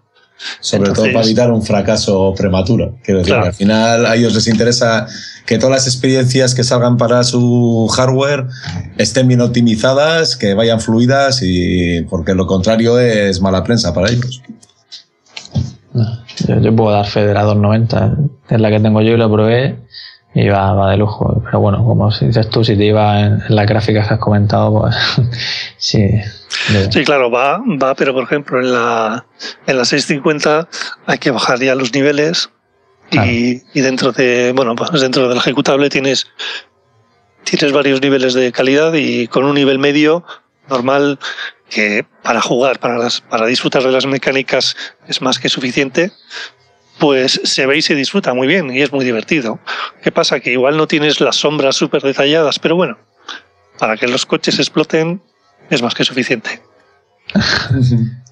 Sobre 0.61 0.89
Entonces, 0.89 1.05
todo 1.05 1.13
para 1.13 1.25
evitar 1.25 1.51
un 1.51 1.63
fracaso 1.63 2.35
prematuro. 2.37 2.99
Quiero 3.03 3.21
decir, 3.21 3.35
claro. 3.35 3.47
al 3.47 3.55
final 3.55 4.07
a 4.07 4.17
ellos 4.17 4.35
les 4.35 4.47
interesa 4.49 5.07
que 5.47 5.59
todas 5.59 5.77
las 5.77 5.87
experiencias 5.87 6.55
que 6.55 6.65
salgan 6.65 6.97
para 6.97 7.23
su 7.25 7.89
hardware 7.95 8.47
estén 8.99 9.29
bien 9.29 9.41
optimizadas, 9.41 10.37
que 10.37 10.55
vayan 10.55 10.81
fluidas 10.81 11.41
y 11.43 12.03
porque 12.03 12.35
lo 12.35 12.47
contrario 12.47 12.99
es 12.99 13.41
mala 13.41 13.63
prensa 13.63 13.95
para 13.95 14.11
ellos. 14.11 14.43
Yo, 16.47 16.61
yo 16.61 16.75
puedo 16.75 16.91
dar 16.91 17.07
fe 17.07 17.27
de 17.27 17.35
la 17.35 17.43
290, 17.43 18.17
es 18.51 18.61
la 18.61 18.71
que 18.71 18.81
tengo 18.81 19.01
yo 19.01 19.13
y 19.13 19.17
la 19.17 19.31
probé 19.31 19.79
y 20.35 20.49
va, 20.49 20.73
va, 20.73 20.91
de 20.91 20.97
lujo. 20.97 21.41
Pero 21.45 21.61
bueno, 21.61 21.85
como 21.85 22.11
dices 22.11 22.51
tú, 22.51 22.65
si 22.65 22.77
te 22.77 22.87
iba 22.87 23.21
en, 23.21 23.43
en 23.49 23.55
las 23.55 23.67
gráficas 23.67 24.09
que 24.09 24.15
has 24.15 24.21
comentado, 24.21 24.81
pues 24.81 24.97
sí. 25.85 26.09
Sí, 26.91 27.05
claro, 27.05 27.31
va, 27.31 27.59
va, 27.83 27.95
pero 27.95 28.15
por 28.15 28.25
ejemplo 28.25 28.59
en 28.59 28.73
la, 28.73 29.27
en 29.67 29.77
la 29.77 29.85
650 29.85 30.69
hay 31.07 31.19
que 31.19 31.31
bajar 31.31 31.61
ya 31.61 31.75
los 31.75 31.93
niveles 31.93 32.51
claro. 33.11 33.31
y, 33.31 33.63
y, 33.75 33.81
dentro 33.83 34.13
de, 34.13 34.53
bueno, 34.55 34.75
pues 34.75 35.01
dentro 35.01 35.29
del 35.29 35.37
ejecutable 35.37 35.91
tienes, 35.91 36.27
tienes 37.45 37.73
varios 37.73 38.01
niveles 38.01 38.33
de 38.33 38.51
calidad 38.51 38.95
y 38.95 39.29
con 39.29 39.45
un 39.45 39.55
nivel 39.55 39.79
medio 39.79 40.25
normal 40.69 41.19
que 41.69 42.07
para 42.23 42.41
jugar, 42.41 42.79
para, 42.79 42.97
las, 42.97 43.21
para 43.21 43.47
disfrutar 43.47 43.83
de 43.83 43.93
las 43.93 44.07
mecánicas 44.07 44.77
es 45.07 45.21
más 45.21 45.39
que 45.39 45.51
suficiente, 45.51 46.13
pues 46.99 47.41
se 47.45 47.67
ve 47.67 47.77
y 47.77 47.83
se 47.83 47.95
disfruta 47.95 48.33
muy 48.33 48.47
bien 48.47 48.75
y 48.75 48.81
es 48.81 48.91
muy 48.91 49.05
divertido. 49.05 49.59
¿Qué 50.03 50.11
pasa? 50.11 50.41
Que 50.41 50.53
igual 50.53 50.79
no 50.79 50.87
tienes 50.87 51.21
las 51.21 51.37
sombras 51.37 51.77
súper 51.77 52.01
detalladas, 52.01 52.59
pero 52.59 52.77
bueno, 52.77 52.97
para 53.79 53.99
que 53.99 54.09
los 54.09 54.25
coches 54.25 54.59
exploten 54.59 55.21
es 55.71 55.83
más 55.83 55.95
que 55.95 56.05
suficiente. 56.05 56.63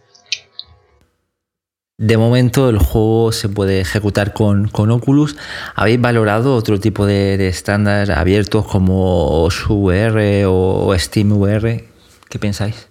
De 2.03 2.17
momento 2.17 2.69
el 2.69 2.79
juego 2.79 3.31
se 3.31 3.49
puede 3.49 3.81
ejecutar 3.81 4.33
con, 4.33 4.69
Oculus. 4.75 5.37
¿Habéis 5.77 6.01
valorado 6.01 6.57
otro 6.57 6.81
tipo 6.81 7.07
de, 7.07 7.47
estándar 7.47 8.11
abiertos 8.11 8.67
como 8.67 9.47
VR 9.47 10.47
o 10.47 10.93
SteamVR? 10.99 11.85
¿Qué 12.29 12.39
pensáis? 12.41 12.89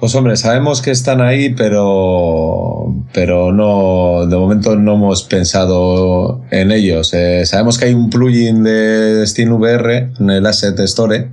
Pues 0.00 0.14
hombre, 0.14 0.36
sabemos 0.36 0.82
que 0.82 0.90
están 0.90 1.22
ahí, 1.22 1.54
pero, 1.54 2.94
pero 3.14 3.52
no, 3.52 4.26
de 4.26 4.36
momento 4.36 4.76
no 4.76 4.96
hemos 4.96 5.22
pensado 5.22 6.42
en 6.50 6.72
ellos. 6.72 7.14
Eh, 7.14 7.46
sabemos 7.46 7.78
que 7.78 7.86
hay 7.86 7.94
un 7.94 8.10
plugin 8.10 8.64
de 8.64 9.26
SteamVR 9.26 10.12
en 10.20 10.30
el 10.30 10.44
Asset 10.44 10.78
Store, 10.80 11.28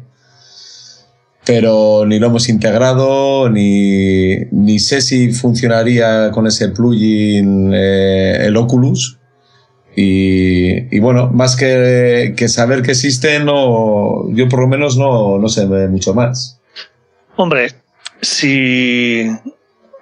pero 1.47 2.05
ni 2.05 2.19
lo 2.19 2.27
hemos 2.27 2.49
integrado, 2.49 3.49
ni, 3.49 4.35
ni 4.51 4.79
sé 4.79 4.99
si 4.99 5.31
funcionaría 5.31 6.29
con 6.31 6.45
ese 6.45 6.67
plugin 6.67 7.71
eh, 7.73 8.45
el 8.47 8.57
Oculus. 8.57 9.17
Y, 9.95 10.99
bueno, 10.99 11.31
más 11.33 11.55
que, 11.55 12.35
que, 12.37 12.49
saber 12.49 12.83
que 12.83 12.91
existe, 12.91 13.39
no, 13.39 14.29
yo 14.31 14.47
por 14.47 14.59
lo 14.59 14.67
menos 14.67 14.97
no, 14.97 15.39
no 15.39 15.47
sé 15.47 15.65
mucho 15.65 16.13
más. 16.13 16.59
Hombre, 17.37 17.71
si, 18.21 19.25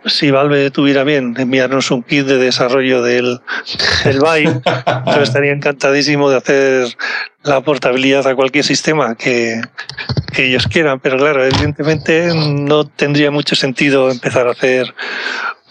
si 0.06 0.32
Valve 0.32 0.72
tuviera 0.72 1.04
bien 1.04 1.36
enviarnos 1.38 1.92
un 1.92 2.04
kit 2.04 2.26
de 2.26 2.40
desarrollo 2.40 3.04
del, 3.04 3.40
del 4.04 4.20
Vive, 4.20 4.62
yo 5.16 5.22
estaría 5.22 5.54
encantadísimo 5.54 6.30
de 6.30 6.38
hacer 6.38 6.88
la 7.44 7.62
portabilidad 7.62 8.28
a 8.28 8.36
cualquier 8.36 8.66
sistema 8.66 9.16
que, 9.16 9.62
que, 10.36 10.48
ellos 10.48 10.68
quieran, 10.68 11.00
pero 11.00 11.18
claro, 11.18 11.44
evidentemente 11.46 12.32
no 12.36 12.88
tendría 12.88 13.32
mucho 13.32 13.56
sentido 13.56 14.12
empezar 14.12 14.48
a 14.48 14.52
hacer 14.52 14.94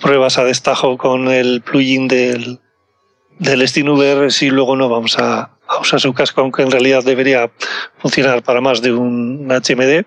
pruebas 0.00 0.38
a 0.38 0.44
destajo 0.44 0.96
con 0.96 1.28
el 1.28 1.62
plugin 1.62 2.08
del, 2.08 2.60
del 3.38 3.66
SteamVR 3.68 4.30
si 4.30 4.50
luego 4.50 4.76
no 4.76 4.88
vamos 4.88 5.18
a, 5.18 5.50
usar 5.80 6.00
su 6.00 6.12
casco, 6.12 6.40
aunque 6.40 6.62
en 6.62 6.70
realidad 6.70 7.02
debería 7.04 7.50
funcionar 7.98 8.42
para 8.42 8.60
más 8.60 8.80
de 8.82 8.92
un 8.92 9.48
HMD 9.48 10.04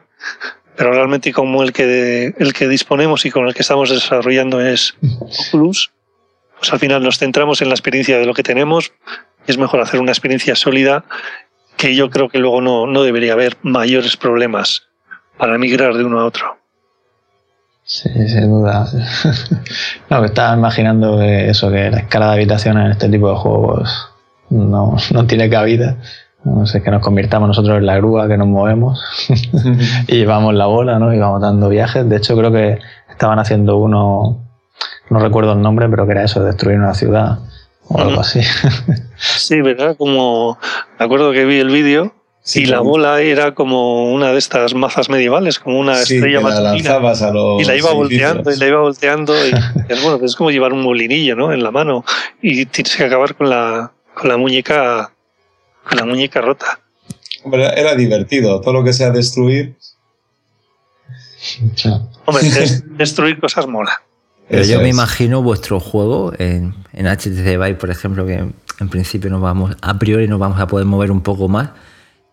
pero 0.77 0.93
realmente 0.93 1.33
como 1.33 1.63
el 1.63 1.73
que, 1.73 2.35
el 2.37 2.53
que 2.53 2.67
disponemos 2.67 3.25
y 3.25 3.31
con 3.31 3.47
el 3.47 3.55
que 3.55 3.63
estamos 3.63 3.89
desarrollando 3.89 4.61
es 4.61 4.95
Oculus, 5.49 5.91
pues 6.59 6.71
al 6.71 6.79
final 6.79 7.03
nos 7.03 7.17
centramos 7.17 7.61
en 7.63 7.69
la 7.69 7.73
experiencia 7.73 8.19
de 8.19 8.27
lo 8.27 8.35
que 8.35 8.43
tenemos. 8.43 8.93
Es 9.47 9.57
mejor 9.57 9.81
hacer 9.81 9.99
una 9.99 10.11
experiencia 10.11 10.55
sólida 10.55 11.03
que 11.77 11.95
yo 11.95 12.09
creo 12.09 12.27
que 12.27 12.39
luego 12.39 12.59
no, 12.59 12.87
no 12.87 13.03
debería 13.03 13.33
haber 13.33 13.57
mayores 13.61 14.17
problemas 14.17 14.83
para 15.37 15.57
migrar 15.57 15.93
de 15.93 16.03
uno 16.03 16.19
a 16.19 16.25
otro. 16.25 16.57
Sí, 17.83 18.09
sin 18.27 18.49
duda. 18.49 18.85
no, 20.09 20.19
que 20.19 20.25
estaba 20.25 20.57
imaginando 20.57 21.19
que 21.19 21.49
eso, 21.49 21.71
que 21.71 21.89
la 21.89 21.99
escala 21.99 22.27
de 22.27 22.33
habitación 22.33 22.77
en 22.79 22.91
este 22.91 23.07
tipo 23.07 23.29
de 23.29 23.35
juegos 23.37 24.09
no, 24.49 24.97
no 25.13 25.27
tiene 25.27 25.49
cabida. 25.49 25.97
No 26.43 26.65
sé, 26.65 26.81
que 26.81 26.91
nos 26.91 27.01
convirtamos 27.01 27.47
nosotros 27.47 27.77
en 27.77 27.85
la 27.85 27.97
grúa, 27.97 28.27
que 28.27 28.37
nos 28.37 28.47
movemos 28.47 29.01
y 30.07 30.15
llevamos 30.15 30.53
la 30.53 30.65
bola, 30.65 30.99
¿no? 30.99 31.13
Y 31.13 31.19
vamos 31.19 31.41
dando 31.41 31.69
viajes. 31.69 32.07
De 32.09 32.17
hecho, 32.17 32.35
creo 32.35 32.51
que 32.51 32.79
estaban 33.09 33.39
haciendo 33.39 33.77
uno, 33.77 34.41
no 35.09 35.19
recuerdo 35.19 35.53
el 35.53 35.61
nombre, 35.61 35.87
pero 35.89 36.05
que 36.05 36.11
era 36.13 36.23
eso, 36.23 36.43
destruir 36.43 36.77
una 36.79 36.93
ciudad 36.93 37.39
o 37.89 37.99
algo 37.99 38.21
así. 38.21 38.41
sí, 39.17 39.61
¿verdad? 39.61 39.95
Como, 39.97 40.57
me 40.99 41.05
acuerdo 41.05 41.31
que 41.31 41.45
vi 41.45 41.59
el 41.59 41.69
vídeo 41.69 42.13
y 42.55 42.65
la 42.65 42.79
bola 42.79 43.21
era 43.21 43.53
como 43.53 44.11
una 44.13 44.31
de 44.31 44.37
estas 44.37 44.73
mazas 44.73 45.09
medievales, 45.09 45.59
como 45.59 45.79
una 45.79 45.99
estrella 46.01 46.39
matutina. 46.39 46.99
y 47.59 47.65
la 47.65 47.75
iba 47.75 47.91
volteando, 47.91 48.51
y 48.51 48.57
la 48.57 48.67
iba 48.67 48.79
volteando. 48.79 49.33
Y, 49.47 49.51
es 49.89 50.01
bueno, 50.01 50.23
es 50.23 50.35
como 50.35 50.51
llevar 50.51 50.71
un 50.71 50.81
molinillo, 50.81 51.35
¿no? 51.35 51.51
En 51.51 51.63
la 51.63 51.71
mano. 51.71 52.05
Y 52.41 52.65
tienes 52.67 52.95
que 52.95 53.03
acabar 53.03 53.35
con 53.35 53.49
la, 53.49 53.91
con 54.13 54.29
la 54.29 54.37
muñeca 54.37 55.11
la 55.95 56.05
muñeca 56.05 56.41
rota. 56.41 56.79
Hombre, 57.43 57.67
era 57.79 57.95
divertido, 57.95 58.61
todo 58.61 58.73
lo 58.73 58.83
que 58.83 58.93
sea 58.93 59.11
destruir. 59.11 59.75
Hombre, 62.25 62.43
destruir 62.97 63.39
cosas 63.39 63.67
mola. 63.67 64.01
Pero 64.49 64.63
yo 64.63 64.79
me 64.81 64.89
imagino 64.89 65.41
vuestro 65.41 65.79
juego 65.79 66.31
en, 66.37 66.73
en 66.93 67.05
HTC 67.05 67.43
Vive, 67.43 67.75
por 67.75 67.89
ejemplo, 67.89 68.25
que 68.25 68.45
en 68.79 68.89
principio 68.89 69.29
nos 69.29 69.41
vamos, 69.41 69.75
a 69.81 69.99
priori 69.99 70.27
nos 70.27 70.39
vamos 70.39 70.59
a 70.59 70.67
poder 70.67 70.85
mover 70.85 71.11
un 71.11 71.21
poco 71.21 71.47
más, 71.47 71.69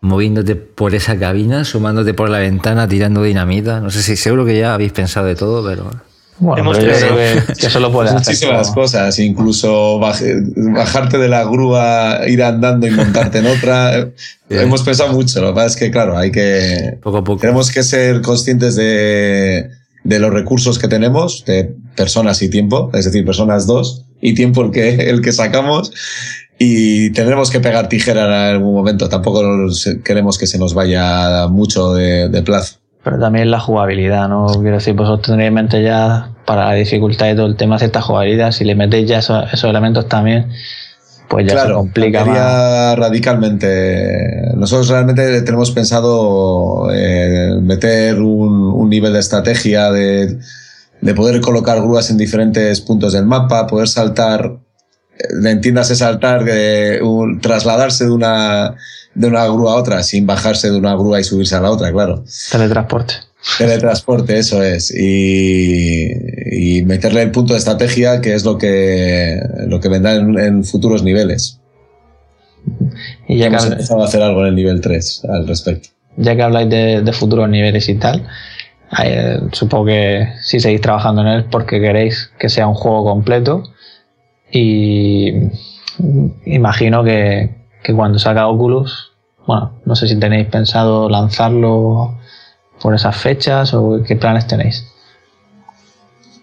moviéndote 0.01 0.55
por 0.55 0.95
esa 0.95 1.19
cabina, 1.19 1.65
sumándote 1.65 2.15
por 2.15 2.29
la 2.29 2.39
ventana, 2.39 2.87
tirando 2.87 3.23
dinamita. 3.23 3.81
No 3.81 3.91
sé 3.91 4.03
si 4.03 4.17
seguro 4.17 4.45
que 4.45 4.59
ya 4.59 4.75
habéis 4.75 4.93
pensado 4.93 5.27
de 5.27 5.35
todo, 5.35 5.67
pero. 5.69 5.91
Bueno, 6.39 6.63
Hemos 6.63 6.79
que, 6.79 6.91
eso 7.65 7.79
lo 7.79 7.93
puedes 7.93 8.13
Muchísimas 8.13 8.73
cosas, 8.73 9.21
incluso 9.21 10.01
bajarte 10.01 11.17
de 11.17 11.29
la 11.29 11.45
grúa, 11.45 12.23
ir 12.27 12.43
andando 12.43 12.89
y 12.89 12.91
montarte 12.91 13.39
en 13.39 13.47
otra. 13.47 14.09
Hemos 14.51 14.83
pensado 14.83 15.13
mucho, 15.13 15.41
lo 15.41 15.49
que 15.49 15.55
pasa 15.55 15.67
es 15.69 15.77
que, 15.77 15.91
claro, 15.93 16.19
hay 16.19 16.33
que. 16.33 16.99
Poco 17.03 17.19
a 17.19 17.25
poco. 17.25 17.41
Tenemos 17.41 17.71
que 17.71 17.85
ser 17.85 18.21
conscientes 18.21 18.75
de, 18.75 19.71
de 20.05 20.19
los 20.19 20.33
recursos 20.33 20.79
que 20.79 20.89
tenemos, 20.89 21.45
de 21.45 21.75
personas 21.97 22.41
y 22.43 22.51
tiempo, 22.51 22.91
es 22.95 23.05
decir, 23.05 23.25
personas 23.25 23.67
dos, 23.67 24.05
y 24.21 24.35
tiempo 24.35 24.63
el 24.63 24.71
que, 24.71 25.11
el 25.11 25.21
que 25.21 25.33
sacamos. 25.33 25.93
Y 26.59 27.11
tendremos 27.11 27.51
que 27.51 27.59
pegar 27.59 27.89
tijera 27.89 28.27
en 28.27 28.55
algún 28.55 28.75
momento. 28.75 29.09
Tampoco 29.09 29.43
queremos 30.05 30.39
que 30.39 30.47
se 30.47 30.59
nos 30.59 30.73
vaya 30.73 31.49
mucho 31.49 31.95
de, 31.95 32.29
de 32.29 32.43
plazo 32.43 32.79
pero 33.05 33.19
también 33.19 33.51
la 33.51 33.61
jugabilidad, 33.61 34.29
¿no? 34.29 34.47
Quiero 34.47 34.77
decir, 34.77 34.95
vosotros 34.95 35.27
tendréis 35.27 35.49
en 35.49 35.55
mente 35.55 35.83
ya 35.83 36.31
para 36.47 36.71
la 36.71 36.73
dificultad 36.73 37.31
y 37.31 37.37
todo 37.37 37.47
el 37.47 37.57
tema 37.57 37.79
cierta 37.79 38.01
jugabilidad, 38.01 38.51
si 38.51 38.65
le 38.65 38.75
metéis 38.75 39.07
ya 39.07 39.19
esos, 39.19 39.63
elementos 39.63 40.09
también, 40.09 40.51
pues 41.29 41.47
ya 41.47 41.67
se 41.67 41.73
complica 41.73 42.25
más. 42.25 42.99
radicalmente. 42.99 44.53
Nosotros 44.57 44.89
realmente 44.89 45.43
tenemos 45.43 45.71
pensado 45.71 46.91
eh, 46.93 47.59
meter 47.61 48.21
un, 48.21 48.89
nivel 48.89 49.13
de 49.15 49.19
estrategia 49.19 49.91
de, 49.91 50.39
de 51.01 51.15
poder 51.15 51.41
colocar 51.41 51.81
grúas 51.81 52.11
en 52.11 52.19
diferentes 52.19 52.81
puntos 52.81 53.13
del 53.15 53.27
mapa, 53.27 53.67
poder 53.67 53.89
saltar, 53.89 54.59
eh, 55.19 55.49
entiéndase 55.51 55.97
saltar, 55.97 56.45
eh, 56.47 57.01
trasladarse 57.41 58.05
de 58.05 58.11
una 58.11 58.77
de 59.15 59.29
una 59.29 59.45
grúa 59.47 59.73
a 59.73 59.77
otra 59.77 60.03
sin 60.03 60.27
bajarse 60.27 60.71
de 60.71 60.77
una 60.77 60.95
grúa 60.95 61.21
y 61.21 61.25
subirse 61.25 61.55
a 61.55 61.61
la 61.61 61.71
otra, 61.71 61.93
claro. 61.93 62.25
Teletransporte. 62.51 63.15
Teletransporte, 63.59 64.39
eso 64.39 64.63
es. 64.63 64.93
Y, 64.95 66.83
meterle 66.87 67.23
el 67.23 67.31
punto 67.31 67.53
de 67.53 67.59
estrategia, 67.59 68.21
que 68.21 68.35
es 68.35 68.45
lo 68.45 68.59
que, 68.59 69.41
lo 69.67 69.81
que 69.81 69.89
vendrá 69.89 70.15
en, 70.15 70.65
futuros 70.65 71.03
niveles. 71.03 71.61
Y 73.29 73.39
ya 73.39 73.47
Hemos 73.47 73.67
que 73.67 73.73
empezado 73.73 74.03
a 74.03 74.07
hacer 74.07 74.23
algo 74.23 74.43
en 74.43 74.49
el 74.49 74.55
nivel 74.55 74.81
3 74.81 75.27
al 75.29 75.47
respecto. 75.47 75.89
Ya 76.17 76.37
que 76.37 76.43
habláis 76.43 76.71
de, 76.71 77.13
futuros 77.13 77.49
niveles 77.49 77.89
y 77.89 77.95
tal, 77.95 78.27
eh, 79.03 79.41
supongo 79.53 79.87
que 79.87 80.29
si 80.43 80.61
seguís 80.61 80.81
trabajando 80.81 81.23
en 81.23 81.29
él 81.29 81.45
porque 81.51 81.81
queréis 81.81 82.31
que 82.39 82.49
sea 82.49 82.69
un 82.69 82.75
juego 82.75 83.05
completo 83.05 83.65
y 84.51 85.33
imagino 86.47 87.03
que, 87.03 87.51
que 87.83 87.93
cuando 87.95 88.19
salga 88.19 88.47
Oculus, 88.47 89.13
bueno, 89.47 89.81
no 89.85 89.97
sé 89.97 90.07
si 90.07 90.17
tenéis 90.17 90.47
pensado 90.47 91.09
lanzarlo 91.09 92.17
por 92.85 92.95
esas 92.95 93.17
fechas 93.17 93.73
o 93.73 94.03
qué 94.07 94.15
planes 94.15 94.47
tenéis. 94.47 94.85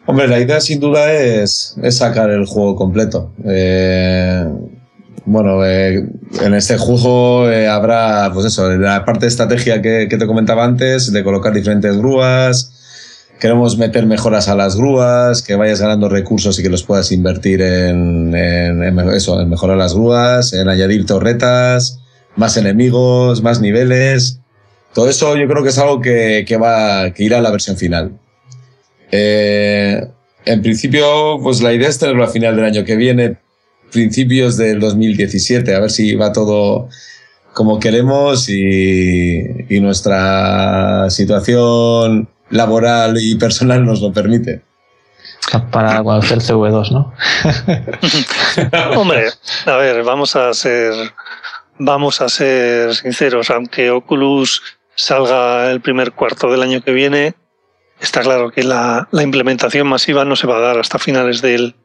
Hombre, 0.07 0.27
la 0.27 0.39
idea 0.39 0.59
sin 0.59 0.79
duda 0.79 1.13
es, 1.13 1.75
sacar 1.91 2.31
el 2.31 2.47
juego 2.47 2.75
completo. 2.75 3.31
Eh, 3.45 4.43
bueno, 5.25 5.63
eh, 5.63 6.03
en 6.41 6.53
este 6.55 6.79
juego 6.79 7.47
eh, 7.47 7.67
habrá, 7.67 8.31
pues 8.33 8.47
eso, 8.47 8.67
la 8.71 9.05
parte 9.05 9.21
de 9.21 9.27
estrategia 9.27 9.83
que, 9.83 10.07
te 10.07 10.25
comentaba 10.25 10.65
antes, 10.65 11.13
de 11.13 11.23
colocar 11.23 11.53
diferentes 11.53 11.95
grúas. 11.95 12.73
Queremos 13.39 13.77
meter 13.77 14.07
mejoras 14.07 14.47
a 14.47 14.55
las 14.55 14.75
grúas, 14.75 15.43
que 15.43 15.55
vayas 15.55 15.79
ganando 15.79 16.09
recursos 16.09 16.57
y 16.57 16.63
que 16.63 16.69
los 16.69 16.81
puedas 16.81 17.11
invertir 17.11 17.61
en, 17.61 18.33
en 18.35 18.99
eso, 19.11 19.39
en 19.39 19.47
mejorar 19.47 19.77
las 19.77 19.93
grúas, 19.93 20.53
en 20.53 20.69
añadir 20.69 21.05
torretas, 21.05 21.99
más 22.35 22.57
enemigos, 22.57 23.43
más 23.43 23.61
niveles. 23.61 24.40
Todo 24.93 25.09
eso 25.09 25.35
yo 25.37 25.47
creo 25.47 25.63
que 25.63 25.69
es 25.69 25.77
algo 25.77 26.01
que, 26.01 26.43
que 26.47 26.57
va, 26.57 27.11
que 27.11 27.23
irá 27.23 27.37
a 27.37 27.41
la 27.41 27.51
versión 27.51 27.77
final. 27.77 28.19
Eh, 29.11 30.05
en 30.45 30.61
principio, 30.61 31.39
pues 31.41 31.61
la 31.61 31.73
idea 31.73 31.87
es 31.87 31.99
tenerlo 31.99 32.23
a 32.23 32.27
final 32.27 32.55
del 32.55 32.65
año 32.65 32.83
que 32.83 32.95
viene, 32.95 33.37
principios 33.91 34.57
del 34.57 34.79
2017, 34.79 35.75
a 35.75 35.79
ver 35.79 35.91
si 35.91 36.15
va 36.15 36.31
todo 36.31 36.89
como 37.53 37.79
queremos 37.79 38.49
y, 38.49 39.41
y 39.69 39.79
nuestra 39.81 41.09
situación 41.09 42.29
laboral 42.49 43.17
y 43.19 43.35
personal 43.35 43.85
nos 43.85 44.01
lo 44.01 44.13
permite. 44.13 44.61
Para 45.71 46.01
cuando 46.01 46.33
el 46.33 46.41
CV2, 46.41 46.91
¿no? 46.91 47.13
Hombre, 48.99 49.25
a 49.65 49.75
ver, 49.77 50.03
vamos 50.03 50.35
a 50.35 50.53
ser 50.53 50.93
vamos 51.77 52.21
a 52.21 52.29
ser 52.29 52.93
sinceros, 52.95 53.49
aunque 53.49 53.89
Oculus 53.89 54.61
salga 54.95 55.71
el 55.71 55.81
primer 55.81 56.11
cuarto 56.11 56.51
del 56.51 56.61
año 56.61 56.81
que 56.81 56.91
viene, 56.91 57.35
está 57.99 58.21
claro 58.21 58.51
que 58.51 58.63
la, 58.63 59.07
implementación 59.11 59.87
masiva 59.87 60.25
no 60.25 60.35
se 60.35 60.47
va 60.47 60.57
a 60.57 60.61
dar 60.61 60.79
hasta 60.79 60.99
finales 60.99 61.41
del, 61.41 61.75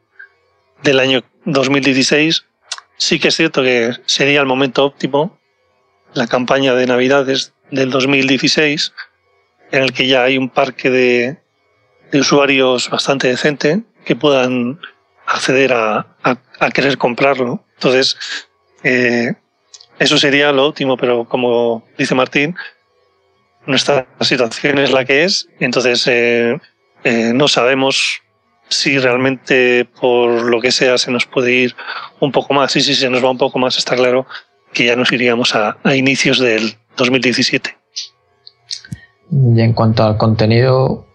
del 0.83 0.99
año 0.99 1.23
2016. 1.45 2.45
Sí 2.97 3.19
que 3.19 3.27
es 3.27 3.35
cierto 3.35 3.61
que 3.61 3.93
sería 4.05 4.41
el 4.41 4.47
momento 4.47 4.83
óptimo, 4.83 5.39
la 6.13 6.27
campaña 6.27 6.73
de 6.73 6.87
Navidades 6.87 7.53
del 7.69 7.91
2016, 7.91 8.93
en 9.71 9.83
el 9.83 9.93
que 9.93 10.07
ya 10.07 10.23
hay 10.23 10.37
un 10.37 10.49
parque 10.49 10.89
de, 10.89 11.37
de 12.11 12.19
usuarios 12.19 12.89
bastante 12.89 13.27
decente 13.27 13.83
que 14.05 14.15
puedan 14.15 14.79
acceder 15.27 15.73
a, 15.73 16.07
a, 16.23 16.71
querer 16.71 16.97
comprarlo. 16.97 17.63
Entonces, 17.75 18.17
eh, 18.83 19.35
eso 19.99 20.17
sería 20.17 20.51
lo 20.51 20.65
óptimo, 20.65 20.97
pero 20.97 21.25
como 21.25 21.85
dice 21.97 22.15
Martín, 22.15 22.55
nuestra 23.67 24.07
situación 24.21 24.79
es 24.79 24.91
la 24.91 25.05
que 25.05 25.23
es, 25.23 25.47
entonces 25.59 26.07
eh, 26.07 26.57
eh, 27.03 27.31
no 27.33 27.47
sabemos 27.47 28.21
si 28.69 28.97
realmente 28.97 29.87
por 29.99 30.43
lo 30.43 30.59
que 30.59 30.71
sea 30.71 30.97
se 30.97 31.11
nos 31.11 31.25
puede 31.25 31.53
ir 31.53 31.75
un 32.19 32.31
poco 32.31 32.53
más 32.53 32.75
y 32.75 32.81
si 32.81 32.95
se 32.95 33.09
nos 33.09 33.23
va 33.23 33.29
un 33.29 33.37
poco 33.37 33.59
más 33.59 33.77
está 33.77 33.95
claro 33.95 34.25
que 34.73 34.85
ya 34.85 34.95
nos 34.95 35.11
iríamos 35.11 35.55
a, 35.55 35.77
a 35.83 35.95
inicios 35.95 36.39
del 36.39 36.75
2017. 36.97 37.77
Y 39.31 39.61
en 39.61 39.73
cuanto 39.73 40.03
al 40.03 40.17
contenido, 40.17 41.05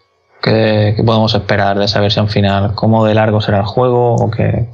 ¿qué, 0.43 0.95
podemos 1.05 1.35
esperar 1.35 1.79
de 1.79 1.85
esa 1.85 2.01
versión 2.01 2.29
final? 2.29 2.75
¿Cómo 2.75 3.05
de 3.07 3.15
largo 3.15 3.41
será 3.41 3.59
el 3.59 3.67
juego 3.67 4.15
o 4.17 4.31
qué? 4.31 4.67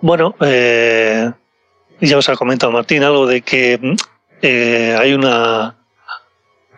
Bueno, 0.00 0.34
eh, 0.40 1.32
ya 2.00 2.18
os 2.18 2.28
ha 2.28 2.36
comentado 2.36 2.72
Martín 2.72 3.02
algo 3.02 3.26
de 3.26 3.40
que 3.40 3.96
eh, 4.42 4.96
hay 4.98 5.14
una 5.14 5.76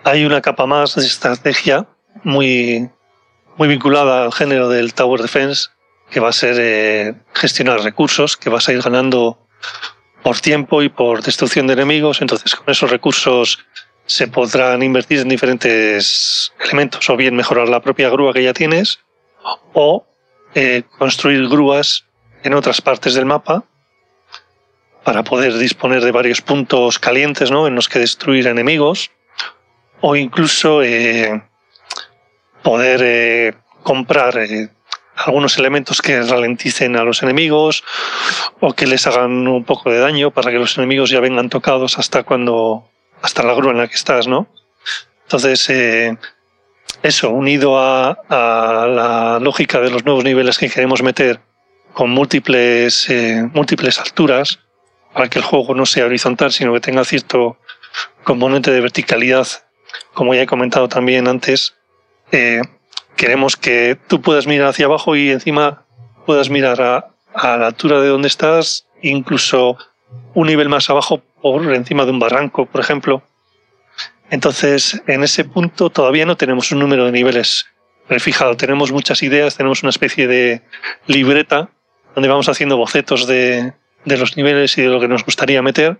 hay 0.04 0.24
una 0.24 0.40
capa 0.40 0.66
más 0.66 0.94
de 0.94 1.04
estrategia 1.04 1.86
muy 2.22 2.88
muy 3.56 3.68
vinculada 3.68 4.24
al 4.24 4.32
género 4.32 4.68
del 4.68 4.94
Tower 4.94 5.20
Defense 5.20 5.68
que 6.10 6.20
va 6.20 6.30
a 6.30 6.32
ser 6.32 6.56
eh, 6.58 7.14
gestionar 7.34 7.80
recursos, 7.80 8.36
que 8.36 8.48
vas 8.48 8.68
a 8.68 8.72
ir 8.72 8.80
ganando 8.80 9.38
por 10.22 10.40
tiempo 10.40 10.82
y 10.82 10.88
por 10.88 11.22
destrucción 11.22 11.66
de 11.66 11.74
enemigos. 11.74 12.20
Entonces, 12.20 12.54
con 12.54 12.70
esos 12.70 12.90
recursos 12.90 13.58
se 14.06 14.26
podrán 14.26 14.82
invertir 14.82 15.20
en 15.20 15.28
diferentes 15.28 16.52
elementos, 16.64 17.08
o 17.10 17.16
bien 17.16 17.36
mejorar 17.36 17.68
la 17.68 17.82
propia 17.82 18.08
grúa 18.08 18.32
que 18.32 18.42
ya 18.42 18.54
tienes, 18.54 19.00
o 19.74 20.06
eh, 20.54 20.82
construir 20.98 21.46
grúas 21.48 22.04
en 22.42 22.54
otras 22.54 22.80
partes 22.80 23.14
del 23.14 23.26
mapa 23.26 23.64
para 25.08 25.22
poder 25.22 25.56
disponer 25.56 26.04
de 26.04 26.12
varios 26.12 26.42
puntos 26.42 26.98
calientes 26.98 27.50
¿no? 27.50 27.66
en 27.66 27.74
los 27.74 27.88
que 27.88 27.98
destruir 27.98 28.46
enemigos, 28.46 29.10
o 30.02 30.16
incluso 30.16 30.82
eh, 30.82 31.42
poder 32.62 33.00
eh, 33.02 33.54
comprar 33.82 34.38
algunos 35.16 35.56
elementos 35.56 36.02
que 36.02 36.20
ralenticen 36.20 36.94
a 36.96 37.04
los 37.04 37.22
enemigos 37.22 37.84
o 38.60 38.74
que 38.74 38.86
les 38.86 39.06
hagan 39.06 39.48
un 39.48 39.64
poco 39.64 39.90
de 39.90 39.98
daño 39.98 40.30
para 40.30 40.50
que 40.50 40.58
los 40.58 40.76
enemigos 40.76 41.08
ya 41.08 41.20
vengan 41.20 41.48
tocados 41.48 41.98
hasta 41.98 42.24
cuando 42.24 42.90
hasta 43.22 43.42
la 43.42 43.54
grúa 43.54 43.72
en 43.72 43.78
la 43.78 43.88
que 43.88 43.96
estás, 43.96 44.28
¿no? 44.28 44.46
Entonces, 45.22 45.70
eh, 45.70 46.18
eso, 47.02 47.30
unido 47.30 47.78
a, 47.78 48.18
la 48.28 49.38
lógica 49.40 49.80
de 49.80 49.88
los 49.88 50.04
nuevos 50.04 50.24
niveles 50.24 50.58
que 50.58 50.68
queremos 50.68 51.02
meter 51.02 51.40
con 51.94 52.10
múltiples, 52.10 53.08
eh, 53.08 53.48
múltiples 53.54 53.98
alturas, 54.00 54.58
para 55.12 55.28
que 55.28 55.38
el 55.38 55.44
juego 55.44 55.74
no 55.74 55.86
sea 55.86 56.06
horizontal, 56.06 56.52
sino 56.52 56.72
que 56.72 56.80
tenga 56.80 57.04
cierto 57.04 57.58
componente 58.24 58.70
de 58.70 58.80
verticalidad, 58.80 59.46
como 60.12 60.34
ya 60.34 60.42
he 60.42 60.46
comentado 60.46 60.88
también 60.88 61.28
antes, 61.28 61.74
eh, 62.32 62.60
queremos 63.16 63.56
que 63.56 63.98
tú 64.06 64.20
puedas 64.20 64.46
mirar 64.46 64.68
hacia 64.68 64.86
abajo 64.86 65.16
y 65.16 65.30
encima 65.30 65.84
puedas 66.26 66.50
mirar 66.50 66.82
a, 66.82 67.08
a 67.34 67.56
la 67.56 67.66
altura 67.66 68.00
de 68.00 68.08
donde 68.08 68.28
estás, 68.28 68.86
incluso 69.02 69.78
un 70.34 70.46
nivel 70.46 70.68
más 70.68 70.88
abajo 70.90 71.22
por 71.40 71.72
encima 71.74 72.04
de 72.04 72.10
un 72.10 72.18
barranco, 72.18 72.66
por 72.66 72.80
ejemplo. 72.80 73.22
Entonces, 74.30 75.02
en 75.06 75.22
ese 75.22 75.44
punto 75.44 75.90
todavía 75.90 76.26
no 76.26 76.36
tenemos 76.36 76.70
un 76.70 76.80
número 76.80 77.06
de 77.06 77.12
niveles 77.12 77.66
prefijado. 78.06 78.56
Tenemos 78.56 78.92
muchas 78.92 79.22
ideas, 79.22 79.56
tenemos 79.56 79.82
una 79.82 79.90
especie 79.90 80.26
de 80.26 80.62
libreta 81.06 81.70
donde 82.14 82.28
vamos 82.28 82.48
haciendo 82.48 82.76
bocetos 82.76 83.26
de, 83.26 83.72
de 84.04 84.16
los 84.16 84.36
niveles 84.36 84.76
y 84.78 84.82
de 84.82 84.88
lo 84.88 85.00
que 85.00 85.08
nos 85.08 85.24
gustaría 85.24 85.62
meter. 85.62 85.98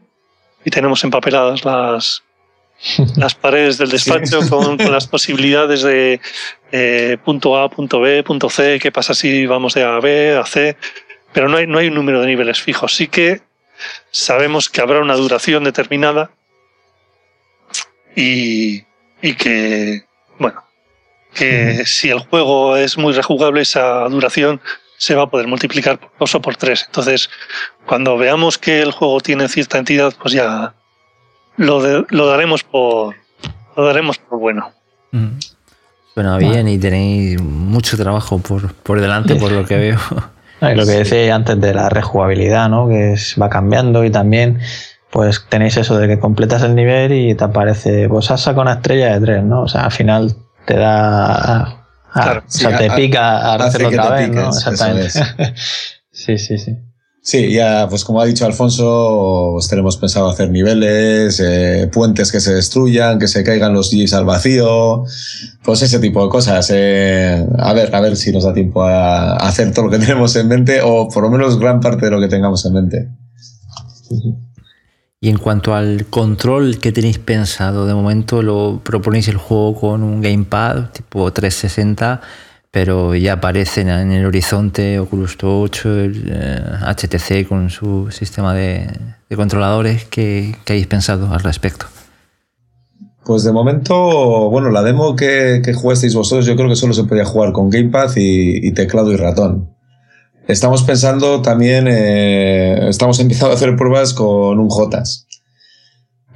Y 0.64 0.70
tenemos 0.70 1.04
empapeladas 1.04 1.64
las, 1.64 2.22
las 3.16 3.34
paredes 3.34 3.78
del 3.78 3.90
despacho 3.90 4.40
con, 4.48 4.76
las 4.90 5.06
posibilidades 5.06 5.82
de 5.82 6.20
eh, 6.72 7.16
punto 7.24 7.56
A, 7.56 7.70
punto 7.70 8.00
B, 8.00 8.22
punto 8.22 8.50
C, 8.50 8.78
qué 8.80 8.92
pasa 8.92 9.14
si 9.14 9.46
vamos 9.46 9.74
de 9.74 9.84
A 9.84 9.96
a 9.96 10.00
B, 10.00 10.36
a 10.36 10.46
C. 10.46 10.76
Pero 11.32 11.48
no 11.48 11.58
hay, 11.58 11.66
no 11.66 11.78
hay 11.78 11.88
un 11.88 11.94
número 11.94 12.20
de 12.20 12.26
niveles 12.26 12.60
fijos. 12.60 12.94
Sí 12.94 13.08
que 13.08 13.42
sabemos 14.10 14.68
que 14.68 14.80
habrá 14.80 15.00
una 15.00 15.14
duración 15.14 15.64
determinada 15.64 16.30
y, 18.16 18.82
que, 19.34 20.04
bueno, 20.38 20.64
que 21.34 21.84
si 21.86 22.10
el 22.10 22.18
juego 22.18 22.76
es 22.76 22.98
muy 22.98 23.12
rejugable, 23.12 23.62
esa 23.62 24.08
duración 24.08 24.60
se 24.98 25.14
va 25.14 25.22
a 25.22 25.30
poder 25.30 25.46
multiplicar 25.46 25.98
por 25.98 26.10
dos 26.18 26.34
o 26.34 26.42
por 26.42 26.56
tres. 26.56 26.84
Entonces, 26.86 27.30
cuando 27.86 28.18
veamos 28.18 28.58
que 28.58 28.82
el 28.82 28.92
juego 28.92 29.20
tiene 29.20 29.48
cierta 29.48 29.78
entidad, 29.78 30.12
pues 30.20 30.34
ya 30.34 30.74
lo, 31.56 32.04
lo 32.10 32.26
daremos 32.26 32.62
por 32.64 33.14
lo 33.76 33.86
daremos 33.86 34.18
por 34.18 34.40
bueno. 34.40 34.72
Suena 36.12 36.36
bien 36.36 36.68
y 36.68 36.78
tenéis 36.78 37.40
mucho 37.40 37.96
trabajo 37.96 38.38
por, 38.38 38.74
por 38.74 39.00
delante, 39.00 39.36
por 39.36 39.52
lo 39.52 39.64
que 39.64 39.76
veo. 39.78 39.98
lo 40.60 40.84
que 40.84 40.92
decía 40.92 41.34
antes 41.34 41.60
de 41.60 41.72
la 41.72 41.88
rejugabilidad, 41.88 42.68
¿no? 42.68 42.88
Que 42.88 43.14
va 43.40 43.48
cambiando 43.48 44.04
y 44.04 44.10
también 44.10 44.58
pues 45.10 45.46
tenéis 45.48 45.76
eso 45.76 45.96
de 45.96 46.08
que 46.08 46.18
completas 46.18 46.62
el 46.62 46.74
nivel 46.74 47.12
y 47.12 47.34
te 47.36 47.44
aparece, 47.44 48.08
pues 48.08 48.30
has 48.32 48.42
sacado 48.42 48.62
una 48.62 48.74
estrella 48.74 49.14
de 49.14 49.20
tres, 49.24 49.44
¿no? 49.44 49.62
O 49.62 49.68
sea, 49.68 49.84
al 49.84 49.92
final 49.92 50.34
te 50.66 50.76
da... 50.76 51.77
o 52.18 52.42
sea, 52.46 52.78
te 52.78 52.90
pica 52.90 53.38
a 53.38 53.54
hacerlo 53.54 53.88
otra 53.88 54.10
vez, 54.10 54.30
¿no? 54.30 54.48
Exactamente. 54.48 55.10
sí, 56.10 56.38
sí, 56.38 56.58
sí. 56.58 56.76
Sí, 57.28 57.52
ya, 57.52 57.86
pues 57.90 58.04
como 58.04 58.22
ha 58.22 58.24
dicho 58.24 58.46
Alfonso, 58.46 59.50
pues 59.52 59.68
tenemos 59.68 59.98
pensado 59.98 60.30
hacer 60.30 60.50
niveles, 60.50 61.38
eh, 61.44 61.90
puentes 61.92 62.32
que 62.32 62.40
se 62.40 62.54
destruyan, 62.54 63.18
que 63.18 63.28
se 63.28 63.44
caigan 63.44 63.74
los 63.74 63.90
jeeps 63.90 64.14
al 64.14 64.24
vacío, 64.24 65.04
pues 65.62 65.82
ese 65.82 65.98
tipo 65.98 66.24
de 66.24 66.30
cosas. 66.30 66.70
Eh, 66.72 67.46
a 67.58 67.72
ver, 67.74 67.94
a 67.94 68.00
ver 68.00 68.16
si 68.16 68.32
nos 68.32 68.44
da 68.44 68.54
tiempo 68.54 68.82
a, 68.82 69.36
hacer 69.36 69.74
todo 69.74 69.86
lo 69.86 69.90
que 69.90 69.98
tenemos 70.06 70.34
en 70.36 70.48
mente, 70.48 70.80
o 70.82 71.08
por 71.10 71.24
lo 71.24 71.28
menos 71.28 71.58
gran 71.58 71.80
parte 71.80 72.06
de 72.06 72.12
lo 72.12 72.18
que 72.18 72.28
tengamos 72.28 72.64
en 72.64 72.72
mente. 72.72 73.08
Y 75.20 75.30
en 75.30 75.38
cuanto 75.38 75.74
al 75.74 76.06
control 76.06 76.78
que 76.78 76.92
tenéis 76.92 77.18
pensado, 77.18 77.86
de 77.86 77.94
momento 77.94 78.42
lo 78.42 78.80
proponéis 78.84 79.28
el 79.28 79.36
juego 79.36 79.74
con 79.74 80.02
un 80.02 80.20
gamepad 80.20 80.90
tipo 80.90 81.32
360 81.32 82.20
pero 82.70 83.14
ya 83.14 83.34
aparecen 83.34 83.88
en 83.88 84.12
el 84.12 84.26
horizonte 84.26 84.98
Oculus 84.98 85.38
8, 85.42 86.00
el 86.00 86.32
HTC 86.82 87.30
eh, 87.30 87.46
con 87.48 87.70
su 87.70 88.10
sistema 88.10 88.54
de, 88.54 88.86
controladores. 89.34 90.04
¿Qué, 90.04 90.54
habéis 90.66 90.86
pensado 90.86 91.32
al 91.32 91.40
respecto? 91.40 91.86
Pues 93.24 93.44
de 93.44 93.52
momento, 93.52 94.48
bueno, 94.50 94.70
la 94.70 94.82
demo 94.82 95.16
que, 95.16 95.60
que 95.64 95.74
jugasteis 95.74 96.14
vosotros, 96.14 96.46
yo 96.46 96.56
creo 96.56 96.68
que 96.68 96.76
solo 96.76 96.92
se 96.92 97.04
podía 97.04 97.24
jugar 97.24 97.52
con 97.52 97.68
Gamepad 97.68 98.10
y, 98.16 98.72
teclado 98.72 99.12
y 99.12 99.16
ratón. 99.16 99.70
Estamos 100.48 100.82
pensando 100.82 101.42
también, 101.42 101.86
eh, 101.88 102.88
estamos 102.88 103.20
empezando 103.20 103.52
a 103.52 103.56
hacer 103.56 103.76
pruebas 103.76 104.14
con 104.14 104.58
un 104.58 104.70
JAS. 104.70 105.26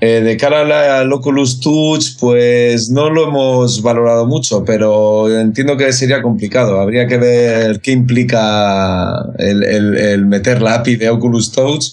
Eh, 0.03 0.21
de 0.21 0.37
cara 0.37 0.99
al 0.99 1.13
Oculus 1.13 1.61
Touch, 1.61 2.19
pues 2.21 2.91
no 2.91 3.09
lo 3.09 3.29
hemos 3.29 3.81
valorado 3.81 4.27
mucho, 4.27 4.65
pero 4.67 5.35
entiendo 5.41 5.79
que 5.79 5.91
sería 5.95 6.21
complicado. 6.21 6.79
Habría 6.79 7.07
que 7.07 7.17
ver 7.17 7.81
qué 7.81 7.93
implica 7.93 9.15
el, 9.39 10.27
meter 10.27 10.61
la 10.61 10.75
API 10.75 10.97
de 10.97 11.09
Oculus 11.09 11.51
Touch. 11.51 11.85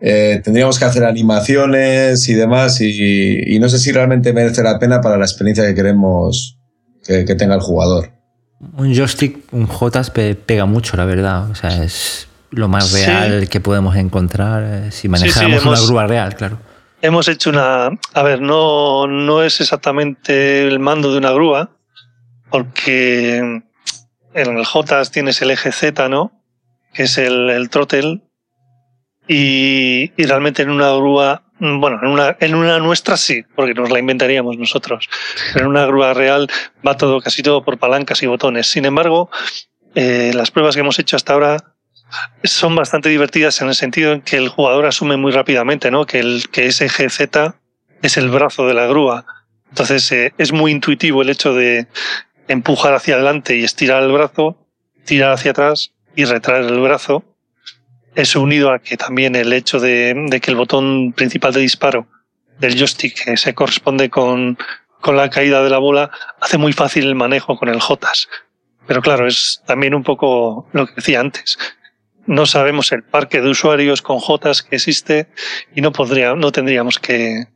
Eh, 0.00 0.40
tendríamos 0.42 0.78
que 0.78 0.86
hacer 0.86 1.04
animaciones 1.04 2.26
y 2.26 2.34
demás, 2.34 2.80
y, 2.80 3.58
no 3.60 3.68
sé 3.68 3.78
si 3.80 3.92
realmente 3.92 4.32
merece 4.32 4.62
la 4.62 4.78
pena 4.78 5.02
para 5.02 5.18
la 5.18 5.26
experiencia 5.26 5.66
que 5.66 5.74
queremos 5.74 6.56
que, 7.04 7.24
tenga 7.34 7.54
el 7.54 7.60
jugador. 7.60 8.13
Un 8.76 8.94
joystick, 8.94 9.52
un 9.52 9.66
JAS 9.66 10.10
pega 10.10 10.64
mucho, 10.64 10.96
la 10.96 11.04
verdad. 11.04 11.50
O 11.50 11.54
sea, 11.54 11.82
es 11.84 12.28
lo 12.50 12.68
más 12.68 12.92
real 12.92 13.48
que 13.48 13.60
podemos 13.60 13.96
encontrar 13.96 14.62
eh, 14.64 14.90
si 14.92 15.08
manejamos 15.08 15.64
una 15.64 15.80
grúa 15.80 16.06
real, 16.06 16.34
claro 16.36 16.58
hemos 17.04 17.28
hecho 17.28 17.50
una. 17.50 17.90
A 18.14 18.22
ver, 18.22 18.40
no, 18.40 19.06
no 19.06 19.42
es 19.42 19.60
exactamente 19.60 20.66
el 20.66 20.78
mando 20.80 21.12
de 21.12 21.18
una 21.18 21.32
grúa, 21.32 21.70
porque 22.50 23.36
en 23.36 24.56
el 24.56 24.64
J 24.64 25.04
tienes 25.06 25.42
el 25.42 25.50
eje 25.50 25.70
Z, 25.70 26.08
¿no? 26.08 26.32
Que 26.94 27.04
es 27.04 27.18
el, 27.18 27.50
el 27.50 27.68
throttle. 27.68 28.22
Y, 29.28 30.12
y 30.16 30.24
realmente 30.26 30.62
en 30.62 30.70
una 30.70 30.90
grúa 30.92 31.43
bueno, 31.58 32.00
en 32.02 32.08
una, 32.08 32.36
en 32.40 32.54
una 32.54 32.78
nuestra 32.78 33.16
sí, 33.16 33.44
porque 33.54 33.74
nos 33.74 33.90
la 33.90 33.98
inventaríamos 33.98 34.58
nosotros. 34.58 35.08
En 35.54 35.66
una 35.66 35.86
grúa 35.86 36.12
real 36.14 36.48
va 36.86 36.96
todo, 36.96 37.20
casi 37.20 37.42
todo 37.42 37.64
por 37.64 37.78
palancas 37.78 38.22
y 38.22 38.26
botones. 38.26 38.66
Sin 38.66 38.84
embargo, 38.84 39.30
eh, 39.94 40.32
las 40.34 40.50
pruebas 40.50 40.74
que 40.74 40.80
hemos 40.80 40.98
hecho 40.98 41.16
hasta 41.16 41.32
ahora 41.32 41.74
son 42.42 42.74
bastante 42.74 43.08
divertidas 43.08 43.60
en 43.60 43.68
el 43.68 43.74
sentido 43.74 44.12
en 44.12 44.22
que 44.22 44.36
el 44.36 44.48
jugador 44.48 44.86
asume 44.86 45.16
muy 45.16 45.32
rápidamente, 45.32 45.90
¿no? 45.90 46.06
Que, 46.06 46.20
el, 46.20 46.48
que 46.50 46.66
ese 46.66 46.88
GZ 46.88 47.54
es 48.02 48.16
el 48.16 48.30
brazo 48.30 48.66
de 48.66 48.74
la 48.74 48.86
grúa. 48.86 49.24
Entonces 49.70 50.10
eh, 50.12 50.34
es 50.38 50.52
muy 50.52 50.72
intuitivo 50.72 51.22
el 51.22 51.30
hecho 51.30 51.54
de 51.54 51.86
empujar 52.48 52.94
hacia 52.94 53.14
adelante 53.14 53.56
y 53.56 53.64
estirar 53.64 54.02
el 54.02 54.12
brazo, 54.12 54.66
tirar 55.04 55.32
hacia 55.32 55.52
atrás 55.52 55.92
y 56.14 56.24
retraer 56.24 56.64
el 56.64 56.80
brazo 56.80 57.24
eso 58.14 58.40
unido 58.40 58.72
a 58.72 58.78
que 58.78 58.96
también 58.96 59.34
el 59.34 59.52
hecho 59.52 59.80
de, 59.80 60.40
que 60.42 60.50
el 60.50 60.56
botón 60.56 61.12
principal 61.12 61.52
de 61.52 61.60
disparo 61.60 62.06
del 62.58 62.76
joystick 62.78 63.24
que 63.24 63.36
se 63.36 63.54
corresponde 63.54 64.10
con, 64.10 64.56
con 65.00 65.16
la 65.16 65.30
caída 65.30 65.62
de 65.62 65.70
la 65.70 65.78
bola 65.78 66.10
hace 66.40 66.58
muy 66.58 66.72
fácil 66.72 67.06
el 67.06 67.14
manejo 67.14 67.58
con 67.58 67.68
el 67.68 67.80
JOTAS. 67.80 68.28
Pero 68.86 69.02
claro, 69.02 69.26
es 69.26 69.62
también 69.66 69.94
un 69.94 70.04
poco 70.04 70.68
lo 70.72 70.86
que 70.86 70.94
decía 70.96 71.20
antes. 71.20 71.58
No 72.26 72.46
sabemos 72.46 72.92
el 72.92 73.02
parque 73.02 73.40
de 73.40 73.50
usuarios 73.50 74.02
con 74.02 74.18
JOTAS 74.18 74.62
que 74.62 74.76
existe 74.76 75.28
y 75.74 75.80
no 75.80 75.92
podría, 75.92 76.34
no 76.34 76.52
tendríamos 76.52 76.98
que, 76.98 77.46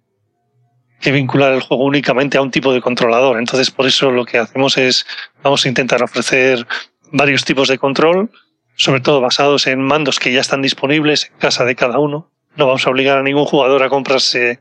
que 1.01 1.13
vincular 1.13 1.53
el 1.53 1.61
juego 1.61 1.85
únicamente 1.85 2.37
a 2.37 2.43
un 2.43 2.51
tipo 2.51 2.73
de 2.73 2.81
controlador. 2.81 3.39
Entonces, 3.39 3.71
por 3.71 3.87
eso 3.87 4.11
lo 4.11 4.25
que 4.25 4.39
hacemos 4.39 4.77
es, 4.77 5.07
vamos 5.43 5.65
a 5.65 5.69
intentar 5.69 6.03
ofrecer 6.03 6.67
varios 7.13 7.45
tipos 7.45 7.69
de 7.69 7.79
control 7.79 8.31
sobre 8.79 9.01
todo 9.01 9.21
basados 9.21 9.67
en 9.67 9.81
mandos 9.81 10.19
que 10.19 10.33
ya 10.33 10.41
están 10.41 10.63
disponibles 10.63 11.27
en 11.27 11.39
casa 11.39 11.65
de 11.65 11.75
cada 11.75 11.99
uno. 11.99 12.31
No 12.57 12.67
vamos 12.67 12.87
a 12.87 12.91
obligar 12.91 13.19
a 13.19 13.23
ningún 13.23 13.45
jugador 13.45 13.83
a 13.83 13.89
comprarse 13.89 14.61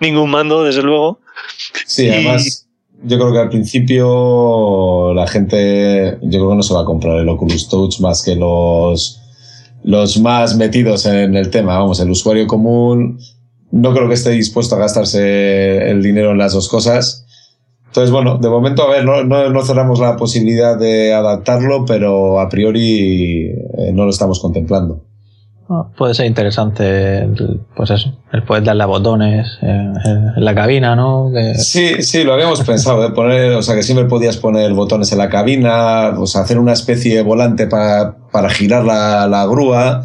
ningún 0.00 0.30
mando, 0.30 0.64
desde 0.64 0.82
luego. 0.82 1.20
Sí, 1.86 2.08
además, 2.08 2.66
yo 3.02 3.18
creo 3.18 3.32
que 3.32 3.38
al 3.38 3.48
principio 3.50 5.12
la 5.14 5.26
gente, 5.26 6.18
yo 6.22 6.38
creo 6.38 6.50
que 6.50 6.56
no 6.56 6.62
se 6.62 6.74
va 6.74 6.82
a 6.82 6.84
comprar 6.84 7.18
el 7.18 7.28
Oculus 7.28 7.68
Touch 7.68 8.00
más 8.00 8.22
que 8.22 8.34
los, 8.34 9.20
los 9.84 10.18
más 10.18 10.56
metidos 10.56 11.04
en 11.06 11.36
el 11.36 11.50
tema. 11.50 11.78
Vamos, 11.78 12.00
el 12.00 12.10
usuario 12.10 12.46
común 12.46 13.20
no 13.70 13.92
creo 13.92 14.08
que 14.08 14.14
esté 14.14 14.30
dispuesto 14.30 14.74
a 14.74 14.78
gastarse 14.78 15.90
el 15.90 16.02
dinero 16.02 16.32
en 16.32 16.38
las 16.38 16.54
dos 16.54 16.68
cosas. 16.68 17.26
Entonces, 17.90 18.12
bueno, 18.12 18.38
de 18.38 18.48
momento, 18.48 18.84
a 18.84 18.88
ver, 18.88 19.04
no, 19.04 19.24
no, 19.24 19.62
cerramos 19.62 19.98
la 19.98 20.16
posibilidad 20.16 20.78
de 20.78 21.12
adaptarlo, 21.12 21.84
pero 21.84 22.38
a 22.38 22.48
priori 22.48 23.46
eh, 23.46 23.90
no 23.92 24.04
lo 24.04 24.10
estamos 24.10 24.38
contemplando. 24.38 25.02
Ah, 25.68 25.88
puede 25.98 26.14
ser 26.14 26.26
interesante, 26.26 27.28
pues 27.74 27.90
eso, 27.90 28.16
el 28.32 28.44
poder 28.44 28.62
darle 28.62 28.84
a 28.84 28.86
botones 28.86 29.58
en, 29.60 29.94
la 30.36 30.54
cabina, 30.54 30.94
¿no? 30.94 31.32
Sí, 31.56 32.00
sí, 32.02 32.22
lo 32.22 32.34
habíamos 32.34 32.60
pensado, 32.62 33.00
de 33.02 33.08
¿eh? 33.08 33.10
poner, 33.10 33.52
o 33.54 33.62
sea, 33.62 33.74
que 33.74 33.82
siempre 33.82 34.04
podías 34.04 34.36
poner 34.36 34.72
botones 34.72 35.10
en 35.10 35.18
la 35.18 35.28
cabina, 35.28 36.14
o 36.16 36.26
sea, 36.26 36.42
hacer 36.42 36.60
una 36.60 36.72
especie 36.72 37.16
de 37.16 37.22
volante 37.22 37.66
para, 37.66 38.18
para 38.30 38.50
girar 38.50 38.84
la, 38.84 39.26
la 39.26 39.46
grúa 39.46 40.04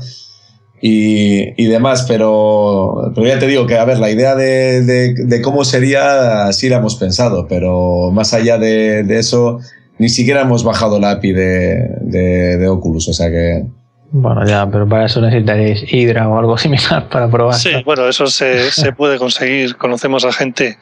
y, 0.87 1.59
y, 1.59 1.65
demás, 1.65 2.05
pero, 2.07 3.11
pero 3.15 3.25
ya 3.25 3.39
te 3.39 3.47
digo 3.47 3.65
que, 3.65 3.75
a 3.75 3.85
ver, 3.85 3.97
la 3.97 4.11
idea 4.11 4.35
de, 4.35 4.83
de, 4.83 5.41
cómo 5.41 5.65
sería 5.65 6.53
sí 6.53 6.69
la 6.69 6.77
hemos 6.77 6.95
pensado, 6.95 7.47
pero 7.47 8.11
más 8.11 8.35
allá 8.35 8.59
de, 8.59 9.01
de 9.01 9.17
eso, 9.17 9.61
ni 9.97 10.09
siquiera 10.09 10.41
hemos 10.41 10.63
bajado 10.63 10.99
la 10.99 11.09
API 11.09 11.33
de, 11.33 11.89
de, 12.01 12.67
Oculus, 12.67 13.07
o 13.07 13.13
sea 13.13 13.31
que... 13.31 13.65
Bueno, 14.11 14.45
ya, 14.45 14.69
pero 14.69 14.87
para 14.87 15.07
eso 15.07 15.21
necesitaréis 15.21 15.91
Hydra 15.91 16.29
o 16.29 16.37
algo 16.37 16.55
similar 16.55 17.09
para 17.09 17.31
probar. 17.31 17.55
Sí, 17.55 17.71
bueno, 17.83 18.07
eso 18.07 18.27
se, 18.27 18.69
se 18.69 18.91
puede 18.91 19.17
conseguir. 19.17 19.77
Conocemos 19.77 20.23
a 20.23 20.31
gente 20.31 20.77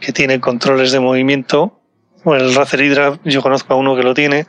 que 0.00 0.12
tiene 0.12 0.40
controles 0.40 0.90
de 0.90 0.98
movimiento. 0.98 1.78
Bueno, 2.24 2.46
el 2.46 2.52
Razer 2.52 2.80
Hydra, 2.80 3.20
yo 3.24 3.42
conozco 3.42 3.74
a 3.74 3.76
uno 3.76 3.94
que 3.94 4.02
lo 4.02 4.12
tiene, 4.12 4.48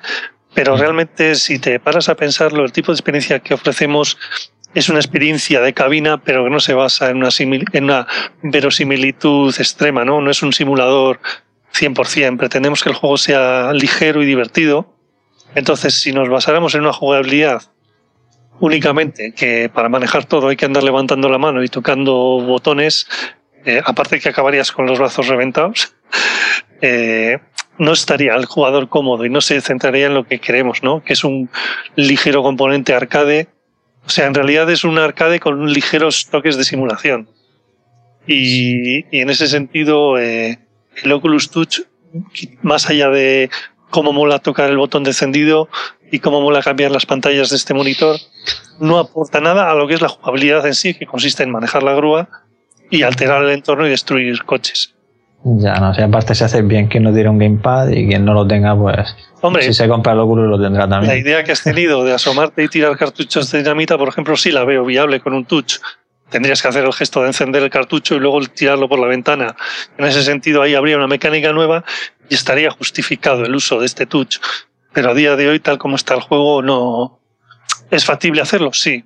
pero 0.55 0.75
mm. 0.75 0.79
realmente 0.79 1.35
si 1.35 1.59
te 1.59 1.79
paras 1.79 2.09
a 2.09 2.15
pensarlo, 2.15 2.65
el 2.65 2.71
tipo 2.71 2.91
de 2.91 2.95
experiencia 2.95 3.37
que 3.37 3.53
ofrecemos 3.53 4.17
es 4.77 4.89
una 4.89 4.99
experiencia 4.99 5.59
de 5.59 5.73
cabina, 5.73 6.19
pero 6.19 6.43
que 6.43 6.51
no 6.51 6.59
se 6.59 6.75
basa 6.75 7.09
en 7.09 7.17
una, 7.83 8.07
verosimilitud 8.43 9.55
extrema, 9.57 10.05
¿no? 10.05 10.21
No 10.21 10.29
es 10.29 10.43
un 10.43 10.53
simulador 10.53 11.19
100%. 11.73 12.37
Pretendemos 12.37 12.83
que 12.83 12.89
el 12.89 12.95
juego 12.95 13.17
sea 13.17 13.73
ligero 13.73 14.21
y 14.21 14.27
divertido. 14.27 14.93
Entonces, 15.55 15.95
si 15.99 16.13
nos 16.13 16.29
basáramos 16.29 16.75
en 16.75 16.81
una 16.81 16.93
jugabilidad 16.93 17.63
únicamente, 18.59 19.33
que 19.33 19.67
para 19.73 19.89
manejar 19.89 20.25
todo 20.25 20.49
hay 20.49 20.55
que 20.55 20.65
andar 20.65 20.83
levantando 20.83 21.27
la 21.27 21.39
mano 21.39 21.63
y 21.63 21.69
tocando 21.69 22.13
botones, 22.41 23.07
eh, 23.65 23.81
aparte 23.83 24.19
que 24.19 24.29
acabarías 24.29 24.71
con 24.71 24.85
los 24.85 24.99
brazos 24.99 25.27
reventados, 25.27 25.95
eh, 26.81 27.39
no 27.79 27.93
estaría 27.93 28.35
el 28.35 28.45
jugador 28.45 28.89
cómodo 28.89 29.25
y 29.25 29.31
no 29.31 29.41
se 29.41 29.59
centraría 29.59 30.05
en 30.05 30.13
lo 30.13 30.27
que 30.27 30.37
queremos, 30.37 30.83
¿no? 30.83 31.03
Que 31.03 31.13
es 31.13 31.23
un 31.23 31.49
ligero 31.95 32.43
componente 32.43 32.93
arcade 32.93 33.47
o 34.07 34.09
sea, 34.09 34.25
en 34.25 34.34
realidad 34.34 34.69
es 34.69 34.85
un 34.85 34.97
arcade 34.97 35.41
con 35.41 35.71
ligeros 35.71 36.27
toques 36.31 36.55
de 36.55 36.63
simulación. 36.63 37.29
Y, 38.25 39.03
en 39.17 39.29
ese 39.29 39.47
sentido, 39.47 40.17
eh, 40.17 40.59
el 41.03 41.11
Oculus 41.11 41.51
Touch, 41.51 41.81
más 42.61 42.89
allá 42.89 43.09
de 43.09 43.49
cómo 43.89 44.13
mola 44.13 44.39
tocar 44.39 44.69
el 44.69 44.77
botón 44.77 45.03
de 45.03 45.09
encendido 45.09 45.67
y 46.09 46.19
cómo 46.19 46.39
mola 46.39 46.63
cambiar 46.63 46.91
las 46.91 47.05
pantallas 47.05 47.49
de 47.49 47.57
este 47.57 47.73
monitor, 47.73 48.17
no 48.79 48.97
aporta 48.97 49.41
nada 49.41 49.69
a 49.69 49.75
lo 49.75 49.88
que 49.88 49.95
es 49.95 50.01
la 50.01 50.09
jugabilidad 50.09 50.65
en 50.65 50.73
sí, 50.73 50.93
que 50.93 51.05
consiste 51.05 51.43
en 51.43 51.51
manejar 51.51 51.84
la 51.84 51.93
grúa 51.93 52.29
y 52.89 53.03
alterar 53.03 53.43
el 53.43 53.49
entorno 53.49 53.85
y 53.88 53.89
destruir 53.89 54.41
coches. 54.43 54.95
Ya, 55.43 55.76
no, 55.76 55.93
si 55.93 56.01
aparte 56.01 56.35
se 56.35 56.43
hace 56.43 56.61
bien 56.61 56.88
quien 56.88 57.03
no 57.03 57.14
tiene 57.14 57.30
un 57.30 57.38
gamepad 57.38 57.89
y 57.89 58.07
quien 58.07 58.26
no 58.26 58.34
lo 58.34 58.45
tenga, 58.45 58.77
pues. 58.77 59.15
Hombre, 59.41 59.64
si 59.64 59.73
se 59.73 59.88
compra 59.88 60.14
el 60.14 60.19
Oculus 60.19 60.49
lo 60.49 60.61
tendrá 60.61 60.89
también. 60.89 61.14
La 61.14 61.19
idea 61.19 61.43
que 61.43 61.51
has 61.51 61.64
tenido 61.64 62.03
de 62.03 62.14
asomarte 62.14 62.64
y 62.64 62.68
tirar 62.68 62.97
cartuchos 62.97 63.51
de 63.51 63.59
dinamita, 63.59 63.97
por 63.97 64.09
ejemplo, 64.09 64.35
sí 64.35 64.51
la 64.51 64.65
veo 64.65 64.84
viable 64.84 65.19
con 65.19 65.34
un 65.34 65.45
touch. 65.45 65.76
Tendrías 66.30 66.61
que 66.61 66.68
hacer 66.68 66.84
el 66.84 66.91
gesto 66.91 67.22
de 67.22 67.27
encender 67.27 67.64
el 67.64 67.69
cartucho 67.69 68.15
y 68.15 68.19
luego 68.19 68.41
tirarlo 68.41 68.89
por 68.89 68.99
la 68.99 69.07
ventana. 69.07 69.55
En 69.97 70.05
ese 70.05 70.23
sentido, 70.23 70.61
ahí 70.61 70.76
habría 70.76 70.97
una 70.97 71.07
mecánica 71.07 71.53
nueva 71.53 71.85
y 72.30 72.34
estaría 72.34 72.69
justificado 72.72 73.45
el 73.45 73.55
uso 73.55 73.80
de 73.80 73.85
este 73.85 74.05
touch. 74.05 74.39
Pero 74.91 75.11
a 75.11 75.14
día 75.14 75.35
de 75.35 75.47
hoy, 75.47 75.59
tal 75.59 75.77
como 75.77 75.95
está 75.95 76.15
el 76.15 76.22
juego, 76.22 76.61
no. 76.61 77.19
¿Es 77.91 78.03
factible 78.03 78.41
hacerlo? 78.41 78.73
Sí. 78.73 79.05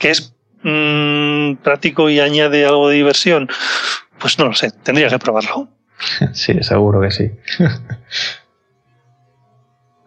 ¿Que 0.00 0.10
es 0.10 0.34
mmm, 0.62 1.54
práctico 1.62 2.10
y 2.10 2.18
añade 2.18 2.66
algo 2.66 2.88
de 2.88 2.96
diversión? 2.96 3.48
Pues 4.20 4.38
no 4.38 4.46
lo 4.46 4.54
sé, 4.54 4.70
tendría 4.82 5.08
que 5.08 5.18
probarlo. 5.18 5.68
Sí, 6.32 6.54
seguro 6.62 7.00
que 7.00 7.10
sí. 7.10 7.30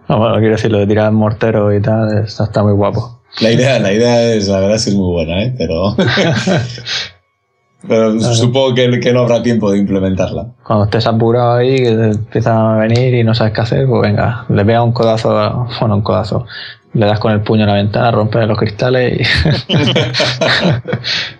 no, 0.08 0.18
bueno, 0.18 0.36
quiero 0.38 0.56
decir, 0.56 0.72
lo 0.72 0.80
de 0.80 0.88
tirar 0.88 1.12
mortero 1.12 1.76
y 1.76 1.82
tal, 1.82 2.24
está, 2.24 2.46
está 2.46 2.64
muy 2.64 2.74
guapo. 2.74 3.22
La 3.40 3.52
idea, 3.52 3.80
la 3.80 3.94
idea 3.94 4.34
es, 4.34 4.48
la 4.48 4.60
verdad 4.60 4.76
es 4.76 4.86
que 4.86 4.90
es 4.92 4.96
muy 4.96 5.12
buena, 5.12 5.44
¿eh? 5.44 5.54
pero, 5.58 5.96
pero 7.88 8.20
supongo 8.20 8.76
que, 8.76 9.00
que, 9.00 9.14
no 9.14 9.22
habrá 9.22 9.42
tiempo 9.42 9.72
de 9.72 9.80
implementarla. 9.80 10.48
Cuando 10.66 10.86
estés 10.86 11.08
apurado 11.08 11.54
ahí, 11.54 11.78
que 11.78 11.90
empiezan 11.90 12.58
a 12.58 12.78
venir 12.78 13.14
y 13.14 13.24
no 13.24 13.34
sabes 13.34 13.54
qué 13.54 13.62
hacer, 13.62 13.88
pues 13.88 14.02
venga, 14.02 14.46
le 14.50 14.66
pega 14.66 14.84
un 14.84 14.92
codazo, 14.92 15.68
bueno, 15.80 15.96
un 15.96 16.02
codazo, 16.02 16.46
le 16.94 17.06
das 17.06 17.20
con 17.20 17.32
el 17.32 17.42
puño 17.42 17.64
a 17.64 17.68
la 17.68 17.76
ventana, 17.76 18.12
rompes 18.12 18.48
los 18.48 18.58
cristales 18.58 19.28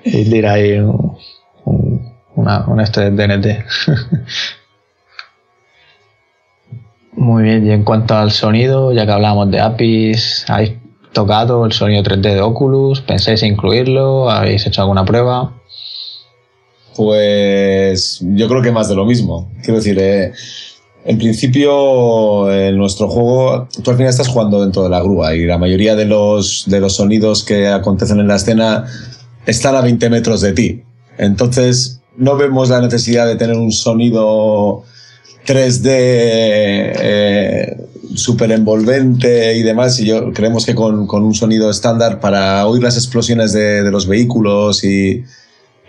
y, 0.06 0.20
y 0.22 0.30
tira 0.30 0.54
ahí 0.54 0.80
un, 0.80 2.11
una, 2.42 2.66
un 2.68 2.80
este 2.80 3.12
DNT. 3.12 3.66
Muy 7.14 7.44
bien, 7.44 7.68
y 7.68 7.72
en 7.72 7.84
cuanto 7.84 8.16
al 8.16 8.32
sonido, 8.32 8.94
ya 8.94 9.06
que 9.06 9.12
hablábamos 9.12 9.52
de 9.52 9.60
APIs, 9.60 10.46
¿habéis 10.48 10.74
tocado 11.12 11.66
el 11.66 11.72
sonido 11.74 12.04
3D 12.04 12.34
de 12.34 12.42
Oculus? 12.42 13.02
¿Pensáis 13.02 13.44
incluirlo? 13.44 14.30
¿Habéis 14.30 14.66
hecho 14.66 14.82
alguna 14.82 15.06
prueba? 15.06 15.54
Pues 16.96 18.20
yo 18.22 18.48
creo 18.48 18.62
que 18.62 18.72
más 18.72 18.90
de 18.90 18.96
lo 18.96 19.06
mismo. 19.06 19.52
Quiero 19.62 19.76
decir, 19.76 19.98
eh, 20.00 20.34
en 21.04 21.18
principio 21.18 22.52
en 22.52 22.78
nuestro 22.78 23.08
juego 23.10 23.68
tú 23.84 23.92
al 23.92 23.98
final 23.98 24.10
estás 24.10 24.28
jugando 24.28 24.62
dentro 24.62 24.84
de 24.84 24.90
la 24.90 25.02
grúa 25.02 25.36
y 25.36 25.46
la 25.46 25.58
mayoría 25.58 25.96
de 25.96 26.06
los, 26.06 26.66
de 26.68 26.80
los 26.80 26.96
sonidos 26.96 27.44
que 27.44 27.68
acontecen 27.68 28.20
en 28.20 28.28
la 28.28 28.36
escena 28.36 28.86
están 29.46 29.76
a 29.76 29.82
20 29.82 30.10
metros 30.10 30.42
de 30.42 30.54
ti. 30.54 30.84
Entonces 31.18 32.01
no 32.18 32.38
vemos 32.38 32.70
la 32.70 32.82
necesidad 32.82 33.28
de 33.28 33.36
tener 33.36 33.56
un 33.56 33.72
sonido 33.72 34.84
3D 35.46 35.86
eh, 35.88 37.78
súper 38.16 38.52
envolvente 38.52 39.56
y 39.56 39.64
demás. 39.64 40.00
Y 40.00 40.06
yo 40.06 40.32
creemos 40.34 40.66
que 40.66 40.76
con, 40.76 41.08
con, 41.08 41.24
un 41.24 41.34
sonido 41.34 41.70
estándar 41.70 42.20
para 42.20 42.66
oír 42.68 42.84
las 42.84 42.96
explosiones 42.96 43.54
de, 43.54 43.84
de 43.84 43.92
los 43.92 44.08
vehículos 44.08 44.84
y, 44.84 45.24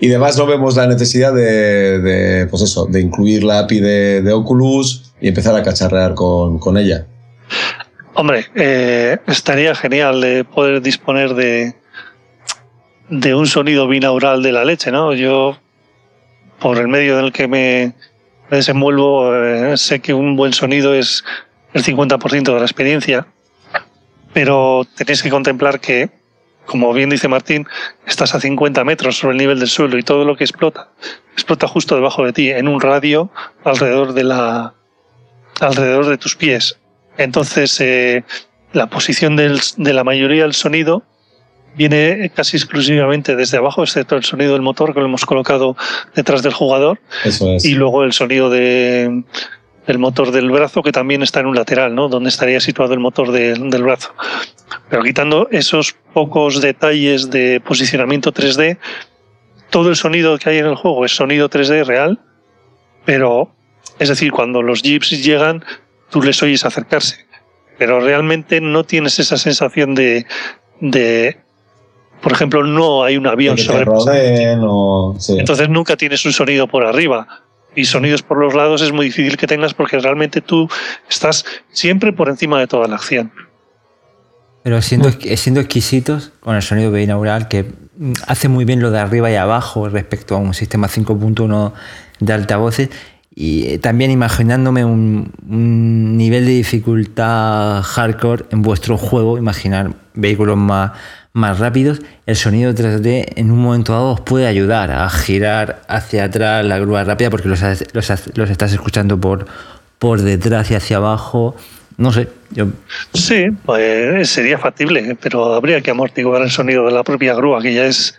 Y 0.02 0.08
además 0.08 0.36
no 0.36 0.46
vemos 0.46 0.74
la 0.74 0.88
necesidad 0.88 1.32
de, 1.32 2.48
pues 2.50 2.60
eso, 2.62 2.86
de 2.86 3.00
incluir 3.00 3.44
la 3.44 3.60
API 3.60 3.78
de, 3.78 4.32
Oculus 4.32 5.12
y 5.20 5.28
empezar 5.28 5.54
a 5.54 5.62
cacharrear 5.62 6.14
con, 6.14 6.58
con 6.58 6.76
ella. 6.76 7.06
Hombre, 8.14 8.46
eh, 8.56 9.18
estaría 9.28 9.76
genial 9.76 10.20
de 10.20 10.42
poder 10.42 10.82
disponer 10.82 11.34
de, 11.34 11.76
de 13.10 13.34
un 13.36 13.46
sonido 13.46 13.86
binaural 13.86 14.42
de 14.42 14.50
la 14.50 14.64
leche, 14.64 14.90
¿no? 14.90 15.14
Yo, 15.14 15.56
por 16.62 16.78
el 16.78 16.86
medio 16.86 17.18
en 17.18 17.24
el 17.24 17.32
que 17.32 17.48
me 17.48 17.92
desenvuelvo, 18.48 19.34
eh, 19.34 19.76
sé 19.76 20.00
que 20.00 20.14
un 20.14 20.36
buen 20.36 20.52
sonido 20.52 20.94
es 20.94 21.24
el 21.74 21.82
50% 21.82 22.54
de 22.54 22.58
la 22.58 22.64
experiencia, 22.64 23.26
pero 24.32 24.86
tenéis 24.96 25.22
que 25.22 25.30
contemplar 25.30 25.80
que, 25.80 26.10
como 26.64 26.92
bien 26.92 27.10
dice 27.10 27.26
Martín, 27.26 27.66
estás 28.06 28.34
a 28.36 28.40
50 28.40 28.84
metros 28.84 29.18
sobre 29.18 29.32
el 29.32 29.38
nivel 29.38 29.58
del 29.58 29.68
suelo 29.68 29.98
y 29.98 30.04
todo 30.04 30.24
lo 30.24 30.36
que 30.36 30.44
explota, 30.44 30.90
explota 31.32 31.66
justo 31.66 31.96
debajo 31.96 32.24
de 32.24 32.32
ti, 32.32 32.50
en 32.50 32.68
un 32.68 32.80
radio 32.80 33.30
alrededor 33.64 34.12
de 34.12 34.24
la 34.24 34.74
alrededor 35.60 36.06
de 36.06 36.18
tus 36.18 36.36
pies. 36.36 36.78
Entonces, 37.18 37.80
eh, 37.80 38.24
la 38.72 38.86
posición 38.86 39.36
de 39.36 39.92
la 39.92 40.04
mayoría 40.04 40.42
del 40.42 40.54
sonido 40.54 41.02
viene 41.74 42.30
casi 42.34 42.56
exclusivamente 42.56 43.36
desde 43.36 43.58
abajo, 43.58 43.82
excepto 43.82 44.16
el 44.16 44.24
sonido 44.24 44.52
del 44.52 44.62
motor 44.62 44.94
que 44.94 45.00
lo 45.00 45.06
hemos 45.06 45.24
colocado 45.24 45.76
detrás 46.14 46.42
del 46.42 46.52
jugador. 46.52 47.00
Y 47.62 47.74
luego 47.74 48.04
el 48.04 48.12
sonido 48.12 48.50
de, 48.50 49.24
del 49.86 49.98
motor 49.98 50.30
del 50.30 50.50
brazo 50.50 50.82
que 50.82 50.92
también 50.92 51.22
está 51.22 51.40
en 51.40 51.46
un 51.46 51.54
lateral, 51.54 51.94
¿no? 51.94 52.08
Donde 52.08 52.28
estaría 52.28 52.60
situado 52.60 52.94
el 52.94 53.00
motor 53.00 53.32
del 53.32 53.82
brazo. 53.82 54.14
Pero 54.88 55.02
quitando 55.02 55.48
esos 55.50 55.94
pocos 56.12 56.60
detalles 56.60 57.30
de 57.30 57.60
posicionamiento 57.60 58.32
3D, 58.32 58.78
todo 59.70 59.88
el 59.88 59.96
sonido 59.96 60.38
que 60.38 60.50
hay 60.50 60.58
en 60.58 60.66
el 60.66 60.74
juego 60.76 61.04
es 61.04 61.12
sonido 61.12 61.48
3D 61.48 61.84
real, 61.84 62.20
pero 63.04 63.54
es 63.98 64.08
decir, 64.08 64.30
cuando 64.32 64.62
los 64.62 64.82
jeeps 64.82 65.10
llegan, 65.10 65.64
tú 66.10 66.22
les 66.22 66.42
oyes 66.42 66.64
acercarse. 66.64 67.26
Pero 67.78 68.00
realmente 68.00 68.60
no 68.60 68.84
tienes 68.84 69.18
esa 69.18 69.38
sensación 69.38 69.94
de, 69.94 70.26
de 70.80 71.38
por 72.22 72.32
ejemplo, 72.32 72.64
no 72.64 73.02
hay 73.02 73.16
un 73.16 73.26
avión 73.26 73.58
sobre 73.58 73.84
o... 73.88 75.16
Entonces 75.28 75.68
nunca 75.68 75.96
tienes 75.96 76.24
un 76.24 76.32
sonido 76.32 76.68
por 76.68 76.86
arriba. 76.86 77.26
Y 77.74 77.84
sonidos 77.84 78.22
por 78.22 78.38
los 78.38 78.54
lados 78.54 78.82
es 78.82 78.92
muy 78.92 79.06
difícil 79.06 79.36
que 79.36 79.46
tengas 79.46 79.74
porque 79.74 79.98
realmente 79.98 80.40
tú 80.40 80.68
estás 81.08 81.44
siempre 81.70 82.12
por 82.12 82.28
encima 82.28 82.60
de 82.60 82.66
toda 82.66 82.86
la 82.86 82.96
acción. 82.96 83.32
Pero 84.62 84.80
siendo, 84.82 85.10
siendo 85.10 85.60
exquisitos 85.60 86.32
con 86.40 86.54
el 86.54 86.62
sonido 86.62 86.92
binaural 86.92 87.48
que 87.48 87.64
hace 88.26 88.48
muy 88.48 88.64
bien 88.64 88.80
lo 88.80 88.90
de 88.90 89.00
arriba 89.00 89.30
y 89.30 89.34
abajo 89.34 89.88
respecto 89.88 90.36
a 90.36 90.38
un 90.38 90.54
sistema 90.54 90.86
5.1 90.86 91.72
de 92.20 92.32
altavoces 92.32 92.90
y 93.34 93.66
eh, 93.66 93.78
también 93.78 94.10
imaginándome 94.10 94.84
un, 94.84 95.32
un, 95.48 96.16
nivel 96.16 96.44
de 96.44 96.52
dificultad 96.52 97.82
hardcore 97.82 98.44
en 98.50 98.60
vuestro 98.62 98.98
juego, 98.98 99.38
imaginar 99.38 99.94
vehículos 100.14 100.58
más, 100.58 100.92
más 101.32 101.58
rápidos, 101.58 102.02
el 102.26 102.36
sonido 102.36 102.72
3D 102.72 103.32
en 103.36 103.50
un 103.50 103.58
momento 103.58 103.92
dado 103.92 104.10
os 104.10 104.20
puede 104.20 104.46
ayudar 104.46 104.90
a 104.90 105.08
girar 105.08 105.82
hacia 105.88 106.24
atrás 106.24 106.64
la 106.64 106.78
grúa 106.78 107.04
rápida 107.04 107.30
porque 107.30 107.48
los, 107.48 107.62
los, 107.94 108.50
estás 108.50 108.72
escuchando 108.72 109.18
por, 109.18 109.46
por 109.98 110.20
detrás 110.20 110.70
y 110.70 110.74
hacia 110.74 110.98
abajo. 110.98 111.56
No 111.96 112.12
sé, 112.12 112.28
yo... 112.50 112.66
Sí, 113.14 113.50
pues 113.64 114.28
sería 114.28 114.58
factible, 114.58 115.16
pero 115.20 115.54
habría 115.54 115.80
que 115.80 115.90
amortiguar 115.90 116.42
el 116.42 116.50
sonido 116.50 116.86
de 116.86 116.92
la 116.92 117.02
propia 117.02 117.34
grúa, 117.34 117.62
que 117.62 117.74
ya 117.74 117.86
es, 117.86 118.18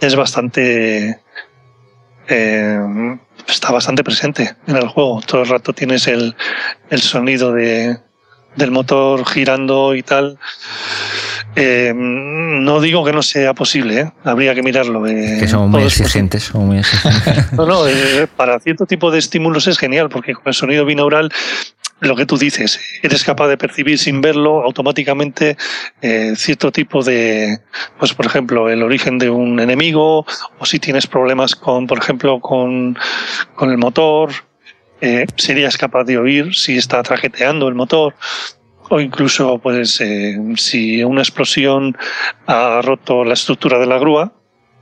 es 0.00 0.14
bastante... 0.14 1.20
Eh, 2.28 2.78
está 3.48 3.72
bastante 3.72 4.04
presente 4.04 4.54
en 4.66 4.76
el 4.76 4.88
juego. 4.88 5.20
Todo 5.26 5.42
el 5.42 5.48
rato 5.48 5.72
tienes 5.72 6.06
el, 6.06 6.34
el 6.90 7.00
sonido 7.00 7.52
de, 7.52 7.98
del 8.56 8.70
motor 8.70 9.26
girando 9.26 9.94
y 9.94 10.02
tal. 10.02 10.38
Eh, 11.54 11.92
no 11.94 12.80
digo 12.80 13.04
que 13.04 13.12
no 13.12 13.22
sea 13.22 13.52
posible, 13.52 14.00
¿eh? 14.00 14.12
habría 14.24 14.54
que 14.54 14.62
mirarlo. 14.62 15.06
Eh, 15.06 15.36
que 15.38 15.48
somos 15.48 15.68
muy 15.68 15.82
exigentes. 15.82 16.54
muy 16.54 16.80
no, 17.52 17.66
no, 17.66 17.84
para 18.36 18.58
cierto 18.60 18.86
tipo 18.86 19.10
de 19.10 19.18
estímulos 19.18 19.66
es 19.66 19.78
genial, 19.78 20.08
porque 20.08 20.32
con 20.34 20.44
el 20.46 20.54
sonido 20.54 20.86
binaural, 20.86 21.30
lo 22.00 22.16
que 22.16 22.24
tú 22.24 22.38
dices, 22.38 22.80
eres 23.02 23.22
capaz 23.22 23.48
de 23.48 23.58
percibir 23.58 23.98
sin 23.98 24.20
verlo 24.20 24.62
automáticamente 24.62 25.56
cierto 26.34 26.72
tipo 26.72 27.04
de, 27.04 27.60
pues 27.98 28.12
por 28.12 28.26
ejemplo, 28.26 28.68
el 28.68 28.82
origen 28.82 29.18
de 29.18 29.30
un 29.30 29.60
enemigo, 29.60 30.26
o 30.58 30.66
si 30.66 30.80
tienes 30.80 31.06
problemas 31.06 31.54
con, 31.54 31.86
por 31.86 31.98
ejemplo, 31.98 32.40
con, 32.40 32.98
con 33.54 33.70
el 33.70 33.78
motor, 33.78 34.32
serías 35.36 35.76
capaz 35.76 36.04
de 36.04 36.18
oír 36.18 36.54
si 36.54 36.76
está 36.76 37.02
trajeteando 37.04 37.68
el 37.68 37.74
motor 37.74 38.14
o 38.92 39.00
incluso 39.00 39.58
pues 39.58 40.02
eh, 40.02 40.38
si 40.56 41.02
una 41.02 41.22
explosión 41.22 41.96
ha 42.46 42.82
roto 42.82 43.24
la 43.24 43.32
estructura 43.32 43.78
de 43.78 43.86
la 43.86 43.96
grúa 43.98 44.34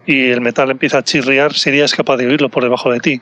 y 0.04 0.30
el 0.30 0.40
metal 0.40 0.68
empieza 0.68 0.98
a 0.98 1.04
chirriar, 1.04 1.54
serías 1.54 1.94
capaz 1.94 2.16
de 2.16 2.26
oírlo 2.26 2.48
por 2.48 2.64
debajo 2.64 2.90
de 2.90 2.98
ti. 2.98 3.20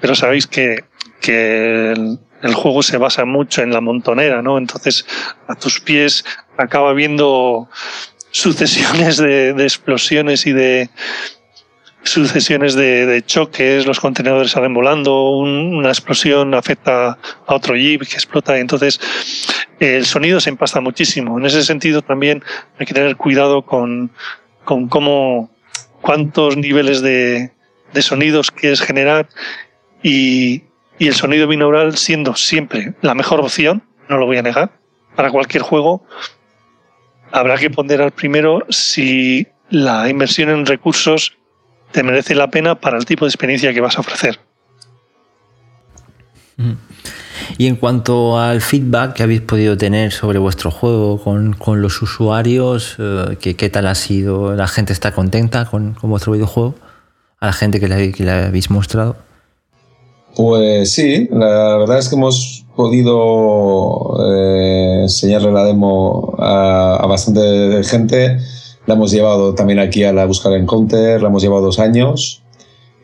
Pero 0.00 0.16
sabéis 0.16 0.48
que, 0.48 0.82
que 1.20 1.92
el, 1.92 2.54
juego 2.54 2.82
se 2.82 2.96
basa 2.96 3.24
mucho 3.24 3.62
en 3.62 3.72
la 3.72 3.80
montonera, 3.80 4.42
¿no? 4.42 4.58
Entonces 4.58 5.06
a 5.46 5.54
tus 5.54 5.78
pies 5.78 6.24
acaba 6.56 6.92
viendo 6.92 7.68
sucesiones 8.32 9.18
de 9.18 9.62
explosiones 9.62 10.44
y 10.44 10.52
de, 10.52 10.90
sucesiones 12.02 12.74
de, 12.74 13.22
choques, 13.26 13.86
los 13.86 14.00
contenedores 14.00 14.52
salen 14.52 14.74
volando, 14.74 15.30
una 15.30 15.88
explosión 15.88 16.54
afecta 16.54 17.18
a 17.46 17.54
otro 17.54 17.76
jeep 17.76 18.06
que 18.06 18.14
explota, 18.14 18.58
entonces 18.58 19.00
el 19.78 20.04
sonido 20.06 20.40
se 20.40 20.50
empasta 20.50 20.80
muchísimo. 20.80 21.38
En 21.38 21.46
ese 21.46 21.62
sentido 21.62 22.02
también 22.02 22.42
hay 22.78 22.86
que 22.86 22.94
tener 22.94 23.16
cuidado 23.16 23.62
con, 23.62 24.10
con 24.64 24.88
cómo, 24.88 25.50
cuántos 26.00 26.56
niveles 26.56 27.02
de, 27.02 27.52
de 27.92 28.02
sonidos 28.02 28.50
quieres 28.50 28.80
generar 28.80 29.28
y, 30.02 30.64
y 30.98 31.08
el 31.08 31.14
sonido 31.14 31.46
binaural 31.48 31.96
siendo 31.96 32.34
siempre 32.34 32.94
la 33.02 33.14
mejor 33.14 33.40
opción, 33.40 33.82
no 34.08 34.18
lo 34.18 34.26
voy 34.26 34.38
a 34.38 34.42
negar, 34.42 34.70
para 35.16 35.30
cualquier 35.30 35.62
juego, 35.62 36.04
habrá 37.30 37.56
que 37.58 37.70
ponderar 37.70 38.12
primero 38.12 38.64
si 38.70 39.46
la 39.68 40.08
inversión 40.08 40.50
en 40.50 40.66
recursos 40.66 41.36
te 41.92 42.02
merece 42.02 42.34
la 42.34 42.50
pena 42.50 42.74
para 42.74 42.98
el 42.98 43.04
tipo 43.04 43.24
de 43.24 43.30
experiencia 43.30 43.72
que 43.72 43.80
vas 43.80 43.96
a 43.96 44.00
ofrecer. 44.00 44.38
Y 47.58 47.66
en 47.66 47.76
cuanto 47.76 48.38
al 48.38 48.60
feedback 48.60 49.14
que 49.14 49.22
habéis 49.22 49.40
podido 49.40 49.76
tener 49.76 50.12
sobre 50.12 50.38
vuestro 50.38 50.70
juego 50.70 51.22
con, 51.22 51.54
con 51.54 51.82
los 51.82 52.00
usuarios, 52.02 52.96
eh, 52.98 53.36
¿qué, 53.38 53.70
tal 53.70 53.86
ha 53.86 53.94
sido? 53.94 54.54
¿La 54.54 54.66
gente 54.66 54.92
está 54.92 55.12
contenta 55.12 55.64
con, 55.64 55.94
con 55.94 56.10
vuestro 56.10 56.32
videojuego? 56.32 56.74
¿A 57.38 57.46
la 57.46 57.52
gente 57.52 57.80
que 57.80 57.88
le, 57.88 58.12
que 58.12 58.24
le, 58.24 58.30
habéis 58.30 58.70
mostrado? 58.70 59.16
Pues 60.36 60.92
sí, 60.92 61.28
la 61.32 61.78
verdad 61.78 61.98
es 61.98 62.08
que 62.08 62.16
hemos 62.16 62.64
podido 62.76 64.16
eh, 64.32 65.02
enseñarle 65.02 65.50
la 65.52 65.64
demo 65.64 66.34
a, 66.38 66.96
a 66.96 67.06
bastante 67.06 67.82
gente 67.84 68.38
la 68.90 68.96
hemos 68.96 69.12
llevado 69.12 69.54
también 69.54 69.78
aquí 69.78 70.02
a 70.02 70.12
la 70.12 70.24
búsqueda 70.26 70.56
Encounter, 70.56 71.22
la 71.22 71.28
hemos 71.28 71.42
llevado 71.42 71.62
dos 71.62 71.78
años. 71.78 72.42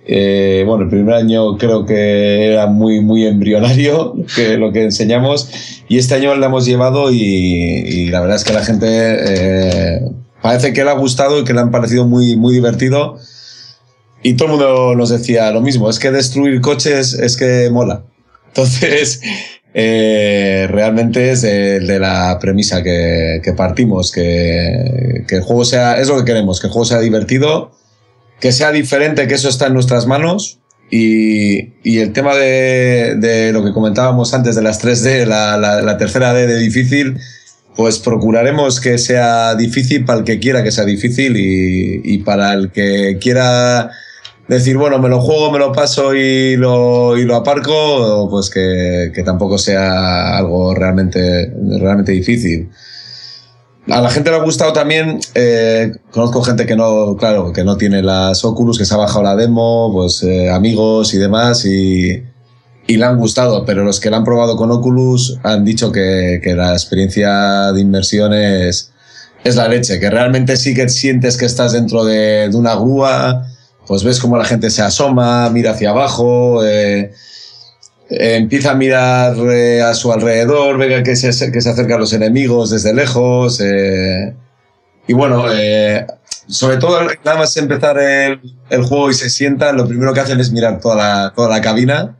Eh, 0.04 0.64
bueno, 0.66 0.82
el 0.82 0.90
primer 0.90 1.14
año 1.14 1.56
creo 1.58 1.86
que 1.86 2.46
era 2.46 2.66
muy, 2.66 3.00
muy 3.00 3.24
embrionario 3.24 4.16
que 4.34 4.56
lo 4.56 4.72
que 4.72 4.82
enseñamos 4.82 5.48
y 5.88 5.98
este 5.98 6.16
año 6.16 6.34
la 6.34 6.46
hemos 6.46 6.66
llevado 6.66 7.12
y, 7.12 8.08
la 8.08 8.20
verdad 8.20 8.36
es 8.36 8.42
que 8.42 8.52
la 8.52 8.64
gente 8.64 8.86
eh, 8.88 10.00
parece 10.42 10.72
que 10.72 10.82
le 10.82 10.90
ha 10.90 10.94
gustado 10.94 11.38
y 11.38 11.44
que 11.44 11.52
le 11.52 11.60
han 11.60 11.70
parecido 11.70 12.04
muy, 12.04 12.36
muy 12.36 12.52
divertido 12.52 13.16
y 14.24 14.34
todo 14.34 14.46
el 14.46 14.54
mundo 14.54 14.94
nos 14.96 15.10
decía 15.10 15.52
lo 15.52 15.60
mismo, 15.60 15.88
es 15.88 16.00
que 16.00 16.10
destruir 16.10 16.60
coches 16.60 17.14
es 17.14 17.36
que 17.36 17.70
mola. 17.70 18.02
Entonces, 18.48 19.20
eh, 19.78 20.66
realmente 20.70 21.32
es 21.32 21.42
de, 21.42 21.98
la 22.00 22.38
premisa 22.40 22.82
que, 22.82 23.52
partimos, 23.54 24.10
que, 24.10 25.22
el 25.28 25.42
juego 25.42 25.66
sea, 25.66 26.00
es 26.00 26.08
lo 26.08 26.16
que 26.16 26.24
queremos, 26.24 26.60
que 26.60 26.68
el 26.68 26.72
juego 26.72 26.86
sea 26.86 26.98
divertido, 26.98 27.72
que 28.40 28.52
sea 28.52 28.72
diferente, 28.72 29.28
que 29.28 29.34
eso 29.34 29.50
está 29.50 29.66
en 29.66 29.74
nuestras 29.74 30.06
manos. 30.06 30.60
Y, 30.90 31.74
y 31.84 31.98
el 31.98 32.14
tema 32.14 32.34
de, 32.34 33.50
lo 33.52 33.62
que 33.62 33.74
comentábamos 33.74 34.32
antes 34.32 34.56
de 34.56 34.62
las 34.62 34.82
3D, 34.82 35.26
la, 35.26 35.58
la, 35.58 35.82
la 35.82 35.98
tercera 35.98 36.32
D 36.32 36.46
de 36.46 36.58
difícil, 36.58 37.18
pues 37.74 37.98
procuraremos 37.98 38.80
que 38.80 38.96
sea 38.96 39.56
difícil 39.56 40.06
para 40.06 40.20
el 40.20 40.24
que 40.24 40.38
quiera 40.38 40.64
que 40.64 40.70
sea 40.70 40.86
difícil 40.86 41.36
y, 41.36 42.00
y 42.02 42.18
para 42.18 42.54
el 42.54 42.70
que 42.72 43.18
quiera 43.20 43.90
decir, 44.48 44.76
bueno, 44.76 44.98
me 44.98 45.08
lo 45.08 45.20
juego, 45.20 45.50
me 45.50 45.58
lo 45.58 45.72
paso 45.72 46.14
y 46.14 46.56
lo, 46.56 47.16
y 47.18 47.24
lo 47.24 47.36
aparco, 47.36 48.28
pues 48.30 48.50
que, 48.50 49.10
que 49.14 49.22
tampoco 49.22 49.58
sea 49.58 50.36
algo 50.36 50.74
realmente, 50.74 51.52
realmente 51.78 52.12
difícil. 52.12 52.70
a 53.90 54.00
la 54.00 54.10
gente 54.10 54.30
le 54.30 54.36
ha 54.36 54.42
gustado 54.42 54.72
también. 54.72 55.18
Eh, 55.34 55.92
conozco 56.10 56.42
gente 56.42 56.66
que 56.66 56.76
no, 56.76 57.16
claro, 57.16 57.52
que 57.52 57.64
no 57.64 57.76
tiene 57.76 58.02
las 58.02 58.44
Oculus, 58.44 58.78
que 58.78 58.84
se 58.84 58.94
ha 58.94 58.98
bajado 58.98 59.24
la 59.24 59.36
demo, 59.36 59.90
pues 59.92 60.22
eh, 60.22 60.50
amigos 60.50 61.12
y 61.14 61.18
demás, 61.18 61.64
y, 61.64 62.22
y, 62.86 62.96
le 62.96 63.04
han 63.04 63.18
gustado. 63.18 63.64
Pero 63.64 63.84
los 63.84 63.98
que 63.98 64.10
la 64.10 64.18
han 64.18 64.24
probado 64.24 64.56
con 64.56 64.70
Oculus 64.70 65.38
han 65.42 65.64
dicho 65.64 65.90
que, 65.90 66.40
que 66.42 66.54
la 66.54 66.72
experiencia 66.72 67.72
de 67.72 67.80
inmersión 67.80 68.32
es, 68.32 68.92
es, 69.42 69.56
la 69.56 69.66
leche, 69.66 69.98
que 69.98 70.08
realmente 70.08 70.56
sí 70.56 70.72
que 70.74 70.88
sientes 70.88 71.36
que 71.36 71.46
estás 71.46 71.72
dentro 71.72 72.04
de, 72.04 72.48
de 72.48 72.56
una 72.56 72.76
grúa, 72.76 73.46
pues 73.86 74.02
ves 74.02 74.20
cómo 74.20 74.36
la 74.36 74.44
gente 74.44 74.70
se 74.70 74.82
asoma, 74.82 75.48
mira 75.50 75.72
hacia 75.72 75.90
abajo. 75.90 76.64
Eh, 76.64 77.12
eh, 78.10 78.36
empieza 78.36 78.72
a 78.72 78.74
mirar 78.74 79.36
eh, 79.50 79.82
a 79.82 79.94
su 79.94 80.12
alrededor, 80.12 80.78
ve 80.78 81.02
que 81.02 81.16
se, 81.16 81.52
que 81.52 81.58
acercan 81.58 82.00
los 82.00 82.12
enemigos 82.12 82.70
desde 82.70 82.92
lejos. 82.92 83.60
Y 85.08 85.12
bueno, 85.12 85.44
sobre 86.48 86.78
todo 86.78 87.00
nada 87.24 87.38
más 87.38 87.56
empezar 87.56 87.98
el, 87.98 88.82
juego 88.82 89.10
y 89.10 89.14
se 89.14 89.30
sientan, 89.30 89.76
lo 89.76 89.86
primero 89.86 90.12
que 90.12 90.20
hacen 90.20 90.40
es 90.40 90.50
mirar 90.50 90.80
toda 90.80 90.96
la, 90.96 91.32
toda 91.34 91.48
la 91.48 91.60
cabina. 91.60 92.16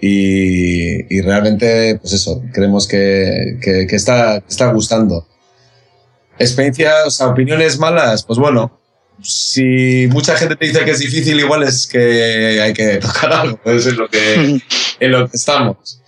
Y, 0.00 1.16
y 1.16 1.20
realmente, 1.20 1.96
pues 2.00 2.12
eso, 2.12 2.42
creemos 2.52 2.88
que, 2.88 3.58
que, 3.62 3.86
que 3.86 3.96
está, 3.96 4.38
está 4.38 4.72
gustando. 4.72 5.28
Experiencias, 6.38 7.20
opiniones 7.20 7.78
malas, 7.78 8.24
pues 8.24 8.38
bueno, 8.38 8.81
si 9.20 10.08
mucha 10.10 10.36
gente 10.36 10.56
te 10.56 10.66
dice 10.66 10.84
que 10.84 10.92
es 10.92 10.98
difícil, 10.98 11.38
igual 11.38 11.62
es 11.62 11.86
que 11.86 12.60
hay 12.60 12.72
que 12.72 12.96
tocar 13.00 13.32
algo. 13.32 13.60
Eso 13.64 13.90
es 13.90 13.96
lo 13.96 14.08
que, 14.08 14.60
en 15.00 15.10
lo 15.10 15.28
que 15.28 15.36
estamos. 15.36 16.00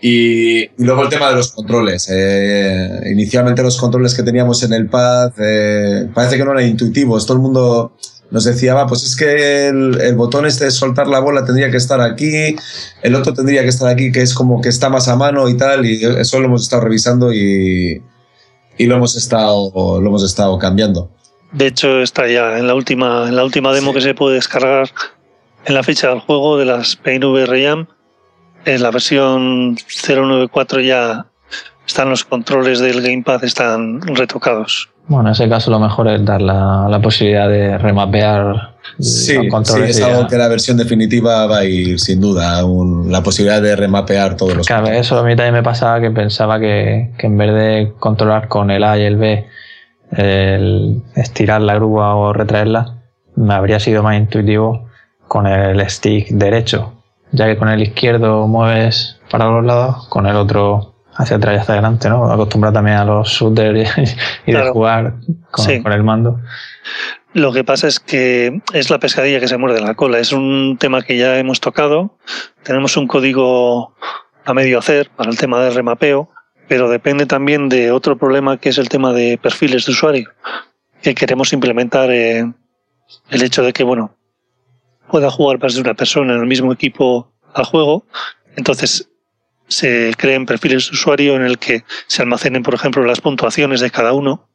Y, 0.00 0.64
y, 0.64 0.70
luego 0.78 1.02
el 1.02 1.08
tema 1.08 1.30
de 1.30 1.36
los 1.36 1.52
controles. 1.52 2.08
Eh, 2.10 3.00
inicialmente 3.10 3.62
los 3.62 3.78
controles 3.78 4.14
que 4.14 4.22
teníamos 4.22 4.62
en 4.62 4.74
el 4.74 4.88
pad 4.88 5.32
eh, 5.38 6.08
parece 6.12 6.36
que 6.36 6.44
no 6.44 6.52
eran 6.52 6.68
intuitivos. 6.68 7.24
Todo 7.26 7.38
el 7.38 7.42
mundo 7.42 7.96
nos 8.30 8.44
decía, 8.44 8.74
va, 8.74 8.86
pues 8.86 9.04
es 9.04 9.16
que 9.16 9.68
el, 9.68 10.14
botón 10.16 10.44
este 10.44 10.66
de 10.66 10.70
soltar 10.72 11.06
la 11.06 11.20
bola 11.20 11.44
tendría 11.44 11.70
que 11.70 11.76
estar 11.76 12.00
aquí, 12.00 12.56
el 13.02 13.14
otro 13.14 13.32
tendría 13.32 13.62
que 13.62 13.68
estar 13.68 13.88
aquí, 13.88 14.12
que 14.12 14.22
es 14.22 14.34
como 14.34 14.60
que 14.60 14.68
está 14.68 14.88
más 14.88 15.08
a 15.08 15.16
mano 15.16 15.48
y 15.48 15.56
tal. 15.56 15.86
Y 15.86 16.04
eso 16.04 16.38
lo 16.38 16.46
hemos 16.46 16.64
estado 16.64 16.82
revisando 16.82 17.32
y, 17.32 18.02
y 18.76 18.86
lo, 18.86 18.96
hemos 18.96 19.16
estado, 19.16 20.00
lo 20.00 20.06
hemos 20.06 20.24
estado 20.24 20.58
cambiando. 20.58 21.10
De 21.54 21.68
hecho, 21.68 22.00
está 22.02 22.26
ya 22.26 22.58
en 22.58 22.66
la 22.66 22.74
última, 22.74 23.28
en 23.28 23.36
la 23.36 23.44
última 23.44 23.72
demo 23.72 23.92
sí. 23.92 23.96
que 23.98 24.00
se 24.02 24.14
puede 24.14 24.34
descargar 24.36 24.88
en 25.64 25.74
la 25.74 25.82
fecha 25.82 26.08
del 26.08 26.20
juego 26.20 26.58
de 26.58 26.64
las 26.66 26.96
PNV 26.96 27.46
Jam. 27.64 27.86
En 28.64 28.82
la 28.82 28.90
versión 28.90 29.76
094 29.76 30.80
ya 30.80 31.26
están 31.86 32.10
los 32.10 32.24
controles 32.24 32.80
del 32.80 33.02
gamepad, 33.02 33.44
están 33.44 34.00
retocados. 34.02 34.88
Bueno, 35.06 35.28
en 35.28 35.32
ese 35.32 35.48
caso 35.48 35.70
lo 35.70 35.78
mejor 35.78 36.08
es 36.08 36.24
dar 36.24 36.40
la, 36.40 36.86
la 36.88 36.98
posibilidad 37.00 37.46
de 37.48 37.76
remapear 37.78 38.74
sí, 38.98 39.34
los 39.34 39.46
controles. 39.48 39.94
Sí, 39.96 40.02
es 40.02 40.08
algo 40.08 40.26
que 40.26 40.36
la 40.36 40.48
versión 40.48 40.78
definitiva 40.78 41.46
va 41.46 41.58
a 41.58 41.64
ir 41.64 42.00
sin 42.00 42.20
duda, 42.22 42.64
un, 42.64 43.12
la 43.12 43.22
posibilidad 43.22 43.60
de 43.60 43.76
remapear 43.76 44.36
todos 44.36 44.56
los 44.56 44.66
Claro, 44.66 44.84
controles. 44.84 45.06
eso 45.06 45.18
a 45.18 45.22
mí 45.24 45.36
también 45.36 45.54
me 45.54 45.62
pasaba 45.62 46.00
que 46.00 46.10
pensaba 46.10 46.58
que, 46.58 47.10
que 47.18 47.26
en 47.26 47.36
vez 47.36 47.52
de 47.52 47.92
controlar 47.98 48.48
con 48.48 48.70
el 48.70 48.82
A 48.82 48.98
y 48.98 49.02
el 49.02 49.16
B 49.16 49.46
el 50.12 51.02
estirar 51.16 51.60
la 51.60 51.74
grúa 51.74 52.14
o 52.14 52.32
retraerla, 52.32 53.02
me 53.36 53.54
habría 53.54 53.80
sido 53.80 54.02
más 54.02 54.16
intuitivo 54.16 54.88
con 55.28 55.46
el 55.46 55.88
stick 55.88 56.28
derecho, 56.28 56.92
ya 57.32 57.46
que 57.46 57.56
con 57.56 57.68
el 57.68 57.82
izquierdo 57.82 58.46
mueves 58.46 59.20
para 59.30 59.46
los 59.46 59.64
lados, 59.64 60.06
con 60.08 60.26
el 60.26 60.36
otro 60.36 60.94
hacia 61.16 61.36
atrás 61.36 61.54
y 61.54 61.58
hacia 61.58 61.74
adelante, 61.74 62.08
¿no? 62.08 62.30
Acostumbrado 62.30 62.74
también 62.74 62.96
a 62.96 63.04
los 63.04 63.28
shooters 63.28 63.90
y, 64.46 64.52
claro. 64.52 64.66
de 64.66 64.72
jugar 64.72 65.14
con, 65.50 65.64
sí. 65.64 65.82
con, 65.82 65.92
el 65.92 66.02
mando. 66.02 66.40
Lo 67.32 67.52
que 67.52 67.64
pasa 67.64 67.88
es 67.88 67.98
que 67.98 68.60
es 68.72 68.90
la 68.90 68.98
pescadilla 68.98 69.40
que 69.40 69.48
se 69.48 69.56
muerde 69.56 69.80
la 69.80 69.94
cola. 69.94 70.18
Es 70.18 70.32
un 70.32 70.76
tema 70.78 71.02
que 71.02 71.16
ya 71.16 71.36
hemos 71.38 71.60
tocado. 71.60 72.16
Tenemos 72.62 72.96
un 72.96 73.08
código 73.08 73.94
a 74.44 74.54
medio 74.54 74.78
hacer 74.78 75.10
para 75.10 75.30
el 75.30 75.38
tema 75.38 75.60
del 75.60 75.74
remapeo, 75.74 76.30
pero 76.68 76.88
depende 76.88 77.26
también 77.26 77.68
de 77.68 77.90
otro 77.90 78.16
problema 78.16 78.58
que 78.58 78.70
es 78.70 78.78
el 78.78 78.88
tema 78.88 79.12
de 79.12 79.38
perfiles 79.38 79.86
de 79.86 79.92
usuario, 79.92 80.30
que 81.02 81.14
queremos 81.14 81.52
implementar 81.52 82.10
eh, 82.10 82.50
el 83.30 83.42
hecho 83.42 83.62
de 83.62 83.72
que, 83.72 83.84
bueno, 83.84 84.16
pueda 85.08 85.30
jugar 85.30 85.60
más 85.60 85.74
de 85.74 85.80
una 85.80 85.94
persona 85.94 86.34
en 86.34 86.40
el 86.40 86.46
mismo 86.46 86.72
equipo 86.72 87.32
al 87.52 87.64
juego. 87.64 88.06
Entonces, 88.56 89.08
se 89.68 90.12
creen 90.16 90.46
perfiles 90.46 90.86
de 90.86 90.94
usuario 90.94 91.36
en 91.36 91.42
el 91.42 91.58
que 91.58 91.84
se 92.06 92.22
almacenen, 92.22 92.62
por 92.62 92.74
ejemplo, 92.74 93.04
las 93.04 93.20
puntuaciones 93.20 93.80
de 93.80 93.90
cada 93.90 94.12
uno, 94.12 94.48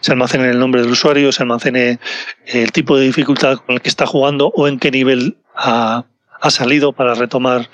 se 0.00 0.12
almacene 0.12 0.50
el 0.50 0.58
nombre 0.58 0.82
del 0.82 0.90
usuario, 0.90 1.32
se 1.32 1.42
almacene 1.42 1.98
el 2.46 2.70
tipo 2.72 2.96
de 2.96 3.06
dificultad 3.06 3.58
con 3.58 3.74
el 3.74 3.80
que 3.80 3.88
está 3.88 4.06
jugando 4.06 4.52
o 4.54 4.68
en 4.68 4.78
qué 4.78 4.90
nivel 4.90 5.38
ha, 5.54 6.04
ha 6.40 6.50
salido 6.50 6.92
para 6.92 7.14
retomar 7.14 7.70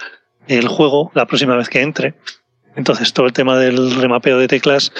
el 0.47 0.69
juego 0.69 1.11
la 1.15 1.27
próxima 1.27 1.57
vez 1.57 1.69
que 1.69 1.83
entre. 1.83 2.15
Entonces, 2.77 3.12
todo 3.12 3.27
el 3.27 3.32
tema 3.32 3.59
del 3.59 3.97
remapeo 3.97 4.39
de 4.39 4.48
teclas 4.48 4.93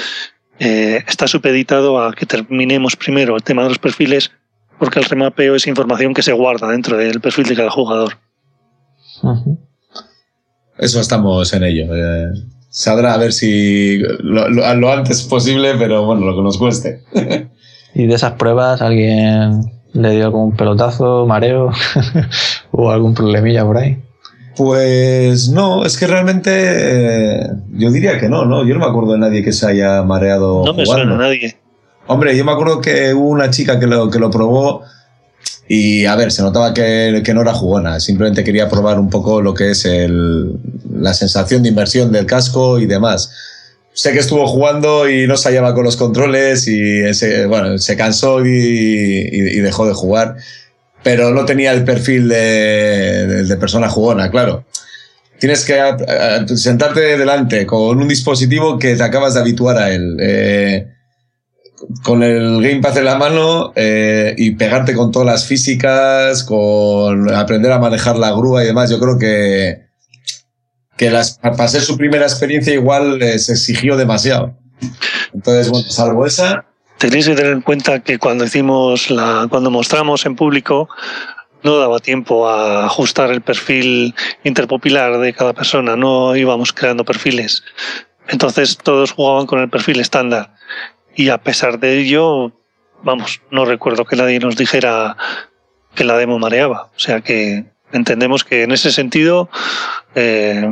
eh, 0.59 1.05
está 1.07 1.28
supeditado 1.28 2.03
a 2.03 2.12
que 2.12 2.27
terminemos 2.27 2.97
primero 2.97 3.36
el 3.36 3.43
tema 3.43 3.62
de 3.62 3.69
los 3.69 3.78
perfiles, 3.78 4.32
porque 4.78 4.98
el 4.98 5.05
remapeo 5.05 5.55
es 5.55 5.66
información 5.66 6.15
que 6.15 6.23
se 6.23 6.32
guarda 6.32 6.69
dentro 6.69 6.97
del 6.97 7.20
perfil 7.20 7.47
de 7.47 7.57
cada 7.57 7.70
jugador. 7.70 8.15
Eso 10.78 11.01
estamos 11.01 11.53
en 11.53 11.65
ello. 11.65 11.94
Eh, 11.94 12.32
saldrá 12.70 13.15
a 13.15 13.19
ver 13.19 13.32
si 13.32 13.98
lo, 14.20 14.48
lo, 14.48 14.74
lo, 14.74 14.93
antes 14.93 15.23
posible, 15.23 15.74
pero 15.78 16.05
bueno, 16.05 16.27
lo 16.27 16.36
que 16.36 16.43
nos 16.43 16.59
cueste. 16.59 17.03
y 17.94 18.07
de 18.07 18.15
esas 18.15 18.32
pruebas, 18.32 18.81
¿alguien 18.81 19.73
le 19.93 20.11
dio 20.11 20.24
algún 20.24 20.57
pelotazo, 20.57 21.27
mareo 21.27 21.70
o 22.70 22.90
algún 22.90 23.15
problemilla 23.15 23.65
por 23.65 23.78
ahí? 23.78 23.98
Pues 24.57 25.51
no, 25.51 25.85
es 25.85 25.99
que 25.99 26.07
realmente 26.07 26.51
eh, 26.53 27.51
yo 27.73 27.91
diría 27.91 28.19
que 28.19 28.28
no, 28.28 28.47
¿no? 28.47 28.66
Yo 28.66 28.74
no 28.74 28.81
me 28.81 28.87
acuerdo 28.87 29.12
de 29.12 29.19
nadie 29.19 29.45
que 29.45 29.53
se 29.53 29.66
haya 29.66 30.03
mareado. 30.03 30.65
No 30.65 30.73
me 30.73 30.85
jugando. 30.85 31.05
suena 31.05 31.15
a 31.15 31.28
nadie. 31.28 31.57
Hombre, 32.07 32.37
yo 32.37 32.45
me 32.45 32.53
acuerdo 32.53 32.81
que 32.81 33.12
hubo 33.12 33.28
una 33.28 33.51
chica 33.51 33.78
que 33.78 33.87
lo, 33.87 34.09
que 34.09 34.19
lo 34.19 34.31
probó 34.31 34.83
y, 35.69 36.07
a 36.07 36.16
ver, 36.16 36.33
se 36.33 36.43
notaba 36.43 36.73
que, 36.73 37.23
que, 37.24 37.35
no 37.35 37.43
era 37.43 37.53
jugona, 37.53 37.99
simplemente 37.99 38.45
quería 38.45 38.69
probar 38.69 38.99
un 38.99 39.11
poco 39.11 39.43
lo 39.43 39.53
que 39.53 39.73
es 39.73 39.85
el, 39.85 40.53
la 40.95 41.12
sensación 41.12 41.62
de 41.62 41.69
inversión 41.69 42.12
del 42.12 42.24
casco 42.24 42.78
y 42.78 42.87
demás. 42.87 43.33
Sé 43.93 44.12
que 44.12 44.20
estuvo 44.20 44.47
jugando 44.47 45.09
y 45.09 45.27
no 45.27 45.37
se 45.37 45.49
hallaba 45.49 45.74
con 45.74 45.85
los 45.85 45.97
controles 45.97 46.69
y 46.69 47.12
se, 47.12 47.47
bueno, 47.47 47.78
se 47.78 47.97
cansó 47.97 48.47
y, 48.47 48.49
y, 48.49 49.59
y 49.59 49.61
dejó 49.61 49.87
de 49.87 49.95
jugar 49.95 50.37
pero 51.07 51.31
no 51.33 51.45
tenía 51.45 51.70
el 51.70 51.85
perfil 51.85 52.28
de, 52.28 53.45
de, 53.45 53.57
persona 53.59 53.89
jugona, 53.89 54.28
claro. 54.28 54.65
Tienes 55.39 55.65
que 55.65 55.78
a, 55.78 55.91
a, 55.91 56.49
sentarte 56.49 57.16
delante 57.16 57.65
con 57.65 58.03
un 58.03 58.09
dispositivo 58.09 58.77
que 58.77 58.97
te 58.97 59.05
acabas 59.05 59.35
de 59.35 59.39
habituar 59.39 59.78
a 59.78 59.93
él. 59.93 60.16
Eh, 60.19 60.89
con 62.03 62.24
el 62.24 62.61
Gamepad 62.61 62.99
en 62.99 63.05
la 63.05 63.15
mano 63.19 63.73
eh, 63.77 64.35
y 64.37 64.57
pegarte 64.57 64.95
con 64.95 65.12
todas 65.12 65.27
las 65.27 65.47
físicas, 65.47 66.43
con 66.43 67.33
aprender 67.33 67.70
a 67.70 67.78
manejar 67.78 68.19
la 68.19 68.33
grúa 68.33 68.65
y 68.65 68.66
demás. 68.66 68.91
Yo 68.91 68.99
creo 68.99 69.16
que, 69.16 69.87
que 70.97 71.11
las, 71.11 71.39
para 71.39 71.69
ser 71.69 71.83
su 71.83 71.97
primera 71.97 72.24
experiencia 72.24 72.74
igual 72.74 73.23
eh, 73.23 73.39
se 73.39 73.53
exigió 73.53 73.97
demasiado. 73.97 74.59
Entonces, 75.33 75.70
bueno, 75.70 75.89
salvo 75.89 76.27
esa, 76.27 76.66
tenéis 76.98 77.28
que 77.28 77.35
tener 77.35 77.52
en 77.52 77.62
cuenta 77.62 78.01
que 78.01 78.18
cuando 78.18 78.44
hicimos 78.44 79.10
la, 79.10 79.47
cuando 79.51 79.70
mostramos 79.70 80.27
en 80.27 80.36
público, 80.36 80.89
no 81.62 81.78
daba 81.78 81.98
tiempo 81.98 82.48
a 82.48 82.86
ajustar 82.86 83.31
el 83.31 83.40
perfil 83.40 84.14
interpopular 84.44 85.18
de 85.18 85.32
cada 85.32 85.52
persona, 85.52 85.97
no 85.97 86.36
íbamos 86.36 86.73
creando 86.73 87.05
perfiles. 87.05 87.64
Entonces 88.28 88.78
todos 88.78 89.12
jugaban 89.12 89.47
con 89.47 89.60
el 89.60 89.68
perfil 89.68 90.01
estándar. 90.01 90.55
Y 91.14 91.28
a 91.31 91.39
pesar 91.39 91.78
de 91.78 91.98
ello, 91.98 92.52
vamos, 93.02 93.40
no 93.51 93.64
recuerdo 93.64 94.05
que 94.05 94.16
nadie 94.16 94.39
nos 94.39 94.56
dijera 94.56 95.16
que 95.94 96.05
la 96.05 96.16
demo 96.16 96.39
mareaba. 96.39 96.90
O 96.94 96.98
sea 96.98 97.20
que 97.20 97.64
entendemos 97.93 98.44
que 98.44 98.62
en 98.62 98.73
ese 98.73 98.93
sentido, 98.93 99.48
eh, 100.14 100.68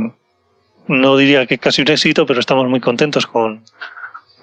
no 0.87 1.17
diría 1.17 1.47
que 1.47 1.59
casi 1.59 1.83
un 1.83 1.91
éxito, 1.91 2.27
pero 2.27 2.41
estamos 2.41 2.69
muy 2.69 2.81
contentos 2.81 3.27
con, 3.27 3.65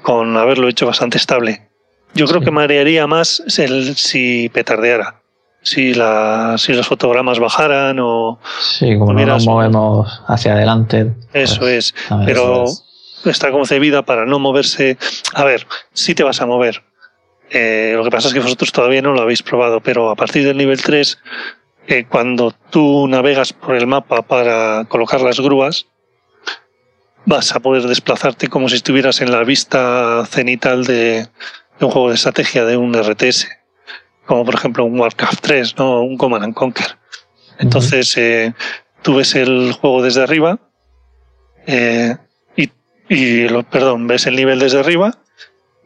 con 0.02 0.36
haberlo 0.38 0.68
hecho 0.68 0.86
bastante 0.86 1.18
estable. 1.18 1.71
Yo 2.14 2.26
creo 2.26 2.42
que 2.42 2.52
marearía 2.52 3.08
más 3.08 3.44
el, 3.58 3.96
si 3.96 4.50
petardeara. 4.50 5.22
Si, 5.64 5.94
la, 5.94 6.56
si 6.58 6.74
los 6.74 6.88
fotogramas 6.88 7.40
bajaran 7.40 8.00
o. 8.00 8.40
Sí, 8.60 8.98
como 8.98 9.14
no 9.14 9.26
nos 9.26 9.46
movemos 9.46 10.22
hacia 10.28 10.54
adelante. 10.54 11.14
Eso 11.34 11.60
pues, 11.60 11.94
es. 11.94 11.96
Pero 12.26 12.64
eso 12.64 12.84
es. 13.24 13.28
está 13.28 13.52
concebida 13.52 14.02
para 14.02 14.26
no 14.26 14.40
moverse. 14.40 14.98
A 15.36 15.44
ver, 15.44 15.68
sí 15.94 16.16
te 16.16 16.24
vas 16.24 16.42
a 16.42 16.48
mover. 16.48 16.84
Eh, 17.52 17.94
lo 17.96 18.04
que 18.04 18.10
pasa 18.10 18.30
es 18.30 18.34
que 18.34 18.40
vosotros 18.40 18.72
todavía 18.72 19.02
no 19.02 19.12
lo 19.12 19.22
habéis 19.22 19.44
probado, 19.44 19.82
pero 19.82 20.10
a 20.10 20.16
partir 20.16 20.46
del 20.46 20.58
nivel 20.58 20.82
3, 20.82 21.18
eh, 21.88 22.06
cuando 22.10 22.56
tú 22.70 23.08
navegas 23.08 23.54
por 23.54 23.76
el 23.76 23.86
mapa 23.86 24.22
para 24.22 24.86
colocar 24.86 25.22
las 25.22 25.40
grúas, 25.40 25.86
vas 27.26 27.54
a 27.54 27.60
poder 27.60 27.84
desplazarte 27.84 28.48
como 28.48 28.70
si 28.70 28.76
estuvieras 28.76 29.22
en 29.22 29.32
la 29.32 29.44
vista 29.44 30.26
cenital 30.26 30.86
de, 30.86 31.28
un 31.86 31.92
juego 31.92 32.10
de 32.10 32.16
estrategia 32.16 32.66
de 32.66 32.78
un 32.78 32.94
RTS, 32.94 33.48
como 34.26 34.46
por 34.46 34.56
ejemplo 34.56 34.86
un 34.86 35.00
Warcraft 35.00 35.42
3, 35.42 35.78
¿no? 35.78 36.02
un 36.02 36.18
Command 36.18 36.44
and 36.44 36.54
Conquer. 36.54 36.98
Entonces, 37.60 38.16
eh, 38.18 38.54
tú 39.02 39.16
ves 39.16 39.36
el 39.36 39.74
juego 39.74 40.02
desde 40.02 40.24
arriba 40.24 40.60
eh, 41.68 42.16
y, 42.56 42.70
y 43.10 43.48
lo, 43.48 43.64
perdón, 43.64 44.08
ves 44.08 44.26
el 44.26 44.36
nivel 44.36 44.60
desde 44.60 44.80
arriba 44.80 45.20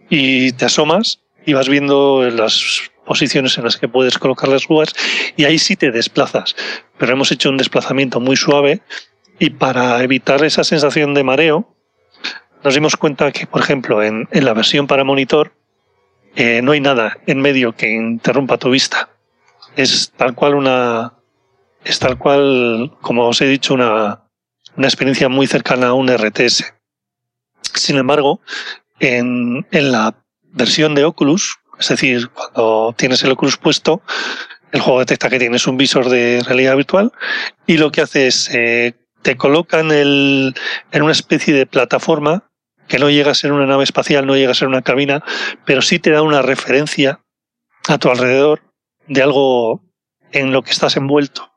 y 0.10 0.52
te 0.54 0.66
asomas 0.66 1.22
y 1.46 1.54
vas 1.54 1.70
viendo 1.70 2.30
las 2.30 2.82
posiciones 3.06 3.58
en 3.58 3.64
las 3.64 3.78
que 3.78 3.88
puedes 3.88 4.18
colocar 4.18 4.50
las 4.50 4.68
grúas 4.68 4.94
y 5.38 5.46
ahí 5.46 5.60
sí 5.60 5.76
te 5.76 5.92
desplazas. 5.92 6.56
Pero 6.98 7.14
hemos 7.14 7.32
hecho 7.32 7.50
un 7.50 7.58
desplazamiento 7.58 8.20
muy 8.20 8.36
suave 8.36 8.82
y 9.40 9.52
para 9.52 10.02
evitar 10.02 10.44
esa 10.44 10.64
sensación 10.64 11.14
de 11.14 11.24
mareo, 11.24 11.76
nos 12.64 12.74
dimos 12.74 12.96
cuenta 12.96 13.32
que, 13.32 13.46
por 13.46 13.62
ejemplo, 13.62 14.02
en, 14.02 14.28
la 14.32 14.54
versión 14.54 14.88
para 14.88 15.04
monitor, 15.04 15.54
eh, 16.36 16.62
no 16.62 16.72
hay 16.74 16.82
nada 16.82 17.18
en 17.26 17.42
medio 17.42 17.76
que 17.76 17.90
interrumpa 17.90 18.58
tu 18.58 18.70
vista. 18.70 19.10
Es 19.76 20.12
tal 20.16 20.36
cual 20.36 20.56
una, 20.56 21.14
es 21.84 22.00
tal 22.00 22.18
cual, 22.18 22.94
como 23.02 23.28
os 23.28 23.42
he 23.42 23.46
dicho, 23.46 23.74
una, 23.74 24.24
una 24.76 24.88
experiencia 24.88 25.30
muy 25.30 25.48
cercana 25.48 25.88
a 25.88 25.94
un 25.94 26.10
RTS. 26.10 26.74
Sin 27.74 27.98
embargo, 27.98 28.42
en, 29.00 29.66
en 29.72 29.92
la 29.92 30.16
versión 30.44 30.96
de 30.96 31.06
Oculus, 31.06 31.58
es 31.80 31.90
decir, 31.90 32.30
cuando 32.30 32.94
tienes 32.98 33.24
el 33.24 33.32
Oculus 33.32 33.58
puesto, 33.58 34.02
el 34.72 34.82
juego 34.82 35.00
detecta 35.00 35.30
que 35.30 35.40
tienes 35.40 35.68
un 35.68 35.78
visor 35.78 36.10
de 36.10 36.44
realidad 36.46 36.76
virtual 36.76 37.12
y 37.66 37.78
lo 37.78 37.92
que 37.92 38.02
hace 38.02 38.28
es 38.28 38.50
eh, 38.54 38.94
te 39.22 39.38
coloca 39.38 39.80
en, 39.80 39.92
el, 39.92 40.54
en 40.92 41.02
una 41.02 41.12
especie 41.12 41.54
de 41.54 41.66
plataforma 41.66 42.50
que 42.88 43.00
no 43.00 43.10
llega 43.10 43.32
a 43.32 43.36
ser 43.36 43.52
una 43.52 43.66
nave 43.66 43.84
espacial, 43.84 44.26
no 44.26 44.36
llega 44.36 44.52
a 44.52 44.56
ser 44.56 44.68
una 44.68 44.82
cabina, 44.82 45.24
pero 45.66 45.82
sí 45.82 46.00
te 46.00 46.12
da 46.12 46.22
una 46.22 46.42
referencia 46.42 47.20
a 47.88 47.98
tu 47.98 48.10
alrededor 48.10 48.62
de 49.08 49.22
algo 49.22 49.84
en 50.32 50.52
lo 50.52 50.64
que 50.64 50.72
estás 50.72 50.98
envuelto. 50.98 51.52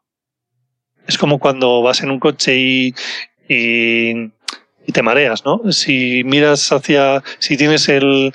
Es 1.07 1.19
como 1.19 1.39
cuando 1.39 1.83
vas 1.83 2.03
en 2.03 2.11
un 2.11 2.21
coche 2.21 2.57
y, 2.57 2.95
y, 3.49 4.33
te 4.93 5.03
mareas, 5.03 5.45
¿no? 5.45 5.73
Si 5.73 6.23
miras 6.25 6.73
hacia, 6.73 7.23
si 7.39 7.57
tienes 7.57 7.89
el, 7.89 8.33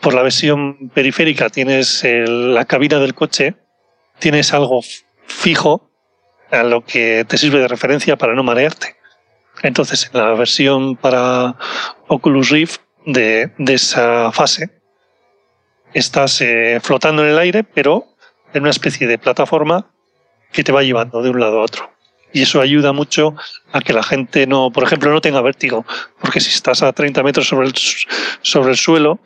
por 0.00 0.14
la 0.14 0.22
versión 0.22 0.90
periférica, 0.90 1.48
tienes 1.50 2.04
la 2.04 2.64
cabina 2.64 2.98
del 2.98 3.14
coche, 3.14 3.54
tienes 4.18 4.52
algo 4.52 4.82
fijo 5.26 5.90
a 6.50 6.62
lo 6.62 6.84
que 6.84 7.24
te 7.26 7.38
sirve 7.38 7.60
de 7.60 7.68
referencia 7.68 8.16
para 8.16 8.34
no 8.34 8.42
marearte. 8.42 8.96
Entonces, 9.62 10.10
en 10.12 10.20
la 10.20 10.32
versión 10.34 10.96
para 10.96 11.56
Oculus 12.10 12.50
Rift 12.50 12.80
de, 13.06 13.52
esa 13.68 14.32
fase, 14.32 14.68
estás 15.94 16.40
eh, 16.40 16.80
flotando 16.82 17.22
en 17.22 17.30
el 17.30 17.38
aire, 17.38 17.62
pero 17.62 18.04
en 18.52 18.62
una 18.62 18.70
especie 18.70 19.06
de 19.06 19.16
plataforma 19.16 19.86
que 20.50 20.64
te 20.64 20.72
va 20.72 20.82
llevando 20.82 21.22
de 21.22 21.30
un 21.30 21.38
lado 21.38 21.60
a 21.60 21.62
otro. 21.62 21.88
Y 22.32 22.42
eso 22.42 22.60
ayuda 22.60 22.92
mucho 22.92 23.36
a 23.72 23.80
que 23.80 23.92
la 23.92 24.02
gente 24.02 24.48
no, 24.48 24.72
por 24.72 24.82
ejemplo, 24.82 25.12
no 25.12 25.20
tenga 25.20 25.40
vértigo, 25.40 25.86
porque 26.20 26.40
si 26.40 26.50
estás 26.50 26.82
a 26.82 26.92
30 26.92 27.22
metros 27.22 27.46
sobre 27.46 27.68
el, 27.68 27.74
sobre 28.42 28.70
el 28.70 28.76
suelo, 28.76 29.20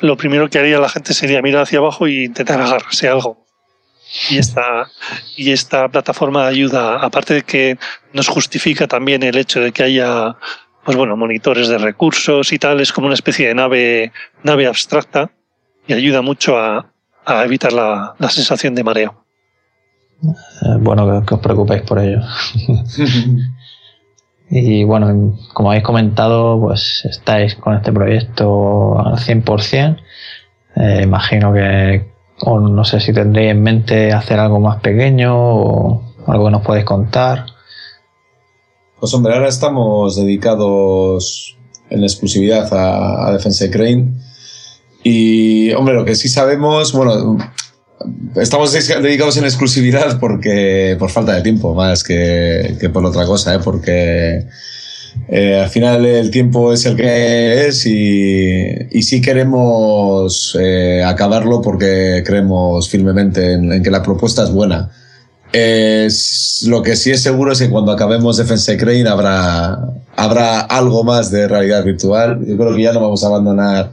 lo 0.00 0.16
primero 0.16 0.50
que 0.50 0.58
haría 0.58 0.80
la 0.80 0.88
gente 0.88 1.14
sería 1.14 1.42
mirar 1.42 1.62
hacia 1.62 1.78
abajo 1.78 2.08
e 2.08 2.24
intentar 2.24 2.60
agarrarse 2.60 3.08
algo. 3.08 3.46
Y 4.30 4.38
esta, 4.38 4.90
y 5.36 5.52
esta 5.52 5.88
plataforma 5.88 6.46
ayuda, 6.46 6.96
aparte 6.96 7.34
de 7.34 7.42
que 7.42 7.78
nos 8.12 8.26
justifica 8.26 8.88
también 8.88 9.22
el 9.22 9.36
hecho 9.36 9.60
de 9.60 9.70
que 9.70 9.84
haya 9.84 10.36
pues 10.86 10.96
bueno, 10.96 11.16
monitores 11.16 11.68
de 11.68 11.78
recursos 11.78 12.52
y 12.52 12.60
tal, 12.60 12.80
es 12.80 12.92
como 12.92 13.08
una 13.08 13.14
especie 13.14 13.48
de 13.48 13.54
nave, 13.56 14.12
nave 14.44 14.68
abstracta 14.68 15.32
y 15.84 15.94
ayuda 15.94 16.22
mucho 16.22 16.56
a, 16.56 16.86
a 17.24 17.44
evitar 17.44 17.72
la, 17.72 18.14
la, 18.16 18.30
sensación 18.30 18.72
de 18.76 18.84
mareo. 18.84 19.24
Eh, 20.22 20.76
bueno, 20.78 21.26
que, 21.26 21.34
os 21.34 21.40
preocupéis 21.40 21.82
por 21.82 21.98
ello. 21.98 22.20
y 24.50 24.84
bueno, 24.84 25.36
como 25.52 25.70
habéis 25.70 25.82
comentado, 25.82 26.60
pues 26.60 27.04
estáis 27.04 27.56
con 27.56 27.74
este 27.74 27.90
proyecto 27.90 28.96
al 28.96 29.16
100%. 29.16 30.00
Eh, 30.76 31.00
imagino 31.02 31.52
que 31.52 32.12
o 32.42 32.60
no 32.60 32.84
sé 32.84 33.00
si 33.00 33.12
tendréis 33.12 33.50
en 33.50 33.62
mente 33.62 34.12
hacer 34.12 34.38
algo 34.38 34.60
más 34.60 34.80
pequeño 34.80 35.34
o 35.36 36.14
algo 36.28 36.44
que 36.44 36.50
nos 36.52 36.62
podéis 36.62 36.84
contar. 36.84 37.55
Pues 38.98 39.12
hombre, 39.14 39.34
ahora 39.34 39.48
estamos 39.48 40.16
dedicados 40.16 41.56
en 41.90 42.02
exclusividad 42.02 42.72
a, 42.72 43.28
a 43.28 43.32
Defense 43.32 43.70
Crane. 43.70 44.08
Y 45.04 45.72
hombre, 45.72 45.94
lo 45.94 46.04
que 46.04 46.14
sí 46.14 46.28
sabemos, 46.28 46.92
bueno, 46.92 47.38
estamos 48.36 48.72
dedicados 48.72 49.36
en 49.36 49.44
exclusividad 49.44 50.18
porque 50.18 50.96
por 50.98 51.10
falta 51.10 51.34
de 51.34 51.42
tiempo, 51.42 51.74
más 51.74 52.02
que, 52.02 52.76
que 52.80 52.88
por 52.88 53.04
otra 53.04 53.26
cosa, 53.26 53.54
¿eh? 53.54 53.58
porque 53.62 54.46
eh, 55.28 55.60
al 55.62 55.70
final 55.70 56.04
el 56.04 56.30
tiempo 56.30 56.72
es 56.72 56.86
el 56.86 56.96
que 56.96 57.66
es 57.66 57.86
y, 57.86 58.66
y 58.90 59.02
sí 59.02 59.20
queremos 59.20 60.56
eh, 60.60 61.02
acabarlo 61.04 61.62
porque 61.62 62.22
creemos 62.24 62.88
firmemente 62.88 63.52
en, 63.52 63.82
que 63.82 63.90
la 63.90 64.02
propuesta 64.02 64.44
es 64.44 64.50
buena. 64.50 64.90
Lo 66.66 66.82
que 66.82 66.96
sí 66.96 67.10
es 67.10 67.22
seguro 67.22 67.52
es 67.52 67.60
que 67.60 67.70
cuando 67.70 67.92
acabemos 67.92 68.36
Defense 68.36 68.76
Crane 68.76 69.08
habrá, 69.08 69.78
habrá 70.16 70.60
algo 70.60 71.04
más 71.04 71.30
de 71.30 71.48
realidad 71.48 71.84
virtual. 71.84 72.44
Yo 72.46 72.56
creo 72.56 72.74
que 72.74 72.82
ya 72.82 72.92
no 72.92 73.00
vamos 73.00 73.24
a 73.24 73.28
abandonar 73.28 73.92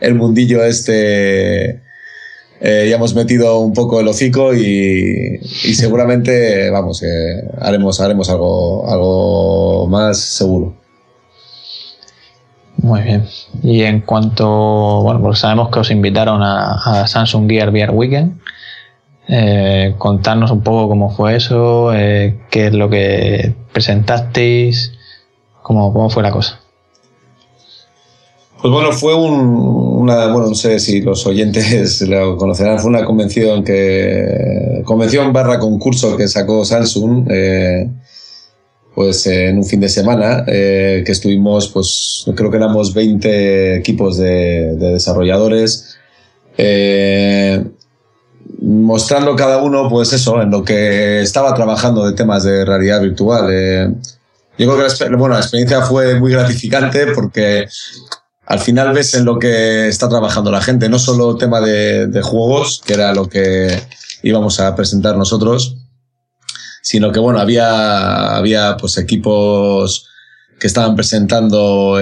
el 0.00 0.14
mundillo 0.14 0.64
este. 0.64 1.80
Eh, 2.64 2.86
ya 2.88 2.96
hemos 2.96 3.14
metido 3.14 3.58
un 3.58 3.72
poco 3.72 4.00
el 4.00 4.06
hocico 4.06 4.54
y, 4.54 5.40
seguramente, 5.74 6.70
vamos, 6.70 7.02
haremos, 7.60 8.00
haremos 8.00 8.30
algo, 8.30 8.88
algo 8.88 9.88
más 9.88 10.18
seguro. 10.18 10.82
Muy 12.82 13.02
bien. 13.02 13.24
Y 13.62 13.82
en 13.82 14.00
cuanto, 14.00 15.02
bueno, 15.02 15.20
porque 15.20 15.38
sabemos 15.38 15.70
que 15.70 15.78
os 15.78 15.90
invitaron 15.90 16.42
a, 16.42 17.06
Samsung 17.06 17.48
Gear 17.48 17.70
VR 17.70 17.92
Weekend, 17.92 18.40
eh, 19.28 19.94
contarnos 19.98 20.50
un 20.50 20.62
poco 20.62 20.88
cómo 20.88 21.14
fue 21.14 21.36
eso, 21.36 21.92
eh, 21.94 22.40
qué 22.50 22.66
es 22.66 22.72
lo 22.74 22.90
que 22.90 23.54
presentasteis, 23.72 24.92
cómo, 25.62 25.92
cómo 25.92 26.10
fue 26.10 26.22
la 26.22 26.32
cosa. 26.32 26.60
Pues 28.60 28.72
bueno, 28.72 28.92
fue 28.92 29.14
un, 29.14 29.40
una, 29.40 30.32
bueno, 30.32 30.48
no 30.48 30.54
sé 30.54 30.78
si 30.78 31.00
los 31.00 31.26
oyentes 31.26 32.00
lo 32.08 32.36
conocerán, 32.36 32.78
fue 32.78 32.90
una 32.90 33.04
convención 33.04 33.62
que, 33.64 34.82
convención 34.84 35.32
barra 35.32 35.58
concurso 35.58 36.16
que 36.16 36.26
sacó 36.26 36.64
Samsung, 36.64 37.28
eh, 37.30 37.90
pues 38.94 39.26
en 39.26 39.58
un 39.58 39.64
fin 39.64 39.80
de 39.80 39.88
semana 39.88 40.44
que 40.44 41.02
estuvimos, 41.06 41.68
pues 41.68 42.26
creo 42.36 42.50
que 42.50 42.58
éramos 42.58 42.92
20 42.92 43.76
equipos 43.76 44.18
de, 44.18 44.76
desarrolladores, 44.76 45.96
mostrando 48.62 49.34
cada 49.34 49.58
uno, 49.58 49.88
pues 49.88 50.12
eso, 50.12 50.40
en 50.40 50.50
lo 50.50 50.64
que 50.64 51.20
estaba 51.20 51.52
trabajando 51.54 52.06
de 52.06 52.12
temas 52.12 52.44
de 52.44 52.64
realidad 52.64 53.00
virtual. 53.00 53.48
Eh, 53.50 53.92
yo 54.58 54.72
creo 54.72 54.86
que 54.86 55.10
la, 55.10 55.16
bueno, 55.16 55.36
experiencia 55.36 55.82
fue 55.82 56.18
muy 56.20 56.30
gratificante 56.30 57.08
porque 57.08 57.66
al 58.46 58.60
final 58.60 58.92
ves 58.92 59.14
en 59.14 59.24
lo 59.24 59.38
que 59.38 59.88
está 59.88 60.08
trabajando 60.08 60.50
la 60.50 60.60
gente, 60.60 60.88
no 60.88 60.98
solo 60.98 61.36
tema 61.36 61.60
de, 61.60 62.20
juegos, 62.22 62.82
que 62.84 62.94
era 62.94 63.12
lo 63.14 63.28
que 63.28 63.82
íbamos 64.22 64.60
a 64.60 64.76
presentar 64.76 65.16
nosotros, 65.16 65.76
sino 66.82 67.10
que 67.10 67.18
bueno, 67.18 67.40
había, 67.40 68.36
había 68.36 68.76
pues 68.76 68.98
equipos 68.98 70.06
que 70.60 70.68
estaban 70.68 70.94
presentando 70.94 71.98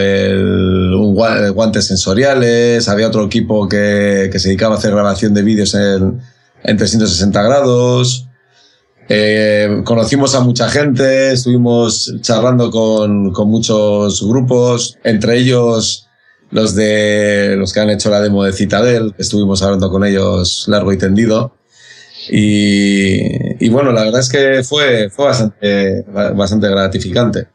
guantes 1.55 1.87
sensoriales, 1.87 2.89
había 2.89 3.07
otro 3.07 3.25
equipo 3.25 3.67
que, 3.67 4.29
que, 4.31 4.39
se 4.39 4.49
dedicaba 4.49 4.75
a 4.75 4.79
hacer 4.79 4.91
grabación 4.91 5.33
de 5.33 5.43
vídeos 5.43 5.75
en, 5.75 6.21
en 6.65 6.77
360 6.77 7.43
grados. 7.43 8.27
Eh, 9.09 9.83
conocimos 9.85 10.35
a 10.35 10.41
mucha 10.41 10.69
gente, 10.69 11.33
estuvimos 11.33 12.15
charlando 12.21 12.71
con, 12.71 13.33
con, 13.33 13.49
muchos 13.49 14.23
grupos, 14.25 14.99
entre 15.03 15.37
ellos 15.39 16.07
los 16.51 16.75
de 16.75 17.57
los 17.57 17.73
que 17.73 17.81
han 17.81 17.91
hecho 17.91 18.11
la 18.11 18.21
demo 18.21 18.45
de 18.45 18.53
Citadel, 18.53 19.15
estuvimos 19.19 19.63
hablando 19.63 19.91
con 19.91 20.05
ellos 20.05 20.67
largo 20.69 20.93
y 20.93 20.99
tendido. 20.99 21.55
Y, 22.29 23.69
bueno, 23.71 23.93
la 23.93 24.05
verdad 24.05 24.21
es 24.21 24.29
que 24.29 24.63
fue, 24.63 25.11
fue 25.11 25.27
bastante, 25.27 26.03
bastante 26.35 26.69
gratificante. 26.69 27.49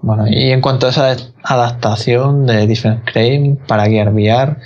Bueno, 0.00 0.26
y 0.28 0.50
en 0.50 0.60
cuanto 0.60 0.86
a 0.86 0.90
esa 0.90 1.16
adaptación 1.42 2.46
de 2.46 2.66
Different 2.66 3.04
Crane 3.10 3.58
para 3.66 3.86
Gear 3.86 4.12
VR, 4.12 4.56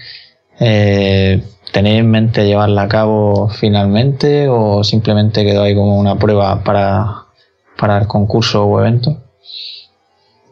eh, 0.60 1.42
¿tenéis 1.72 2.00
en 2.00 2.10
mente 2.10 2.46
llevarla 2.46 2.82
a 2.82 2.88
cabo 2.88 3.48
finalmente 3.48 4.48
o 4.48 4.84
simplemente 4.84 5.44
quedó 5.44 5.62
ahí 5.62 5.74
como 5.74 5.98
una 5.98 6.18
prueba 6.18 6.62
para, 6.62 7.26
para 7.78 7.98
el 7.98 8.06
concurso 8.06 8.64
o 8.64 8.80
evento? 8.80 9.18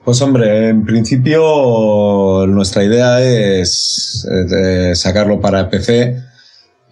Pues 0.04 0.22
hombre, 0.22 0.70
en 0.70 0.84
principio 0.84 2.46
nuestra 2.48 2.82
idea 2.82 3.20
es 3.20 4.26
eh, 4.28 4.94
sacarlo 4.94 5.40
para 5.40 5.68
PC. 5.68 6.16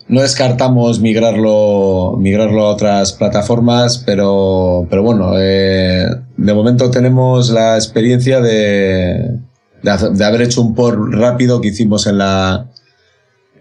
No 0.09 0.23
descartamos 0.23 1.01
migrarlo, 1.01 2.17
migrarlo 2.19 2.67
a 2.67 2.71
otras 2.71 3.13
plataformas, 3.13 3.99
pero, 4.07 4.87
pero 4.89 5.03
bueno, 5.03 5.33
eh, 5.37 6.07
de 6.37 6.55
momento 6.55 6.91
tenemos 6.91 7.51
la 7.51 7.75
experiencia 7.75 8.41
de, 8.41 9.39
de, 9.83 10.25
haber 10.25 10.43
hecho 10.43 10.63
un 10.63 10.75
port 10.75 10.99
rápido 11.13 11.61
que 11.61 11.69
hicimos 11.69 12.07
en 12.07 12.19
la, 12.19 12.69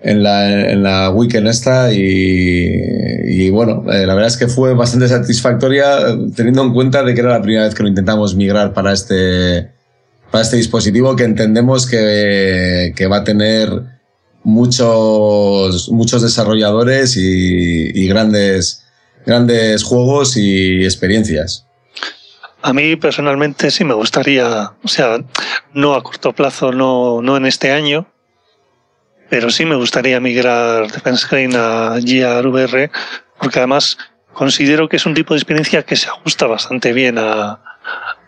en 0.02 0.24
la, 0.24 0.72
en 0.72 0.84
la 0.84 1.10
weekend 1.10 1.48
esta 1.48 1.91
y, 1.91 3.49
bueno, 3.49 3.84
eh, 3.91 4.06
la 4.06 4.14
verdad 4.14 4.28
es 4.28 4.38
que 4.38 4.48
fue 4.48 4.74
bastante 4.74 5.07
satisfactoria 5.07 6.18
teniendo 6.36 6.64
en 6.64 6.74
cuenta 6.74 7.03
de 7.03 7.14
que 7.14 7.22
era 7.22 7.32
la 7.32 7.41
primera 7.41 7.64
vez 7.64 7.76
que 7.76 7.84
lo 7.84 7.90
intentamos 7.90 8.36
migrar 8.36 8.74
para 8.74 8.94
este, 8.94 9.72
para 10.32 10.44
este 10.44 10.57
dispositivo 10.57 11.15
que 11.15 11.24
entendemos 11.24 11.88
que, 11.88 12.94
que 12.95 13.07
va 13.07 13.18
a 13.18 13.24
tener 13.24 13.69
muchos, 14.44 15.90
muchos 15.90 16.22
desarrolladores 16.22 17.18
y, 17.18 17.91
y 17.94 18.07
grandes, 18.07 18.86
grandes 19.26 19.84
juegos 19.84 20.38
y 20.38 20.84
experiencias. 20.84 21.65
A 22.61 22.74
mí 22.74 22.95
personalmente 22.95 23.72
sí 23.72 23.84
me 23.84 23.94
gustaría, 23.94 24.72
o 24.84 24.88
sea, 24.88 25.19
no 25.74 25.94
a 25.94 26.03
corto 26.03 26.34
plazo, 26.34 26.72
no, 26.72 27.22
no 27.22 27.38
en 27.38 27.45
este 27.45 27.72
año, 27.72 28.07
pero 29.30 29.49
sí 29.49 29.66
me 29.66 29.76
gustaría 29.76 30.20
migrar 30.20 30.91
Defense 30.91 31.28
Crane 31.28 31.56
a 31.58 31.99
GRVR, 31.99 32.90
porque 33.40 33.60
además 33.60 33.98
considero 34.34 34.88
que 34.88 34.98
es 34.98 35.06
un 35.06 35.14
tipo 35.14 35.34
de 35.34 35.40
experiencia 35.40 35.84
que 35.84 35.95
se 35.95 36.08
ajusta 36.08 36.48
bastante 36.48 36.94
bien 36.94 37.18
a, 37.18 37.60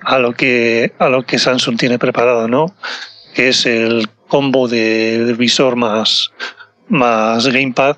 a 0.02 0.20
lo 0.20 0.34
que 0.34 0.94
a 1.00 1.10
lo 1.10 1.24
que 1.24 1.40
Samsung 1.40 1.78
tiene 1.78 2.00
preparado, 2.00 2.48
¿no? 2.48 2.74
Que 3.34 3.50
es 3.50 3.66
el 3.66 4.10
combo 4.28 4.68
de 4.68 5.36
visor 5.38 5.76
más 5.76 6.32
más 6.88 7.48
gamepad 7.48 7.98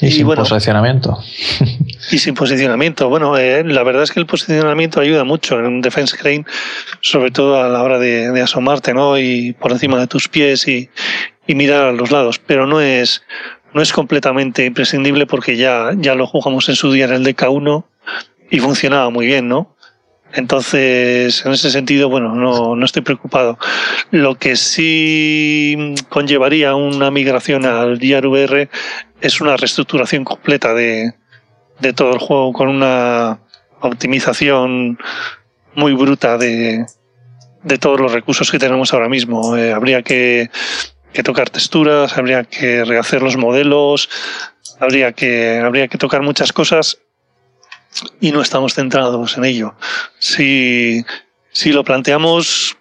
y, 0.00 0.10
sin 0.10 0.26
posicionamiento. 0.26 1.18
Y 2.10 2.18
sin 2.18 2.34
posicionamiento. 2.34 3.08
Bueno, 3.08 3.38
eh, 3.38 3.62
la 3.64 3.84
verdad 3.84 4.02
es 4.02 4.10
que 4.10 4.18
el 4.20 4.26
posicionamiento 4.26 5.00
ayuda 5.00 5.24
mucho 5.24 5.58
en 5.58 5.66
un 5.66 5.80
defense 5.80 6.16
crane, 6.16 6.44
sobre 7.00 7.30
todo 7.30 7.62
a 7.62 7.68
la 7.68 7.82
hora 7.82 7.98
de, 7.98 8.30
de 8.32 8.42
asomarte, 8.42 8.92
¿no? 8.92 9.18
Y 9.18 9.52
por 9.52 9.70
encima 9.70 9.98
de 9.98 10.08
tus 10.08 10.28
pies 10.28 10.66
y, 10.66 10.90
y 11.46 11.54
mirar 11.54 11.86
a 11.86 11.92
los 11.92 12.10
lados, 12.10 12.38
pero 12.38 12.66
no 12.66 12.80
es, 12.80 13.22
no 13.72 13.82
es 13.82 13.92
completamente 13.92 14.64
imprescindible 14.64 15.26
porque 15.26 15.56
ya, 15.56 15.92
ya 15.96 16.14
lo 16.14 16.26
jugamos 16.26 16.68
en 16.68 16.76
su 16.76 16.92
día 16.92 17.06
en 17.06 17.12
el 17.12 17.24
DK1 17.24 17.84
y 18.50 18.58
funcionaba 18.58 19.10
muy 19.10 19.26
bien, 19.26 19.48
¿no? 19.48 19.74
Entonces, 20.34 21.44
en 21.44 21.52
ese 21.52 21.70
sentido, 21.70 22.08
bueno, 22.08 22.34
no, 22.34 22.74
no 22.76 22.84
estoy 22.84 23.02
preocupado. 23.02 23.58
Lo 24.10 24.36
que 24.36 24.56
sí 24.56 25.94
conllevaría 26.08 26.74
una 26.74 27.10
migración 27.10 27.66
al 27.66 27.94
VR 27.94 28.68
es 29.20 29.40
una 29.40 29.56
reestructuración 29.56 30.24
completa 30.24 30.74
de, 30.74 31.14
de 31.80 31.92
todo 31.92 32.12
el 32.12 32.18
juego 32.18 32.52
con 32.52 32.68
una 32.68 33.40
optimización 33.80 34.98
muy 35.74 35.92
bruta 35.92 36.38
de, 36.38 36.86
de 37.62 37.78
todos 37.78 38.00
los 38.00 38.12
recursos 38.12 38.50
que 38.50 38.58
tenemos 38.58 38.92
ahora 38.92 39.08
mismo. 39.08 39.56
Eh, 39.56 39.72
habría 39.72 40.02
que 40.02 40.50
que 41.12 41.22
tocar 41.22 41.50
texturas, 41.50 42.16
habría 42.16 42.44
que 42.44 42.84
rehacer 42.84 43.22
los 43.22 43.36
modelos, 43.36 44.08
habría 44.80 45.12
que, 45.12 45.58
habría 45.58 45.88
que 45.88 45.98
tocar 45.98 46.22
muchas 46.22 46.52
cosas 46.52 46.98
y 48.20 48.32
no 48.32 48.40
estamos 48.40 48.74
centrados 48.74 49.36
en 49.36 49.44
ello. 49.44 49.74
Si, 50.18 51.04
si 51.50 51.72
lo 51.72 51.84
planteamos, 51.84 52.76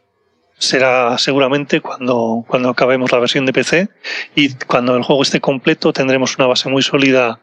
será 0.58 1.18
seguramente 1.18 1.82
cuando, 1.82 2.46
cuando 2.48 2.70
acabemos 2.70 3.12
la 3.12 3.20
versión 3.20 3.46
de 3.46 3.54
PC 3.54 3.90
y 4.36 4.54
cuando 4.56 4.96
el 4.96 5.04
juego 5.04 5.24
esté 5.24 5.42
completo 5.42 5.92
tendremos 5.94 6.38
una 6.38 6.48
base 6.48 6.70
muy 6.70 6.84
sólida 6.84 7.40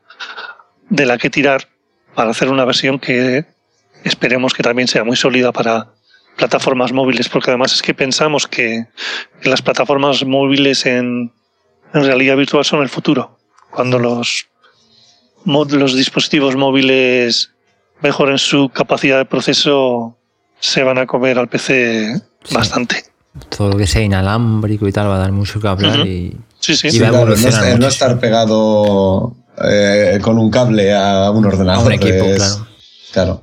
de 0.89 1.07
la 1.07 1.19
que 1.19 1.31
tirar 1.31 1.69
para 2.15 2.31
hacer 2.31 2.49
una 2.49 2.65
versión 2.65 2.99
que 2.99 3.45
esperemos 4.05 4.55
que 4.55 4.62
también 4.62 4.89
sea 4.89 5.05
muy 5.05 5.16
sólida 5.16 5.53
para, 5.53 5.93
plataformas 6.39 6.93
móviles, 6.93 7.28
porque 7.28 7.51
además 7.51 7.74
es 7.74 7.82
que 7.82 7.93
pensamos 7.93 8.47
que, 8.47 8.86
las 9.43 9.61
plataformas 9.61 10.24
móviles 10.24 10.86
en, 10.86 11.32
en, 11.93 12.05
realidad 12.05 12.36
virtual 12.36 12.65
son 12.65 12.81
el 12.81 12.89
futuro. 12.89 13.39
Cuando 13.70 13.99
los, 13.99 14.47
los 15.45 15.95
dispositivos 15.95 16.57
móviles 16.57 17.53
mejoren 18.02 18.38
su 18.38 18.68
capacidad 18.68 19.18
de 19.18 19.24
proceso, 19.24 20.16
se 20.60 20.82
van 20.82 20.98
a 20.98 21.06
comer 21.06 21.38
al 21.38 21.48
PC 21.48 22.20
bastante. 22.52 23.04
Todo 23.56 23.70
lo 23.70 23.76
que 23.76 23.86
sea 23.86 24.02
inalámbrico 24.02 24.88
y 24.88 24.92
tal 24.92 25.08
va 25.08 25.16
a 25.16 25.18
dar 25.18 25.32
mucho 25.32 25.60
que 25.60 25.68
hablar 25.68 26.00
y, 26.06 26.36
sí, 26.58 26.74
sí. 26.74 26.88
y 26.88 26.98
no, 26.98 27.86
estar 27.86 28.18
pegado 28.18 29.36
eh, 29.64 30.18
con 30.22 30.38
un 30.38 30.50
cable 30.50 30.94
a 30.94 31.30
un 31.30 31.44
ordenador. 31.44 31.84
A 31.84 31.86
un 31.86 31.92
equipo, 31.92 32.24
claro. 32.36 32.68
Claro. 33.12 33.42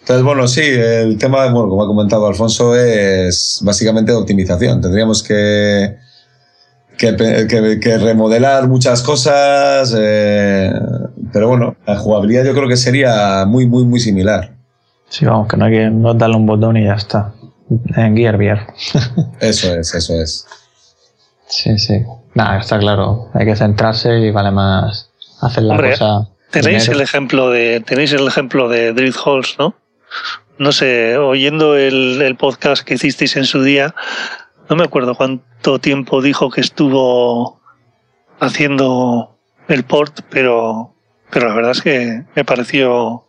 Entonces, 0.00 0.24
bueno, 0.24 0.48
sí, 0.48 0.62
el 0.62 1.18
tema, 1.18 1.48
bueno, 1.50 1.68
como 1.68 1.84
ha 1.84 1.86
comentado 1.86 2.26
Alfonso, 2.26 2.74
es 2.74 3.60
básicamente 3.62 4.12
optimización. 4.12 4.80
Tendríamos 4.80 5.22
que, 5.22 5.96
que, 7.00 7.98
remodelar 7.98 8.68
muchas 8.68 9.02
cosas, 9.02 9.94
eh, 9.98 10.70
pero 11.32 11.48
bueno, 11.48 11.76
la 11.86 11.96
jugabilidad 11.96 12.44
yo 12.44 12.52
creo 12.52 12.68
que 12.68 12.76
sería 12.76 13.44
muy, 13.46 13.66
muy, 13.66 13.84
muy 13.84 14.00
similar. 14.00 14.52
Sí, 15.08 15.24
vamos, 15.24 15.48
que 15.48 15.56
no 15.56 15.64
hay 15.64 15.72
que 15.72 15.90
no 15.90 16.14
darle 16.14 16.36
un 16.36 16.46
botón 16.46 16.76
y 16.76 16.84
ya 16.84 16.94
está. 16.94 17.32
En 17.96 18.16
Gear 18.16 18.36
VR. 18.36 18.66
eso 19.40 19.74
es, 19.74 19.94
eso 19.94 20.20
es. 20.20 20.46
Sí, 21.46 21.78
sí. 21.78 22.04
Nada, 22.34 22.58
está 22.58 22.78
claro. 22.78 23.30
Hay 23.34 23.46
que 23.46 23.56
centrarse 23.56 24.18
y 24.18 24.30
vale 24.30 24.50
más 24.50 25.10
hacer 25.40 25.64
la 25.64 25.76
cosa. 25.76 26.28
Tenéis 26.50 26.88
el 26.88 27.00
ejemplo 27.00 27.50
de 27.50 27.80
tenéis 27.80 28.12
el 28.12 28.26
ejemplo 28.26 28.68
de 28.68 28.92
Drift 28.92 29.18
Halls, 29.24 29.56
¿no? 29.58 29.74
no 30.60 30.72
sé, 30.72 31.16
oyendo 31.16 31.74
el, 31.74 32.36
podcast 32.38 32.84
que 32.84 32.94
hicisteis 32.94 33.34
en 33.36 33.46
su 33.46 33.62
día, 33.62 33.94
no 34.70 34.76
me 34.76 34.84
acuerdo 34.84 35.14
cuánto 35.14 35.78
tiempo 35.80 36.22
dijo 36.22 36.50
que 36.50 36.60
estuvo 36.60 37.60
haciendo 38.38 39.36
el 39.68 39.84
port, 39.84 40.20
pero, 40.30 40.94
pero 41.30 41.48
la 41.48 41.54
verdad 41.54 41.72
es 41.72 41.82
que 41.82 42.24
me 42.34 42.44
pareció, 42.44 43.24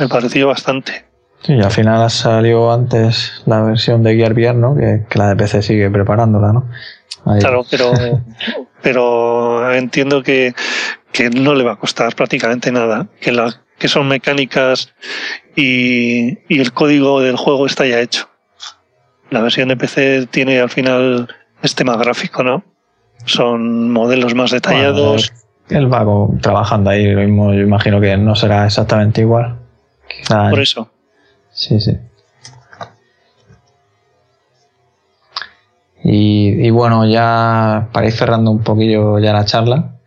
me 0.00 0.08
pareció 0.08 0.48
bastante. 0.48 1.04
Sí, 1.42 1.54
y 1.54 1.62
al 1.62 1.70
final 1.70 2.02
ha 2.02 2.10
salido 2.10 2.72
antes 2.72 3.42
la 3.46 3.62
versión 3.62 4.02
de 4.02 4.16
Gear 4.16 4.32
VR, 4.32 4.54
¿no? 4.54 4.74
Que, 4.74 5.06
la 5.14 5.28
de 5.28 5.36
PC 5.36 5.62
sigue 5.62 5.90
preparándola, 5.90 6.52
¿no? 6.52 6.68
Claro, 7.38 7.64
pero, 7.70 7.92
pero 8.82 9.72
entiendo 9.72 10.22
que, 10.22 10.54
que 11.12 11.30
no 11.30 11.54
le 11.54 11.64
va 11.64 11.74
a 11.74 11.78
costar 11.78 12.14
prácticamente 12.16 12.72
nada, 12.72 13.06
que 13.20 13.30
la 13.30 13.62
que 13.80 13.88
son 13.88 14.06
mecánicas 14.06 14.92
y, 15.56 16.38
el 16.54 16.72
código 16.72 17.20
del 17.20 17.36
juego 17.36 17.66
está 17.66 17.86
ya 17.86 17.98
hecho. 17.98 18.28
La 19.30 19.40
versión 19.40 19.68
de 19.68 19.76
PC 19.76 20.26
tiene 20.26 20.60
al 20.60 20.70
final 20.70 21.28
este 21.62 21.78
tema 21.84 21.96
gráfico, 21.96 22.42
¿no? 22.42 22.64
Son 23.24 23.90
modelos 23.90 24.34
más 24.34 24.50
detallados. 24.50 25.32
el 25.68 25.86
vago 25.86 26.34
trabajando 26.40 26.90
ahí, 26.90 27.12
lo 27.12 27.20
mismo, 27.20 27.52
yo 27.52 27.60
imagino 27.60 28.00
que 28.00 28.16
no 28.16 28.34
será 28.34 28.66
exactamente 28.66 29.20
igual. 29.20 29.56
Por 30.28 30.60
eso. 30.60 30.90
Sí, 31.52 31.80
sí. 31.80 31.96
Y, 36.02 36.66
y, 36.66 36.70
bueno, 36.70 37.06
ya 37.06 37.88
para 37.92 38.06
ir 38.06 38.12
cerrando 38.12 38.50
un 38.50 38.62
poquillo 38.62 39.18
ya 39.18 39.32
la 39.32 39.44
charla, 39.44 40.00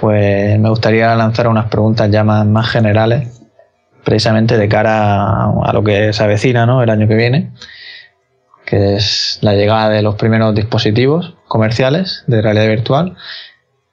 pues 0.00 0.58
me 0.58 0.68
gustaría 0.68 1.14
lanzar 1.14 1.48
unas 1.48 1.66
preguntas 1.66 2.10
ya 2.10 2.24
más, 2.24 2.68
generales, 2.68 3.42
precisamente 4.04 4.58
de 4.58 4.68
cara 4.68 5.46
a, 5.46 5.72
lo 5.72 5.82
que 5.84 6.12
se 6.12 6.22
avecina 6.22 6.66
¿no? 6.66 6.82
el 6.82 6.90
año 6.90 7.06
que 7.06 7.14
viene, 7.14 7.52
es 8.74 9.38
la 9.40 9.54
llegada 9.54 9.88
de 9.88 10.02
los 10.02 10.16
primeros 10.16 10.54
dispositivos 10.54 11.34
comerciales 11.48 12.24
de 12.26 12.42
realidad 12.42 12.68
virtual. 12.68 13.16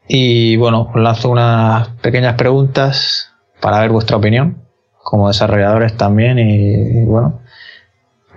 Y 0.08 0.58
bueno, 0.58 0.90
os 0.94 1.02
lanzo 1.02 1.30
unas 1.30 1.90
pequeñas 2.02 2.36
preguntas 2.36 3.32
para 3.62 3.80
ver 3.80 3.92
vuestra 3.92 4.18
opinión, 4.18 4.64
como 5.04 5.28
desarrolladores 5.28 5.96
también. 5.96 6.40
Y, 6.40 7.06
bueno, 7.06 7.42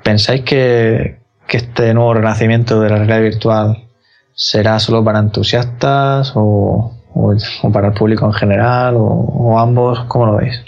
¿pensáis 0.03 0.43
que, 0.43 1.21
que 1.47 1.57
este 1.57 1.95
nuevo 1.95 2.15
renacimiento 2.15 2.81
de 2.81 2.91
la 2.91 2.97
realidad 2.97 3.21
virtual 3.23 3.89
será 4.35 4.79
solo 4.79 5.03
para 5.05 5.21
entusiastas 5.21 6.33
o, 6.35 6.93
o, 7.15 7.73
para 7.73 7.89
el 7.89 7.95
público 7.95 8.27
en 8.27 8.33
general 8.33 8.95
o, 8.99 9.59
ambos? 9.59 10.01
¿Cómo 10.09 10.27
lo 10.27 10.37
veis? 10.37 10.61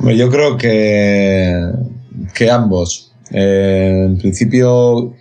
Yo 0.00 0.30
creo 0.30 0.56
que, 0.56 1.72
que 2.34 2.50
ambos. 2.50 3.09
Eh, 3.32 4.02
en 4.06 4.18
principio 4.18 5.14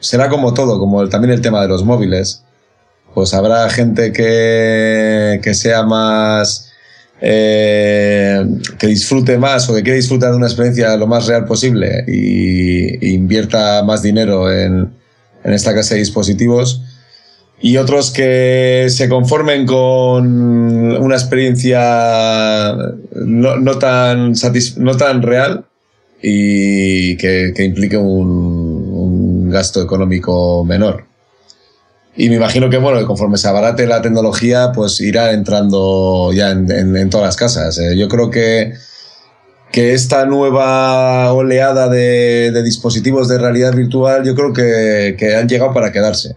será 0.00 0.28
como 0.28 0.52
todo, 0.52 0.78
como 0.78 1.08
también 1.08 1.32
el 1.32 1.40
tema 1.40 1.62
de 1.62 1.68
los 1.68 1.84
móviles. 1.84 2.42
Pues 3.14 3.34
habrá 3.34 3.68
gente 3.68 4.12
que, 4.12 5.40
que 5.42 5.54
sea 5.54 5.82
más 5.82 6.72
eh, 7.24 8.44
que 8.80 8.88
disfrute 8.88 9.38
más 9.38 9.70
o 9.70 9.74
que 9.74 9.82
quiere 9.82 9.98
disfrutar 9.98 10.32
de 10.32 10.36
una 10.38 10.46
experiencia 10.46 10.96
lo 10.96 11.06
más 11.06 11.28
real 11.28 11.44
posible 11.44 12.04
y, 12.08 13.14
invierta 13.14 13.84
más 13.84 14.02
dinero 14.02 14.50
en, 14.50 14.92
en, 15.44 15.52
esta 15.52 15.72
clase 15.72 15.94
de 15.94 16.00
dispositivos. 16.00 16.82
Y 17.60 17.76
otros 17.76 18.10
que 18.10 18.86
se 18.88 19.08
conformen 19.08 19.66
con 19.66 20.26
una 21.00 21.14
experiencia 21.14 22.74
no, 23.14 23.56
no 23.56 23.78
tan, 23.78 24.32
no 24.78 24.96
tan 24.96 25.22
real 25.22 25.66
y 26.22 27.16
que, 27.16 27.52
que 27.54 27.64
implique 27.64 27.96
un, 27.96 28.88
un 28.92 29.50
gasto 29.50 29.82
económico 29.82 30.64
menor. 30.64 31.04
Y 32.14 32.28
me 32.28 32.36
imagino 32.36 32.68
que, 32.68 32.76
bueno, 32.76 33.04
conforme 33.06 33.38
se 33.38 33.48
abarate 33.48 33.86
la 33.86 34.02
tecnología, 34.02 34.72
pues 34.74 35.00
irá 35.00 35.32
entrando 35.32 36.30
ya 36.32 36.50
en, 36.50 37.10
todas 37.10 37.26
las 37.26 37.36
casas. 37.36 37.78
Eh, 37.78 37.96
yo 37.96 38.08
creo 38.08 38.30
que, 38.30 38.74
que 39.70 39.94
esta 39.94 40.26
nueva 40.26 41.32
oleada 41.32 41.88
de, 41.88 42.62
dispositivos 42.62 43.28
de 43.28 43.38
realidad 43.38 43.74
virtual, 43.74 44.24
yo 44.24 44.34
creo 44.34 44.52
que, 44.52 45.36
han 45.36 45.48
llegado 45.48 45.72
para 45.72 45.90
quedarse. 45.90 46.36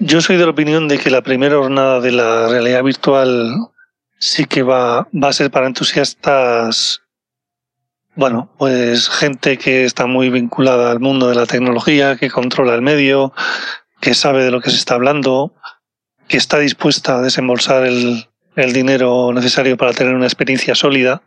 Yo 0.00 0.20
soy 0.20 0.36
de 0.36 0.44
la 0.44 0.50
opinión 0.50 0.88
de 0.88 0.98
que 0.98 1.10
la 1.10 1.22
primera 1.22 1.56
jornada 1.56 2.00
de 2.00 2.12
la 2.12 2.48
realidad 2.48 2.82
virtual 2.82 3.68
sí 4.18 4.44
que 4.44 4.62
va, 4.62 5.08
va 5.12 5.28
a 5.28 5.32
ser 5.32 5.50
para 5.50 5.66
entusiastas 5.66 7.02
bueno, 8.16 8.50
pues 8.56 9.10
gente 9.10 9.58
que 9.58 9.84
está 9.84 10.06
muy 10.06 10.30
vinculada 10.30 10.90
al 10.90 11.00
mundo 11.00 11.28
de 11.28 11.34
la 11.34 11.44
tecnología, 11.44 12.16
que 12.16 12.30
controla 12.30 12.74
el 12.74 12.80
medio, 12.80 13.34
que 14.00 14.14
sabe 14.14 14.42
de 14.42 14.50
lo 14.50 14.62
que 14.62 14.70
se 14.70 14.76
está 14.76 14.94
hablando, 14.94 15.54
que 16.26 16.38
está 16.38 16.58
dispuesta 16.58 17.18
a 17.18 17.20
desembolsar 17.20 17.86
el, 17.86 18.26
dinero 18.72 19.34
necesario 19.34 19.76
para 19.76 19.92
tener 19.92 20.14
una 20.14 20.24
experiencia 20.24 20.74
sólida. 20.74 21.22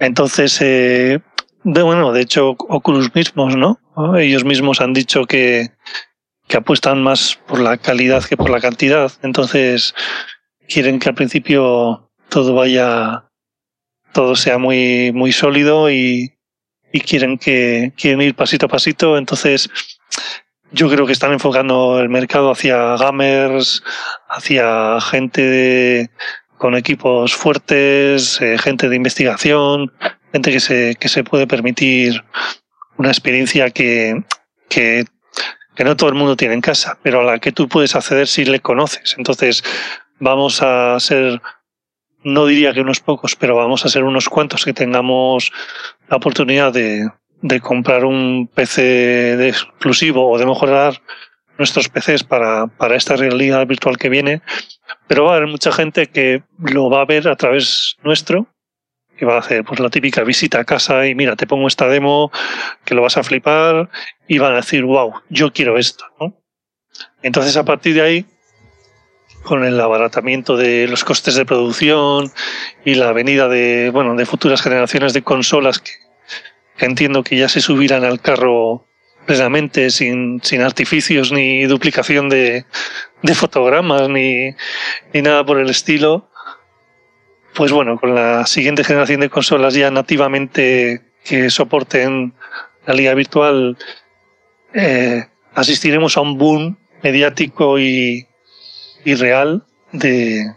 Entonces, 0.00 0.58
eh, 0.62 1.20
de, 1.64 1.82
bueno, 1.82 2.12
de 2.12 2.22
hecho, 2.22 2.56
Oculus 2.58 3.14
mismos, 3.14 3.54
¿no? 3.54 3.78
Ellos 4.16 4.44
mismos 4.44 4.80
han 4.80 4.94
dicho 4.94 5.26
que, 5.26 5.72
que 6.46 6.56
apuestan 6.56 7.02
más 7.02 7.38
por 7.46 7.60
la 7.60 7.76
calidad 7.76 8.24
que 8.24 8.38
por 8.38 8.48
la 8.48 8.60
cantidad. 8.62 9.12
Entonces, 9.22 9.94
quieren 10.68 10.98
que 10.98 11.08
al 11.08 11.14
principio 11.14 12.10
todo 12.28 12.54
vaya 12.54 13.24
todo 14.12 14.36
sea 14.36 14.58
muy, 14.58 15.12
muy 15.12 15.32
sólido 15.32 15.90
y, 15.90 16.34
quieren 17.06 17.38
que 17.38 17.92
quieren 17.96 18.20
ir 18.20 18.34
pasito 18.34 18.66
a 18.66 18.68
pasito. 18.68 19.16
Entonces, 19.16 19.70
yo 20.72 20.88
creo 20.90 21.06
que 21.06 21.12
están 21.12 21.32
enfocando 21.32 22.00
el 22.00 22.08
mercado 22.08 22.50
hacia 22.50 22.96
gamers, 22.96 23.82
hacia 24.28 25.00
gente 25.00 26.10
con 26.56 26.74
equipos 26.74 27.34
fuertes, 27.34 28.40
eh, 28.40 28.58
gente 28.58 28.88
de 28.88 28.96
investigación, 28.96 29.92
gente 30.32 30.50
que 30.50 30.60
se, 30.60 30.96
que 30.98 31.08
se 31.08 31.22
puede 31.22 31.46
permitir 31.46 32.24
una 32.96 33.10
experiencia 33.10 33.70
que, 33.70 34.24
que, 34.68 35.04
que 35.76 35.84
no 35.84 35.96
todo 35.96 36.08
el 36.08 36.16
mundo 36.16 36.36
tiene 36.36 36.54
en 36.54 36.60
casa, 36.60 36.98
pero 37.02 37.20
a 37.20 37.24
la 37.24 37.38
que 37.38 37.52
tú 37.52 37.68
puedes 37.68 37.94
acceder 37.94 38.26
si 38.26 38.44
le 38.44 38.58
conoces. 38.58 39.14
Entonces, 39.16 39.62
vamos 40.20 40.62
a 40.62 40.98
ser 41.00 41.40
no 42.24 42.46
diría 42.46 42.72
que 42.72 42.80
unos 42.80 43.00
pocos, 43.00 43.36
pero 43.36 43.56
vamos 43.56 43.84
a 43.84 43.88
ser 43.88 44.04
unos 44.04 44.28
cuantos 44.28 44.64
que 44.64 44.72
tengamos 44.72 45.52
la 46.08 46.16
oportunidad 46.16 46.72
de, 46.72 47.10
comprar 47.60 48.04
un 48.04 48.50
PC 48.52 48.82
de 49.36 49.48
exclusivo 49.48 50.28
o 50.30 50.38
de 50.38 50.46
mejorar 50.46 51.00
nuestros 51.56 51.88
PCs 51.88 52.24
para, 52.24 52.66
para 52.66 52.96
esta 52.96 53.16
realidad 53.16 53.66
virtual 53.66 53.96
que 53.96 54.08
viene, 54.08 54.42
pero 55.06 55.24
va 55.24 55.32
a 55.32 55.36
haber 55.36 55.48
mucha 55.48 55.72
gente 55.72 56.08
que 56.08 56.42
lo 56.58 56.90
va 56.90 57.02
a 57.02 57.06
ver 57.06 57.28
a 57.28 57.36
través 57.36 57.96
nuestro, 58.02 58.46
que 59.16 59.24
va 59.24 59.36
a 59.36 59.40
hacer 59.40 59.64
pues 59.64 59.80
la 59.80 59.90
típica 59.90 60.22
visita 60.22 60.60
a 60.60 60.64
casa 60.64 61.06
y 61.06 61.14
mira, 61.14 61.36
te 61.36 61.46
pongo 61.46 61.66
esta 61.66 61.88
demo, 61.88 62.30
que 62.84 62.94
lo 62.94 63.02
vas 63.02 63.16
a 63.16 63.24
flipar, 63.24 63.90
y 64.26 64.38
van 64.38 64.52
a 64.52 64.56
decir, 64.56 64.84
wow, 64.84 65.14
yo 65.28 65.52
quiero 65.52 65.78
esto. 65.78 66.04
Entonces 67.22 67.56
a 67.56 67.64
partir 67.64 67.94
de 67.94 68.02
ahí 68.02 68.26
con 69.48 69.64
el 69.64 69.80
abaratamiento 69.80 70.58
de 70.58 70.86
los 70.88 71.04
costes 71.04 71.34
de 71.34 71.46
producción 71.46 72.30
y 72.84 72.96
la 72.96 73.12
venida 73.12 73.48
de, 73.48 73.88
bueno, 73.90 74.14
de 74.14 74.26
futuras 74.26 74.60
generaciones 74.60 75.14
de 75.14 75.22
consolas 75.22 75.78
que, 75.78 75.92
entiendo 76.78 77.24
que 77.24 77.38
ya 77.38 77.48
se 77.48 77.62
subirán 77.62 78.04
al 78.04 78.20
carro 78.20 78.84
plenamente, 79.24 79.88
sin, 79.88 80.42
sin 80.42 80.60
artificios 80.60 81.32
ni 81.32 81.64
duplicación 81.64 82.28
de, 82.28 82.66
de 83.22 83.34
fotogramas 83.34 84.10
ni, 84.10 84.50
ni 85.14 85.22
nada 85.22 85.46
por 85.46 85.58
el 85.58 85.70
estilo. 85.70 86.28
Pues 87.54 87.72
bueno, 87.72 87.98
con 87.98 88.14
la 88.14 88.44
siguiente 88.44 88.84
generación 88.84 89.20
de 89.20 89.30
consolas 89.30 89.72
ya 89.72 89.90
nativamente 89.90 91.00
que 91.24 91.48
soporten 91.48 92.34
la 92.86 92.92
liga 92.92 93.14
virtual, 93.14 93.78
eh, 94.74 95.24
asistiremos 95.54 96.18
a 96.18 96.20
un 96.20 96.36
boom 96.36 96.76
mediático 97.02 97.78
y, 97.78 98.27
y 99.04 99.14
real 99.14 99.62
de, 99.92 100.54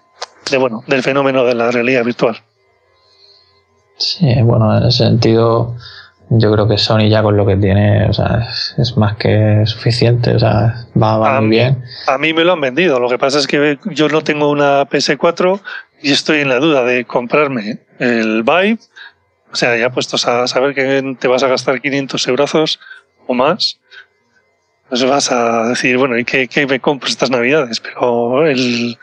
bueno, 0.57 0.83
del 0.87 1.03
fenómeno 1.03 1.43
de 1.45 1.55
la 1.55 1.71
realidad 1.71 2.03
virtual. 2.03 2.37
Sí, 3.97 4.33
bueno, 4.41 4.75
en 4.77 4.83
ese 4.83 5.05
sentido, 5.05 5.75
yo 6.29 6.51
creo 6.51 6.67
que 6.67 6.77
Sony 6.77 7.09
ya 7.09 7.21
con 7.21 7.37
lo 7.37 7.45
que 7.45 7.55
tiene, 7.57 8.05
o 8.07 8.13
sea, 8.13 8.47
es, 8.77 8.97
más 8.97 9.17
que 9.17 9.63
suficiente, 9.65 10.35
o 10.35 10.39
sea, 10.39 10.87
va, 11.01 11.39
muy 11.41 11.49
bien. 11.49 11.83
A 12.07 12.17
mí 12.17 12.33
me 12.33 12.43
lo 12.43 12.53
han 12.53 12.61
vendido, 12.61 12.99
lo 12.99 13.09
que 13.09 13.19
pasa 13.19 13.37
es 13.37 13.47
que 13.47 13.77
yo 13.85 14.09
no 14.09 14.21
tengo 14.21 14.49
una 14.49 14.87
PS4 14.89 15.59
y 16.01 16.11
estoy 16.11 16.39
en 16.39 16.49
la 16.49 16.59
duda 16.59 16.83
de 16.83 17.05
comprarme 17.05 17.79
el 17.99 18.43
Vive, 18.43 18.79
o 19.51 19.55
sea, 19.55 19.77
ya 19.77 19.89
puestos 19.89 20.25
a 20.27 20.47
saber 20.47 20.73
que 20.73 21.15
te 21.19 21.27
vas 21.27 21.43
a 21.43 21.47
gastar 21.47 21.81
500 21.81 22.27
euros 22.29 22.79
o 23.27 23.33
más, 23.33 23.80
pues 24.91 25.05
vas 25.05 25.31
a 25.31 25.69
decir, 25.69 25.97
bueno, 25.97 26.17
¿y 26.17 26.25
qué, 26.25 26.67
me 26.67 26.81
compro 26.81 27.07
estas 27.07 27.31
navidades? 27.31 27.79
Pero 27.79 28.45
el, 28.45 28.97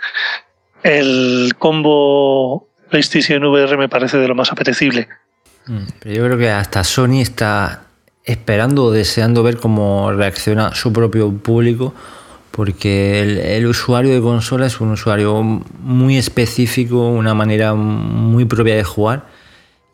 el 0.82 1.55
combo 1.59 2.69
PlayStation 2.90 3.43
VR 3.43 3.78
me 3.78 3.89
parece 3.89 4.19
de 4.19 4.28
lo 4.28 4.35
más 4.35 4.52
apetecible. 4.52 5.09
Mm, 5.66 5.86
yo 6.05 6.24
creo 6.27 6.36
que 6.36 6.51
hasta 6.51 6.85
Sony 6.85 7.23
está 7.23 7.85
esperando 8.23 8.85
o 8.85 8.90
deseando 8.90 9.43
ver 9.43 9.56
cómo 9.56 10.12
reacciona 10.12 10.74
su 10.74 10.93
propio 10.93 11.32
público, 11.32 11.94
porque 12.51 13.23
el, 13.23 13.39
el, 13.39 13.66
usuario 13.66 14.12
de 14.12 14.20
consola 14.20 14.66
es 14.66 14.82
un 14.82 14.90
usuario 14.90 15.43
muy 15.43 16.19
específico, 16.19 17.09
una 17.09 17.32
manera 17.32 17.73
muy 17.73 18.44
propia 18.44 18.77
de 18.77 18.85
jugar. 18.85 19.24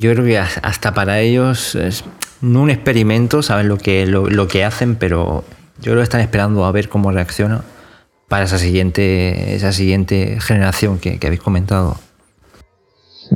Yo 0.00 0.12
creo 0.12 0.24
que 0.24 0.38
hasta 0.38 0.92
para 0.92 1.20
ellos 1.20 1.76
es 1.76 2.02
no 2.40 2.62
un 2.62 2.70
experimento, 2.70 3.44
saben 3.44 3.68
lo 3.68 3.78
que, 3.78 4.06
lo, 4.06 4.28
lo 4.28 4.48
que 4.48 4.64
hacen, 4.64 4.96
pero 4.96 5.44
yo 5.84 5.92
creo 5.92 5.98
que 5.98 6.04
están 6.04 6.22
esperando 6.22 6.64
a 6.64 6.72
ver 6.72 6.88
cómo 6.88 7.12
reacciona 7.12 7.62
para 8.26 8.44
esa 8.44 8.56
siguiente, 8.56 9.54
esa 9.54 9.70
siguiente 9.70 10.38
generación 10.40 10.98
que, 10.98 11.18
habéis 11.22 11.42
comentado. 11.42 12.00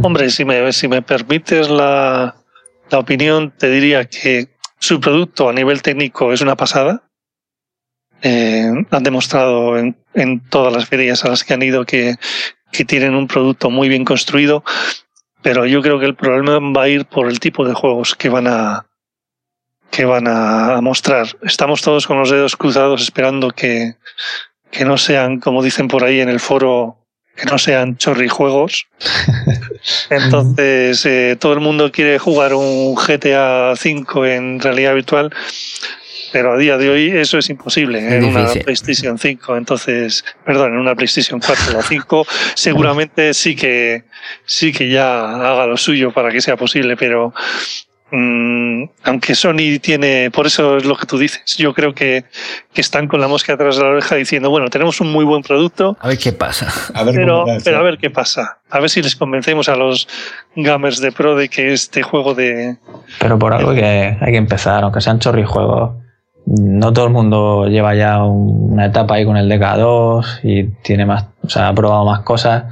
Hombre, 0.03 0.31
si 0.31 0.47
me, 0.47 0.73
si 0.73 0.89
me 0.89 1.03
permites 1.03 1.69
la, 1.69 2.37
opinión, 2.91 3.53
te 3.59 3.69
diría 3.69 4.07
que 4.07 4.49
su 4.79 4.99
producto 4.99 5.51
a 5.51 5.53
nivel 5.53 5.83
técnico 5.83 6.33
es 6.33 6.41
una 6.41 6.57
pasada. 6.57 7.03
Eh, 8.23 8.73
han 8.91 9.03
demostrado 9.03 9.77
en, 9.77 9.95
todas 10.49 10.73
las 10.73 10.89
ferias 10.89 11.27
a 11.27 11.29
las 11.29 11.45
que 11.45 11.53
han 11.53 11.62
ido 11.62 11.85
que, 11.85 12.16
que 12.73 12.87
tienen 12.87 13.15
un 13.15 13.29
producto 13.29 13.69
muy 13.69 13.91
bien 13.91 14.07
construido, 14.07 14.65
pero 15.43 15.66
yo 15.66 15.83
creo 15.83 16.01
que 16.01 16.07
el 16.07 16.16
problema 16.16 16.59
va 16.73 16.85
a 16.85 16.89
ir 16.89 17.05
por 17.05 17.29
el 17.29 17.41
tipo 17.41 17.69
de 17.69 17.75
juegos 17.75 18.16
que 18.16 18.31
van 18.31 18.47
a, 18.47 18.88
que 19.90 20.05
van 20.05 20.27
a 20.28 20.81
mostrar. 20.81 21.27
Estamos 21.43 21.82
todos 21.82 22.06
con 22.06 22.19
los 22.19 22.31
dedos 22.31 22.56
cruzados 22.56 23.02
esperando 23.02 23.51
que, 23.51 23.94
que 24.70 24.85
no 24.85 24.98
sean, 24.98 25.40
como 25.40 25.62
dicen 25.62 25.89
por 25.89 26.05
ahí 26.05 26.20
en 26.20 26.28
el 26.28 26.40
foro, 26.40 26.98
que 27.36 27.47
no 27.47 27.59
sean 27.59 27.97
chorrijuegos. 27.97 28.86
Entonces, 30.10 31.05
eh, 31.06 31.36
todo 31.39 31.52
el 31.52 31.60
mundo 31.60 31.90
quiere 31.93 32.19
jugar 32.19 32.55
un 32.55 32.94
GTA 32.94 33.73
V 33.73 34.35
en 34.35 34.60
realidad 34.60 34.94
virtual, 34.94 35.32
pero 36.32 36.52
a 36.52 36.59
día 36.59 36.77
de 36.77 36.90
hoy 36.90 37.10
eso 37.10 37.39
es 37.39 37.48
imposible 37.48 38.16
en 38.16 38.24
una 38.24 38.52
PlayStation 38.52 39.19
5. 39.19 39.56
Entonces, 39.56 40.24
perdón, 40.44 40.74
en 40.74 40.81
una 40.81 40.94
PlayStation 40.94 41.40
4 41.40 41.78
o 41.78 41.82
5, 41.82 42.27
seguramente 42.55 43.32
sí 43.35 43.56
que, 43.56 44.05
sí 44.44 44.73
que 44.73 44.90
ya 44.90 45.31
haga 45.31 45.66
lo 45.66 45.77
suyo 45.77 46.12
para 46.12 46.31
que 46.31 46.40
sea 46.40 46.56
posible, 46.56 46.97
pero 46.97 47.32
Mm, 48.11 48.85
aunque 49.05 49.35
Sony 49.35 49.79
tiene, 49.83 50.31
por 50.31 50.47
eso 50.47 50.79
es 50.79 50.87
lo 50.87 50.97
que 50.97 51.05
tú 51.05 51.19
dices, 51.19 51.43
yo 51.59 51.75
creo 51.75 51.95
que, 51.95 52.25
están 52.75 53.09
con 53.09 53.21
la 53.21 53.27
mosca 53.27 53.55
atrás 53.55 53.77
de 53.77 53.83
la 53.83 53.89
oreja 53.89 54.15
diciendo, 54.15 54.51
bueno, 54.51 54.69
tenemos 54.69 55.01
un 55.01 55.11
muy 55.11 55.25
buen 55.25 55.43
producto. 55.43 55.97
A 56.01 56.07
ver 56.07 56.17
qué 56.19 56.33
pasa. 56.33 56.73
pero, 57.13 57.45
pero 57.65 57.79
a 57.79 57.83
ver 57.83 57.99
qué 57.99 58.09
pasa. 58.09 58.59
A 58.71 58.79
ver 58.79 58.89
si 58.89 59.03
les 59.03 59.17
convencemos 59.17 59.69
a 59.69 59.75
los 59.75 60.07
gamers 60.55 61.01
de 61.01 61.11
pro 61.11 61.35
de 61.35 61.49
que 61.49 61.73
este 61.73 62.05
juego 62.05 62.35
de... 62.35 62.77
Pero 63.19 63.37
por 63.37 63.53
algo 63.53 63.75
que 63.75 63.85
hay 63.85 64.31
que 64.31 64.37
empezar, 64.37 64.85
aunque 64.85 65.01
sean 65.01 65.19
chorrijuegos, 65.19 65.97
no 66.47 66.93
todo 66.93 67.07
el 67.07 67.13
mundo 67.13 67.67
lleva 67.67 67.97
ya 67.97 68.23
una 68.23 68.87
etapa 68.87 69.17
ahí 69.17 69.25
con 69.25 69.37
el 69.37 69.51
DK2 69.51 70.41
y 70.45 70.65
tiene 70.83 71.05
más, 71.05 71.27
o 71.43 71.49
sea, 71.49 71.69
ha 71.69 71.75
probado 71.75 72.05
más 72.05 72.21
cosas 72.21 72.65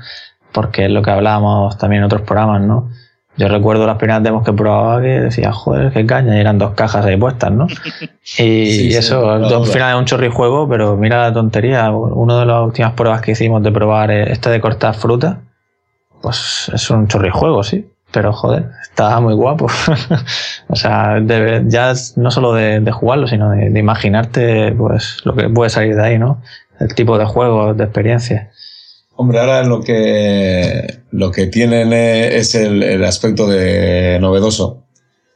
porque 0.52 0.86
es 0.86 0.90
lo 0.90 1.02
que 1.02 1.10
hablábamos 1.10 1.76
también 1.76 2.00
en 2.00 2.06
otros 2.06 2.22
programas, 2.22 2.62
¿no? 2.62 2.90
Yo 3.36 3.48
recuerdo 3.48 3.86
las 3.86 3.98
primeras 3.98 4.22
demos 4.22 4.44
que 4.44 4.52
probaba 4.52 5.02
que 5.02 5.20
decía, 5.20 5.52
joder, 5.52 5.92
qué 5.92 6.06
caña, 6.06 6.36
y 6.36 6.40
eran 6.40 6.58
dos 6.58 6.72
cajas 6.72 7.04
ahí 7.04 7.16
puestas, 7.16 7.52
¿no? 7.52 7.66
Y, 8.38 8.92
eso, 8.94 9.30
al 9.30 9.66
final 9.66 9.94
es 9.94 9.98
un 10.00 10.04
chorrijuego, 10.04 10.68
pero 10.68 10.96
mira 10.96 11.22
la 11.22 11.32
tontería. 11.32 11.90
Una 11.92 12.40
de 12.40 12.46
las 12.46 12.60
últimas 12.62 12.92
pruebas 12.94 13.20
que 13.20 13.32
hicimos 13.32 13.62
de 13.62 13.70
probar 13.70 14.10
este 14.10 14.50
de 14.50 14.60
cortar 14.60 14.94
fruta, 14.94 15.42
pues 16.20 16.70
es 16.74 16.90
un 16.90 17.06
chorrijuego, 17.06 17.62
sí. 17.62 17.88
Pero 18.10 18.32
joder, 18.32 18.70
está 18.82 19.20
muy 19.20 19.34
guapo. 19.34 19.66
o 20.68 20.76
sea, 20.76 21.20
ya 21.66 21.92
no 22.16 22.30
solo 22.32 22.52
de, 22.52 22.90
jugarlo, 22.90 23.28
sino 23.28 23.50
de, 23.50 23.70
de, 23.70 23.78
imaginarte 23.78 24.72
pues 24.72 25.18
lo 25.24 25.36
que 25.36 25.48
puede 25.48 25.70
salir 25.70 25.94
de 25.94 26.02
ahí, 26.02 26.18
¿no? 26.18 26.42
El 26.80 26.94
tipo 26.94 27.16
de 27.18 27.26
juego, 27.26 27.74
de 27.74 27.84
experiencia. 27.84 28.50
Hombre, 29.18 29.40
ahora 29.40 29.64
lo 29.64 29.80
que, 29.80 31.00
lo 31.10 31.30
que 31.30 31.46
tienen 31.46 31.92
es 31.94 32.54
el, 32.54 33.02
aspecto 33.02 33.46
de 33.46 34.18
novedoso. 34.20 34.66
O 34.66 34.84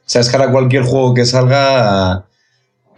sea, 0.04 0.20
es 0.20 0.28
que 0.28 0.36
ahora 0.36 0.52
cualquier 0.52 0.82
juego 0.82 1.14
que 1.14 1.24
salga, 1.24 2.26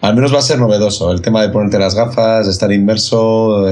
al 0.00 0.14
menos 0.14 0.34
va 0.34 0.38
a 0.38 0.42
ser 0.42 0.58
novedoso. 0.58 1.12
El 1.12 1.22
tema 1.22 1.40
de 1.42 1.50
ponerte 1.50 1.78
las 1.78 1.94
gafas, 1.94 2.48
estar 2.48 2.72
inmerso, 2.72 3.64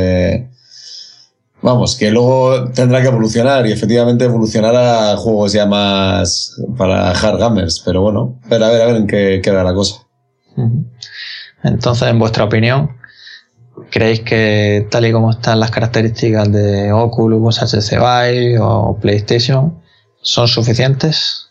vamos, 1.62 1.96
que 1.96 2.12
luego 2.12 2.70
tendrá 2.70 3.02
que 3.02 3.08
evolucionar 3.08 3.66
y 3.66 3.72
efectivamente 3.72 4.26
evolucionará 4.26 5.10
a 5.10 5.16
juegos 5.16 5.52
ya 5.52 5.66
más 5.66 6.54
para 6.78 7.10
hard 7.10 7.40
gamers. 7.40 7.82
Pero 7.84 8.02
bueno, 8.02 8.38
a 8.44 8.48
ver, 8.50 8.62
a 8.62 8.68
ver, 8.68 8.82
a 8.82 8.86
ver 8.86 8.96
en 8.96 9.06
qué 9.08 9.40
queda 9.42 9.64
la 9.64 9.74
cosa. 9.74 10.06
Entonces, 11.64 12.08
en 12.08 12.20
vuestra 12.20 12.44
opinión, 12.44 12.99
¿Creéis 13.90 14.20
que 14.20 14.86
tal 14.90 15.07
y 15.07 15.12
como 15.12 15.31
están 15.31 15.61
las 15.61 15.70
características 15.70 16.51
de 16.52 16.93
Oculus, 16.93 17.59
HTC 17.59 17.98
Vive 17.98 18.59
o 18.61 18.98
PlayStation 19.01 19.81
son 20.23 20.48
suficientes? 20.48 21.51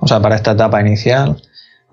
O 0.00 0.06
sea, 0.06 0.20
para 0.20 0.36
esta 0.36 0.52
etapa 0.52 0.80
inicial, 0.80 1.42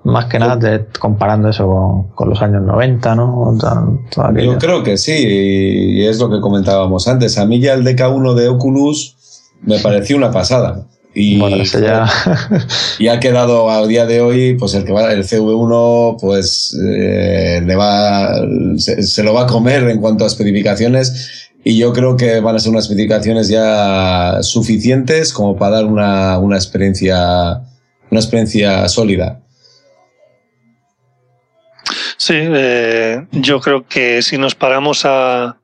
más 0.03 0.26
que 0.26 0.38
nada 0.38 0.86
comparando 0.99 1.49
eso 1.49 2.07
con, 2.14 2.30
los 2.30 2.41
años 2.41 2.61
90, 2.61 3.15
¿no? 3.15 3.57
Yo 4.36 4.57
creo 4.60 4.84
que 4.84 4.98
sí, 4.98 5.14
y 5.18 6.06
es 6.06 6.19
lo 6.19 6.30
que 6.30 6.40
comentábamos 6.41 7.07
antes. 7.07 7.38
A 7.40 7.45
mí 7.45 7.60
ya 7.60 7.73
el 7.73 7.84
DK1 7.84 8.36
de 8.36 8.49
Oculus 8.49 9.15
me 9.61 9.80
pareció 9.80 10.18
una 10.18 10.32
pasada. 10.32 10.86
Y, 11.17 11.39
ya... 11.39 12.09
y 12.99 13.07
ha 13.07 13.19
quedado 13.21 13.69
a 13.69 13.87
día 13.87 14.05
de 14.05 14.19
hoy, 14.19 14.55
pues 14.55 14.73
el 14.73 14.83
que 14.83 14.91
va, 14.91 15.13
el 15.13 15.23
CV1, 15.23 16.17
pues 16.19 16.77
eh, 16.85 17.61
le 17.65 17.75
va, 17.75 18.35
se, 18.77 19.23
lo 19.23 19.33
va 19.33 19.43
a 19.43 19.47
comer 19.47 19.89
en 19.89 20.01
cuanto 20.01 20.25
a 20.25 20.27
especificaciones. 20.27 21.49
Y 21.63 21.77
yo 21.77 21.93
creo 21.93 22.17
que 22.17 22.41
van 22.41 22.57
a 22.57 22.59
ser 22.59 22.71
unas 22.71 22.83
especificaciones 22.83 23.47
ya 23.47 24.39
suficientes 24.41 25.31
como 25.31 25.55
para 25.57 25.77
dar 25.77 25.85
una, 25.85 26.37
una 26.37 26.57
experiencia, 26.57 27.61
una 28.11 28.19
experiencia 28.19 28.87
sólida. 28.89 29.39
Sí, 32.17 32.35
eh, 32.37 33.25
yo 33.31 33.61
creo 33.61 33.87
que 33.87 34.21
si 34.21 34.37
nos 34.37 34.53
paramos 34.53 35.05
a, 35.05 35.57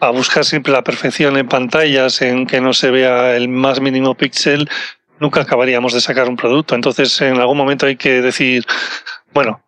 a 0.00 0.10
buscar 0.10 0.44
siempre 0.44 0.72
la 0.72 0.84
perfección 0.84 1.36
en 1.36 1.48
pantallas, 1.48 2.22
en 2.22 2.46
que 2.46 2.60
no 2.60 2.72
se 2.72 2.90
vea 2.90 3.36
el 3.36 3.48
más 3.48 3.80
mínimo 3.80 4.14
píxel, 4.14 4.68
nunca 5.20 5.42
acabaríamos 5.42 5.92
de 5.92 6.00
sacar 6.00 6.28
un 6.28 6.36
producto. 6.36 6.74
Entonces, 6.74 7.20
en 7.20 7.36
algún 7.36 7.56
momento 7.56 7.86
hay 7.86 7.96
que 7.96 8.22
decir, 8.22 8.64
bueno, 9.32 9.62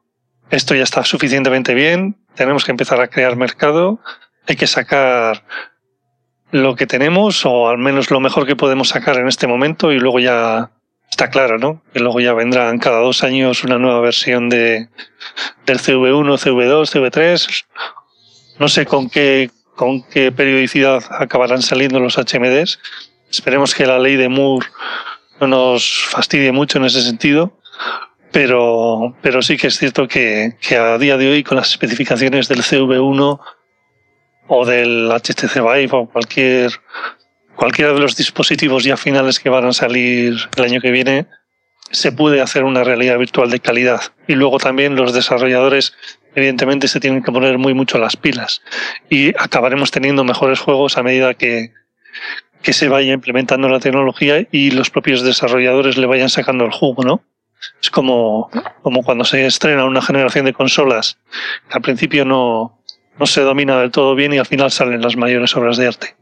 esto 0.50 0.74
ya 0.74 0.82
está 0.82 1.04
suficientemente 1.04 1.74
bien, 1.74 2.16
tenemos 2.34 2.64
que 2.64 2.70
empezar 2.70 3.00
a 3.00 3.08
crear 3.08 3.36
mercado, 3.36 4.00
hay 4.46 4.56
que 4.56 4.66
sacar 4.66 5.44
lo 6.50 6.76
que 6.76 6.86
tenemos 6.86 7.44
o 7.44 7.68
al 7.68 7.78
menos 7.78 8.10
lo 8.10 8.20
mejor 8.20 8.46
que 8.46 8.56
podemos 8.56 8.88
sacar 8.88 9.16
en 9.18 9.28
este 9.28 9.46
momento 9.46 9.92
y 9.92 9.98
luego 9.98 10.18
ya 10.18 10.70
está 11.10 11.30
claro, 11.30 11.58
¿no? 11.58 11.82
Que 11.92 12.00
luego 12.00 12.20
ya 12.20 12.32
vendrán 12.32 12.78
cada 12.78 13.00
dos 13.00 13.22
años 13.22 13.64
una 13.64 13.78
nueva 13.78 14.00
versión 14.00 14.48
de, 14.48 14.88
del 15.66 15.78
CV1, 15.78 16.38
CV2, 16.38 17.10
CV3. 17.10 17.64
No 18.58 18.68
sé 18.68 18.86
con 18.86 19.10
qué, 19.10 19.50
con 19.78 20.02
qué 20.02 20.32
periodicidad 20.32 21.04
acabarán 21.08 21.62
saliendo 21.62 22.00
los 22.00 22.16
HMDs. 22.16 22.80
Esperemos 23.30 23.76
que 23.76 23.86
la 23.86 24.00
ley 24.00 24.16
de 24.16 24.28
Moore 24.28 24.66
no 25.40 25.46
nos 25.46 26.04
fastidie 26.10 26.50
mucho 26.50 26.78
en 26.78 26.86
ese 26.86 27.00
sentido, 27.00 27.52
pero, 28.32 29.16
pero 29.22 29.40
sí 29.40 29.56
que 29.56 29.68
es 29.68 29.78
cierto 29.78 30.08
que, 30.08 30.56
que 30.60 30.76
a 30.76 30.98
día 30.98 31.16
de 31.16 31.30
hoy 31.30 31.44
con 31.44 31.56
las 31.56 31.70
especificaciones 31.70 32.48
del 32.48 32.64
CV1 32.64 33.40
o 34.48 34.66
del 34.66 35.12
HTC 35.12 35.54
Vive 35.54 35.90
o 35.92 36.06
cualquier, 36.06 36.72
cualquiera 37.54 37.92
de 37.92 38.00
los 38.00 38.16
dispositivos 38.16 38.82
ya 38.82 38.96
finales 38.96 39.38
que 39.38 39.48
van 39.48 39.66
a 39.66 39.72
salir 39.72 40.34
el 40.56 40.64
año 40.64 40.80
que 40.80 40.90
viene, 40.90 41.28
se 41.90 42.12
puede 42.12 42.40
hacer 42.40 42.64
una 42.64 42.84
realidad 42.84 43.18
virtual 43.18 43.50
de 43.50 43.60
calidad. 43.60 44.00
Y 44.26 44.34
luego 44.34 44.58
también 44.58 44.96
los 44.96 45.12
desarrolladores 45.12 45.94
evidentemente 46.34 46.88
se 46.88 47.00
tienen 47.00 47.22
que 47.22 47.32
poner 47.32 47.58
muy 47.58 47.74
mucho 47.74 47.98
las 47.98 48.16
pilas 48.16 48.62
y 49.08 49.30
acabaremos 49.38 49.90
teniendo 49.90 50.24
mejores 50.24 50.60
juegos 50.60 50.96
a 50.96 51.02
medida 51.02 51.34
que, 51.34 51.72
que 52.62 52.72
se 52.72 52.88
vaya 52.88 53.12
implementando 53.12 53.68
la 53.68 53.80
tecnología 53.80 54.46
y 54.52 54.70
los 54.70 54.90
propios 54.90 55.22
desarrolladores 55.22 55.96
le 55.96 56.06
vayan 56.06 56.28
sacando 56.28 56.64
el 56.64 56.72
jugo, 56.72 57.02
¿no? 57.02 57.22
Es 57.82 57.90
como, 57.90 58.50
como 58.82 59.02
cuando 59.02 59.24
se 59.24 59.46
estrena 59.46 59.84
una 59.84 60.02
generación 60.02 60.44
de 60.44 60.52
consolas, 60.52 61.18
que 61.68 61.74
al 61.74 61.82
principio 61.82 62.24
no, 62.24 62.78
no 63.18 63.26
se 63.26 63.40
domina 63.40 63.78
del 63.80 63.90
todo 63.90 64.14
bien 64.14 64.32
y 64.32 64.38
al 64.38 64.46
final 64.46 64.70
salen 64.70 65.02
las 65.02 65.16
mayores 65.16 65.56
obras 65.56 65.76
de 65.76 65.88
arte. 65.88 66.16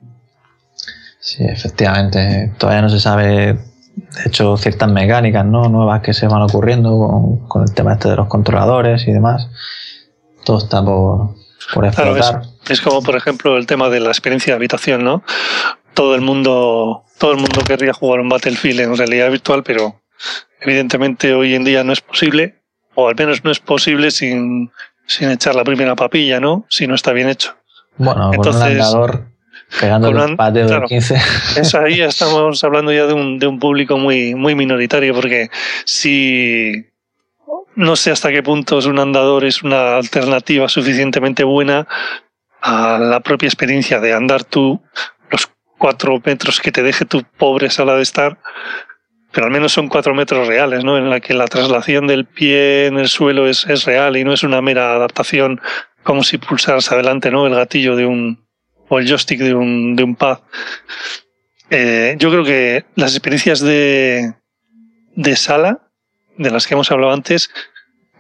Sí, 1.21 1.45
efectivamente. 1.45 2.53
Todavía 2.59 2.83
no 2.83 2.89
se 2.89 3.01
sabe, 3.01 3.59
de 3.97 4.23
hecho, 4.27 4.57
ciertas 4.57 4.91
mecánicas 4.91 5.45
¿no? 5.45 5.69
nuevas 5.69 6.03
que 6.03 6.13
se 6.13 6.29
van 6.29 6.43
ocurriendo 6.43 6.99
con, 6.99 7.49
con 7.49 7.63
el 7.63 7.75
tema 7.75 7.95
este 7.95 8.11
de 8.11 8.17
los 8.17 8.29
controladores 8.29 9.09
y 9.09 9.13
demás 9.13 9.49
todo 10.47 10.59
está 10.59 10.83
por, 10.83 11.35
explotar. 11.85 12.43
es, 12.71 12.81
como, 12.81 13.03
por 13.03 13.17
ejemplo, 13.17 13.59
el 13.59 13.67
tema 13.67 13.91
de 13.91 14.01
la 14.01 14.09
experiencia 14.09 14.53
de 14.53 14.57
habitación, 14.57 15.05
¿no? 15.05 15.23
Todo 15.93 16.15
el 16.15 16.21
mundo, 16.23 17.05
todo 17.19 17.33
el 17.33 17.39
mundo 17.39 17.63
querría 17.67 17.93
jugar 17.93 18.21
un 18.21 18.29
Battlefield 18.29 18.81
en 18.81 18.97
realidad 18.97 19.31
virtual, 19.31 19.65
pero 19.65 20.01
evidentemente 20.61 21.35
hoy 21.35 21.55
en 21.55 21.65
día 21.65 21.85
no 21.85 21.93
es 21.93 22.01
posible, 22.01 22.63
o 22.95 23.09
al 23.09 23.17
menos 23.17 23.45
no 23.45 23.51
es 23.51 23.59
posible 23.59 24.11
sin, 24.11 24.71
sin 25.07 25.31
echar 25.31 25.55
la 25.57 25.65
primera 25.65 25.97
papilla, 25.97 26.39
¿no? 26.39 26.65
Si 26.71 26.87
no 26.87 26.95
está 26.95 27.13
bien 27.13 27.29
hecho. 27.29 27.57
Bueno, 27.97 28.33
Entonces, 28.33 28.63
con 28.63 28.71
un 28.71 28.73
andador 28.73 29.27
pegando 29.81 30.11
un 30.11 30.37
patio 30.37 30.67
de 30.67 30.83
15. 30.83 31.15
Eso 31.61 31.81
ahí 31.81 32.01
estamos 32.01 32.63
hablando 32.65 32.93
ya 32.93 33.07
de 33.07 33.15
un, 33.15 33.39
de 33.39 33.47
un 33.47 33.59
público 33.59 33.99
muy, 33.99 34.35
muy 34.35 34.55
minoritario, 34.55 35.15
porque 35.15 35.51
si 35.85 36.87
no 37.75 37.95
sé 37.95 38.11
hasta 38.11 38.31
qué 38.31 38.43
punto 38.43 38.79
un 38.79 38.99
andador 38.99 39.45
es 39.45 39.63
una 39.63 39.97
alternativa 39.97 40.69
suficientemente 40.69 41.45
buena 41.45 41.87
a 42.61 42.99
la 42.99 43.21
propia 43.21 43.47
experiencia 43.47 44.01
de 44.01 44.15
andar 44.15 44.45
tú 44.45 44.83
los 45.31 45.51
cuatro 45.79 46.21
metros 46.25 46.61
que 46.61 46.73
te 46.73 46.83
deje 46.83 47.05
tu 47.05 47.23
pobre 47.37 47.69
sala 47.71 47.95
de 47.95 48.03
estar, 48.03 48.39
pero 49.31 49.47
al 49.47 49.53
menos 49.53 49.73
son 49.73 49.89
cuatro 49.89 50.15
metros 50.15 50.49
reales, 50.49 50.83
¿no? 50.85 50.97
En 50.97 51.11
la 51.11 51.21
que 51.21 51.35
la 51.35 51.47
traslación 51.47 52.07
del 52.07 52.25
pie 52.25 52.87
en 52.87 52.99
el 52.99 53.09
suelo 53.09 53.47
es, 53.47 53.67
es 53.67 53.85
real 53.85 54.17
y 54.17 54.25
no 54.25 54.33
es 54.33 54.43
una 54.43 54.63
mera 54.63 54.95
adaptación 54.95 55.61
como 56.03 56.23
si 56.23 56.39
pulsaras 56.39 56.91
adelante, 56.93 57.31
¿no? 57.31 57.47
El 57.47 57.55
gatillo 57.55 57.95
de 57.95 58.07
un, 58.07 58.46
o 58.89 58.99
el 58.99 59.09
joystick 59.09 59.41
de 59.41 59.55
un, 59.55 59.97
de 59.97 60.05
un 60.05 60.17
pad. 60.17 60.39
Eh, 61.71 62.15
yo 62.19 62.31
creo 62.31 62.45
que 62.45 62.85
las 62.95 63.13
experiencias 63.13 63.61
de, 63.61 64.35
de 65.15 65.37
sala 65.37 65.81
de 66.37 66.51
las 66.51 66.67
que 66.67 66.75
hemos 66.75 66.91
hablado 66.91 67.13
antes 67.13 67.51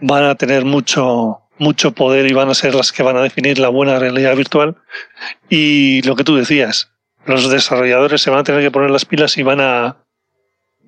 van 0.00 0.24
a 0.24 0.34
tener 0.34 0.64
mucho, 0.64 1.40
mucho 1.58 1.92
poder 1.92 2.30
y 2.30 2.34
van 2.34 2.48
a 2.48 2.54
ser 2.54 2.74
las 2.74 2.92
que 2.92 3.02
van 3.02 3.16
a 3.16 3.22
definir 3.22 3.58
la 3.58 3.68
buena 3.68 3.98
realidad 3.98 4.34
virtual. 4.36 4.76
Y 5.48 6.02
lo 6.02 6.16
que 6.16 6.24
tú 6.24 6.36
decías, 6.36 6.90
los 7.24 7.50
desarrolladores 7.50 8.22
se 8.22 8.30
van 8.30 8.40
a 8.40 8.44
tener 8.44 8.62
que 8.62 8.70
poner 8.70 8.90
las 8.90 9.04
pilas 9.04 9.36
y 9.38 9.42
van 9.42 9.60
a, 9.60 10.04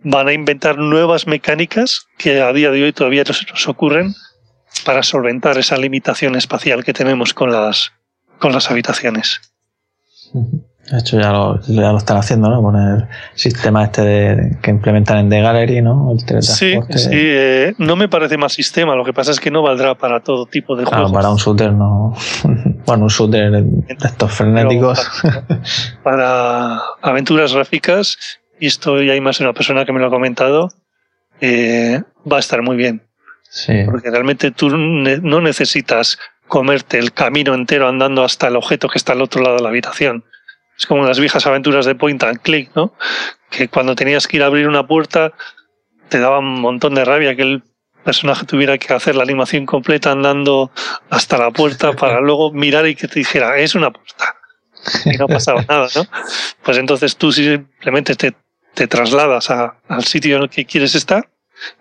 van 0.02 0.28
a 0.28 0.32
inventar 0.32 0.78
nuevas 0.78 1.26
mecánicas 1.26 2.06
que 2.16 2.40
a 2.40 2.52
día 2.52 2.70
de 2.70 2.82
hoy 2.82 2.92
todavía 2.92 3.24
no 3.26 3.34
se 3.34 3.46
nos 3.46 3.68
ocurren 3.68 4.14
para 4.84 5.02
solventar 5.02 5.58
esa 5.58 5.76
limitación 5.76 6.36
espacial 6.36 6.84
que 6.84 6.92
tenemos 6.92 7.34
con 7.34 7.50
las, 7.50 7.92
con 8.38 8.52
las 8.52 8.70
habitaciones. 8.70 9.40
De 10.90 10.98
hecho, 10.98 11.20
ya 11.20 11.32
lo, 11.32 11.60
ya 11.60 11.92
lo 11.92 11.98
están 11.98 12.16
haciendo, 12.16 12.48
¿no? 12.48 12.62
Con 12.62 12.76
el 12.76 13.06
sistema 13.34 13.84
este 13.84 14.02
de, 14.02 14.58
que 14.62 14.70
implementan 14.70 15.18
en 15.18 15.28
The 15.28 15.42
Gallery, 15.42 15.82
¿no? 15.82 16.12
El 16.12 16.42
sí, 16.42 16.78
sí. 16.96 17.08
Eh, 17.12 17.74
no 17.76 17.94
me 17.94 18.08
parece 18.08 18.38
más 18.38 18.54
sistema. 18.54 18.94
Lo 18.94 19.04
que 19.04 19.12
pasa 19.12 19.32
es 19.32 19.38
que 19.38 19.50
no 19.50 19.60
valdrá 19.60 19.96
para 19.96 20.20
todo 20.20 20.46
tipo 20.46 20.76
de 20.76 20.84
claro, 20.84 21.12
para 21.12 21.28
un 21.28 21.36
shooter 21.36 21.74
no. 21.74 22.14
bueno, 22.86 23.04
un 23.04 23.10
shooter 23.10 23.50
de 23.50 23.66
estos 24.00 24.32
frenéticos. 24.32 25.06
Para, 26.02 26.78
aventuras 27.02 27.52
gráficas, 27.52 28.16
y 28.58 28.66
esto 28.66 29.02
ya 29.02 29.12
hay 29.12 29.20
más 29.20 29.38
de 29.38 29.44
una 29.44 29.52
persona 29.52 29.84
que 29.84 29.92
me 29.92 30.00
lo 30.00 30.06
ha 30.06 30.10
comentado, 30.10 30.70
eh, 31.42 32.00
va 32.30 32.38
a 32.38 32.40
estar 32.40 32.62
muy 32.62 32.76
bien. 32.76 33.02
Sí. 33.50 33.82
Porque 33.84 34.10
realmente 34.10 34.52
tú 34.52 34.70
no 34.70 35.40
necesitas 35.40 36.18
comerte 36.48 36.98
el 36.98 37.12
camino 37.12 37.54
entero 37.54 37.88
andando 37.88 38.24
hasta 38.24 38.48
el 38.48 38.56
objeto 38.56 38.88
que 38.88 38.98
está 38.98 39.12
al 39.12 39.22
otro 39.22 39.42
lado 39.42 39.56
de 39.56 39.62
la 39.62 39.68
habitación. 39.68 40.24
Es 40.76 40.86
como 40.86 41.04
las 41.04 41.20
viejas 41.20 41.46
aventuras 41.46 41.86
de 41.86 41.94
point 41.94 42.22
and 42.22 42.40
click, 42.40 42.70
¿no? 42.74 42.94
Que 43.50 43.68
cuando 43.68 43.94
tenías 43.94 44.26
que 44.26 44.38
ir 44.38 44.42
a 44.42 44.46
abrir 44.46 44.68
una 44.68 44.86
puerta 44.86 45.32
te 46.08 46.18
daba 46.18 46.38
un 46.38 46.60
montón 46.60 46.94
de 46.94 47.04
rabia 47.04 47.36
que 47.36 47.42
el 47.42 47.62
personaje 48.04 48.46
tuviera 48.46 48.78
que 48.78 48.92
hacer 48.94 49.14
la 49.14 49.22
animación 49.22 49.66
completa 49.66 50.10
andando 50.10 50.70
hasta 51.10 51.36
la 51.36 51.50
puerta 51.50 51.92
para 52.00 52.20
luego 52.20 52.52
mirar 52.52 52.86
y 52.86 52.94
que 52.94 53.08
te 53.08 53.18
dijera, 53.18 53.58
es 53.58 53.74
una 53.74 53.90
puerta. 53.90 54.34
Y 55.04 55.18
no 55.18 55.26
pasaba 55.26 55.62
nada, 55.68 55.88
¿no? 55.94 56.04
Pues 56.62 56.78
entonces 56.78 57.16
tú 57.16 57.32
simplemente 57.32 58.14
te, 58.14 58.34
te 58.74 58.86
trasladas 58.86 59.50
al 59.50 60.04
sitio 60.04 60.36
en 60.36 60.42
el 60.44 60.48
que 60.48 60.64
quieres 60.64 60.94
estar 60.94 61.28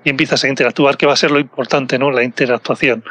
y 0.04 0.10
empiezas 0.10 0.44
a 0.44 0.48
interactuar, 0.48 0.98
que 0.98 1.06
va 1.06 1.14
a 1.14 1.18
ser 1.18 1.32
lo 1.32 1.40
importante, 1.40 2.00
¿no? 2.00 2.12
La 2.12 2.24
interactuación. 2.24 3.04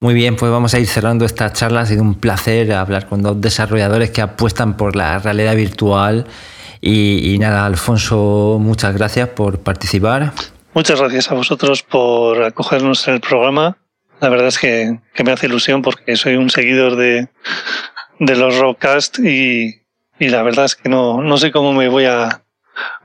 Muy 0.00 0.12
bien, 0.12 0.36
pues 0.36 0.52
vamos 0.52 0.74
a 0.74 0.78
ir 0.78 0.86
cerrando 0.86 1.24
esta 1.24 1.52
charla. 1.52 1.80
Ha 1.80 1.86
sido 1.86 2.02
un 2.02 2.16
placer 2.16 2.72
hablar 2.74 3.08
con 3.08 3.22
dos 3.22 3.40
desarrolladores 3.40 4.10
que 4.10 4.20
apuestan 4.20 4.76
por 4.76 4.94
la 4.94 5.18
realidad 5.18 5.56
virtual. 5.56 6.26
Y, 6.82 7.36
nada, 7.40 7.64
Alfonso, 7.64 8.58
muchas 8.60 8.94
gracias 8.94 9.30
por 9.30 9.60
participar. 9.60 10.32
Muchas 10.74 11.00
gracias 11.00 11.30
a 11.30 11.34
vosotros 11.34 11.82
por 11.82 12.44
acogernos 12.44 13.08
en 13.08 13.14
el 13.14 13.20
programa. 13.20 13.78
La 14.20 14.28
verdad 14.28 14.48
es 14.48 14.58
que, 14.58 14.98
me 15.24 15.32
hace 15.32 15.46
ilusión 15.46 15.80
porque 15.80 16.16
soy 16.16 16.36
un 16.36 16.50
seguidor 16.50 16.96
de, 16.96 17.28
de 18.20 18.36
los 18.36 18.58
Rockcast 18.58 19.18
y, 19.20 19.82
y 20.18 20.28
la 20.28 20.42
verdad 20.42 20.66
es 20.66 20.76
que 20.76 20.90
no, 20.90 21.22
no 21.22 21.38
sé 21.38 21.50
cómo 21.50 21.72
me 21.72 21.88
voy 21.88 22.04
a, 22.04 22.42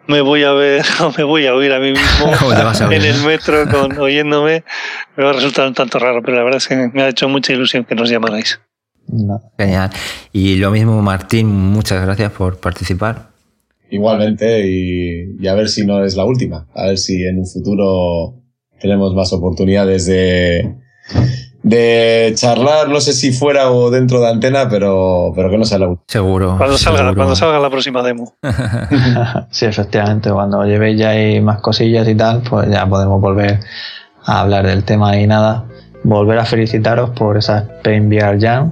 me 0.07 0.22
voy 0.22 0.44
a 0.44 0.52
ver 0.52 0.84
o 1.02 1.11
me 1.18 1.23
voy 1.23 1.45
a 1.45 1.53
oír 1.53 1.72
a 1.72 1.80
mí 1.80 1.91
mismo 1.91 2.91
en 2.91 3.02
el 3.02 3.22
metro 3.23 3.68
con, 3.72 3.98
oyéndome, 3.98 4.64
me 5.15 5.23
va 5.23 5.32
a 5.32 5.34
resultar 5.34 5.68
un 5.68 5.73
tanto 5.73 5.99
raro, 5.99 6.22
pero 6.22 6.38
la 6.38 6.44
verdad 6.44 6.57
es 6.57 6.68
que 6.68 6.90
me 6.94 7.03
ha 7.03 7.10
hecho 7.10 7.28
mucha 7.30 7.53
ilusión 7.53 7.86
que 7.86 7.95
nos 7.95 8.10
llamarais. 8.10 8.60
Genial. 9.57 9.90
Y 10.32 10.56
lo 10.56 10.72
mismo, 10.72 11.02
Martín, 11.02 11.48
muchas 11.48 12.03
gracias 12.06 12.32
por 12.32 12.60
participar. 12.60 13.32
Igualmente, 13.90 14.65
y, 14.65 15.36
y, 15.38 15.48
a 15.48 15.53
ver 15.53 15.68
si 15.68 15.86
no 15.86 16.03
es 16.06 16.15
la 16.15 16.23
última. 16.23 16.65
A 16.73 16.88
ver 16.88 16.98
si 16.98 17.26
en 17.26 17.40
un 17.40 17.48
futuro 17.48 18.41
tenemos 18.80 19.14
más 19.14 19.34
oportunidades 19.34 20.06
de, 20.06 20.76
de 21.64 22.34
charlar, 22.36 22.90
no 22.90 23.00
sé 23.02 23.14
si 23.14 23.32
fuera 23.32 23.72
o 23.72 23.92
dentro 23.92 24.20
de 24.20 24.30
antena, 24.30 24.68
pero, 24.70 25.32
pero 25.36 25.50
que 25.50 25.58
no 25.58 25.66
sea 25.66 25.78
la 25.80 25.90
última. 25.90 26.06
Seguro. 26.08 26.56
Cuando 26.58 26.78
salga, 26.78 27.14
cuando 27.14 27.36
salga 27.36 27.60
la 27.60 27.70
próxima 27.70 28.02
demo. 28.02 28.34
sí, 29.52 29.66
efectivamente, 29.66 30.32
cuando 30.32 30.66
llevéis 30.66 31.00
ya 31.00 31.10
ahí 31.10 31.40
más 31.42 31.62
cosillas 31.62 32.08
y 32.08 32.16
tal, 32.16 32.42
pues 32.42 32.70
ya 32.70 32.88
podemos 32.88 33.22
volver 33.22 33.60
a 34.26 34.42
hablar 34.42 34.66
del 34.66 34.84
tema 34.84 35.18
y 35.18 35.28
nada. 35.28 35.66
Volver 36.04 36.40
a 36.40 36.46
felicitaros 36.46 37.12
por 37.12 37.38
esa 37.38 37.68
Pain 37.84 38.08
VR 38.08 38.40
Jam 38.40 38.72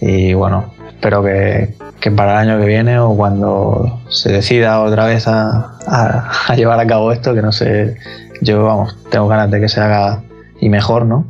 y 0.00 0.32
bueno, 0.34 0.72
espero 0.88 1.24
que, 1.24 1.74
que, 1.98 2.10
para 2.12 2.40
el 2.40 2.48
año 2.48 2.60
que 2.60 2.66
viene 2.66 3.00
o 3.00 3.16
cuando 3.16 4.00
se 4.10 4.30
decida 4.30 4.80
otra 4.80 5.06
vez 5.06 5.26
a, 5.26 5.76
a 5.88 6.54
llevar 6.54 6.78
a 6.78 6.86
cabo 6.86 7.10
esto, 7.10 7.34
que 7.34 7.42
no 7.42 7.50
sé, 7.50 7.96
yo 8.40 8.64
vamos, 8.64 8.96
tengo 9.10 9.26
ganas 9.26 9.50
de 9.50 9.60
que 9.60 9.68
se 9.68 9.80
haga 9.80 10.22
y 10.60 10.68
mejor, 10.68 11.04
¿no? 11.04 11.26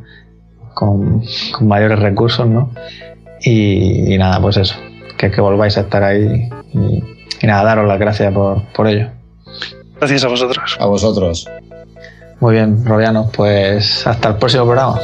Con, 0.73 1.23
mayores 1.61 1.99
recursos, 1.99 2.47
¿no? 2.47 2.71
Y, 3.41 4.17
nada, 4.17 4.39
pues 4.41 4.57
eso, 4.57 4.75
que, 5.17 5.31
que 5.31 5.41
volváis 5.41 5.77
a 5.77 5.81
estar 5.81 6.03
ahí 6.03 6.49
y, 6.73 7.45
nada, 7.47 7.63
daros 7.63 7.87
las 7.87 7.99
gracias 7.99 8.33
por, 8.33 8.63
por 8.73 8.87
ello. 8.87 9.09
Gracias 9.97 10.23
a 10.23 10.27
vosotros. 10.27 10.77
A 10.79 10.85
vosotros. 10.85 11.49
Muy 12.39 12.55
bien, 12.55 12.85
Robiano, 12.85 13.29
pues 13.33 14.05
hasta 14.05 14.29
el 14.29 14.35
próximo 14.35 14.65
programa. 14.65 14.99